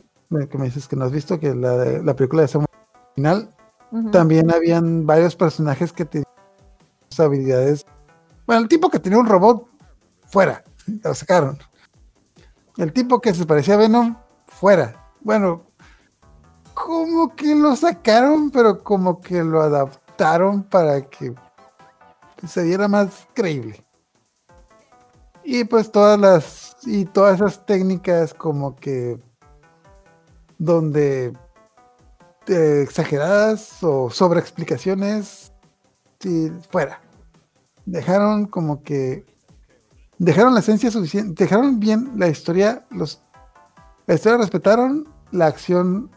que 0.49 0.57
me 0.57 0.65
dices 0.65 0.87
que 0.87 0.95
no 0.95 1.05
has 1.05 1.11
visto, 1.11 1.39
que 1.39 1.53
la, 1.55 1.75
la 1.75 2.15
película 2.15 2.41
de 2.41 2.47
Samuel 2.47 2.69
final, 3.15 3.49
también 4.11 4.51
habían 4.51 5.05
varios 5.05 5.35
personajes 5.35 5.93
que 5.93 6.05
tenían 6.05 6.27
habilidades. 7.19 7.85
Bueno, 8.45 8.63
el 8.63 8.67
tipo 8.67 8.89
que 8.89 8.99
tenía 8.99 9.19
un 9.19 9.27
robot, 9.27 9.67
fuera, 10.27 10.63
lo 11.03 11.13
sacaron. 11.13 11.57
El 12.77 12.91
tipo 12.91 13.21
que 13.21 13.33
se 13.33 13.45
parecía 13.45 13.75
a 13.75 13.77
Venom, 13.77 14.15
fuera. 14.47 15.11
Bueno, 15.21 15.67
como 16.73 17.35
que 17.35 17.55
lo 17.55 17.75
sacaron, 17.75 18.49
pero 18.49 18.83
como 18.83 19.21
que 19.21 19.43
lo 19.43 19.61
adaptaron 19.61 20.63
para 20.63 21.01
que 21.01 21.33
se 22.47 22.63
viera 22.63 22.87
más 22.87 23.27
creíble. 23.33 23.85
Y 25.43 25.65
pues 25.65 25.91
todas 25.91 26.19
las 26.19 26.75
y 26.85 27.05
todas 27.05 27.35
esas 27.35 27.65
técnicas 27.65 28.33
como 28.33 28.75
que 28.75 29.19
donde 30.63 31.33
eh, 32.47 32.81
exageradas 32.83 33.83
o 33.83 34.09
sobre 34.09 34.39
explicaciones 34.39 35.51
sí, 36.19 36.51
fuera. 36.69 37.01
Dejaron 37.85 38.45
como 38.45 38.81
que 38.81 39.25
dejaron 40.17 40.53
la 40.53 40.61
esencia 40.61 40.89
suficiente, 40.89 41.43
dejaron 41.43 41.79
bien 41.79 42.11
la 42.15 42.29
historia, 42.29 42.85
los 42.89 43.21
la 44.05 44.15
historia 44.15 44.37
respetaron, 44.37 45.07
la 45.31 45.47
acción 45.47 46.09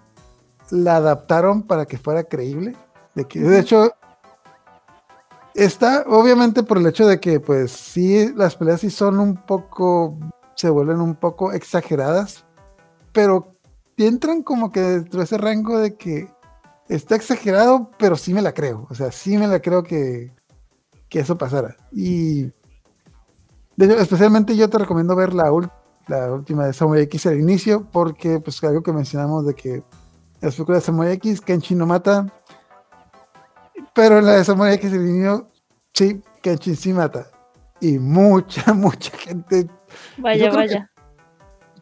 la 0.71 0.97
adaptaron 0.97 1.63
para 1.63 1.87
que 1.87 1.99
fuera 1.99 2.25
creíble. 2.25 2.77
De, 3.15 3.25
que, 3.27 3.41
de 3.41 3.61
hecho, 3.61 3.93
está 5.55 6.05
obviamente 6.09 6.63
por 6.63 6.79
el 6.79 6.87
hecho 6.87 7.07
de 7.07 7.21
que, 7.21 7.41
pues, 7.41 7.71
sí, 7.71 8.33
las 8.35 8.57
peleas 8.57 8.81
sí 8.81 8.91
son 8.91 9.21
un 9.21 9.37
poco, 9.37 10.19
se 10.55 10.69
vuelven 10.69 11.01
un 11.01 11.15
poco 11.15 11.53
exageradas, 11.53 12.45
pero 13.13 13.56
entran 13.97 14.43
como 14.43 14.73
que 14.73 14.81
dentro 14.81 15.21
de 15.21 15.25
ese 15.25 15.39
rango 15.39 15.79
de 15.79 15.97
que 15.97 16.29
está 16.89 17.17
exagerado, 17.17 17.91
pero 17.99 18.17
sí 18.17 18.35
me 18.35 18.43
la 18.43 18.53
creo. 18.53 18.87
O 18.91 18.95
sea, 18.95 19.11
sí 19.11 19.39
me 19.39 19.47
la 19.47 19.61
creo 19.61 19.83
que, 19.83 20.33
que 21.09 21.21
eso 21.21 21.39
pasara. 21.39 21.77
Y 21.93 22.45
de 23.77 23.87
hecho, 23.87 23.99
especialmente 23.99 24.57
yo 24.57 24.69
te 24.69 24.79
recomiendo 24.79 25.17
ver 25.17 25.35
la 25.35 25.51
la 26.09 26.33
última 26.33 26.67
de 26.67 26.73
Samurai 26.73 27.03
X 27.05 27.27
al 27.27 27.41
inicio, 27.41 27.87
porque 27.91 28.41
pues 28.41 28.63
algo 28.63 28.83
que 28.83 28.93
mencionamos 28.93 29.47
de 29.47 29.55
que 29.55 29.83
las 30.41 30.55
películas 30.55 30.83
de 30.83 30.87
Samurai 30.87 31.13
X, 31.15 31.41
Kenshin 31.41 31.79
no 31.79 31.87
mata, 31.87 32.27
pero 33.95 34.19
en 34.19 34.27
la 34.27 34.33
de 34.33 34.45
Samurai 34.45 34.75
X 34.75 34.93
al 34.93 35.07
inicio, 35.07 35.49
sí, 35.93 36.23
Kenshin 36.43 36.77
sí 36.77 36.93
mata. 36.93 37.31
Y 37.81 37.99
mucha, 37.99 38.73
mucha 38.75 39.17
gente. 39.19 39.69
Vaya, 40.19 40.51
vaya. 40.51 40.91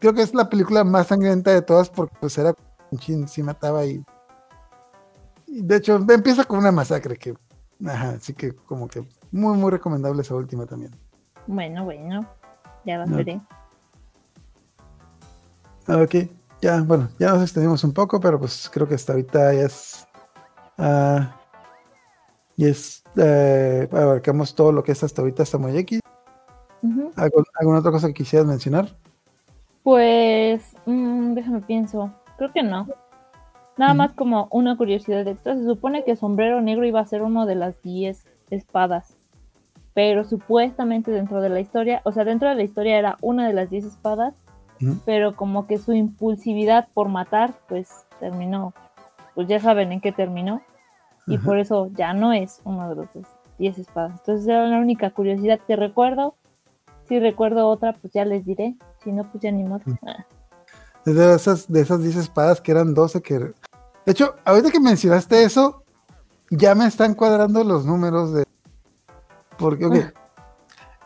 Creo 0.05 0.13
que 0.13 0.21
es 0.21 0.35
la 0.35 0.51
película 0.51 0.85
más 0.85 1.07
sangrienta 1.07 1.51
de 1.51 1.63
todas 1.63 1.89
porque 1.89 2.15
pues 2.21 2.37
era 2.37 2.55
Kenshin 2.91 3.27
sí 3.27 3.43
mataba 3.43 3.87
y, 3.87 4.05
y 5.47 5.63
de 5.63 5.77
hecho 5.77 5.97
empieza 5.97 6.45
con 6.45 6.59
una 6.59 6.71
masacre 6.71 7.17
que, 7.17 7.35
ajá, 7.87 8.11
así 8.11 8.35
que 8.35 8.55
como 8.55 8.87
que 8.87 9.09
muy, 9.33 9.57
muy 9.57 9.71
recomendable 9.71 10.21
esa 10.21 10.35
última 10.35 10.67
también. 10.67 10.95
Bueno, 11.47 11.87
bueno. 11.87 12.21
Ya 12.85 12.99
las 12.99 13.09
No. 13.09 13.17
veré. 13.17 13.41
Ok, 15.89 16.31
ya, 16.61 16.83
bueno, 16.83 17.09
ya 17.19 17.31
nos 17.31 17.43
extendimos 17.43 17.83
un 17.83 17.95
poco, 17.95 18.21
pero 18.21 18.39
pues 18.39 18.69
creo 18.71 18.87
que 18.87 18.97
hasta 18.97 19.15
ahorita 19.15 19.55
ya 19.55 19.63
es. 19.63 20.07
ah, 20.77 21.35
y 22.59 22.67
es. 22.67 23.03
eh, 23.17 23.89
abarcamos 23.91 24.55
todo 24.55 24.71
lo 24.71 24.85
que 24.85 24.93
es 24.93 25.03
hasta 25.03 25.23
ahorita. 25.23 25.45
Ujú. 25.45 27.11
¿Algo- 27.17 27.43
¿Alguna 27.59 27.79
otra 27.79 27.91
cosa 27.91 28.09
que 28.09 28.13
quisieras 28.13 28.47
mencionar? 28.47 29.03
Pues, 29.85 30.75
mm, 30.87 31.35
déjame 31.35 31.61
pienso. 31.61 32.11
Creo 32.39 32.53
que 32.53 32.63
no. 32.63 32.89
Nada 33.77 33.93
más 33.93 34.15
como 34.15 34.49
una 34.51 34.77
curiosidad 34.79 35.29
extra. 35.29 35.57
Se 35.57 35.65
supone 35.65 36.05
que 36.05 36.17
Sombrero 36.17 36.63
Negro 36.63 36.87
iba 36.87 37.01
a 37.01 37.07
ser 37.07 37.23
uno 37.23 37.45
de 37.45 37.55
las 37.55 37.81
10 37.83 38.25
espadas. 38.51 39.19
Pero 39.93 40.25
supuestamente 40.25 41.11
dentro 41.11 41.41
de 41.43 41.51
la 41.51 41.61
historia, 41.61 42.01
o 42.05 42.13
sea, 42.13 42.25
dentro 42.25 42.49
de 42.49 42.55
la 42.55 42.63
historia 42.63 42.99
era 42.99 43.19
una 43.21 43.47
de 43.47 43.53
las 43.53 43.71
10 43.71 43.85
espadas, 43.85 44.35
pero 45.05 45.37
como 45.37 45.67
que 45.67 45.79
su 45.79 45.93
impulsividad 45.93 46.89
por 46.95 47.09
matar, 47.09 47.55
pues 47.69 48.07
terminó. 48.19 48.73
Pues 49.35 49.49
ya 49.49 49.61
saben 49.61 49.93
en 49.93 50.01
qué 50.01 50.13
terminó. 50.13 50.63
Y 51.27 51.37
Ajá. 51.37 51.45
por 51.45 51.59
eso 51.59 51.91
ya 51.93 52.15
no 52.15 52.33
es 52.33 52.63
uno 52.65 52.89
de 52.89 52.97
los 52.97 53.09
10 53.59 53.79
espadas. 53.79 54.19
Entonces 54.21 54.49
era 54.49 54.67
la 54.67 54.79
única 54.79 55.11
curiosidad 55.11 55.61
que 55.67 55.77
recuerdo. 55.77 56.37
Si 57.07 57.21
recuerdo 57.21 57.69
otra, 57.69 57.93
pues 57.93 58.15
ya 58.15 58.25
les 58.25 58.47
diré. 58.47 58.77
Si 59.05 59.13
no, 59.13 59.31
pues 59.31 59.43
ya 59.43 59.53
ni 59.53 59.63
modo. 59.65 59.83
Ujú. 59.87 59.97
Ah. 60.07 60.25
Es 61.07 61.15
de 61.15 61.35
esas, 61.35 61.71
de 61.71 61.81
esas 61.83 62.01
10 62.03 62.17
espadas 62.17 62.61
que 62.61 62.73
eran 62.73 62.95
12 62.95 63.21
que... 63.21 63.39
De 63.39 63.53
hecho, 64.13 64.35
ahorita 64.45 64.71
que 64.71 64.81
mencionaste 64.81 65.45
eso, 65.45 65.85
ya 66.51 66.75
me 66.75 66.87
están 66.87 67.15
cuadrando 67.15 67.63
los 67.63 67.85
números 67.85 68.33
de... 68.33 68.45
Porque, 69.59 69.87
ok, 69.87 69.95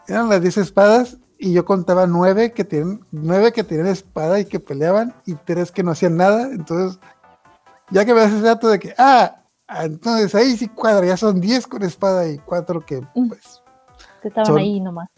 eran 0.06 0.28
las 0.28 0.40
10 0.40 0.56
espadas 0.58 1.18
y 1.38 1.52
yo 1.52 1.64
contaba 1.64 2.06
9 2.06 2.52
que 2.52 2.64
tienen, 2.64 3.04
9 3.10 3.52
que 3.52 3.64
tenían 3.64 3.86
espada 3.88 4.38
y 4.40 4.44
que 4.46 4.60
peleaban 4.60 5.14
y 5.26 5.34
3 5.34 5.70
que 5.72 5.82
no 5.82 5.90
hacían 5.92 6.16
nada. 6.16 6.44
Entonces, 6.52 6.98
ya 7.90 8.04
que 8.04 8.14
me 8.14 8.20
das 8.20 8.32
ese 8.32 8.42
dato 8.42 8.68
de 8.68 8.78
que, 8.78 8.94
ah, 8.98 9.42
ah, 9.66 9.84
entonces 9.84 10.34
ahí 10.34 10.56
sí 10.56 10.68
cuadra, 10.68 11.06
ya 11.06 11.16
son 11.16 11.40
10 11.40 11.66
con 11.66 11.82
espada 11.82 12.28
y 12.28 12.38
4 12.38 12.84
que, 12.86 13.00
Mm. 13.14 13.28
pues, 13.28 13.62
que 14.22 14.28
estaban 14.28 14.46
Son- 14.46 14.58
ahí 14.58 14.80
nomás. 14.80 15.08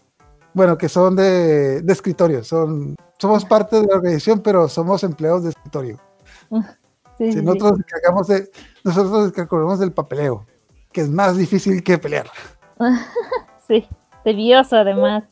Bueno, 0.55 0.77
que 0.77 0.89
son 0.89 1.16
de, 1.16 1.82
de 1.82 1.93
escritorio, 1.93 2.43
son, 2.44 2.97
somos 3.18 3.44
parte 3.44 3.81
de 3.81 3.86
la 3.86 3.97
organización, 3.97 4.40
pero 4.40 4.68
somos 4.68 5.05
empleados 5.05 5.44
de 5.44 5.51
escritorio. 5.51 5.98
Sí, 7.18 7.32
Si 7.32 7.39
sí, 7.39 7.43
nosotros 7.44 7.72
nos 7.72 7.81
encargamos 7.81 8.27
de, 8.28 8.51
nosotros 8.85 9.12
nos 9.12 9.28
encargamos 9.28 9.78
del 9.78 9.93
papeleo, 9.93 10.47
que 10.93 11.02
es 11.02 11.10
más 11.10 11.36
difícil 11.36 11.82
que 11.82 11.98
pelear. 11.98 12.27
Sí, 13.68 13.86
tedioso 14.24 14.74
además. 14.74 15.22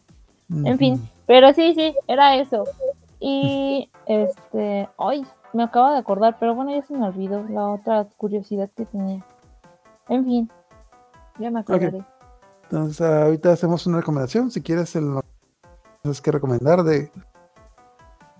En 0.49 0.78
fin, 0.78 1.11
pero 1.27 1.53
sí, 1.53 1.74
sí, 1.74 1.93
era 2.07 2.36
eso. 2.36 2.62
Y 3.19 3.90
este, 4.07 4.89
ay, 4.97 5.27
me 5.53 5.65
acabo 5.65 5.90
de 5.90 5.99
acordar, 5.99 6.36
pero 6.39 6.55
bueno, 6.55 6.70
ya 6.70 6.86
se 6.86 6.95
me 6.95 7.07
olvidó 7.07 7.43
la 7.49 7.69
otra 7.69 8.07
curiosidad 8.16 8.70
que 8.77 8.86
tenía. 8.86 9.24
En 10.09 10.24
fin, 10.24 10.51
ya 11.40 11.51
me 11.51 11.61
acordaré. 11.61 12.05
Entonces, 12.70 13.01
ahorita 13.01 13.53
hacemos 13.53 13.86
una 13.86 13.99
recomendación. 13.99 14.51
Si 14.51 14.62
quieres, 14.62 14.95
el 14.97 15.20
es 16.05 16.20
que 16.20 16.31
recomendar 16.31 16.82
de. 16.82 17.11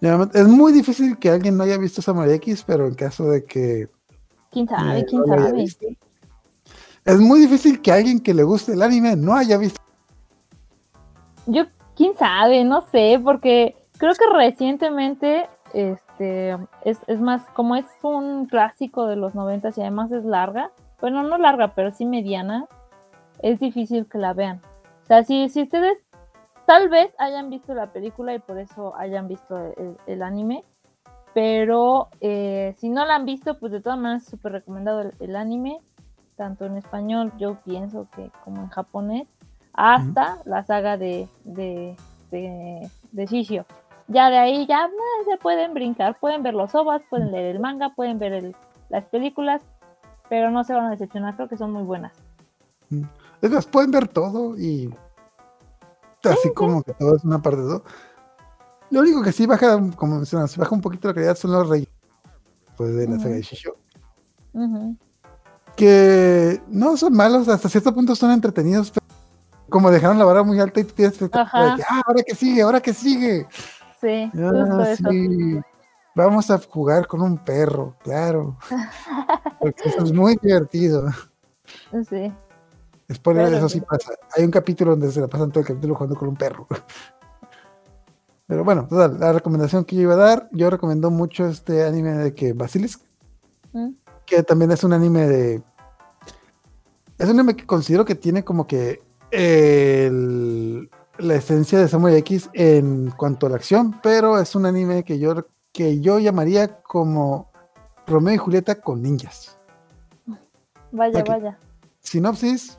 Es 0.01 0.47
muy 0.47 0.73
difícil 0.73 1.19
que 1.19 1.31
alguien 1.31 1.57
no 1.57 1.65
haya 1.65 1.77
visto 1.77 2.03
Samurai 2.03 2.35
X, 2.35 2.63
pero 2.67 2.87
en 2.87 2.95
caso 2.95 3.25
de 3.25 3.45
que. 3.45 3.89
¿Quién 4.51 4.69
sabe? 4.69 5.01
eh, 5.01 5.07
¿Quién 5.09 5.23
no 5.23 5.27
sabe? 5.27 5.53
visto, 5.53 5.87
es 7.05 7.19
muy 7.19 7.41
difícil 7.41 7.81
que 7.81 7.91
alguien 7.91 8.21
que 8.21 8.35
le 8.35 8.43
guste 8.43 8.75
el 8.75 8.83
anime 8.83 9.17
no 9.17 9.35
haya 9.35 9.57
visto. 9.57 9.81
Yo, 11.47 11.65
quién 11.97 12.15
sabe, 12.17 12.65
no 12.65 12.83
sé, 12.83 13.19
porque 13.25 13.75
creo 13.97 14.13
que 14.13 14.27
recientemente, 14.37 15.49
este, 15.73 16.53
es, 16.85 16.99
es 17.07 17.21
más, 17.21 17.43
como 17.55 17.77
es 17.77 17.87
un 18.03 18.45
clásico 18.45 19.07
de 19.07 19.17
los 19.17 19.35
noventas 19.35 19.79
y 19.79 19.81
además 19.81 20.13
es 20.13 20.25
larga, 20.25 20.71
bueno, 21.01 21.23
no 21.23 21.39
larga, 21.39 21.75
pero 21.75 21.93
sí 21.93 22.05
mediana, 22.05 22.67
es 23.43 23.59
difícil 23.61 24.07
que 24.07 24.19
la 24.19 24.33
vean. 24.35 24.61
O 25.03 25.07
sea, 25.07 25.23
si, 25.25 25.49
si 25.49 25.63
ustedes 25.63 25.99
tal 26.67 26.89
vez 26.89 27.15
hayan 27.19 27.51
visto 27.51 27.75
la 27.75 27.93
película 27.93 28.35
y 28.35 28.39
por 28.39 28.59
eso 28.59 28.95
hayan 28.97 29.27
visto 29.29 29.57
el, 29.77 29.97
el 30.07 30.23
anime, 30.23 30.65
pero 31.35 32.09
eh, 32.21 32.75
si 32.79 32.89
no 32.89 33.05
la 33.07 33.15
han 33.17 33.25
visto, 33.25 33.59
pues 33.59 33.73
de 33.73 33.81
todas 33.81 33.99
maneras 33.99 34.25
es 34.25 34.29
súper 34.31 34.53
recomendado 34.53 35.03
el, 35.03 35.13
el 35.21 35.37
anime, 35.37 35.79
tanto 36.37 36.67
en 36.67 36.77
español, 36.77 37.33
yo 37.39 37.57
pienso 37.65 38.07
que 38.15 38.31
como 38.45 38.63
en 38.63 38.69
japonés 38.69 39.29
hasta 39.73 40.39
la 40.45 40.65
saga 40.65 40.97
de, 40.97 41.29
de, 41.45 41.97
de, 42.31 42.91
de 43.13 43.27
Shishio. 43.27 43.65
Ya 44.09 44.31
de 44.31 44.39
ahí 44.39 44.67
ya 44.67 44.87
eh, 44.87 45.25
se 45.31 45.37
pueden 45.37 45.75
brincar, 45.75 46.19
pueden 46.19 46.43
ver 46.43 46.55
los 46.55 46.75
ovas, 46.75 47.03
pueden 47.11 47.31
leer 47.31 47.55
el 47.57 47.61
manga, 47.61 47.91
pueden 47.95 48.19
ver 48.19 48.33
el- 48.33 48.57
las 48.89 49.05
películas, 49.05 49.63
pero 50.29 50.51
no 50.51 50.65
se 50.65 50.75
van 50.75 50.87
a 50.87 50.91
decepcionar, 50.91 51.37
creo 51.37 51.49
que 51.49 51.57
son 51.59 51.73
muy 51.73 51.83
buenas. 51.83 52.13
Es 53.41 53.51
más, 53.51 53.67
pueden 53.67 53.91
ver 53.91 54.09
todo 54.09 54.57
y. 54.59 54.93
Así 56.25 56.53
como 56.53 56.83
que 56.83 56.93
todo 56.95 57.17
es 57.17 57.25
una 57.25 57.41
parte 57.41 57.61
de 57.61 57.69
todo. 57.69 57.85
Lo 58.91 59.01
único 59.01 59.23
que 59.23 59.33
sí 59.33 59.47
baja, 59.47 59.79
como 59.97 60.17
mencionas, 60.17 60.57
baja 60.57 60.75
un 60.75 60.81
poquito 60.81 61.09
la 61.09 61.15
calidad 61.15 61.37
son 61.37 61.53
los 61.53 61.69
reyes. 61.69 61.89
Pues 62.77 62.95
de 62.95 63.07
la 63.07 63.15
Ujú. 63.15 63.23
saga 63.23 63.35
de 63.37 63.43
Shisho. 63.43 63.77
Que 65.77 66.61
no 66.69 66.97
son 66.97 67.13
malos, 67.15 67.49
hasta 67.49 67.69
cierto 67.69 67.95
punto 67.95 68.17
son 68.17 68.33
entretenidos, 68.33 68.91
pero 68.91 69.07
como 69.69 69.91
dejaron 69.91 70.19
la 70.19 70.25
vara 70.25 70.43
muy 70.43 70.59
alta 70.59 70.81
y 70.81 70.85
tú 70.85 70.95
tienes 70.95 71.17
que, 71.19 71.29
ah, 71.33 72.03
ahora 72.07 72.23
que 72.27 72.35
sigue, 72.35 72.63
ahora 72.63 72.81
que 72.81 72.93
sigue. 72.93 73.47
Sí, 74.01 74.31
Ah, 74.35 74.51
justo 74.67 74.83
eso. 74.83 75.11
sí, 75.11 75.61
Vamos 76.15 76.51
a 76.51 76.59
jugar 76.59 77.07
con 77.07 77.23
un 77.23 77.39
perro, 77.39 77.95
claro. 78.03 78.57
Porque 79.61 79.83
eso 79.89 80.03
es 80.03 80.13
muy 80.13 80.37
divertido. 80.43 81.05
Sí. 82.09 82.33
Spoiler, 83.13 83.45
Claro, 83.49 83.57
eso 83.59 83.69
sí 83.69 83.81
pasa. 83.81 84.13
Hay 84.37 84.45
un 84.45 84.51
capítulo 84.51 84.91
donde 84.93 85.11
se 85.11 85.21
la 85.21 85.29
pasan 85.29 85.51
todo 85.51 85.61
el 85.61 85.67
capítulo 85.67 85.95
jugando 85.95 86.17
con 86.17 86.29
un 86.29 86.37
perro. 86.37 86.67
Pero 88.47 88.65
bueno, 88.65 88.87
total, 88.89 89.19
la 89.21 89.33
recomendación 89.33 89.85
que 89.85 89.97
yo 89.97 90.03
iba 90.03 90.15
a 90.15 90.17
dar, 90.17 90.49
yo 90.53 90.71
recomiendo 90.71 91.11
mucho 91.11 91.47
este 91.47 91.85
anime 91.85 92.13
de 92.13 92.35
que 92.35 92.53
Basilisk, 92.53 93.03
Mm. 93.73 93.91
que 94.25 94.43
también 94.43 94.71
es 94.71 94.83
un 94.85 94.95
anime 94.95 95.27
de. 95.27 95.63
Es 97.19 97.29
un 97.29 97.39
anime 97.39 97.55
que 97.57 97.67
considero 97.67 98.05
que 98.07 98.15
tiene 98.15 98.43
como 98.45 98.67
que 98.67 99.03
el- 99.31 100.89
la 101.19 101.35
esencia 101.35 101.79
de 101.79 101.89
Samurai 101.89 102.17
X 102.19 102.49
en 102.55 103.11
cuanto 103.11 103.47
a 103.47 103.51
la 103.51 103.57
acción, 103.57 104.01
pero 104.03 104.39
es 104.39 104.55
un 104.55 104.65
anime 104.65 105.05
que 105.05 105.19
yo, 105.19 105.35
que 105.73 106.01
yo 106.01 106.19
llamaría 106.19 106.81
como 106.81 107.51
Romeo 108.07 108.35
y 108.35 108.39
Julieta 108.39 108.81
con 108.81 109.03
ninjas. 109.03 109.59
Vaya, 110.93 111.23
vaya. 111.25 111.59
Sinopsis: 112.01 112.79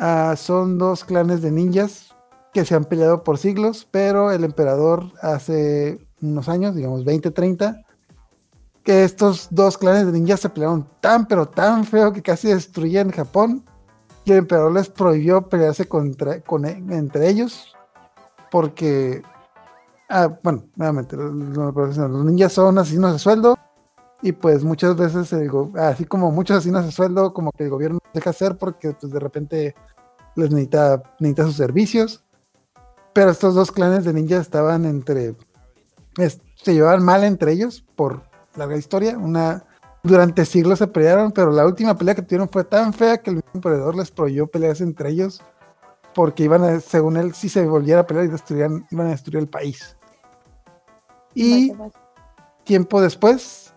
ah, 0.00 0.34
son 0.36 0.78
dos 0.78 1.04
clanes 1.04 1.42
de 1.42 1.52
ninjas 1.52 2.16
que 2.52 2.64
se 2.64 2.74
han 2.74 2.84
peleado 2.84 3.22
por 3.22 3.38
siglos, 3.38 3.86
pero 3.90 4.32
el 4.32 4.42
emperador 4.42 5.12
hace 5.22 6.04
unos 6.20 6.48
años, 6.48 6.74
digamos 6.74 7.04
20, 7.04 7.30
30, 7.30 7.82
que 8.82 9.04
estos 9.04 9.48
dos 9.50 9.78
clanes 9.78 10.06
de 10.06 10.12
ninjas 10.12 10.40
se 10.40 10.48
pelearon 10.48 10.88
tan, 11.00 11.26
pero 11.26 11.46
tan 11.46 11.84
feo 11.84 12.12
que 12.12 12.22
casi 12.22 12.48
destruían 12.48 13.10
Japón. 13.10 13.64
Y 14.24 14.32
el 14.32 14.38
emperador 14.38 14.72
les 14.72 14.88
prohibió 14.88 15.48
pelearse 15.48 15.86
con, 15.86 16.14
e- 16.64 16.84
entre 16.90 17.28
ellos 17.28 17.74
porque, 18.50 19.22
ah, 20.08 20.28
bueno, 20.42 20.64
nuevamente, 20.76 21.16
los 21.16 22.24
ninjas 22.24 22.52
son 22.52 22.78
asesinos 22.78 23.12
de 23.12 23.18
sueldo 23.18 23.56
y 24.22 24.32
pues 24.32 24.64
muchas 24.64 24.96
veces, 24.96 25.32
el 25.32 25.50
así 25.78 26.04
como 26.04 26.30
muchos 26.30 26.58
asesinos 26.58 26.84
de 26.84 26.92
sueldo, 26.92 27.32
como 27.32 27.52
que 27.52 27.64
el 27.64 27.70
gobierno 27.70 27.98
deja 28.12 28.30
hacer 28.30 28.56
porque 28.58 28.92
pues 28.92 29.12
de 29.12 29.18
repente 29.20 29.74
les 30.36 30.50
necesita, 30.50 31.02
necesita 31.18 31.44
sus 31.44 31.56
servicios. 31.56 32.24
Pero 33.12 33.30
estos 33.30 33.54
dos 33.54 33.72
clanes 33.72 34.04
de 34.04 34.12
ninjas 34.12 34.42
estaban 34.42 34.84
entre, 34.84 35.34
es- 36.18 36.40
se 36.54 36.74
llevaban 36.74 37.02
mal 37.02 37.24
entre 37.24 37.52
ellos 37.52 37.84
por 37.96 38.22
larga 38.56 38.76
historia. 38.76 39.18
Una, 39.18 39.64
durante 40.02 40.44
siglos 40.44 40.78
se 40.78 40.86
pelearon, 40.86 41.32
pero 41.32 41.50
la 41.50 41.66
última 41.66 41.96
pelea 41.96 42.14
que 42.14 42.22
tuvieron 42.22 42.48
fue 42.48 42.62
tan 42.64 42.92
fea 42.92 43.18
que 43.18 43.30
el 43.30 43.36
mismo 43.36 43.50
emperador 43.54 43.96
les 43.96 44.10
prohibió 44.10 44.46
pelearse 44.46 44.84
entre 44.84 45.10
ellos 45.10 45.42
porque 46.14 46.44
iban 46.44 46.62
a, 46.64 46.80
según 46.80 47.16
él, 47.16 47.34
si 47.34 47.48
se 47.48 47.64
volviera 47.66 48.00
a 48.00 48.06
pelear 48.06 48.26
y 48.26 48.30
destruirían, 48.30 48.86
iban 48.90 49.06
a 49.08 49.10
destruir 49.10 49.38
el 49.38 49.48
país. 49.48 49.96
Y 51.34 51.72
tiempo 52.64 53.00
después, 53.00 53.69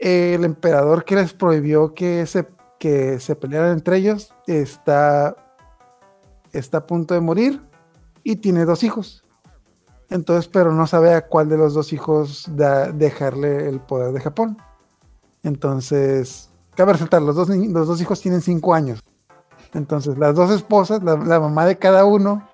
el 0.00 0.44
emperador 0.44 1.04
que 1.04 1.14
les 1.16 1.32
prohibió 1.34 1.94
que 1.94 2.26
se, 2.26 2.48
que 2.78 3.20
se 3.20 3.36
pelearan 3.36 3.72
entre 3.72 3.98
ellos 3.98 4.34
está, 4.46 5.36
está 6.52 6.78
a 6.78 6.86
punto 6.86 7.14
de 7.14 7.20
morir 7.20 7.60
y 8.22 8.36
tiene 8.36 8.64
dos 8.64 8.82
hijos. 8.82 9.24
Entonces, 10.08 10.48
pero 10.48 10.72
no 10.72 10.86
sabe 10.86 11.14
a 11.14 11.26
cuál 11.28 11.48
de 11.48 11.56
los 11.56 11.74
dos 11.74 11.92
hijos 11.92 12.46
da- 12.56 12.90
dejarle 12.90 13.68
el 13.68 13.80
poder 13.80 14.12
de 14.12 14.20
Japón. 14.20 14.56
Entonces, 15.42 16.50
cabe 16.74 16.94
resaltar, 16.94 17.22
los 17.22 17.36
dos, 17.36 17.48
los 17.48 17.86
dos 17.86 18.00
hijos 18.00 18.20
tienen 18.20 18.40
cinco 18.40 18.74
años. 18.74 19.00
Entonces, 19.72 20.18
las 20.18 20.34
dos 20.34 20.50
esposas, 20.50 21.02
la, 21.02 21.14
la 21.16 21.38
mamá 21.38 21.64
de 21.64 21.78
cada 21.78 22.04
uno, 22.04 22.48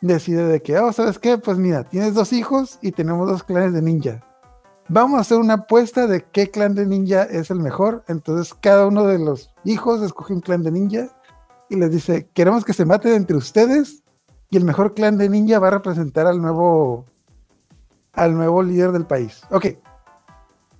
decide 0.00 0.44
de 0.44 0.62
que, 0.62 0.78
oh, 0.78 0.92
¿sabes 0.92 1.18
qué? 1.18 1.38
Pues 1.38 1.58
mira, 1.58 1.84
tienes 1.84 2.14
dos 2.14 2.32
hijos 2.32 2.78
y 2.82 2.90
tenemos 2.92 3.28
dos 3.28 3.44
clanes 3.44 3.72
de 3.72 3.82
ninja. 3.82 4.24
Vamos 4.92 5.18
a 5.18 5.20
hacer 5.20 5.38
una 5.38 5.54
apuesta 5.54 6.08
de 6.08 6.24
qué 6.32 6.50
clan 6.50 6.74
de 6.74 6.84
ninja 6.84 7.22
es 7.22 7.52
el 7.52 7.60
mejor. 7.60 8.02
Entonces, 8.08 8.52
cada 8.60 8.88
uno 8.88 9.06
de 9.06 9.20
los 9.20 9.54
hijos 9.62 10.02
escoge 10.02 10.34
un 10.34 10.40
clan 10.40 10.64
de 10.64 10.72
ninja 10.72 11.06
y 11.68 11.76
les 11.76 11.92
dice, 11.92 12.28
queremos 12.34 12.64
que 12.64 12.72
se 12.72 12.84
maten 12.84 13.12
entre 13.12 13.36
ustedes 13.36 14.02
y 14.50 14.56
el 14.56 14.64
mejor 14.64 14.94
clan 14.94 15.16
de 15.16 15.28
ninja 15.28 15.60
va 15.60 15.68
a 15.68 15.70
representar 15.70 16.26
al 16.26 16.42
nuevo 16.42 17.06
al 18.14 18.34
nuevo 18.34 18.64
líder 18.64 18.90
del 18.90 19.06
país. 19.06 19.42
Ok. 19.52 19.66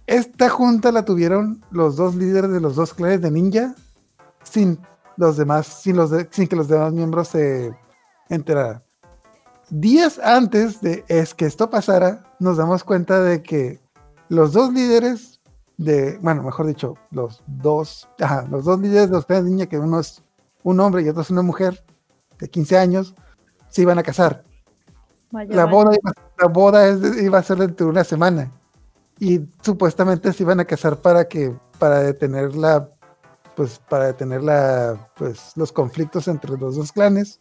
Esta 0.08 0.48
junta 0.48 0.90
la 0.90 1.04
tuvieron 1.04 1.64
los 1.70 1.94
dos 1.94 2.16
líderes 2.16 2.50
de 2.50 2.58
los 2.58 2.74
dos 2.74 2.92
clanes 2.92 3.20
de 3.20 3.30
ninja 3.30 3.76
sin 4.42 4.80
los 5.18 5.36
demás, 5.36 5.68
sin, 5.68 5.94
los 5.94 6.10
sin 6.32 6.48
que 6.48 6.56
los 6.56 6.66
demás 6.66 6.92
miembros 6.92 7.28
se 7.28 7.72
enteraran. 8.28 8.82
Días 9.68 10.18
antes 10.18 10.80
de 10.80 11.04
es 11.06 11.32
que 11.32 11.46
esto 11.46 11.70
pasara, 11.70 12.24
nos 12.40 12.56
damos 12.56 12.82
cuenta 12.82 13.20
de 13.20 13.40
que 13.40 13.78
los 14.30 14.52
dos 14.52 14.72
líderes 14.72 15.40
de, 15.76 16.18
bueno, 16.22 16.44
mejor 16.44 16.66
dicho, 16.66 16.94
los 17.10 17.42
dos, 17.46 18.08
ajá, 18.20 18.46
los 18.48 18.64
dos 18.64 18.78
líderes 18.78 19.08
de 19.08 19.16
los 19.16 19.26
clanes 19.26 19.44
de 19.44 19.50
ninja, 19.50 19.66
que 19.66 19.78
uno 19.78 19.98
es 19.98 20.22
un 20.62 20.78
hombre 20.78 21.02
y 21.02 21.08
otro 21.08 21.22
es 21.22 21.30
una 21.30 21.42
mujer 21.42 21.84
de 22.38 22.48
15 22.48 22.78
años, 22.78 23.14
se 23.68 23.82
iban 23.82 23.98
a 23.98 24.04
casar. 24.04 24.44
Vaya, 25.32 25.54
La 25.54 25.64
boda, 25.66 25.90
iba, 26.00 26.12
la 26.38 26.46
boda 26.46 26.86
es 26.86 27.22
iba 27.22 27.38
a 27.38 27.42
ser 27.42 27.58
dentro 27.58 27.86
de 27.86 27.92
una 27.92 28.04
semana. 28.04 28.52
Y 29.18 29.40
supuestamente 29.62 30.32
se 30.32 30.44
iban 30.44 30.60
a 30.60 30.64
casar 30.64 30.96
para 30.98 31.26
que, 31.26 31.54
para 31.80 32.00
detener 32.00 32.54
la, 32.54 32.88
pues, 33.56 33.80
para 33.88 34.06
detener 34.06 34.44
la, 34.44 35.10
pues, 35.16 35.52
los 35.56 35.72
conflictos 35.72 36.28
entre 36.28 36.56
los 36.56 36.76
dos 36.76 36.92
clanes. 36.92 37.40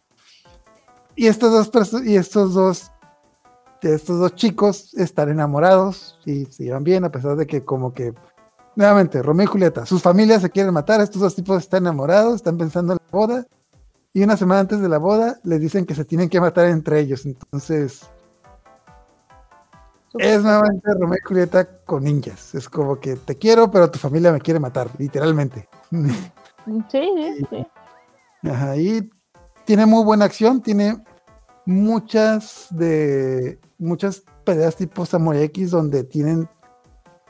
Y 1.16 1.28
estos 1.28 1.72
dos, 1.72 2.04
y 2.04 2.16
estos 2.16 2.56
dos, 2.56 2.92
estos 3.82 4.20
dos 4.20 4.36
chicos 4.36 4.94
están 4.96 5.30
enamorados 5.30 6.20
y 6.26 6.46
se 6.46 6.66
llevan 6.66 6.84
bien, 6.84 7.06
a 7.06 7.12
pesar 7.12 7.36
de 7.36 7.48
que 7.48 7.64
como 7.64 7.94
que, 7.94 8.14
nuevamente, 8.76 9.22
Romeo 9.22 9.46
y 9.46 9.48
Julieta, 9.48 9.86
sus 9.86 10.02
familias 10.02 10.42
se 10.42 10.50
quieren 10.50 10.74
matar, 10.74 11.02
estos 11.02 11.22
dos 11.22 11.36
tipos 11.36 11.58
están 11.60 11.84
enamorados, 11.84 12.36
están 12.36 12.58
pensando 12.58 12.94
en 12.94 13.00
la 13.00 13.12
boda, 13.12 13.46
y 14.14 14.24
una 14.24 14.38
semana 14.38 14.62
antes 14.62 14.82
de 14.82 14.90
la 14.90 14.98
boda 14.98 15.40
les 15.44 15.62
dicen 15.62 15.86
que 15.86 15.96
se 15.96 16.06
tienen 16.06 16.30
que 16.30 16.42
matar 16.42 16.66
entre 16.66 17.00
ellos. 17.00 17.26
Entonces, 17.26 18.10
es 20.18 20.42
nuevamente 20.42 20.90
Romeo 21.00 21.20
y 21.22 21.28
Julieta 21.28 21.66
con 21.86 22.04
ninjas. 22.04 22.56
Es 22.56 22.68
como 22.68 23.00
que 23.00 23.16
te 23.16 23.38
quiero, 23.38 23.70
pero 23.70 23.92
tu 23.92 24.00
familia 24.00 24.32
me 24.32 24.42
quiere 24.42 24.60
matar, 24.60 24.90
literalmente. 24.98 25.70
Sí, 25.92 26.90
sí, 26.92 27.46
sí. 27.50 27.68
Ajá, 28.50 28.76
y 28.78 29.10
tiene 29.66 29.86
muy 29.86 30.04
buena 30.04 30.26
acción, 30.26 30.62
tiene 30.62 30.98
muchas 31.66 32.68
de 32.72 33.60
muchas 33.80 34.24
peleas 34.44 34.76
tipo 34.76 35.06
Samurai 35.06 35.44
X 35.44 35.72
donde 35.72 36.04
tienen 36.04 36.48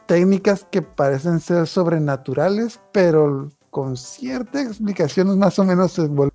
técnicas 0.08 0.68
que 0.70 0.82
parecen 0.82 1.40
ser 1.40 1.68
sobrenaturales, 1.68 2.82
pero 2.92 3.50
con 3.70 3.96
cierta 3.96 4.62
explicación 4.62 5.38
más 5.38 5.60
o 5.60 5.64
menos 5.64 5.92
se 5.92 6.08
vuelven. 6.08 6.34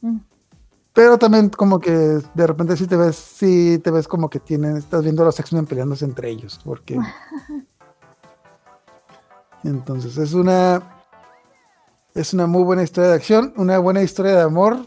Mm. 0.00 0.18
Pero 0.92 1.18
también 1.18 1.50
como 1.50 1.78
que 1.78 1.92
de 1.92 2.46
repente 2.46 2.76
sí 2.76 2.86
te 2.86 2.96
ves, 2.96 3.16
sí 3.16 3.78
te 3.84 3.90
ves 3.90 4.08
como 4.08 4.28
que 4.28 4.40
tienen, 4.40 4.76
estás 4.76 5.02
viendo 5.02 5.22
a 5.22 5.26
los 5.26 5.38
X-Men 5.38 5.66
peleándose 5.66 6.04
entre 6.04 6.30
ellos, 6.30 6.60
porque 6.64 6.98
entonces 9.62 10.16
es 10.16 10.32
una 10.32 10.92
es 12.14 12.32
una 12.32 12.46
muy 12.46 12.64
buena 12.64 12.82
historia 12.82 13.10
de 13.10 13.16
acción, 13.16 13.52
una 13.58 13.78
buena 13.78 14.02
historia 14.02 14.34
de 14.34 14.42
amor, 14.42 14.86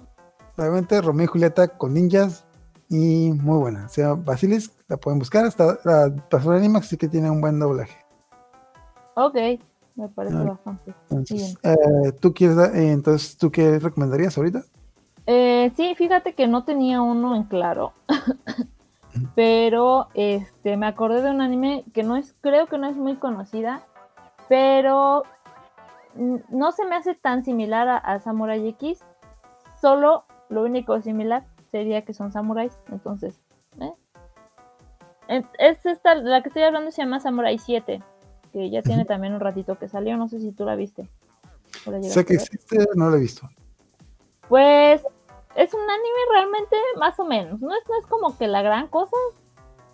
realmente 0.58 1.00
Romeo 1.00 1.26
y 1.26 1.28
Julieta 1.28 1.68
con 1.70 1.94
ninjas 1.94 2.44
y 2.90 3.32
muy 3.32 3.60
buena. 3.60 3.88
Se 3.88 4.02
llama 4.02 4.22
Basilisk, 4.26 4.74
la 4.88 4.98
pueden 4.98 5.20
buscar, 5.20 5.46
hasta 5.46 5.78
la 5.86 6.14
pasó 6.30 6.52
en 6.52 6.60
Animax, 6.60 6.88
así 6.88 6.98
que 6.98 7.08
tiene 7.08 7.30
un 7.30 7.40
buen 7.40 7.60
doblaje. 7.60 7.98
Ok, 9.14 9.36
me 9.96 10.10
parece 10.10 10.38
Ah, 10.38 10.44
bastante. 10.44 10.94
Entonces, 11.10 11.58
eh, 11.64 12.12
¿tú 12.20 12.34
quieres, 12.34 12.58
eh, 12.58 12.92
entonces, 12.92 13.38
¿tú 13.38 13.52
qué 13.52 13.80
recomendarías 13.80 14.38
ahorita? 14.38 14.64
Eh, 15.28 15.72
sí, 15.76 15.94
fíjate 15.96 16.34
que 16.34 16.48
no 16.48 16.64
tenía 16.64 17.02
uno 17.02 17.36
en 17.36 17.44
claro. 17.44 17.94
pero 19.36 20.08
este 20.14 20.78
me 20.78 20.88
acordé 20.88 21.22
de 21.22 21.32
un 21.32 21.42
anime 21.42 21.84
que 21.94 22.04
no 22.04 22.16
es, 22.16 22.36
creo 22.42 22.68
que 22.68 22.78
no 22.78 22.88
es 22.88 22.96
muy 22.96 23.16
conocida, 23.18 23.84
pero 24.48 25.24
mm, 26.16 26.38
no 26.50 26.72
se 26.72 26.86
me 26.86 26.96
hace 26.96 27.14
tan 27.14 27.44
similar 27.44 27.88
a, 27.88 27.98
a 27.98 28.20
Samurai 28.20 28.68
X. 28.70 29.04
Solo 29.80 30.26
lo 30.50 30.64
único 30.64 31.00
similar 31.02 31.46
sería 31.70 32.04
que 32.04 32.14
son 32.14 32.32
samuráis. 32.32 32.78
Entonces, 32.92 33.40
¿eh? 33.80 33.94
Es- 35.28 35.46
es 35.60 35.86
esta, 35.86 36.16
la 36.16 36.42
que 36.42 36.50
estoy 36.50 36.64
hablando 36.64 36.92
se 36.92 37.02
llama 37.02 37.20
Samurai 37.20 37.58
7, 37.60 38.02
que 38.52 38.70
ya 38.70 38.82
tiene 38.82 39.06
también 39.06 39.34
un 39.34 39.40
ratito 39.40 39.78
que 39.78 39.88
salió. 39.88 40.18
No 40.18 40.28
sé 40.28 40.40
si 40.40 40.52
tú 40.52 40.66
la 40.66 40.76
viste. 40.76 41.08
¿O 41.86 41.92
la 41.92 42.02
Sé 42.02 42.26
que 42.26 42.34
existe, 42.34 42.78
no 42.96 43.10
lo 43.10 43.18
he 43.18 43.20
visto. 43.20 43.48
Pues 44.48 45.04
es 45.56 45.74
un 45.74 45.82
anime 45.82 46.20
realmente 46.32 46.76
más 46.98 47.20
o 47.20 47.26
menos. 47.26 47.60
No 47.62 47.72
es, 47.76 47.82
no 47.88 47.96
es 48.00 48.06
como 48.08 48.38
que 48.38 48.48
la 48.48 48.62
gran 48.62 48.88
cosa. 48.88 49.16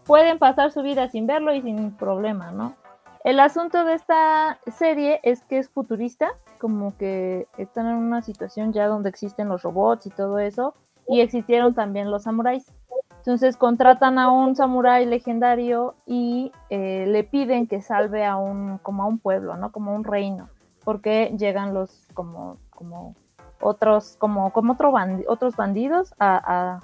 Pueden 0.06 0.38
pasar 0.40 0.72
su 0.72 0.82
vida 0.84 1.10
sin 1.10 1.26
verlo 1.28 1.54
y 1.54 1.62
sin 1.62 1.92
problema, 1.98 2.52
¿no? 2.52 2.76
El 3.24 3.40
asunto 3.40 3.84
de 3.86 3.96
esta 3.96 4.60
serie 4.78 5.20
es 5.24 5.42
que 5.44 5.58
es 5.58 5.68
futurista, 5.68 6.34
como 6.60 6.96
que 6.96 7.48
están 7.58 7.88
en 7.88 7.96
una 7.96 8.22
situación 8.22 8.72
ya 8.72 8.88
donde 8.88 9.10
existen 9.10 9.50
los 9.50 9.64
robots 9.64 10.06
y 10.06 10.12
todo 10.12 10.38
eso, 10.38 10.76
y 11.08 11.22
existieron 11.22 11.74
también 11.74 12.12
los 12.12 12.24
samuráis. 12.24 12.72
Entonces 13.18 13.58
contratan 13.58 14.20
a 14.20 14.32
un 14.32 14.56
samurái 14.56 15.06
legendario 15.08 15.96
y 16.06 16.52
eh, 16.70 17.06
le 17.08 17.24
piden 17.24 17.68
que 17.68 17.82
salve 17.82 18.24
a 18.24 18.36
un, 18.38 18.78
como 18.78 19.04
a 19.04 19.08
un 19.08 19.18
pueblo, 19.18 19.58
¿no? 19.58 19.72
Como 19.72 19.96
un 19.96 20.04
reino, 20.04 20.50
porque 20.84 21.34
llegan 21.38 21.74
los 21.74 22.08
como, 22.14 22.58
como 22.70 23.16
otros, 23.62 24.16
como, 24.18 24.52
como 24.52 24.74
otro 24.74 24.94
otros 25.28 25.56
bandidos 25.56 26.14
a, 26.20 26.82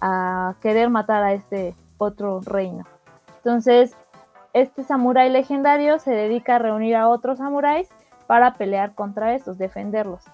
a, 0.00 0.48
a 0.48 0.54
querer 0.60 0.90
matar 0.90 1.22
a 1.22 1.34
este 1.34 1.76
otro 1.98 2.40
reino. 2.40 2.84
Entonces, 3.36 3.96
este 4.54 4.82
samurái 4.82 5.30
legendario 5.30 6.00
se 6.00 6.10
dedica 6.10 6.56
a 6.56 6.58
reunir 6.58 6.96
a 6.96 7.08
otros 7.08 7.38
samuráis 7.38 7.88
para 8.26 8.54
pelear 8.54 8.94
contra 8.94 9.34
estos, 9.34 9.56
defenderlos. 9.56 10.24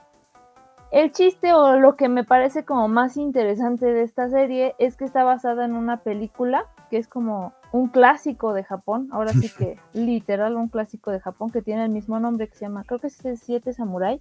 El 0.92 1.10
chiste 1.10 1.54
o 1.54 1.76
lo 1.78 1.96
que 1.96 2.08
me 2.10 2.22
parece 2.22 2.64
como 2.64 2.86
más 2.86 3.16
interesante 3.16 3.86
de 3.86 4.02
esta 4.02 4.28
serie 4.28 4.74
es 4.78 4.96
que 4.96 5.04
está 5.06 5.24
basada 5.24 5.64
en 5.64 5.72
una 5.74 6.02
película 6.02 6.66
que 6.90 6.98
es 6.98 7.08
como 7.08 7.54
un 7.72 7.88
clásico 7.88 8.52
de 8.52 8.62
Japón, 8.62 9.08
ahora 9.10 9.32
sí 9.32 9.50
que 9.56 9.78
literal 9.94 10.54
un 10.56 10.68
clásico 10.68 11.10
de 11.10 11.18
Japón 11.20 11.50
que 11.50 11.62
tiene 11.62 11.86
el 11.86 11.90
mismo 11.90 12.20
nombre 12.20 12.46
que 12.48 12.54
se 12.56 12.66
llama, 12.66 12.84
creo 12.84 13.00
que 13.00 13.06
es 13.06 13.24
el 13.24 13.38
Siete 13.38 13.72
Samurai. 13.72 14.20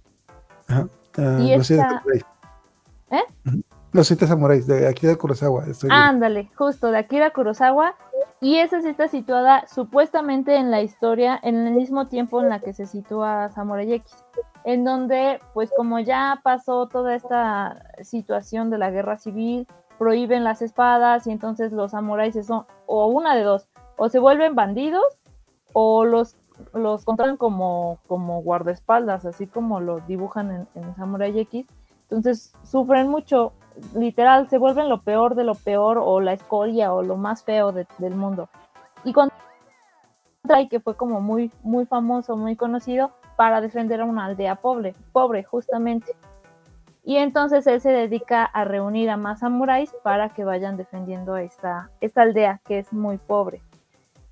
Ajá. 0.66 0.86
Ah, 1.18 1.38
Y 1.40 1.54
los 1.56 1.66
siete 1.66 1.82
esta- 1.82 1.96
samuráis. 1.98 2.24
¿Eh? 3.10 3.22
Los 3.92 4.06
siete 4.06 4.26
samuráis 4.26 4.66
de 4.66 4.90
de 4.90 5.16
Kurosawa. 5.18 5.66
estoy. 5.66 5.90
Ándale, 5.92 6.50
justo 6.56 6.90
de 6.90 6.96
Akira 6.96 7.30
Kurosawa. 7.34 7.94
Y 8.40 8.56
esa 8.56 8.80
sí 8.80 8.88
está 8.88 9.08
situada 9.08 9.66
supuestamente 9.68 10.56
en 10.56 10.70
la 10.70 10.82
historia, 10.82 11.38
en 11.42 11.66
el 11.66 11.74
mismo 11.74 12.08
tiempo 12.08 12.40
en 12.40 12.48
la 12.48 12.60
que 12.60 12.72
se 12.72 12.86
sitúa 12.86 13.50
Samurai 13.50 13.92
X. 13.92 14.24
En 14.64 14.84
donde, 14.84 15.40
pues 15.54 15.70
como 15.76 15.98
ya 15.98 16.40
pasó 16.42 16.88
toda 16.88 17.14
esta 17.14 17.82
situación 18.02 18.70
de 18.70 18.78
la 18.78 18.90
guerra 18.90 19.18
civil, 19.18 19.66
prohíben 19.98 20.42
las 20.42 20.62
espadas 20.62 21.26
y 21.26 21.30
entonces 21.30 21.72
los 21.72 21.92
samuráis 21.92 22.34
son, 22.44 22.66
o 22.86 23.06
una 23.06 23.36
de 23.36 23.42
dos, 23.42 23.68
o 23.96 24.08
se 24.08 24.18
vuelven 24.18 24.54
bandidos 24.54 25.04
o 25.72 26.04
los, 26.04 26.36
los 26.74 27.04
contratan 27.04 27.36
como, 27.36 28.00
como 28.08 28.42
guardaespaldas, 28.42 29.24
así 29.24 29.46
como 29.46 29.80
los 29.80 30.04
dibujan 30.06 30.50
en, 30.50 30.68
en 30.74 30.96
Samurai 30.96 31.38
X. 31.38 31.66
Entonces 32.02 32.52
sufren 32.62 33.08
mucho, 33.08 33.52
literal, 33.94 34.48
se 34.48 34.58
vuelven 34.58 34.88
lo 34.88 35.02
peor 35.02 35.34
de 35.34 35.44
lo 35.44 35.54
peor 35.54 35.98
o 35.98 36.20
la 36.20 36.32
escoria 36.32 36.92
o 36.92 37.02
lo 37.02 37.16
más 37.16 37.44
feo 37.44 37.72
de- 37.72 37.86
del 37.98 38.14
mundo. 38.14 38.48
Y 39.04 39.12
cuando 39.12 39.32
que 40.70 40.80
fue 40.80 40.96
como 40.96 41.20
muy, 41.20 41.50
muy 41.62 41.86
famoso, 41.86 42.36
muy 42.36 42.56
conocido 42.56 43.12
para 43.36 43.60
defender 43.60 44.00
a 44.00 44.04
una 44.04 44.26
aldea 44.26 44.56
pobre, 44.56 44.94
pobre 45.12 45.44
justamente. 45.44 46.14
Y 47.04 47.16
entonces 47.16 47.66
él 47.66 47.80
se 47.80 47.90
dedica 47.90 48.44
a 48.44 48.64
reunir 48.64 49.10
a 49.10 49.16
más 49.16 49.40
samuráis 49.40 49.94
para 50.02 50.28
que 50.30 50.44
vayan 50.44 50.76
defendiendo 50.76 51.36
esta, 51.36 51.90
esta 52.00 52.22
aldea 52.22 52.60
que 52.64 52.78
es 52.78 52.92
muy 52.92 53.18
pobre. 53.18 53.62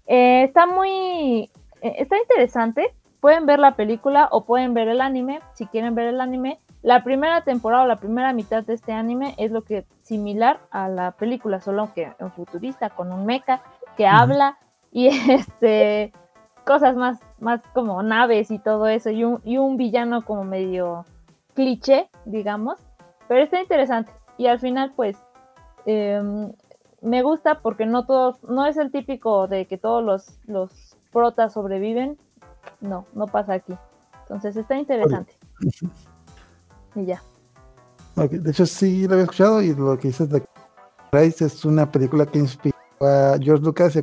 Eh, 0.06 0.44
está 0.44 0.66
muy, 0.66 1.50
eh, 1.80 1.94
está 1.98 2.18
interesante. 2.18 2.94
Pueden 3.20 3.46
ver 3.46 3.58
la 3.58 3.74
película 3.76 4.28
o 4.30 4.44
pueden 4.44 4.74
ver 4.74 4.88
el 4.88 5.00
anime. 5.00 5.40
Si 5.54 5.66
quieren 5.66 5.94
ver 5.94 6.08
el 6.08 6.20
anime, 6.20 6.60
la 6.82 7.04
primera 7.04 7.42
temporada 7.42 7.84
o 7.84 7.86
la 7.86 7.96
primera 7.96 8.32
mitad 8.32 8.64
de 8.64 8.74
este 8.74 8.92
anime 8.92 9.34
es 9.38 9.50
lo 9.50 9.62
que 9.62 9.84
similar 10.02 10.60
a 10.70 10.88
la 10.88 11.12
película, 11.12 11.60
solo 11.60 11.92
que 11.94 12.12
en 12.18 12.32
futurista, 12.32 12.90
con 12.90 13.12
un 13.12 13.26
mecha 13.26 13.60
que 13.96 14.06
habla 14.06 14.58
y 14.90 15.08
este 15.30 16.12
cosas 16.64 16.94
más, 16.96 17.18
más 17.40 17.60
como 17.74 18.02
naves 18.02 18.50
y 18.50 18.58
todo 18.58 18.86
eso, 18.86 19.10
y 19.10 19.24
un, 19.24 19.40
y 19.44 19.58
un 19.58 19.76
villano 19.76 20.24
como 20.24 20.44
medio 20.44 21.04
cliché, 21.54 22.08
digamos, 22.24 22.78
pero 23.28 23.42
está 23.42 23.60
interesante. 23.60 24.12
Y 24.38 24.46
al 24.46 24.58
final, 24.58 24.92
pues, 24.94 25.16
em, 25.84 26.52
me 27.02 27.22
gusta 27.22 27.60
porque 27.60 27.86
no 27.86 28.06
todos, 28.06 28.42
no 28.44 28.66
es 28.66 28.76
el 28.76 28.90
típico 28.90 29.48
de 29.48 29.66
que 29.66 29.78
todos 29.78 30.04
los, 30.04 30.38
los 30.46 30.96
protas 31.12 31.52
sobreviven. 31.52 32.18
No, 32.80 33.06
no 33.14 33.26
pasa 33.26 33.54
aquí. 33.54 33.74
Entonces 34.22 34.56
está 34.56 34.76
interesante. 34.76 35.34
Y 36.94 37.06
ya. 37.06 37.22
de 38.16 38.50
hecho, 38.50 38.66
sí 38.66 39.06
lo 39.06 39.14
había 39.14 39.24
escuchado 39.24 39.62
y 39.62 39.74
lo 39.74 39.98
que 39.98 40.08
dices 40.08 40.28
de 40.28 40.42
Rice 41.12 41.44
es 41.44 41.64
una 41.64 41.90
película 41.90 42.26
que 42.26 42.38
inspiró 42.38 42.76
a 43.00 43.36
George 43.40 43.64
Lucas. 43.64 43.98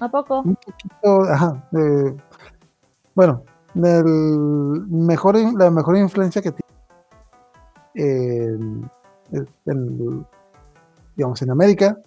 ¿A 0.00 0.10
poco? 0.10 0.40
Un 0.40 0.56
poquito, 0.56 1.22
ajá. 1.30 1.68
bueno, 3.14 3.44
el 3.74 4.84
mejor, 4.88 5.36
la 5.56 5.70
mejor 5.70 5.96
influencia 5.96 6.42
que 6.42 6.52
tiene 6.52 6.72
en, 9.66 10.26
digamos, 11.16 11.42
en 11.42 11.50
América 11.50 11.98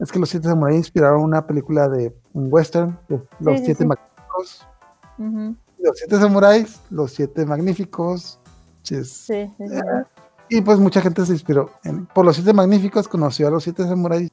es 0.00 0.10
que 0.10 0.18
los 0.18 0.28
siete 0.28 0.48
samuráis 0.48 0.78
inspiraron 0.78 1.22
una 1.22 1.46
película 1.46 1.88
de 1.88 2.14
un 2.32 2.48
western, 2.52 2.98
los 3.08 3.60
siete 3.60 3.86
magníficos. 3.86 4.66
Los 5.78 5.98
siete 5.98 6.18
samuráis, 6.18 6.80
los 6.90 7.12
siete 7.12 7.46
magníficos. 7.46 8.40
Eh, 9.30 9.50
y 10.48 10.60
pues 10.60 10.78
mucha 10.78 11.00
gente 11.00 11.24
se 11.24 11.32
inspiró. 11.32 11.70
por 12.14 12.24
los 12.24 12.36
siete 12.36 12.52
magníficos 12.52 13.08
conoció 13.08 13.48
a 13.48 13.50
los 13.50 13.64
siete 13.64 13.84
samuráis. 13.84 14.30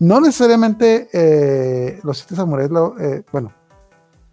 No 0.00 0.20
necesariamente 0.20 1.08
eh, 1.12 2.00
los 2.02 2.18
siete 2.18 2.36
samuráis, 2.36 2.70
lo, 2.70 2.98
eh, 2.98 3.24
bueno, 3.32 3.52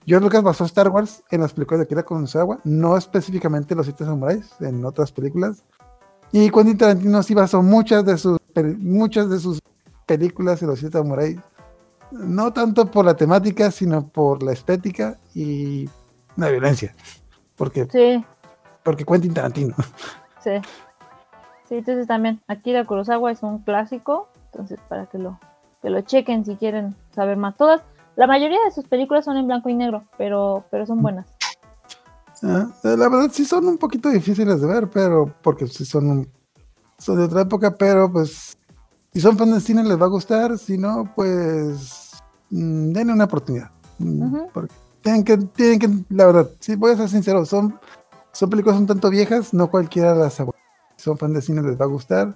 George 0.05 0.23
Lucas 0.23 0.43
basó 0.43 0.65
Star 0.65 0.89
Wars 0.89 1.23
en 1.29 1.41
las 1.41 1.53
películas 1.53 1.79
de 1.79 1.83
Akira 1.83 2.03
Kurosawa, 2.03 2.59
no 2.63 2.97
específicamente 2.97 3.75
Los 3.75 3.85
Siete 3.85 4.03
Samuráis, 4.03 4.49
en 4.59 4.83
otras 4.83 5.11
películas. 5.11 5.63
Y 6.31 6.49
Quentin 6.49 6.77
Tarantino 6.77 7.21
sí 7.21 7.33
basó 7.33 7.61
muchas 7.61 8.05
de 8.05 8.17
sus, 8.17 8.39
muchas 8.79 9.29
de 9.29 9.39
sus 9.39 9.59
películas 10.07 10.61
en 10.61 10.69
Los 10.69 10.79
Siete 10.79 10.97
Samuráis. 10.97 11.37
No 12.11 12.51
tanto 12.51 12.89
por 12.89 13.05
la 13.05 13.15
temática, 13.15 13.69
sino 13.71 14.07
por 14.07 14.41
la 14.43 14.53
estética 14.53 15.19
y 15.33 15.87
la 16.35 16.49
violencia. 16.49 16.95
Porque, 17.61 17.87
sí. 17.91 18.25
porque 18.81 19.05
Quentin 19.05 19.35
Tarantino. 19.35 19.75
Sí. 20.39 20.49
Sí, 21.69 21.75
entonces 21.75 22.07
también 22.07 22.41
Akira 22.47 22.87
Kurosawa 22.87 23.31
es 23.31 23.43
un 23.43 23.59
clásico, 23.59 24.29
entonces 24.45 24.79
para 24.89 25.05
que 25.05 25.19
lo, 25.19 25.39
que 25.83 25.91
lo 25.91 26.01
chequen 26.01 26.43
si 26.43 26.55
quieren 26.55 26.95
saber 27.13 27.37
más. 27.37 27.55
Todas, 27.55 27.83
la 28.15 28.25
mayoría 28.25 28.57
de 28.65 28.71
sus 28.71 28.87
películas 28.87 29.25
son 29.25 29.37
en 29.37 29.45
blanco 29.45 29.69
y 29.69 29.75
negro, 29.75 30.05
pero, 30.17 30.65
pero 30.71 30.87
son 30.87 31.03
buenas. 31.03 31.27
Ah, 32.41 32.67
eh, 32.83 32.97
la 32.97 33.07
verdad 33.07 33.29
sí 33.31 33.45
son 33.45 33.67
un 33.67 33.77
poquito 33.77 34.09
difíciles 34.09 34.59
de 34.59 34.65
ver, 34.65 34.89
pero 34.89 35.31
porque 35.43 35.67
sí 35.67 35.85
son, 35.85 36.27
son 36.97 37.17
de 37.17 37.25
otra 37.25 37.41
época, 37.41 37.75
pero 37.77 38.11
pues 38.11 38.57
si 39.13 39.21
son 39.21 39.37
fans 39.37 39.53
de 39.53 39.61
cine 39.61 39.83
les 39.83 40.01
va 40.01 40.05
a 40.05 40.09
gustar, 40.09 40.57
si 40.57 40.79
no, 40.79 41.13
pues 41.15 42.09
mm, 42.49 42.91
denle 42.91 43.13
una 43.13 43.25
oportunidad. 43.25 43.69
Mm, 43.99 44.45
porque 44.51 44.73
tienen 45.01 45.23
que, 45.23 45.37
tienen 45.37 45.79
que, 45.79 45.89
la 46.09 46.25
verdad, 46.27 46.49
sí 46.59 46.75
voy 46.75 46.91
a 46.91 46.97
ser 46.97 47.09
sincero, 47.09 47.45
son, 47.45 47.79
son 48.31 48.49
películas 48.49 48.79
un 48.79 48.87
tanto 48.87 49.09
viejas, 49.09 49.53
no 49.53 49.69
cualquiera 49.69 50.15
las 50.15 50.35
Si 50.35 50.43
son 50.97 51.17
fans 51.17 51.33
de 51.33 51.41
cine 51.41 51.61
les 51.61 51.79
va 51.79 51.85
a 51.85 51.89
gustar. 51.89 52.35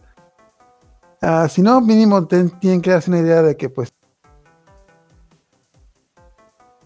Ah, 1.21 1.47
si 1.47 1.61
no, 1.61 1.81
mínimo 1.81 2.25
tienen 2.27 2.81
que 2.81 2.91
darse 2.91 3.09
una 3.09 3.19
idea 3.19 3.41
de 3.41 3.55
que 3.55 3.69
pues 3.69 3.93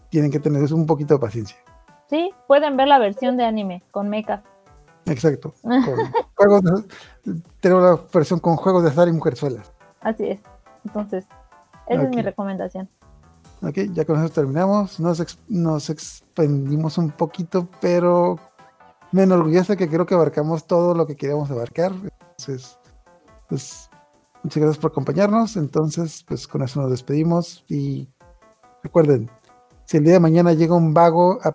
tienen 0.10 0.32
que 0.32 0.40
tener 0.40 0.74
un 0.74 0.86
poquito 0.86 1.16
de 1.16 1.20
paciencia. 1.20 1.58
Sí, 2.10 2.32
pueden 2.48 2.76
ver 2.78 2.88
la 2.88 3.00
versión 3.00 3.38
de 3.38 3.46
anime 3.46 3.84
con 3.92 4.10
mecha. 4.10 4.44
Exacto. 5.06 5.54
juegos 6.36 6.86
tengo 7.60 7.80
la 7.80 8.00
versión 8.14 8.40
con 8.40 8.56
juegos 8.56 8.84
de 8.84 8.90
azar 8.90 9.08
y 9.08 9.12
mujerzuelas. 9.12 9.72
Así 10.02 10.28
es. 10.28 10.40
Entonces, 10.86 11.26
esa 11.88 12.04
es 12.04 12.10
mi 12.10 12.22
recomendación. 12.22 12.90
Ok, 13.62 13.78
ya 13.94 14.06
con 14.06 14.24
eso 14.24 14.34
terminamos. 14.34 15.00
Nos, 15.00 15.38
nos 15.50 15.90
expandimos 15.90 16.98
un 16.98 17.12
poquito, 17.12 17.68
pero 17.82 18.40
me 19.12 19.24
enorgullece 19.24 19.76
que 19.76 19.90
creo 19.90 20.06
que 20.06 20.16
abarcamos 20.16 20.66
todo 20.66 20.96
lo 20.96 21.06
que 21.06 21.16
queríamos 21.16 21.52
abarcar. 21.52 21.92
Entonces, 21.92 22.80
pues, 23.50 23.90
muchas 24.44 24.62
gracias 24.62 24.82
por 24.82 24.92
acompañarnos. 24.92 25.58
Entonces, 25.58 26.24
pues 26.28 26.48
con 26.48 26.62
eso 26.62 26.82
nos 26.82 26.92
despedimos 26.92 27.66
y 27.68 28.08
recuerden, 28.82 29.30
si 29.86 29.98
el 29.98 30.04
día 30.04 30.14
de 30.14 30.20
mañana 30.20 30.54
llega 30.54 30.76
un 30.76 30.94
vago 30.94 31.40
a 31.44 31.52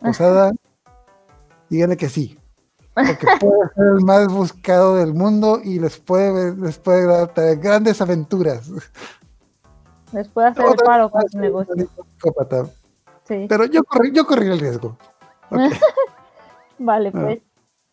Posada, 0.00 0.50
díganle 1.70 1.96
que 1.96 2.08
sí. 2.08 2.38
Porque 2.94 3.26
puede 3.40 3.68
ser 3.74 3.86
el 3.96 4.04
más 4.04 4.26
buscado 4.26 4.96
del 4.96 5.14
mundo 5.14 5.60
y 5.62 5.78
les 5.78 5.98
puede, 5.98 6.56
les 6.56 6.78
puede 6.78 7.06
dar 7.06 7.56
grandes 7.56 8.00
aventuras. 8.00 8.68
Les 10.12 10.28
puede 10.28 10.48
hacer 10.48 10.64
el 10.66 10.76
paro 10.76 11.10
con 11.10 11.28
su 11.28 11.38
negocio. 11.38 11.74
Sí. 13.24 13.46
Pero 13.48 13.64
yo 13.66 13.82
corrí, 13.84 14.12
yo 14.12 14.26
corrí 14.26 14.48
el 14.48 14.60
riesgo. 14.60 14.96
vale, 16.78 17.12
pues. 17.12 17.42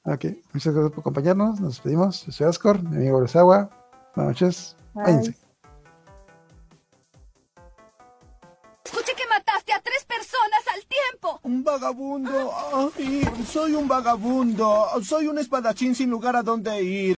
Ok, 0.03 0.25
muchas 0.53 0.73
gracias 0.73 0.91
por 0.91 1.01
acompañarnos. 1.01 1.59
Nos 1.59 1.75
despedimos. 1.75 2.25
Yo 2.25 2.31
soy 2.31 2.47
Ascor, 2.47 2.81
mi 2.83 2.97
amigo 2.97 3.23
Agua. 3.35 3.69
Buenas 4.15 4.33
noches. 4.33 4.75
Váyanse. 4.93 5.35
Un 11.43 11.63
vagabundo. 11.63 12.51
Ay, 12.97 13.27
soy 13.47 13.73
un 13.73 13.87
vagabundo. 13.87 14.87
Soy 15.03 15.27
un 15.27 15.39
espadachín 15.39 15.95
sin 15.95 16.09
lugar 16.09 16.35
a 16.35 16.43
donde 16.43 16.81
ir. 16.83 16.99